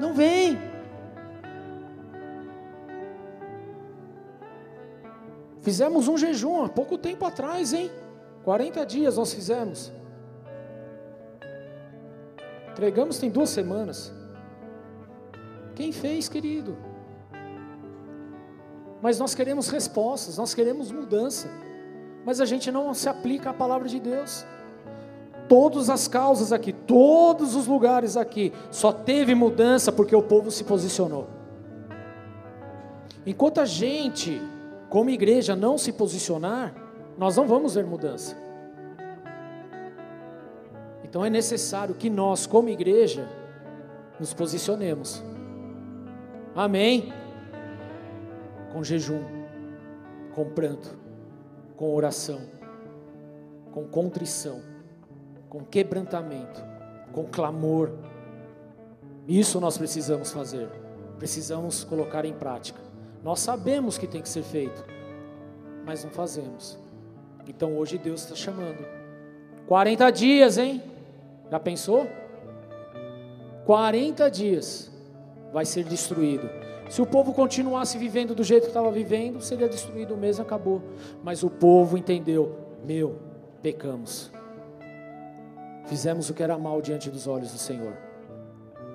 Não 0.00 0.14
vem. 0.14 0.58
Fizemos 5.60 6.08
um 6.08 6.18
jejum 6.18 6.64
há 6.64 6.68
pouco 6.68 6.98
tempo 6.98 7.24
atrás, 7.24 7.72
hein? 7.72 7.90
40 8.44 8.84
dias 8.86 9.16
nós 9.16 9.32
fizemos. 9.32 9.92
Entregamos 12.70 13.18
tem 13.18 13.30
duas 13.30 13.50
semanas. 13.50 14.12
Quem 15.74 15.92
fez, 15.92 16.28
querido? 16.28 16.76
Mas 19.00 19.18
nós 19.18 19.34
queremos 19.34 19.68
respostas, 19.68 20.38
nós 20.38 20.54
queremos 20.54 20.90
mudança. 20.90 21.48
Mas 22.24 22.40
a 22.40 22.44
gente 22.44 22.70
não 22.70 22.92
se 22.94 23.08
aplica 23.08 23.50
à 23.50 23.54
palavra 23.54 23.88
de 23.88 23.98
Deus. 23.98 24.44
Todas 25.48 25.90
as 25.90 26.08
causas 26.08 26.52
aqui, 26.52 26.72
todos 26.72 27.54
os 27.54 27.66
lugares 27.66 28.16
aqui, 28.16 28.52
só 28.70 28.92
teve 28.92 29.34
mudança 29.34 29.92
porque 29.92 30.14
o 30.14 30.22
povo 30.22 30.50
se 30.50 30.64
posicionou. 30.64 31.28
Enquanto 33.26 33.60
a 33.60 33.66
gente 33.66 34.40
como 34.88 35.10
igreja 35.10 35.56
não 35.56 35.76
se 35.78 35.92
posicionar, 35.92 36.74
nós 37.22 37.36
não 37.36 37.46
vamos 37.46 37.76
ver 37.76 37.86
mudança. 37.86 38.36
Então 41.04 41.24
é 41.24 41.30
necessário 41.30 41.94
que 41.94 42.10
nós, 42.10 42.48
como 42.48 42.68
igreja, 42.68 43.28
nos 44.18 44.34
posicionemos. 44.34 45.22
Amém? 46.52 47.12
Com 48.72 48.82
jejum, 48.82 49.22
com 50.34 50.50
pranto, 50.50 50.98
com 51.76 51.94
oração, 51.94 52.40
com 53.70 53.86
contrição, 53.86 54.60
com 55.48 55.60
quebrantamento, 55.60 56.60
com 57.12 57.24
clamor. 57.26 57.92
Isso 59.28 59.60
nós 59.60 59.78
precisamos 59.78 60.32
fazer. 60.32 60.68
Precisamos 61.20 61.84
colocar 61.84 62.24
em 62.24 62.34
prática. 62.34 62.80
Nós 63.22 63.38
sabemos 63.38 63.96
que 63.96 64.08
tem 64.08 64.20
que 64.20 64.28
ser 64.28 64.42
feito, 64.42 64.84
mas 65.86 66.02
não 66.02 66.10
fazemos. 66.10 66.81
Então 67.46 67.76
hoje 67.76 67.98
Deus 67.98 68.22
está 68.22 68.34
chamando. 68.34 68.84
40 69.66 70.10
dias, 70.10 70.58
hein? 70.58 70.82
Já 71.50 71.58
pensou? 71.60 72.06
40 73.64 74.30
dias 74.30 74.90
vai 75.52 75.64
ser 75.64 75.84
destruído. 75.84 76.48
Se 76.88 77.00
o 77.00 77.06
povo 77.06 77.32
continuasse 77.32 77.96
vivendo 77.96 78.34
do 78.34 78.44
jeito 78.44 78.64
que 78.64 78.68
estava 78.68 78.90
vivendo, 78.90 79.40
seria 79.40 79.68
destruído 79.68 80.16
mesmo, 80.16 80.42
acabou. 80.42 80.82
Mas 81.22 81.42
o 81.42 81.50
povo 81.50 81.96
entendeu: 81.96 82.56
meu, 82.84 83.18
pecamos. 83.62 84.30
Fizemos 85.86 86.30
o 86.30 86.34
que 86.34 86.42
era 86.42 86.58
mal 86.58 86.80
diante 86.80 87.10
dos 87.10 87.26
olhos 87.26 87.52
do 87.52 87.58
Senhor. 87.58 88.11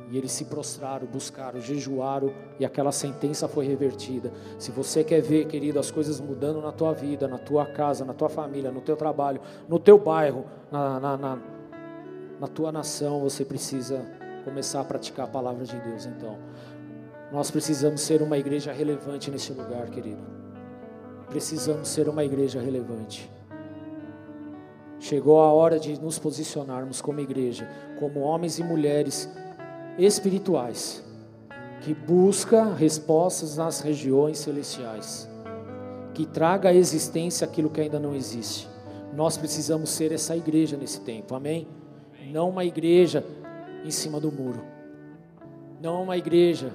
E 0.09 0.17
eles 0.17 0.31
se 0.31 0.45
prostraram, 0.45 1.05
buscaram, 1.05 1.59
jejuaram 1.59 2.31
e 2.59 2.65
aquela 2.65 2.93
sentença 2.93 3.47
foi 3.47 3.65
revertida. 3.65 4.31
Se 4.57 4.71
você 4.71 5.03
quer 5.03 5.21
ver, 5.21 5.47
querido, 5.47 5.79
as 5.79 5.91
coisas 5.91 6.21
mudando 6.21 6.61
na 6.61 6.71
tua 6.71 6.93
vida, 6.93 7.27
na 7.27 7.38
tua 7.38 7.65
casa, 7.65 8.05
na 8.05 8.13
tua 8.13 8.29
família, 8.29 8.71
no 8.71 8.79
teu 8.79 8.95
trabalho, 8.95 9.41
no 9.67 9.77
teu 9.77 9.97
bairro, 9.97 10.45
na, 10.71 10.99
na, 10.99 11.17
na, 11.17 11.39
na 12.39 12.47
tua 12.47 12.71
nação, 12.71 13.19
você 13.19 13.43
precisa 13.43 14.05
começar 14.45 14.79
a 14.79 14.85
praticar 14.85 15.25
a 15.25 15.29
palavra 15.29 15.65
de 15.65 15.77
Deus. 15.77 16.05
Então, 16.05 16.38
nós 17.29 17.51
precisamos 17.51 17.99
ser 17.99 18.21
uma 18.21 18.38
igreja 18.38 18.71
relevante 18.71 19.29
nesse 19.29 19.51
lugar, 19.51 19.89
querido. 19.89 20.21
Precisamos 21.27 21.89
ser 21.89 22.07
uma 22.07 22.23
igreja 22.23 22.61
relevante. 22.61 23.29
Chegou 24.99 25.41
a 25.41 25.51
hora 25.51 25.77
de 25.77 26.01
nos 26.01 26.17
posicionarmos 26.17 27.01
como 27.01 27.19
igreja, 27.19 27.69
como 27.99 28.21
homens 28.21 28.57
e 28.57 28.63
mulheres 28.63 29.29
espirituais, 29.98 31.03
que 31.82 31.94
busca 31.94 32.64
respostas 32.74 33.57
nas 33.57 33.80
regiões 33.82 34.38
celestiais, 34.38 35.30
que 36.14 36.26
traga 36.26 36.69
à 36.69 36.74
existência 36.74 37.45
aquilo 37.45 37.69
que 37.69 37.82
ainda 37.82 37.99
não 37.99 38.14
existe. 38.14 38.69
Nós 39.14 39.38
precisamos 39.38 39.90
ser 39.90 40.11
essa 40.11 40.36
igreja 40.36 40.78
nesse 40.78 41.02
tempo, 41.02 41.34
amém? 41.34 41.68
Não 42.32 42.49
uma 42.49 42.65
igreja 42.65 43.24
em 43.84 43.91
cima 43.91 44.19
do 44.19 44.32
muro, 44.32 44.61
não 45.82 46.03
uma 46.03 46.18
igreja, 46.18 46.72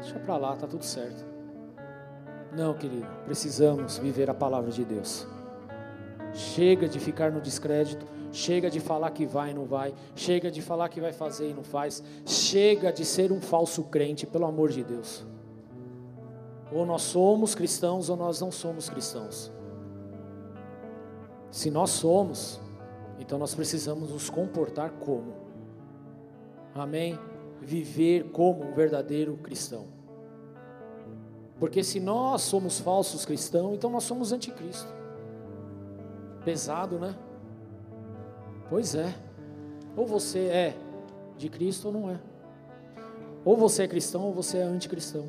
deixa 0.00 0.18
para 0.18 0.36
lá, 0.36 0.56
tá 0.56 0.66
tudo 0.66 0.84
certo. 0.84 1.24
Não, 2.56 2.74
querido, 2.74 3.06
precisamos 3.24 3.98
viver 3.98 4.28
a 4.30 4.34
palavra 4.34 4.70
de 4.70 4.84
Deus. 4.84 5.26
Chega 6.32 6.88
de 6.88 6.98
ficar 6.98 7.30
no 7.30 7.40
descrédito 7.40 8.06
Chega 8.32 8.70
de 8.70 8.78
falar 8.78 9.10
que 9.10 9.26
vai 9.26 9.50
e 9.50 9.54
não 9.54 9.64
vai. 9.64 9.94
Chega 10.14 10.50
de 10.50 10.62
falar 10.62 10.88
que 10.88 11.00
vai 11.00 11.12
fazer 11.12 11.50
e 11.50 11.54
não 11.54 11.64
faz. 11.64 12.02
Chega 12.24 12.92
de 12.92 13.04
ser 13.04 13.32
um 13.32 13.40
falso 13.40 13.84
crente, 13.84 14.26
pelo 14.26 14.46
amor 14.46 14.70
de 14.70 14.84
Deus. 14.84 15.24
Ou 16.72 16.86
nós 16.86 17.02
somos 17.02 17.54
cristãos 17.54 18.08
ou 18.08 18.16
nós 18.16 18.40
não 18.40 18.52
somos 18.52 18.88
cristãos. 18.88 19.50
Se 21.50 21.70
nós 21.70 21.90
somos, 21.90 22.60
então 23.18 23.38
nós 23.38 23.54
precisamos 23.54 24.10
nos 24.10 24.30
comportar 24.30 24.90
como. 24.92 25.34
Amém? 26.72 27.18
Viver 27.60 28.30
como 28.30 28.64
um 28.64 28.72
verdadeiro 28.72 29.36
cristão. 29.36 29.86
Porque 31.58 31.82
se 31.82 31.98
nós 31.98 32.42
somos 32.42 32.78
falsos 32.78 33.24
cristãos, 33.24 33.74
então 33.74 33.90
nós 33.90 34.04
somos 34.04 34.32
anticristo. 34.32 34.88
Pesado, 36.44 36.98
né? 36.98 37.14
Pois 38.70 38.94
é. 38.94 39.12
Ou 39.96 40.06
você 40.06 40.46
é 40.46 40.76
de 41.36 41.48
Cristo 41.48 41.88
ou 41.88 41.92
não 41.92 42.10
é. 42.10 42.20
Ou 43.44 43.56
você 43.56 43.82
é 43.82 43.88
cristão 43.88 44.22
ou 44.22 44.32
você 44.32 44.58
é 44.58 44.62
anticristão. 44.62 45.28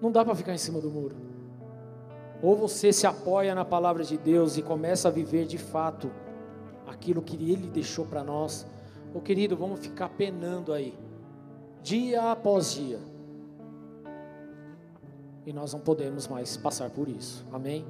Não 0.00 0.10
dá 0.10 0.24
para 0.24 0.34
ficar 0.34 0.52
em 0.52 0.58
cima 0.58 0.80
do 0.80 0.90
muro. 0.90 1.14
Ou 2.42 2.56
você 2.56 2.92
se 2.92 3.06
apoia 3.06 3.54
na 3.54 3.64
palavra 3.64 4.02
de 4.02 4.18
Deus 4.18 4.56
e 4.56 4.62
começa 4.62 5.06
a 5.06 5.10
viver 5.10 5.46
de 5.46 5.58
fato 5.58 6.10
aquilo 6.88 7.22
que 7.22 7.36
Ele 7.36 7.68
deixou 7.68 8.04
para 8.04 8.24
nós. 8.24 8.66
Ô 9.14 9.20
querido, 9.20 9.56
vamos 9.56 9.78
ficar 9.78 10.08
penando 10.08 10.72
aí, 10.72 10.98
dia 11.82 12.32
após 12.32 12.72
dia. 12.72 12.98
E 15.46 15.52
nós 15.52 15.72
não 15.72 15.80
podemos 15.80 16.26
mais 16.26 16.56
passar 16.56 16.90
por 16.90 17.08
isso, 17.08 17.46
amém? 17.52 17.84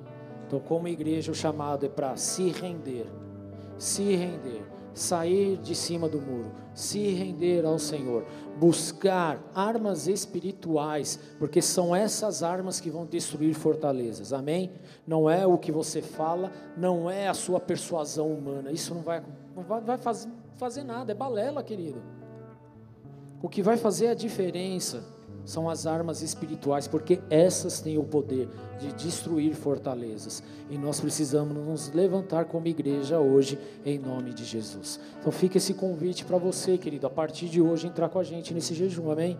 Então, 0.46 0.60
como 0.60 0.88
igreja, 0.88 1.32
o 1.32 1.34
chamado 1.34 1.86
é 1.86 1.88
para 1.88 2.16
se 2.16 2.50
render 2.50 3.06
se 3.78 4.14
render, 4.14 4.62
sair 4.94 5.56
de 5.58 5.74
cima 5.74 6.08
do 6.08 6.20
muro, 6.20 6.52
se 6.74 7.08
render 7.12 7.64
ao 7.64 7.78
Senhor, 7.78 8.24
buscar 8.58 9.42
armas 9.54 10.06
espirituais, 10.06 11.18
porque 11.38 11.62
são 11.62 11.94
essas 11.94 12.42
armas 12.42 12.80
que 12.80 12.90
vão 12.90 13.06
destruir 13.06 13.54
fortalezas. 13.54 14.32
Amém? 14.32 14.70
Não 15.06 15.28
é 15.28 15.46
o 15.46 15.58
que 15.58 15.72
você 15.72 16.02
fala, 16.02 16.52
não 16.76 17.10
é 17.10 17.28
a 17.28 17.34
sua 17.34 17.58
persuasão 17.58 18.32
humana. 18.32 18.70
Isso 18.70 18.94
não 18.94 19.02
vai, 19.02 19.22
não 19.54 19.62
vai, 19.62 19.80
vai 19.80 19.98
fazer, 19.98 20.30
fazer 20.56 20.84
nada, 20.84 21.12
é 21.12 21.14
balela, 21.14 21.62
querido. 21.62 22.02
O 23.42 23.48
que 23.48 23.62
vai 23.62 23.76
fazer 23.76 24.08
a 24.08 24.14
diferença 24.14 25.02
são 25.44 25.68
as 25.68 25.86
armas 25.86 26.22
espirituais, 26.22 26.86
porque 26.86 27.20
essas 27.28 27.80
têm 27.80 27.98
o 27.98 28.04
poder 28.04 28.48
de 28.78 28.92
destruir 28.92 29.54
fortalezas. 29.54 30.42
E 30.70 30.78
nós 30.78 31.00
precisamos 31.00 31.56
nos 31.56 31.92
levantar 31.92 32.44
como 32.46 32.66
igreja 32.68 33.18
hoje, 33.18 33.58
em 33.84 33.98
nome 33.98 34.32
de 34.32 34.44
Jesus. 34.44 35.00
Então 35.20 35.32
fica 35.32 35.58
esse 35.58 35.74
convite 35.74 36.24
para 36.24 36.38
você, 36.38 36.78
querido, 36.78 37.06
a 37.06 37.10
partir 37.10 37.48
de 37.48 37.60
hoje 37.60 37.86
entrar 37.86 38.08
com 38.08 38.18
a 38.18 38.24
gente 38.24 38.54
nesse 38.54 38.74
jejum, 38.74 39.10
amém? 39.10 39.38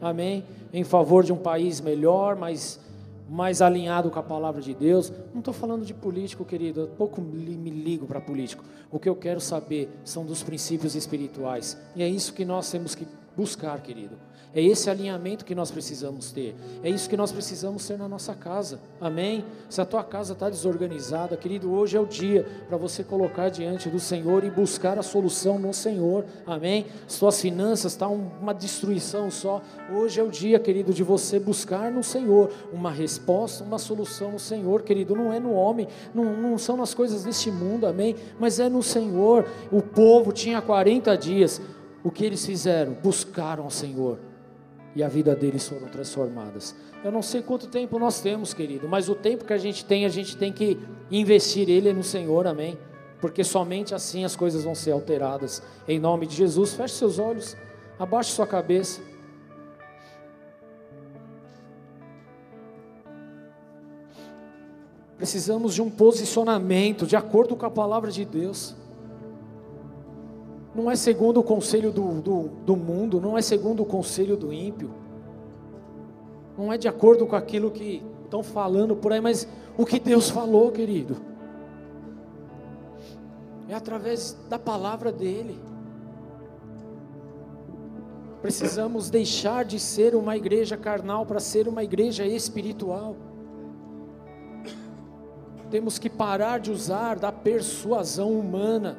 Amém? 0.00 0.44
Em 0.72 0.84
favor 0.84 1.24
de 1.24 1.32
um 1.32 1.38
país 1.38 1.80
melhor, 1.80 2.36
mais, 2.36 2.80
mais 3.28 3.62
alinhado 3.62 4.10
com 4.10 4.18
a 4.18 4.22
palavra 4.22 4.60
de 4.60 4.74
Deus. 4.74 5.12
Não 5.32 5.38
estou 5.38 5.54
falando 5.54 5.84
de 5.84 5.94
político, 5.94 6.44
querido, 6.44 6.82
eu 6.82 6.88
pouco 6.88 7.20
me 7.20 7.70
ligo 7.70 8.06
para 8.06 8.20
político. 8.20 8.64
O 8.90 8.98
que 8.98 9.08
eu 9.08 9.16
quero 9.16 9.40
saber 9.40 9.88
são 10.04 10.24
dos 10.24 10.42
princípios 10.42 10.94
espirituais. 10.94 11.78
E 11.96 12.02
é 12.02 12.08
isso 12.08 12.34
que 12.34 12.44
nós 12.44 12.70
temos 12.70 12.94
que 12.94 13.06
buscar, 13.36 13.80
querido. 13.80 14.16
É 14.54 14.62
esse 14.62 14.88
alinhamento 14.88 15.44
que 15.44 15.52
nós 15.52 15.72
precisamos 15.72 16.30
ter. 16.30 16.54
É 16.80 16.88
isso 16.88 17.10
que 17.10 17.16
nós 17.16 17.32
precisamos 17.32 17.84
ter 17.84 17.98
na 17.98 18.06
nossa 18.06 18.34
casa. 18.34 18.78
Amém? 19.00 19.44
Se 19.68 19.80
a 19.80 19.84
tua 19.84 20.04
casa 20.04 20.32
está 20.32 20.48
desorganizada, 20.48 21.36
querido, 21.36 21.72
hoje 21.72 21.96
é 21.96 22.00
o 22.00 22.06
dia 22.06 22.46
para 22.68 22.76
você 22.76 23.02
colocar 23.02 23.48
diante 23.48 23.88
do 23.90 23.98
Senhor 23.98 24.44
e 24.44 24.50
buscar 24.50 24.96
a 24.96 25.02
solução 25.02 25.58
no 25.58 25.74
Senhor. 25.74 26.24
Amém? 26.46 26.86
Suas 27.08 27.40
finanças 27.40 27.92
estão 27.92 28.16
tá 28.16 28.40
uma 28.40 28.54
destruição 28.54 29.28
só. 29.28 29.60
Hoje 29.92 30.20
é 30.20 30.22
o 30.22 30.30
dia, 30.30 30.60
querido, 30.60 30.94
de 30.94 31.02
você 31.02 31.40
buscar 31.40 31.90
no 31.90 32.04
Senhor 32.04 32.52
uma 32.72 32.92
resposta, 32.92 33.64
uma 33.64 33.78
solução 33.78 34.30
no 34.30 34.38
Senhor, 34.38 34.82
querido. 34.82 35.16
Não 35.16 35.32
é 35.32 35.40
no 35.40 35.52
homem, 35.52 35.88
não, 36.14 36.26
não 36.32 36.58
são 36.58 36.76
nas 36.76 36.94
coisas 36.94 37.24
deste 37.24 37.50
mundo, 37.50 37.88
amém? 37.88 38.14
Mas 38.38 38.60
é 38.60 38.68
no 38.68 38.84
Senhor. 38.84 39.48
O 39.72 39.82
povo 39.82 40.30
tinha 40.30 40.62
40 40.62 41.16
dias. 41.16 41.60
O 42.04 42.10
que 42.10 42.24
eles 42.24 42.46
fizeram? 42.46 42.96
Buscaram 43.02 43.64
ao 43.64 43.70
Senhor 43.70 44.33
e 44.94 45.02
a 45.02 45.08
vida 45.08 45.34
deles 45.34 45.68
foram 45.68 45.88
transformadas. 45.88 46.74
Eu 47.02 47.10
não 47.10 47.22
sei 47.22 47.42
quanto 47.42 47.66
tempo 47.66 47.98
nós 47.98 48.20
temos, 48.20 48.54
querido, 48.54 48.88
mas 48.88 49.08
o 49.08 49.14
tempo 49.14 49.44
que 49.44 49.52
a 49.52 49.58
gente 49.58 49.84
tem, 49.84 50.06
a 50.06 50.08
gente 50.08 50.36
tem 50.36 50.52
que 50.52 50.78
investir 51.10 51.68
ele 51.68 51.92
no 51.92 52.02
Senhor, 52.02 52.46
amém? 52.46 52.78
Porque 53.20 53.42
somente 53.42 53.94
assim 53.94 54.24
as 54.24 54.36
coisas 54.36 54.64
vão 54.64 54.74
ser 54.74 54.92
alteradas. 54.92 55.62
Em 55.88 55.98
nome 55.98 56.26
de 56.26 56.36
Jesus, 56.36 56.74
feche 56.74 56.94
seus 56.94 57.18
olhos, 57.18 57.56
abaixe 57.98 58.30
sua 58.30 58.46
cabeça. 58.46 59.00
Precisamos 65.16 65.74
de 65.74 65.80
um 65.80 65.90
posicionamento 65.90 67.06
de 67.06 67.16
acordo 67.16 67.56
com 67.56 67.64
a 67.66 67.70
palavra 67.70 68.10
de 68.10 68.24
Deus 68.24 68.76
não 70.74 70.90
é 70.90 70.96
segundo 70.96 71.38
o 71.38 71.42
conselho 71.42 71.92
do, 71.92 72.20
do, 72.20 72.48
do 72.66 72.76
mundo, 72.76 73.20
não 73.20 73.38
é 73.38 73.42
segundo 73.42 73.82
o 73.82 73.86
conselho 73.86 74.36
do 74.36 74.52
ímpio, 74.52 74.90
não 76.58 76.72
é 76.72 76.76
de 76.76 76.88
acordo 76.88 77.26
com 77.26 77.36
aquilo 77.36 77.70
que 77.70 78.02
estão 78.24 78.42
falando 78.42 78.96
por 78.96 79.12
aí, 79.12 79.20
mas 79.20 79.46
o 79.78 79.86
que 79.86 80.00
Deus 80.00 80.28
falou, 80.30 80.72
querido, 80.72 81.16
é 83.68 83.74
através 83.74 84.36
da 84.48 84.58
palavra 84.58 85.12
dEle. 85.12 85.58
Precisamos 88.42 89.08
deixar 89.08 89.64
de 89.64 89.78
ser 89.78 90.14
uma 90.14 90.36
igreja 90.36 90.76
carnal 90.76 91.24
para 91.24 91.40
ser 91.40 91.66
uma 91.66 91.82
igreja 91.82 92.26
espiritual. 92.26 93.16
Temos 95.70 95.98
que 95.98 96.10
parar 96.10 96.60
de 96.60 96.70
usar 96.70 97.18
da 97.18 97.32
persuasão 97.32 98.32
humana 98.32 98.98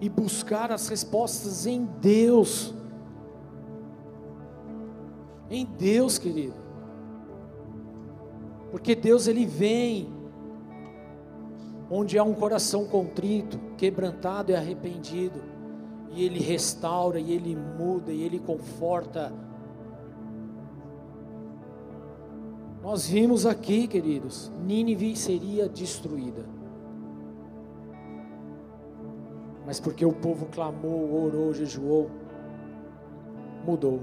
e 0.00 0.08
buscar 0.08 0.70
as 0.72 0.88
respostas 0.88 1.66
em 1.66 1.84
Deus. 2.00 2.74
Em 5.50 5.64
Deus, 5.64 6.18
querido. 6.18 6.54
Porque 8.70 8.94
Deus 8.94 9.26
ele 9.26 9.46
vem 9.46 10.14
onde 11.90 12.18
há 12.18 12.24
um 12.24 12.34
coração 12.34 12.84
contrito, 12.84 13.58
quebrantado 13.76 14.50
e 14.50 14.56
arrependido, 14.56 15.40
e 16.10 16.24
ele 16.24 16.40
restaura, 16.40 17.20
e 17.20 17.32
ele 17.32 17.54
muda, 17.54 18.12
e 18.12 18.22
ele 18.22 18.38
conforta. 18.38 19.32
Nós 22.82 23.06
vimos 23.06 23.46
aqui, 23.46 23.86
queridos, 23.86 24.50
Nínive 24.64 25.16
seria 25.16 25.68
destruída. 25.68 26.55
Mas 29.66 29.80
porque 29.80 30.06
o 30.06 30.12
povo 30.12 30.46
clamou, 30.46 31.24
orou, 31.24 31.52
jejuou, 31.52 32.08
mudou. 33.64 34.00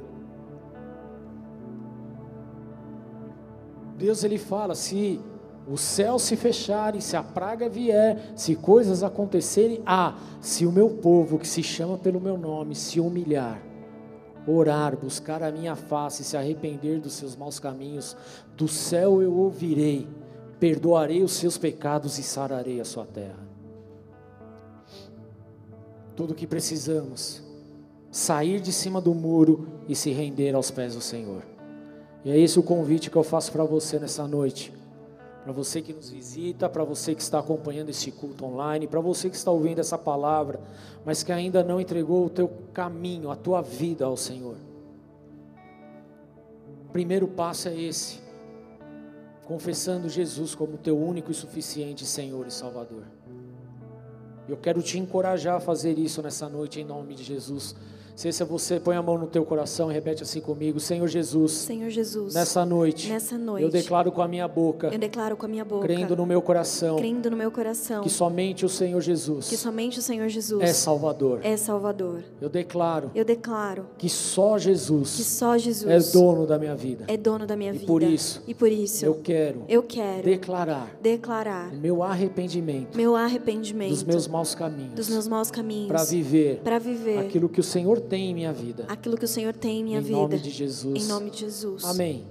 Deus 3.98 4.26
ele 4.26 4.38
fala: 4.38 4.76
se 4.76 5.22
o 5.66 5.78
céu 5.78 6.20
se 6.20 6.36
fecharem, 6.36 7.00
se 7.00 7.16
a 7.16 7.24
praga 7.24 7.70
vier, 7.70 8.34
se 8.36 8.58
coisas 8.58 9.04
acontecerem, 9.04 9.82
ah, 9.86 10.18
se 10.42 10.66
o 10.66 10.72
meu 10.72 10.90
povo 10.90 11.40
que 11.40 11.48
se 11.48 11.64
chama 11.64 11.98
pelo 11.98 12.20
meu 12.20 12.38
nome 12.38 12.76
se 12.76 13.00
humilhar, 13.00 13.62
orar, 14.46 14.98
buscar 14.98 15.42
a 15.42 15.50
minha 15.50 15.78
face, 15.78 16.26
se 16.26 16.36
arrepender 16.36 17.00
dos 17.00 17.14
seus 17.14 17.38
maus 17.38 17.58
caminhos, 17.58 18.18
do 18.58 18.68
céu 18.68 19.22
eu 19.22 19.34
ouvirei, 19.34 20.10
perdoarei 20.60 21.24
os 21.24 21.32
seus 21.32 21.58
pecados 21.58 22.20
e 22.20 22.24
sararei 22.24 22.82
a 22.82 22.86
sua 22.86 23.06
terra 23.06 23.43
tudo 26.16 26.32
o 26.32 26.36
que 26.36 26.48
precisamos, 26.48 27.42
sair 28.12 28.60
de 28.60 28.72
cima 28.72 29.02
do 29.02 29.14
muro 29.14 29.68
e 29.88 29.96
se 29.96 30.12
render 30.12 30.54
aos 30.54 30.70
pés 30.70 30.96
do 30.96 31.02
Senhor. 31.02 31.44
E 32.24 32.32
é 32.32 32.38
esse 32.38 32.60
o 32.60 32.64
convite 32.64 33.10
que 33.10 33.16
eu 33.16 33.24
faço 33.24 33.52
para 33.52 33.64
você 33.64 34.00
nessa 34.00 34.28
noite. 34.28 34.74
Para 35.44 35.52
você 35.52 35.82
que 35.82 35.92
nos 35.92 36.10
visita, 36.10 36.70
para 36.70 36.86
você 36.86 37.14
que 37.14 37.22
está 37.22 37.40
acompanhando 37.40 37.90
este 37.90 38.12
culto 38.12 38.46
online, 38.46 38.88
para 38.88 39.02
você 39.02 39.30
que 39.30 39.36
está 39.36 39.52
ouvindo 39.52 39.80
essa 39.80 39.98
palavra, 39.98 40.62
mas 41.04 41.22
que 41.22 41.34
ainda 41.34 41.62
não 41.64 41.82
entregou 41.82 42.26
o 42.26 42.30
teu 42.30 42.48
caminho, 42.74 43.30
a 43.30 43.36
tua 43.36 43.62
vida 43.62 44.06
ao 44.06 44.16
Senhor. 44.16 44.56
O 46.88 46.92
primeiro 46.94 47.28
passo 47.28 47.68
é 47.68 47.78
esse: 47.78 48.22
confessando 49.44 50.08
Jesus 50.08 50.56
como 50.56 50.78
teu 50.78 50.98
único 50.98 51.30
e 51.30 51.34
suficiente 51.34 52.06
Senhor 52.06 52.48
e 52.48 52.52
Salvador. 52.52 53.04
Eu 54.48 54.58
quero 54.58 54.82
te 54.82 54.98
encorajar 54.98 55.56
a 55.56 55.60
fazer 55.60 55.98
isso 55.98 56.22
nessa 56.22 56.50
noite 56.50 56.80
em 56.80 56.84
nome 56.84 57.16
de 57.16 57.24
Jesus. 57.24 57.76
Se 58.16 58.28
esse 58.28 58.44
é 58.44 58.46
você, 58.46 58.80
põe 58.80 58.96
a 58.96 59.02
mão 59.02 59.18
no 59.18 59.26
teu 59.26 59.44
coração 59.44 59.90
e 59.90 59.94
repete 59.94 60.22
assim 60.22 60.40
comigo: 60.40 60.80
Senhor 60.80 61.08
Jesus. 61.08 61.52
Senhor 61.52 61.90
Jesus. 61.90 62.36
Nessa 62.36 62.66
noite. 62.66 63.10
Nessa 63.10 63.38
noite. 63.38 63.64
Eu 63.64 63.70
declaro 63.70 64.12
com 64.12 64.22
a 64.22 64.28
minha 64.28 64.48
boca. 64.48 64.90
Eu 64.94 65.00
declaro 65.00 65.36
com 65.36 65.46
a 65.46 65.50
minha 65.50 65.66
boca. 65.66 65.82
Crendo 65.82 66.16
no 66.16 66.26
meu 66.26 66.42
coração. 66.42 66.98
Crendo 66.98 67.32
no 67.32 67.38
meu 67.38 67.52
coração. 67.52 68.04
Que 68.04 68.10
somente 68.10 68.66
o 68.66 68.70
Senhor 68.70 69.02
Jesus. 69.02 69.50
Que 69.50 69.58
somente 69.58 69.98
o 69.98 70.02
Senhor 70.02 70.30
Jesus. 70.30 70.62
É 70.62 70.72
Salvador. 70.74 71.40
É 71.44 71.58
Salvador. 71.58 72.24
Eu 72.40 72.50
declaro. 72.50 73.10
Eu 73.16 73.26
declaro. 73.26 73.88
Que 73.98 74.10
só 74.10 74.60
Jesus. 74.60 75.16
Que 75.16 75.24
só 75.24 75.58
Jesus. 75.58 75.90
É 75.90 76.12
dono 76.12 76.46
da 76.46 76.60
minha 76.60 76.76
vida. 76.76 77.06
É 77.08 77.18
dono 77.18 77.48
da 77.48 77.56
minha 77.56 77.72
e 77.72 77.78
vida. 77.80 77.88
Por 77.88 78.04
isso. 78.04 78.44
E 78.48 78.54
por 78.54 78.72
isso. 78.72 79.06
Eu 79.06 79.16
quero. 79.16 79.64
Eu 79.68 79.82
quero. 79.82 80.24
Declarar. 80.24 80.96
Declarar. 81.02 81.74
Meu 81.74 82.04
arrependimento. 82.04 82.96
Meu 82.96 83.16
arrependimento. 83.16 83.90
Dos 83.90 84.04
meus 84.04 84.28
maus 84.28 84.54
caminhos. 84.54 84.94
Dos 84.94 85.10
meus 85.10 85.28
maus 85.28 85.50
caminhos. 85.50 85.88
Para 85.88 86.04
viver. 86.04 86.62
Para 86.64 86.78
viver. 86.78 87.18
Aquilo 87.18 87.50
que 87.50 87.60
o 87.60 87.64
Senhor 87.64 88.03
tem 88.04 88.32
em 88.32 88.34
minha 88.34 88.54
vida. 88.54 88.86
Aquilo 88.88 89.18
que 89.18 89.26
o 89.26 89.28
Senhor 89.28 89.54
tem 89.54 89.80
em 89.80 89.84
minha 89.84 90.00
em 90.00 90.04
vida. 90.04 90.18
Em 90.18 90.22
nome 90.22 90.40
de 90.40 90.50
Jesus. 90.50 91.04
Em 91.04 91.08
nome 91.08 91.30
de 91.30 91.40
Jesus. 91.40 91.84
Amém. 91.84 92.26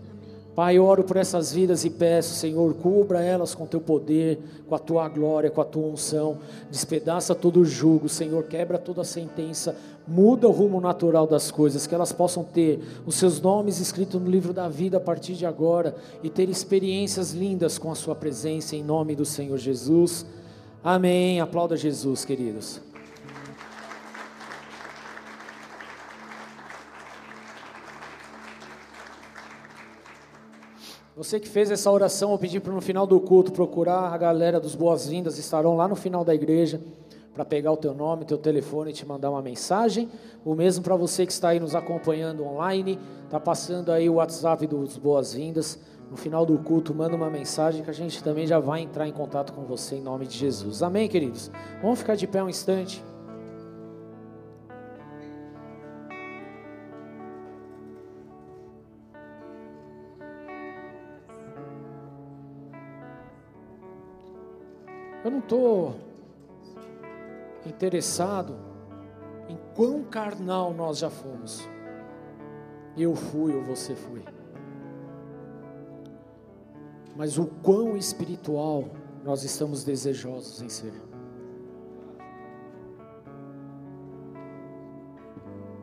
Pai, 0.55 0.77
eu 0.77 0.85
oro 0.85 1.03
por 1.03 1.17
essas 1.17 1.51
vidas 1.51 1.83
e 1.83 1.89
peço, 1.89 2.35
Senhor, 2.35 2.75
cubra 2.75 3.23
elas 3.23 3.55
com 3.55 3.67
teu 3.67 3.81
poder, 3.81 4.39
com 4.69 4.75
a 4.75 4.79
tua 4.79 5.09
glória, 5.09 5.51
com 5.51 5.63
a 5.63 5.65
tua 5.65 5.87
unção. 5.87 6.39
Despedaça 6.71 7.35
todo 7.35 7.61
o 7.61 7.65
jugo, 7.65 8.07
Senhor, 8.07 8.45
quebra 8.45 8.77
toda 8.77 9.01
a 9.01 9.05
sentença, 9.05 9.75
muda 10.07 10.47
o 10.47 10.51
rumo 10.51 10.79
natural 10.79 11.27
das 11.27 11.51
coisas, 11.51 11.87
que 11.87 11.95
elas 11.95 12.13
possam 12.13 12.45
ter 12.45 12.81
os 13.07 13.15
seus 13.15 13.41
nomes 13.41 13.81
escritos 13.81 14.21
no 14.21 14.31
livro 14.31 14.53
da 14.53 14.69
vida 14.69 14.99
a 14.99 15.01
partir 15.01 15.33
de 15.33 15.47
agora 15.47 15.97
e 16.23 16.29
ter 16.29 16.51
experiências 16.51 17.33
lindas 17.33 17.79
com 17.79 17.91
a 17.91 17.95
sua 17.95 18.15
presença 18.15 18.77
em 18.77 18.85
nome 18.85 19.17
do 19.17 19.25
Senhor 19.25 19.57
Jesus. 19.57 20.27
Amém. 20.85 21.41
Aplauda 21.41 21.79
Jesus, 21.79 22.27
queridos. 22.27 22.92
Você 31.15 31.39
que 31.39 31.47
fez 31.47 31.71
essa 31.71 31.91
oração, 31.91 32.33
eu 32.33 32.39
pedi 32.39 32.59
para 32.59 32.73
no 32.73 32.81
final 32.81 33.07
do 33.07 33.21
culto 33.21 33.53
procurar 33.53 34.15
a 34.15 34.17
galera 34.17 34.59
dos 34.59 34.75
boas-vindas, 34.75 35.37
estarão 35.39 35.77
lá 35.77 35.87
no 35.87 35.95
final 35.95 36.25
da 36.25 36.35
igreja 36.35 36.81
para 37.35 37.45
pegar 37.45 37.71
o 37.71 37.77
teu 37.77 37.93
nome, 37.93 38.25
teu 38.25 38.39
telefone 38.39 38.91
e 38.91 38.95
te 38.95 39.05
mandar 39.05 39.31
uma 39.31 39.43
mensagem. 39.43 40.09
O 40.43 40.55
mesmo 40.55 40.83
para 40.83 40.97
você 40.97 41.27
que 41.27 41.33
está 41.33 41.51
aí 41.51 41.61
nos 41.61 41.75
acompanhando 41.75 42.47
online, 42.47 42.99
está 43.27 43.39
passando 43.39 43.93
aí 43.93 44.09
o 44.09 44.15
WhatsApp 44.15 44.67
dos 44.67 44.97
boas-vindas. 44.97 45.79
No 46.11 46.17
final 46.17 46.47
do 46.47 46.57
culto, 46.59 46.95
manda 46.95 47.15
uma 47.15 47.29
mensagem 47.29 47.83
que 47.83 47.91
a 47.91 47.95
gente 47.95 48.25
também 48.25 48.47
já 48.47 48.59
vai 48.59 48.81
entrar 48.81 49.07
em 49.07 49.13
contato 49.13 49.53
com 49.53 49.63
você 49.63 49.97
em 49.97 50.03
nome 50.03 50.27
de 50.27 50.39
Jesus. 50.39 50.83
Amém, 50.83 51.09
queridos? 51.09 51.51
Vamos 51.83 51.99
ficar 51.99 52.17
de 52.17 52.27
pé 52.27 52.43
um 52.43 52.49
instante. 52.49 53.05
Eu 65.25 65.31
não 65.31 65.39
estou 65.39 65.95
interessado 67.65 68.57
em 69.49 69.57
quão 69.75 70.03
carnal 70.03 70.75
nós 70.75 70.99
já 70.99 71.09
fomos. 71.09 71.69
Eu 72.97 73.15
fui 73.15 73.55
ou 73.55 73.63
você 73.63 73.95
foi. 73.95 74.25
Mas 77.17 77.39
o 77.39 77.47
quão 77.47 77.97
espiritual 77.97 78.85
nós 79.25 79.45
estamos 79.45 79.85
desejosos 79.85 80.61
em 80.61 80.69
ser. 80.69 80.93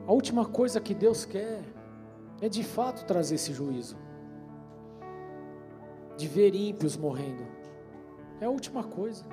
A 0.05 0.11
última 0.11 0.43
coisa 0.45 0.81
que 0.81 0.93
Deus 0.93 1.23
quer 1.23 1.63
é 2.41 2.49
de 2.49 2.63
fato 2.63 3.05
trazer 3.05 3.35
esse 3.35 3.53
juízo, 3.53 3.95
de 6.17 6.27
ver 6.27 6.55
ímpios 6.55 6.97
morrendo. 6.97 7.58
É 8.41 8.45
a 8.45 8.49
última 8.49 8.83
coisa. 8.83 9.25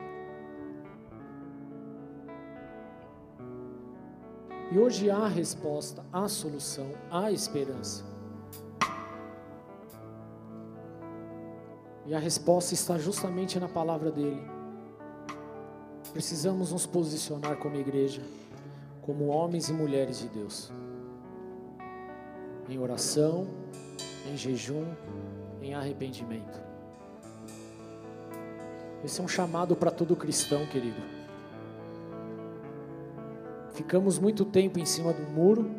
E 4.73 4.79
hoje 4.79 5.09
há 5.11 5.29
resposta, 5.29 6.05
há 6.13 6.29
solução, 6.29 6.91
há 7.11 7.31
esperança. 7.31 8.05
E 12.05 12.15
a 12.15 12.19
resposta 12.19 12.75
está 12.75 12.99
justamente 12.99 13.59
na 13.59 13.69
palavra 13.69 14.11
dele. 14.11 14.43
Precisamos 16.13 16.73
nos 16.73 16.87
posicionar 16.87 17.57
como 17.57 17.77
igreja, 17.77 18.23
como 19.03 19.27
homens 19.27 19.69
e 19.69 19.73
mulheres 19.73 20.19
de 20.19 20.29
Deus, 20.29 20.73
em 22.69 22.79
oração, 22.79 23.47
em 24.29 24.37
jejum, 24.37 24.85
em 25.61 25.75
arrependimento. 25.75 26.76
Esse 29.07 29.21
é 29.21 29.25
um 29.25 29.29
chamado 29.29 29.77
para 29.77 29.93
todo 29.93 30.17
cristão, 30.17 30.67
querido. 30.67 31.01
Ficamos 33.71 34.19
muito 34.19 34.45
tempo 34.45 34.81
em 34.81 34.85
cima 34.85 35.13
do 35.13 35.23
muro, 35.31 35.71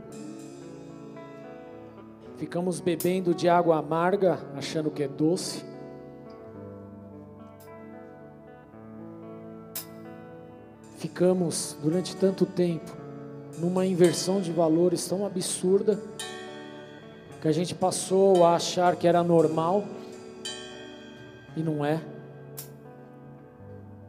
ficamos 2.38 2.80
bebendo 2.80 3.36
de 3.36 3.50
água 3.50 3.80
amarga, 3.80 4.40
achando 4.56 4.90
que 4.90 5.04
é 5.04 5.10
doce. 5.10 5.62
Ficamos 10.96 11.76
durante 11.84 12.16
tanto 12.16 12.46
tempo 12.46 12.96
numa 13.60 13.86
inversão 13.86 14.40
de 14.40 14.54
valores 14.54 15.06
tão 15.06 15.26
absurda 15.26 16.00
que 17.42 17.48
a 17.50 17.52
gente 17.52 17.76
passou 17.76 18.46
a 18.46 18.56
achar 18.56 18.96
que 18.96 19.06
era 19.06 19.22
normal 19.22 19.84
e 21.58 21.62
não 21.62 21.84
é. 21.84 22.16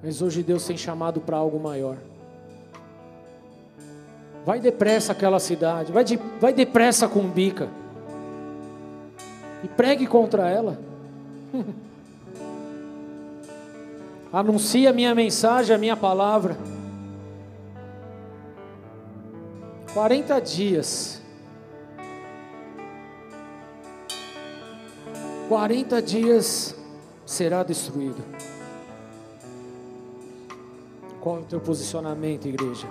Mas 0.03 0.23
hoje 0.23 0.43
Deus 0.43 0.67
tem 0.67 0.77
chamado 0.77 1.21
para 1.21 1.37
algo 1.37 1.59
maior. 1.59 1.97
Vai 4.45 4.61
depressa 4.61 5.13
aquela 5.13 5.39
cidade, 5.39 5.93
vai, 5.93 6.05
de, 6.05 6.19
vai 6.41 6.53
depressa 6.53 7.09
com 7.09 7.29
bica. 7.29 7.69
E 9.63 9.69
pregue 9.69 10.07
contra 10.07 10.49
ela. 10.49 10.79
Anuncie 14.33 14.87
a 14.87 14.93
minha 14.93 15.15
mensagem, 15.15 15.75
a 15.75 15.79
minha 15.79 15.97
palavra. 15.97 16.57
40 19.93 20.41
dias. 20.41 21.21
40 25.49 26.03
dias 26.03 26.77
será 27.25 27.63
destruído. 27.63 28.23
Qual 31.21 31.39
é 31.39 31.41
o 31.41 31.45
teu 31.45 31.61
posicionamento, 31.61 32.47
igreja? 32.47 32.87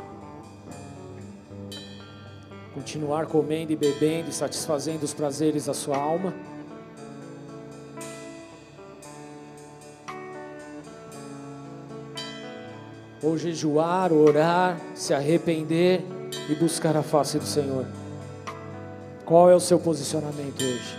Continuar 2.73 3.25
comendo 3.25 3.71
e 3.71 3.75
bebendo 3.75 4.29
e 4.29 4.33
satisfazendo 4.33 5.03
os 5.03 5.13
prazeres 5.13 5.65
da 5.65 5.73
sua 5.73 5.97
alma? 5.97 6.33
Ou 13.23 13.37
jejuar, 13.37 14.11
orar, 14.11 14.79
se 14.93 15.13
arrepender 15.13 16.03
e 16.49 16.55
buscar 16.55 16.97
a 16.97 17.01
face 17.01 17.39
do 17.39 17.45
Senhor? 17.45 17.85
Qual 19.25 19.49
é 19.49 19.55
o 19.55 19.59
seu 19.59 19.79
posicionamento 19.79 20.61
hoje? 20.61 20.97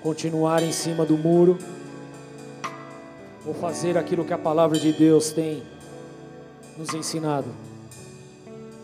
Continuar 0.00 0.62
em 0.62 0.72
cima 0.72 1.04
do 1.04 1.18
muro? 1.18 1.58
Ou 3.44 3.52
fazer 3.52 3.98
aquilo 3.98 4.24
que 4.24 4.32
a 4.32 4.38
palavra 4.38 4.78
de 4.78 4.92
Deus 4.92 5.30
tem 5.30 5.73
nos 6.76 6.92
ensinado. 6.94 7.48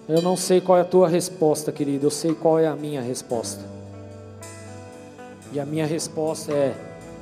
Eu 0.09 0.23
não 0.23 0.37
sei 0.37 0.61
qual 0.61 0.79
é 0.79 0.81
a 0.81 0.85
tua 0.85 1.09
resposta, 1.09 1.71
querido, 1.71 2.07
eu 2.07 2.11
sei 2.11 2.35
qual 2.35 2.59
é 2.59 2.67
a 2.67 2.75
minha 2.75 3.01
resposta. 3.01 3.63
E 5.53 5.61
a 5.61 5.65
minha 5.65 5.87
resposta 5.87 6.53
é 6.53 6.75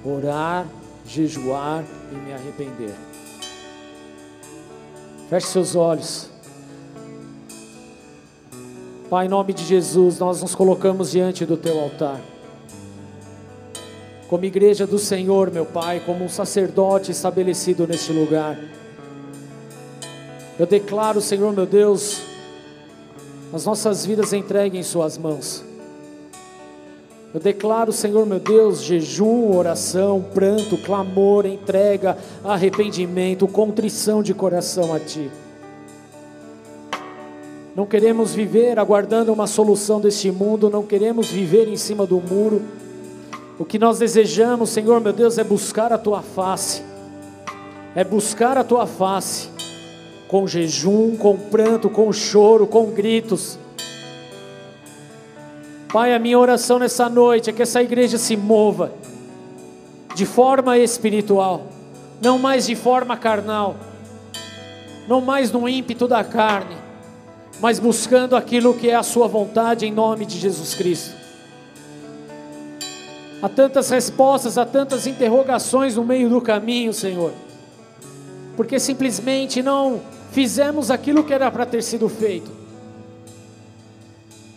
orar, 0.04 0.66
jejuar 1.06 1.84
e 2.12 2.14
me 2.14 2.32
arrepender. 2.32 2.94
Feche 5.28 5.46
seus 5.48 5.74
olhos. 5.74 6.30
Pai, 9.10 9.26
em 9.26 9.28
nome 9.28 9.54
de 9.54 9.64
Jesus, 9.64 10.18
nós 10.18 10.42
nos 10.42 10.54
colocamos 10.54 11.10
diante 11.10 11.46
do 11.46 11.56
teu 11.56 11.78
altar. 11.80 12.20
Como 14.28 14.44
igreja 14.44 14.86
do 14.86 14.98
Senhor, 14.98 15.50
meu 15.50 15.64
Pai, 15.64 16.00
como 16.04 16.24
um 16.24 16.28
sacerdote 16.28 17.10
estabelecido 17.10 17.86
neste 17.86 18.12
lugar. 18.12 18.58
Eu 20.58 20.66
declaro, 20.66 21.20
Senhor 21.20 21.52
meu 21.52 21.66
Deus, 21.66 22.20
as 23.52 23.64
nossas 23.64 24.04
vidas 24.04 24.32
entreguem 24.32 24.80
em 24.80 24.84
Suas 24.84 25.16
mãos. 25.16 25.64
Eu 27.32 27.38
declaro, 27.38 27.92
Senhor 27.92 28.26
meu 28.26 28.40
Deus, 28.40 28.82
jejum, 28.82 29.56
oração, 29.56 30.24
pranto, 30.34 30.76
clamor, 30.78 31.46
entrega, 31.46 32.18
arrependimento, 32.42 33.46
contrição 33.46 34.20
de 34.20 34.34
coração 34.34 34.92
a 34.92 34.98
Ti. 34.98 35.30
Não 37.76 37.86
queremos 37.86 38.34
viver 38.34 38.80
aguardando 38.80 39.32
uma 39.32 39.46
solução 39.46 40.00
deste 40.00 40.32
mundo, 40.32 40.68
não 40.68 40.82
queremos 40.82 41.30
viver 41.30 41.68
em 41.68 41.76
cima 41.76 42.04
do 42.04 42.20
muro. 42.20 42.62
O 43.60 43.64
que 43.64 43.78
nós 43.78 44.00
desejamos, 44.00 44.70
Senhor 44.70 45.00
meu 45.00 45.12
Deus, 45.12 45.38
é 45.38 45.44
buscar 45.44 45.92
a 45.92 45.98
Tua 45.98 46.20
face, 46.20 46.82
é 47.94 48.02
buscar 48.02 48.58
a 48.58 48.64
Tua 48.64 48.88
face 48.88 49.56
com 50.28 50.46
jejum, 50.46 51.16
com 51.16 51.36
pranto, 51.36 51.88
com 51.88 52.12
choro, 52.12 52.66
com 52.66 52.90
gritos. 52.90 53.58
Pai, 55.90 56.14
a 56.14 56.18
minha 56.18 56.38
oração 56.38 56.78
nessa 56.78 57.08
noite 57.08 57.48
é 57.48 57.52
que 57.52 57.62
essa 57.62 57.82
igreja 57.82 58.18
se 58.18 58.36
mova 58.36 58.92
de 60.14 60.26
forma 60.26 60.76
espiritual, 60.76 61.66
não 62.20 62.38
mais 62.38 62.66
de 62.66 62.76
forma 62.76 63.16
carnal, 63.16 63.76
não 65.08 65.22
mais 65.22 65.50
no 65.50 65.66
ímpeto 65.66 66.06
da 66.06 66.22
carne, 66.22 66.76
mas 67.58 67.78
buscando 67.78 68.36
aquilo 68.36 68.74
que 68.74 68.90
é 68.90 68.94
a 68.94 69.02
Sua 69.02 69.26
vontade 69.26 69.86
em 69.86 69.92
nome 69.92 70.26
de 70.26 70.38
Jesus 70.38 70.74
Cristo. 70.74 71.16
Há 73.40 73.48
tantas 73.48 73.88
respostas, 73.88 74.58
há 74.58 74.66
tantas 74.66 75.06
interrogações 75.06 75.96
no 75.96 76.04
meio 76.04 76.28
do 76.28 76.40
caminho, 76.40 76.92
Senhor, 76.92 77.32
porque 78.56 78.78
simplesmente 78.78 79.62
não 79.62 80.02
fizemos 80.30 80.90
aquilo 80.90 81.24
que 81.24 81.32
era 81.32 81.50
para 81.50 81.66
ter 81.66 81.82
sido 81.82 82.08
feito. 82.08 82.50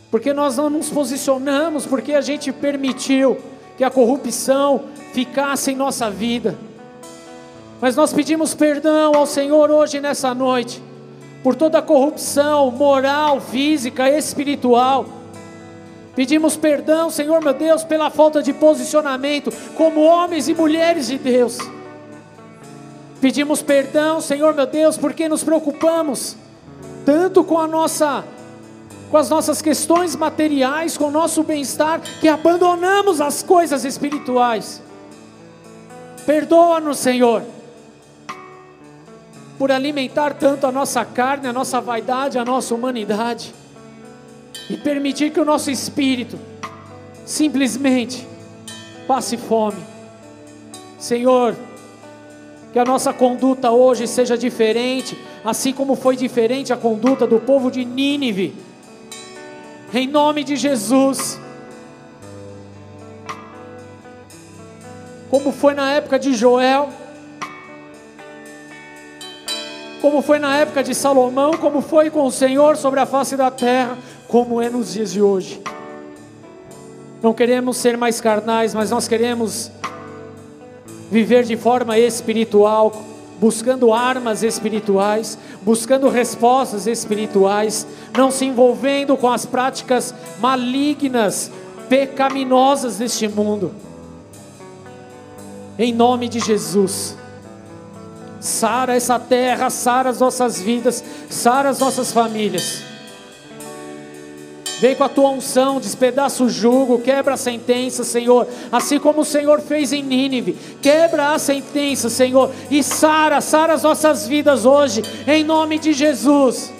Porque 0.09 0.33
nós 0.33 0.57
não 0.57 0.69
nos 0.69 0.89
posicionamos, 0.89 1.85
porque 1.85 2.13
a 2.13 2.21
gente 2.21 2.51
permitiu 2.51 3.37
que 3.77 3.83
a 3.83 3.89
corrupção 3.89 4.85
ficasse 5.13 5.71
em 5.71 5.75
nossa 5.75 6.09
vida. 6.09 6.57
Mas 7.79 7.95
nós 7.95 8.13
pedimos 8.13 8.53
perdão 8.53 9.15
ao 9.15 9.25
Senhor 9.25 9.71
hoje 9.71 9.99
nessa 9.99 10.35
noite, 10.35 10.81
por 11.41 11.55
toda 11.55 11.79
a 11.79 11.81
corrupção 11.81 12.69
moral, 12.71 13.39
física, 13.39 14.09
espiritual, 14.09 15.21
Pedimos 16.15 16.57
perdão, 16.57 17.09
Senhor 17.09 17.41
meu 17.41 17.53
Deus, 17.53 17.83
pela 17.83 18.09
falta 18.09 18.43
de 18.43 18.53
posicionamento 18.53 19.51
como 19.75 20.01
homens 20.01 20.49
e 20.49 20.53
mulheres 20.53 21.07
de 21.07 21.17
Deus. 21.17 21.57
Pedimos 23.21 23.61
perdão, 23.61 24.19
Senhor 24.19 24.55
meu 24.55 24.65
Deus, 24.65 24.97
porque 24.97 25.29
nos 25.29 25.43
preocupamos 25.43 26.35
tanto 27.05 27.43
com 27.43 27.59
a 27.59 27.67
nossa 27.67 28.25
com 29.11 29.17
as 29.17 29.29
nossas 29.29 29.61
questões 29.61 30.15
materiais, 30.15 30.97
com 30.97 31.05
o 31.05 31.11
nosso 31.11 31.43
bem-estar, 31.43 31.99
que 32.21 32.29
abandonamos 32.29 33.19
as 33.19 33.43
coisas 33.43 33.83
espirituais. 33.83 34.81
Perdoa-nos, 36.25 36.97
Senhor, 36.97 37.43
por 39.59 39.69
alimentar 39.69 40.33
tanto 40.35 40.65
a 40.65 40.71
nossa 40.71 41.03
carne, 41.03 41.45
a 41.45 41.51
nossa 41.51 41.81
vaidade, 41.81 42.39
a 42.39 42.45
nossa 42.45 42.73
humanidade, 42.73 43.53
e 44.69 44.77
permitir 44.77 45.31
que 45.31 45.41
o 45.41 45.45
nosso 45.45 45.69
espírito 45.69 46.39
simplesmente 47.25 48.25
passe 49.05 49.35
fome. 49.35 49.83
Senhor, 50.97 51.53
que 52.71 52.79
a 52.79 52.85
nossa 52.85 53.13
conduta 53.13 53.71
hoje 53.71 54.07
seja 54.07 54.37
diferente, 54.37 55.17
assim 55.43 55.73
como 55.73 55.95
foi 55.95 56.15
diferente 56.15 56.71
a 56.71 56.77
conduta 56.77 57.27
do 57.27 57.39
povo 57.39 57.69
de 57.69 57.83
Nínive 57.83 58.55
em 59.93 60.07
nome 60.07 60.43
de 60.43 60.55
Jesus. 60.55 61.39
Como 65.29 65.51
foi 65.51 65.73
na 65.73 65.93
época 65.93 66.19
de 66.19 66.33
Joel, 66.33 66.89
como 70.01 70.21
foi 70.21 70.39
na 70.39 70.57
época 70.57 70.83
de 70.83 70.93
Salomão, 70.93 71.51
como 71.57 71.81
foi 71.81 72.09
com 72.09 72.25
o 72.25 72.31
Senhor 72.31 72.75
sobre 72.75 72.99
a 72.99 73.05
face 73.05 73.37
da 73.37 73.49
terra, 73.49 73.97
como 74.27 74.61
é 74.61 74.69
nos 74.69 74.93
dias 74.93 75.11
de 75.11 75.21
hoje. 75.21 75.61
Não 77.21 77.33
queremos 77.33 77.77
ser 77.77 77.97
mais 77.97 78.19
carnais, 78.19 78.73
mas 78.73 78.89
nós 78.89 79.07
queremos 79.07 79.71
viver 81.11 81.43
de 81.43 81.57
forma 81.57 81.99
espiritual, 81.99 82.93
buscando 83.37 83.93
armas 83.93 84.43
espirituais, 84.43 85.37
buscando 85.61 86.07
respostas 86.07 86.87
espirituais, 86.87 87.85
não 88.17 88.31
se 88.31 88.45
envolvendo 88.45 89.17
com 89.17 89.29
as 89.29 89.45
práticas 89.45 90.15
malignas, 90.39 91.51
pecaminosas 91.89 92.97
deste 92.97 93.27
mundo. 93.27 93.73
Em 95.77 95.93
nome 95.93 96.29
de 96.29 96.39
Jesus. 96.39 97.17
Sara 98.39 98.95
essa 98.95 99.19
terra, 99.19 99.69
sara 99.69 100.09
as 100.09 100.19
nossas 100.19 100.61
vidas, 100.61 101.03
sara 101.29 101.69
as 101.69 101.79
nossas 101.79 102.11
famílias. 102.11 102.90
Vem 104.81 104.95
com 104.95 105.03
a 105.03 105.09
tua 105.09 105.29
unção, 105.29 105.79
despedaça 105.79 106.43
o 106.43 106.49
jugo, 106.49 106.97
quebra 106.97 107.35
a 107.35 107.37
sentença, 107.37 108.03
Senhor. 108.03 108.47
Assim 108.71 108.97
como 108.97 109.21
o 109.21 109.25
Senhor 109.25 109.61
fez 109.61 109.93
em 109.93 110.01
Nínive. 110.01 110.57
Quebra 110.81 111.35
a 111.35 111.37
sentença, 111.37 112.09
Senhor. 112.09 112.51
E 112.71 112.81
sara, 112.81 113.39
sara 113.41 113.73
as 113.73 113.83
nossas 113.83 114.27
vidas 114.27 114.65
hoje, 114.65 115.03
em 115.27 115.43
nome 115.43 115.77
de 115.77 115.93
Jesus. 115.93 116.73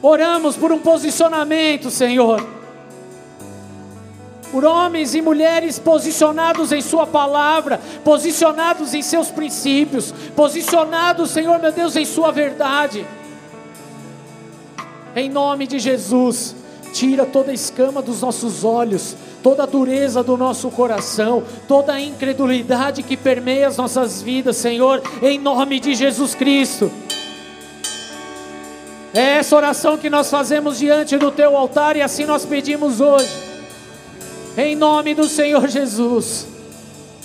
Oramos 0.00 0.56
por 0.56 0.72
um 0.72 0.78
posicionamento, 0.78 1.90
Senhor 1.90 2.55
por 4.50 4.64
homens 4.64 5.14
e 5.14 5.22
mulheres 5.22 5.78
posicionados 5.78 6.72
em 6.72 6.80
Sua 6.80 7.06
palavra, 7.06 7.80
posicionados 8.04 8.94
em 8.94 9.02
seus 9.02 9.30
princípios, 9.30 10.12
posicionados, 10.34 11.30
Senhor 11.30 11.58
meu 11.58 11.72
Deus, 11.72 11.96
em 11.96 12.04
Sua 12.04 12.30
verdade. 12.30 13.06
Em 15.14 15.28
nome 15.28 15.66
de 15.66 15.78
Jesus, 15.78 16.54
tira 16.92 17.24
toda 17.24 17.50
a 17.50 17.54
escama 17.54 18.00
dos 18.00 18.20
nossos 18.20 18.64
olhos, 18.64 19.16
toda 19.42 19.64
a 19.64 19.66
dureza 19.66 20.22
do 20.22 20.36
nosso 20.36 20.70
coração, 20.70 21.42
toda 21.66 21.94
a 21.94 22.00
incredulidade 22.00 23.02
que 23.02 23.16
permeia 23.16 23.66
as 23.66 23.76
nossas 23.76 24.22
vidas, 24.22 24.56
Senhor, 24.56 25.02
em 25.22 25.38
nome 25.38 25.80
de 25.80 25.94
Jesus 25.94 26.34
Cristo. 26.34 26.90
É 29.12 29.38
essa 29.38 29.56
oração 29.56 29.96
que 29.96 30.10
nós 30.10 30.30
fazemos 30.30 30.78
diante 30.78 31.16
do 31.16 31.30
teu 31.30 31.56
altar 31.56 31.96
e 31.96 32.02
assim 32.02 32.26
nós 32.26 32.44
pedimos 32.44 33.00
hoje 33.00 33.55
em 34.56 34.74
nome 34.74 35.14
do 35.14 35.28
Senhor 35.28 35.68
Jesus. 35.68 36.46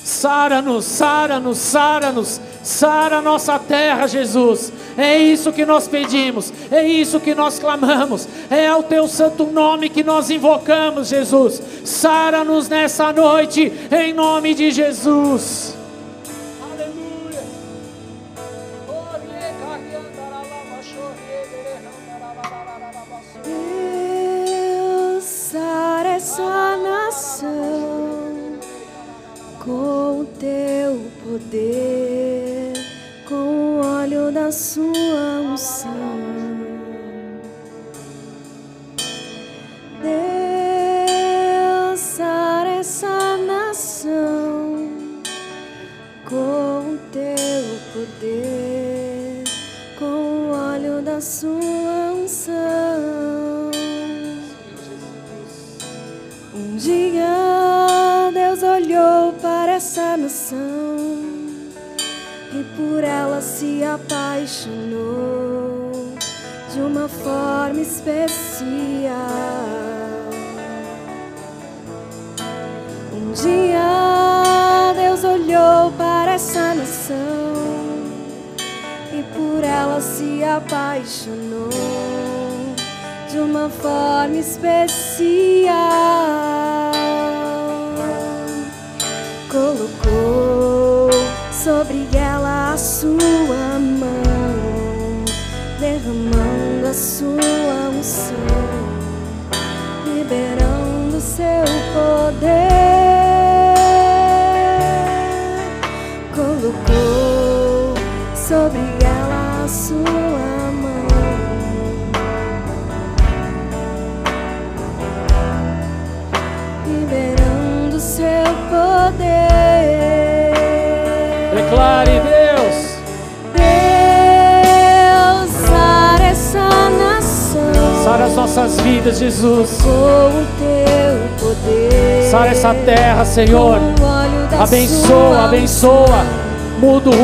Sara-nos, 0.03 0.85
sara-nos, 0.85 1.57
sara-nos, 1.59 2.41
sara 2.63 3.21
nossa 3.21 3.59
terra, 3.59 4.07
Jesus. 4.07 4.73
É 4.97 5.17
isso 5.17 5.53
que 5.53 5.65
nós 5.65 5.87
pedimos, 5.87 6.51
é 6.71 6.85
isso 6.85 7.19
que 7.19 7.35
nós 7.35 7.59
clamamos, 7.59 8.27
é 8.49 8.67
ao 8.67 8.81
teu 8.81 9.07
santo 9.07 9.45
nome 9.45 9.89
que 9.89 10.03
nós 10.03 10.29
invocamos, 10.29 11.09
Jesus. 11.09 11.61
Sara-nos 11.85 12.67
nessa 12.67 13.13
noite, 13.13 13.71
em 13.91 14.11
nome 14.11 14.55
de 14.55 14.71
Jesus. 14.71 15.80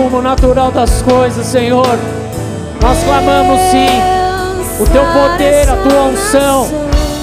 Rumo 0.08 0.22
natural 0.22 0.72
das 0.72 1.02
coisas, 1.02 1.46
Senhor. 1.46 2.00
Nós 2.82 3.04
clamamos 3.04 3.60
sim. 3.72 3.90
O 4.80 4.86
teu 4.86 5.04
poder, 5.04 5.70
a 5.70 5.76
tua 5.76 6.04
unção, 6.04 6.70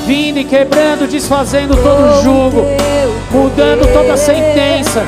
vindo 0.07 0.39
e 0.39 0.45
quebrando, 0.45 1.09
desfazendo 1.09 1.75
todo 1.77 2.03
o 2.03 2.23
jugo, 2.23 2.67
mudando 3.31 3.91
toda 3.93 4.13
a 4.15 4.17
sentença. 4.17 5.03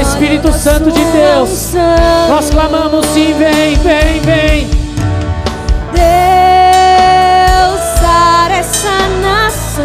Espírito 0.00 0.52
Santo 0.52 0.90
de 0.90 1.02
Deus. 1.04 1.72
Nós 2.28 2.50
clamamos 2.50 3.06
sim, 3.06 3.32
vem, 3.38 3.76
vem, 3.76 4.20
vem. 4.20 4.66
Deus, 5.92 7.80
sara 8.00 8.56
essa 8.56 9.08
nação 9.22 9.84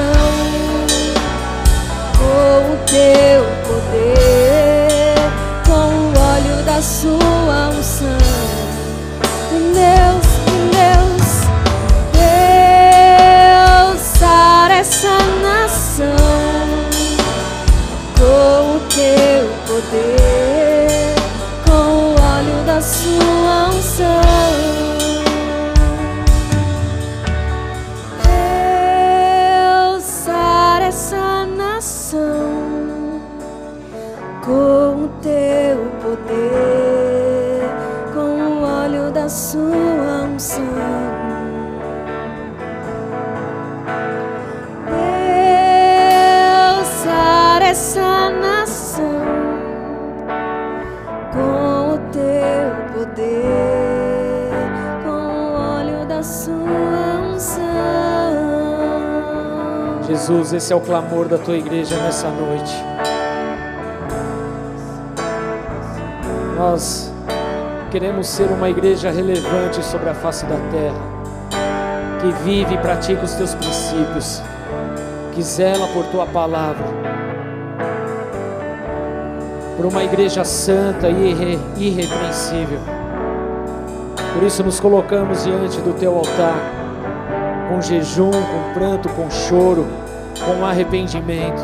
com 2.17 2.73
o 2.73 2.77
teu 2.85 3.46
teu 19.89 20.16
Jesus, 60.07 60.53
esse 60.53 60.71
é 60.71 60.75
o 60.75 60.79
clamor 60.79 61.27
da 61.27 61.37
tua 61.37 61.55
igreja 61.55 61.95
nessa 61.97 62.29
noite. 62.29 62.73
Nós 66.57 67.11
queremos 67.91 68.27
ser 68.27 68.45
uma 68.45 68.69
igreja 68.69 69.11
relevante 69.11 69.83
sobre 69.83 70.09
a 70.09 70.13
face 70.13 70.45
da 70.45 70.55
terra, 70.71 71.01
que 72.21 72.31
vive 72.43 72.73
e 72.75 72.77
pratica 72.77 73.23
os 73.23 73.33
teus 73.33 73.53
princípios, 73.53 74.41
que 75.33 75.41
zela 75.43 75.87
por 75.89 76.05
tua 76.05 76.25
palavra, 76.25 76.85
por 79.75 79.85
uma 79.85 80.03
igreja 80.03 80.43
santa 80.43 81.09
e 81.09 81.31
irre- 81.31 81.59
irrepreensível. 81.77 82.79
Por 84.33 84.43
isso 84.43 84.63
nos 84.63 84.79
colocamos 84.79 85.43
diante 85.43 85.79
do 85.81 85.93
teu 85.99 86.15
altar, 86.15 86.55
com 87.67 87.81
jejum, 87.81 88.31
com 88.31 88.73
pranto, 88.73 89.09
com 89.09 89.29
choro, 89.29 89.85
com 90.45 90.65
arrependimento. 90.65 91.61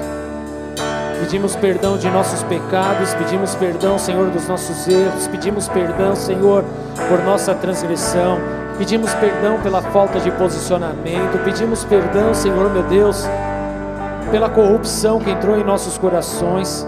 Pedimos 1.20 1.56
perdão 1.56 1.98
de 1.98 2.10
nossos 2.10 2.44
pecados, 2.44 3.14
pedimos 3.14 3.56
perdão, 3.56 3.98
Senhor, 3.98 4.30
dos 4.30 4.48
nossos 4.48 4.88
erros, 4.88 5.28
pedimos 5.28 5.70
perdão, 5.70 6.16
Senhor, 6.16 6.66
por 7.08 7.24
nossa 7.24 7.56
transgressão, 7.56 8.40
pedimos 8.78 9.14
perdão 9.14 9.60
pela 9.62 9.82
falta 9.82 10.20
de 10.20 10.30
posicionamento, 10.32 11.42
pedimos 11.46 11.86
perdão, 11.86 12.34
Senhor, 12.34 12.70
meu 12.72 12.84
Deus, 12.84 13.26
pela 14.32 14.50
corrupção 14.50 15.20
que 15.20 15.32
entrou 15.32 15.58
em 15.58 15.64
nossos 15.64 15.98
corações, 15.98 16.86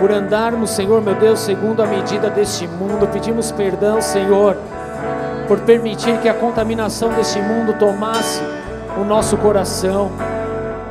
por 0.00 0.10
andarmos, 0.10 0.70
Senhor, 0.70 1.00
meu 1.00 1.14
Deus, 1.14 1.38
segundo 1.38 1.82
a 1.82 1.86
medida 1.86 2.28
deste 2.30 2.66
mundo, 2.66 3.06
pedimos 3.12 3.52
perdão, 3.52 4.00
Senhor, 4.02 4.56
por 5.46 5.60
permitir 5.60 6.18
que 6.18 6.28
a 6.28 6.34
contaminação 6.34 7.10
deste 7.10 7.40
mundo 7.40 7.74
tomasse 7.74 8.40
o 8.96 9.04
nosso 9.04 9.36
coração. 9.36 10.10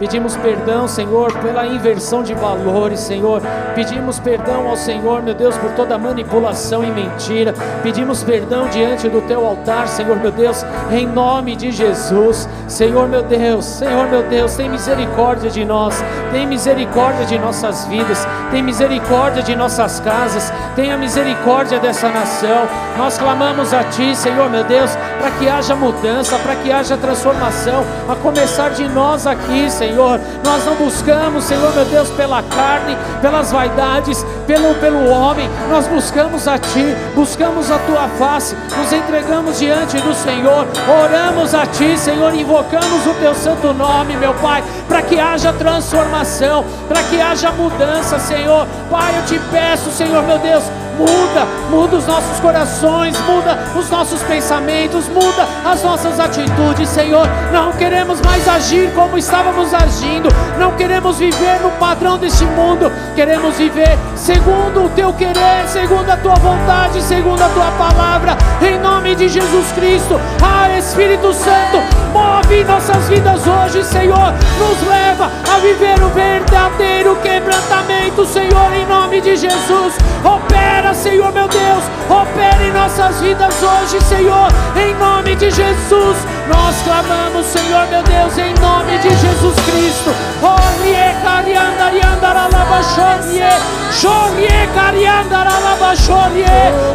Pedimos 0.02 0.36
perdão, 0.36 0.88
Senhor, 0.88 1.32
pela 1.44 1.64
inversão 1.64 2.24
de 2.24 2.34
valores, 2.34 3.02
Senhor. 3.02 3.40
Pedimos 3.76 4.18
perdão 4.20 4.68
ao 4.68 4.76
Senhor, 4.76 5.22
meu 5.22 5.36
Deus, 5.36 5.56
por 5.56 5.70
toda 5.74 5.96
manipulação 5.96 6.84
e 6.84 6.90
mentira. 6.90 7.54
Pedimos 7.84 8.24
perdão 8.24 8.68
diante 8.68 9.08
do 9.08 9.22
teu 9.22 9.46
altar, 9.46 9.88
Senhor, 9.88 10.18
meu 10.18 10.32
Deus, 10.32 10.66
em 10.90 11.06
nome 11.06 11.56
de 11.56 11.72
Jesus. 11.72 12.50
Senhor, 12.68 13.08
meu 13.08 13.22
Deus, 13.22 13.64
Senhor, 13.64 14.08
meu 14.08 14.24
Deus, 14.24 14.56
tem 14.56 14.68
misericórdia 14.68 15.52
de 15.52 15.64
nós. 15.64 16.04
Tem 16.32 16.48
misericórdia 16.48 17.24
de 17.28 17.38
nossas 17.38 17.86
vidas. 17.86 18.28
Tem 18.50 18.64
misericórdia 18.64 19.44
de 19.44 19.56
nossas 19.56 20.00
casas. 20.00 20.52
Tenha 20.76 20.98
misericórdia 20.98 21.80
dessa 21.80 22.10
nação. 22.10 22.68
Nós 22.98 23.20
clamamos 23.20 23.72
a 23.72 23.84
ti, 23.84 24.16
Senhor, 24.16 24.50
meu 24.50 24.64
Deus, 24.64 24.90
para 25.20 25.30
que 25.30 25.48
haja 25.48 25.76
mudança, 25.76 26.40
para 26.40 26.56
que 26.56 26.72
haja 26.72 26.98
transformação, 26.98 27.86
a 28.10 28.16
começar 28.16 28.70
de 28.70 28.88
nós 28.88 29.28
aqui, 29.28 29.70
Senhor. 29.70 29.91
Nós 29.96 30.66
não 30.66 30.76
buscamos, 30.76 31.44
Senhor, 31.44 31.74
meu 31.74 31.86
Deus, 31.86 32.10
pela 32.10 32.42
carne, 32.44 32.98
pelas 33.22 33.52
vaidades, 33.52 34.26
pelo, 34.48 34.74
pelo 34.76 35.10
homem, 35.10 35.50
nós 35.70 35.88
buscamos 35.88 36.48
a 36.48 36.58
Ti, 36.58 36.96
buscamos 37.16 37.70
a 37.70 37.78
Tua 37.80 38.08
face, 38.18 38.56
nos 38.78 38.92
entregamos 38.92 39.60
diante 39.60 39.98
do 40.00 40.14
Senhor, 40.14 40.68
oramos 41.04 41.54
a 41.54 41.66
Ti, 41.66 41.98
Senhor, 41.98 42.34
invocamos 42.34 43.06
o 43.06 43.14
Teu 43.16 43.36
santo 43.36 43.74
nome, 43.74 44.16
meu 44.18 44.34
Pai, 44.36 44.64
para 44.88 45.02
que 45.02 45.20
haja 45.20 45.54
transformação, 45.54 46.66
para 46.88 47.04
que 47.04 47.20
haja 47.20 47.52
mudança, 47.52 48.20
Senhor. 48.20 48.68
Pai, 48.90 49.14
eu 49.18 49.26
te 49.26 49.40
peço, 49.52 49.92
Senhor, 49.92 50.24
meu 50.24 50.38
Deus, 50.40 50.64
muda, 51.02 51.46
muda 51.70 51.98
os 51.98 52.06
nossos 52.06 52.40
corações, 52.40 53.20
muda 53.22 53.58
os 53.76 53.90
nossos 53.90 54.22
pensamentos, 54.24 55.08
muda 55.08 55.48
as 55.66 55.84
nossas 55.84 56.20
atitudes, 56.20 56.90
Senhor. 56.90 57.28
Não 57.52 57.72
queremos 57.74 58.22
mais 58.22 58.48
agir 58.48 58.92
como 58.94 59.18
estávamos 59.18 59.74
agindo, 59.74 60.30
não 60.60 60.72
queremos 60.74 61.18
viver 61.18 61.60
no 61.62 61.72
padrão 61.72 62.18
deste 62.18 62.46
mundo, 62.46 62.92
queremos 63.16 63.58
viver 63.58 63.98
segundo 64.16 64.86
o 64.86 64.90
teu 64.90 65.14
querer, 65.14 65.68
segundo 65.68 66.10
a 66.10 66.18
tua 66.18 66.36
vontade, 66.36 67.02
segundo 67.02 67.42
a 67.42 67.50
tua 67.50 67.72
palavra, 67.72 68.38
em 68.62 68.78
nome 68.80 69.16
de 69.16 69.28
Jesus 69.28 69.72
Cristo. 69.74 70.20
Ah, 70.42 70.70
Espírito 70.78 71.34
Santo, 71.34 71.78
move 72.12 72.64
nossas 72.64 73.08
vidas 73.10 73.42
hoje, 73.48 73.84
Senhor, 73.84 74.34
nos 74.60 74.88
leva 74.88 75.32
a 75.54 75.60
viver 75.60 76.02
o 76.04 76.10
verdadeiro 76.10 77.16
quebrantamento, 77.18 78.26
Senhor, 78.26 78.74
em 78.74 78.86
nome 78.86 79.22
de 79.22 79.36
Jesus. 79.36 79.96
Opera, 80.24 80.91
Senhor, 80.94 81.32
meu 81.32 81.48
Deus, 81.48 81.84
opera 82.10 82.64
em 82.64 82.72
nossas 82.72 83.22
vidas 83.22 83.56
hoje, 83.62 84.02
Senhor, 84.04 84.48
em 84.76 84.94
nome 84.96 85.36
de 85.36 85.50
Jesus. 85.50 86.18
Nós 86.48 86.82
clamamos, 86.84 87.46
Senhor, 87.46 87.88
meu 87.88 88.04
Deus, 88.04 88.38
em 88.38 88.54
nome 88.60 88.98
de 89.00 89.10
Jesus 89.10 89.56
Cristo. 89.66 90.14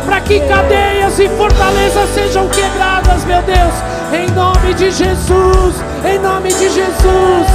Para 0.04 0.20
que 0.20 0.40
cadeias 0.40 1.18
e 1.18 1.28
fortalezas 1.30 2.10
sejam 2.10 2.48
quebradas, 2.48 3.24
meu 3.24 3.42
Deus, 3.42 3.74
em 4.12 4.30
nome 4.32 4.74
de 4.74 4.90
Jesus, 4.90 5.74
em 6.04 6.18
nome 6.18 6.48
de 6.50 6.68
Jesus. 6.68 7.46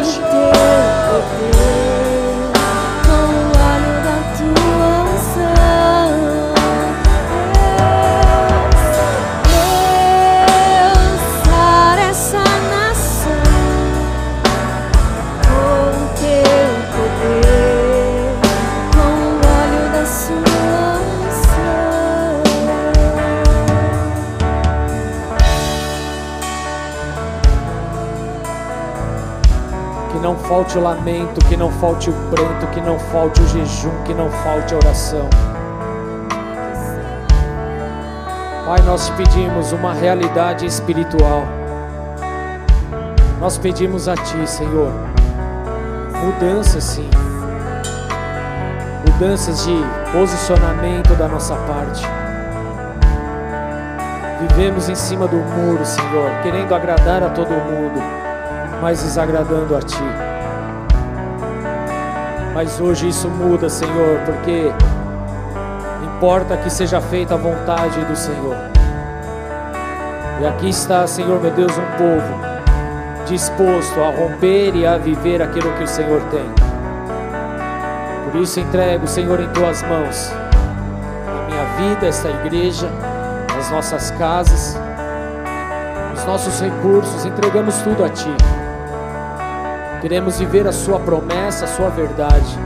Cariandaralabaxorie. 0.00 1.39
teu 1.39 1.39
falte 30.50 30.76
o 30.76 30.82
lamento, 30.82 31.38
que 31.46 31.56
não 31.56 31.70
falte 31.70 32.10
o 32.10 32.12
pranto, 32.28 32.66
que 32.72 32.80
não 32.80 32.98
falte 32.98 33.40
o 33.40 33.46
jejum, 33.46 34.02
que 34.04 34.12
não 34.12 34.28
falte 34.28 34.74
a 34.74 34.78
oração. 34.78 35.30
Pai, 38.66 38.80
nós 38.84 39.06
te 39.06 39.12
pedimos 39.12 39.70
uma 39.70 39.94
realidade 39.94 40.66
espiritual. 40.66 41.44
Nós 43.38 43.58
pedimos 43.58 44.08
a 44.08 44.16
Ti, 44.16 44.44
Senhor, 44.44 44.90
mudança 46.20 46.80
sim. 46.80 47.08
Mudanças 49.06 49.64
de 49.64 49.76
posicionamento 50.12 51.14
da 51.14 51.28
nossa 51.28 51.54
parte. 51.54 52.02
Vivemos 54.40 54.88
em 54.88 54.96
cima 54.96 55.28
do 55.28 55.36
muro, 55.36 55.86
Senhor, 55.86 56.28
querendo 56.42 56.74
agradar 56.74 57.22
a 57.22 57.30
todo 57.30 57.50
mundo, 57.50 58.02
mas 58.82 59.00
desagradando 59.00 59.76
a 59.76 59.80
Ti. 59.80 60.29
Mas 62.52 62.80
hoje 62.80 63.08
isso 63.08 63.28
muda, 63.28 63.68
Senhor, 63.68 64.20
porque 64.24 64.72
importa 66.16 66.56
que 66.56 66.68
seja 66.68 67.00
feita 67.00 67.34
a 67.34 67.36
vontade 67.36 68.04
do 68.04 68.16
Senhor. 68.16 68.56
E 70.40 70.46
aqui 70.46 70.68
está, 70.68 71.06
Senhor 71.06 71.40
meu 71.40 71.50
Deus, 71.50 71.72
um 71.76 71.96
povo 71.96 72.50
disposto 73.26 74.00
a 74.00 74.10
romper 74.10 74.74
e 74.74 74.86
a 74.86 74.98
viver 74.98 75.40
aquilo 75.40 75.72
que 75.74 75.84
o 75.84 75.88
Senhor 75.88 76.20
tem. 76.30 76.44
Por 78.24 78.40
isso 78.40 78.58
entrego, 78.60 79.06
Senhor, 79.06 79.40
em 79.40 79.48
tuas 79.48 79.82
mãos 79.82 80.32
a 81.26 81.46
minha 81.46 81.94
vida, 81.94 82.06
esta 82.06 82.28
igreja, 82.28 82.88
as 83.58 83.70
nossas 83.70 84.10
casas, 84.12 84.76
os 86.14 86.24
nossos 86.24 86.60
recursos, 86.60 87.24
entregamos 87.24 87.76
tudo 87.82 88.04
a 88.04 88.08
Ti. 88.08 88.34
Queremos 90.00 90.38
viver 90.38 90.66
a 90.66 90.72
Sua 90.72 90.98
promessa, 90.98 91.64
a 91.64 91.68
Sua 91.68 91.90
verdade. 91.90 92.58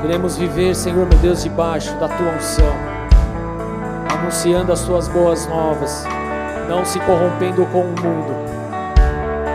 Queremos 0.00 0.36
viver, 0.36 0.74
Senhor 0.74 1.06
meu 1.06 1.18
Deus, 1.18 1.42
debaixo 1.42 1.94
da 1.96 2.08
Tua 2.08 2.32
unção, 2.32 2.74
anunciando 4.12 4.72
as 4.72 4.82
Tuas 4.82 5.08
boas 5.08 5.46
novas 5.46 6.06
não 6.68 6.84
se 6.84 7.00
corrompendo 7.00 7.64
com 7.66 7.80
o 7.80 7.88
mundo, 7.88 8.36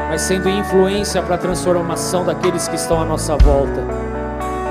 mas 0.10 0.22
sendo 0.22 0.50
influência 0.50 1.22
para 1.22 1.36
a 1.36 1.38
transformação 1.38 2.26
daqueles 2.26 2.68
que 2.68 2.76
estão 2.76 3.00
à 3.00 3.06
nossa 3.06 3.38
volta. 3.38 3.84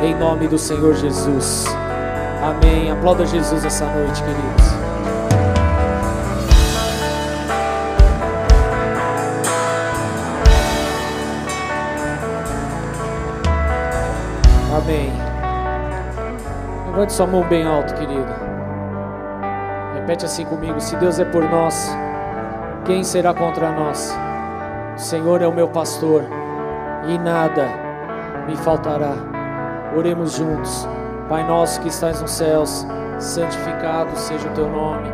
Em 0.02 0.14
nome 0.16 0.48
do 0.48 0.59
Senhor 0.59 0.94
Jesus. 0.97 1.64
Amém. 2.43 2.90
Aplauda 2.90 3.24
Jesus 3.24 3.64
essa 3.64 3.86
noite, 3.86 4.20
queridos. 4.24 4.81
Levante 17.03 17.16
sua 17.16 17.27
mão 17.27 17.43
bem 17.43 17.66
alto, 17.66 17.95
querido. 17.95 18.33
Repete 19.95 20.24
assim 20.24 20.45
comigo: 20.45 20.81
se 20.81 20.95
Deus 20.99 21.19
é 21.19 21.24
por 21.24 21.43
nós, 21.51 21.91
quem 22.85 23.03
será 23.03 23.35
contra 23.35 23.73
nós? 23.73 24.16
O 24.95 25.01
Senhor 25.01 25.43
é 25.43 25.49
o 25.49 25.53
meu 25.53 25.66
pastor 25.66 26.23
e 27.09 27.19
nada 27.19 27.66
me 28.47 28.57
faltará. 28.57 29.15
Oremos 29.97 30.35
juntos. 30.35 30.89
Pai 31.29 31.43
nosso 31.43 31.81
que 31.81 31.89
estás 31.89 32.23
nos 32.23 32.31
céus, 32.31 32.87
santificado 33.19 34.16
seja 34.16 34.49
o 34.49 34.55
teu 34.55 34.70
nome. 34.70 35.09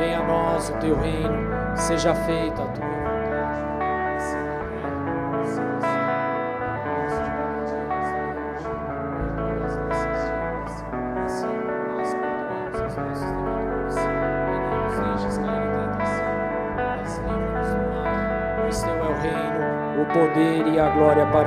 Venha 0.00 0.18
a 0.18 0.26
nós 0.26 0.68
o 0.68 0.72
teu 0.78 0.98
reino. 0.98 1.48
Seja 1.76 2.12
feita 2.12 2.60
a 2.60 2.66
tua 2.66 2.89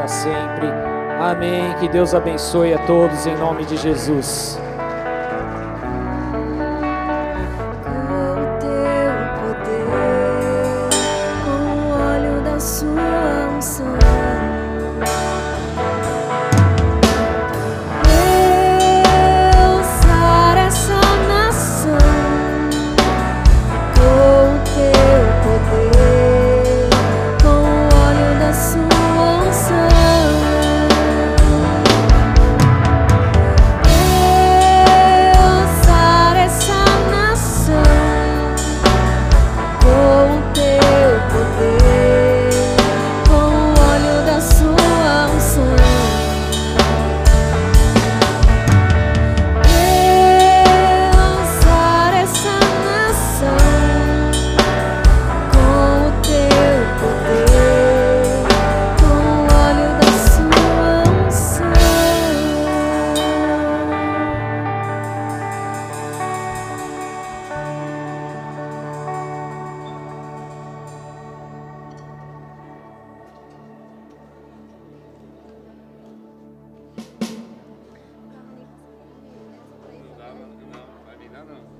para 0.04 0.08
sempre. 0.08 0.68
Amém. 1.20 1.74
Que 1.80 1.88
Deus 1.88 2.14
abençoe 2.14 2.74
a 2.74 2.80
todos 2.80 3.26
em 3.26 3.38
nome 3.38 3.66
de 3.66 3.78
Jesus. 3.78 4.60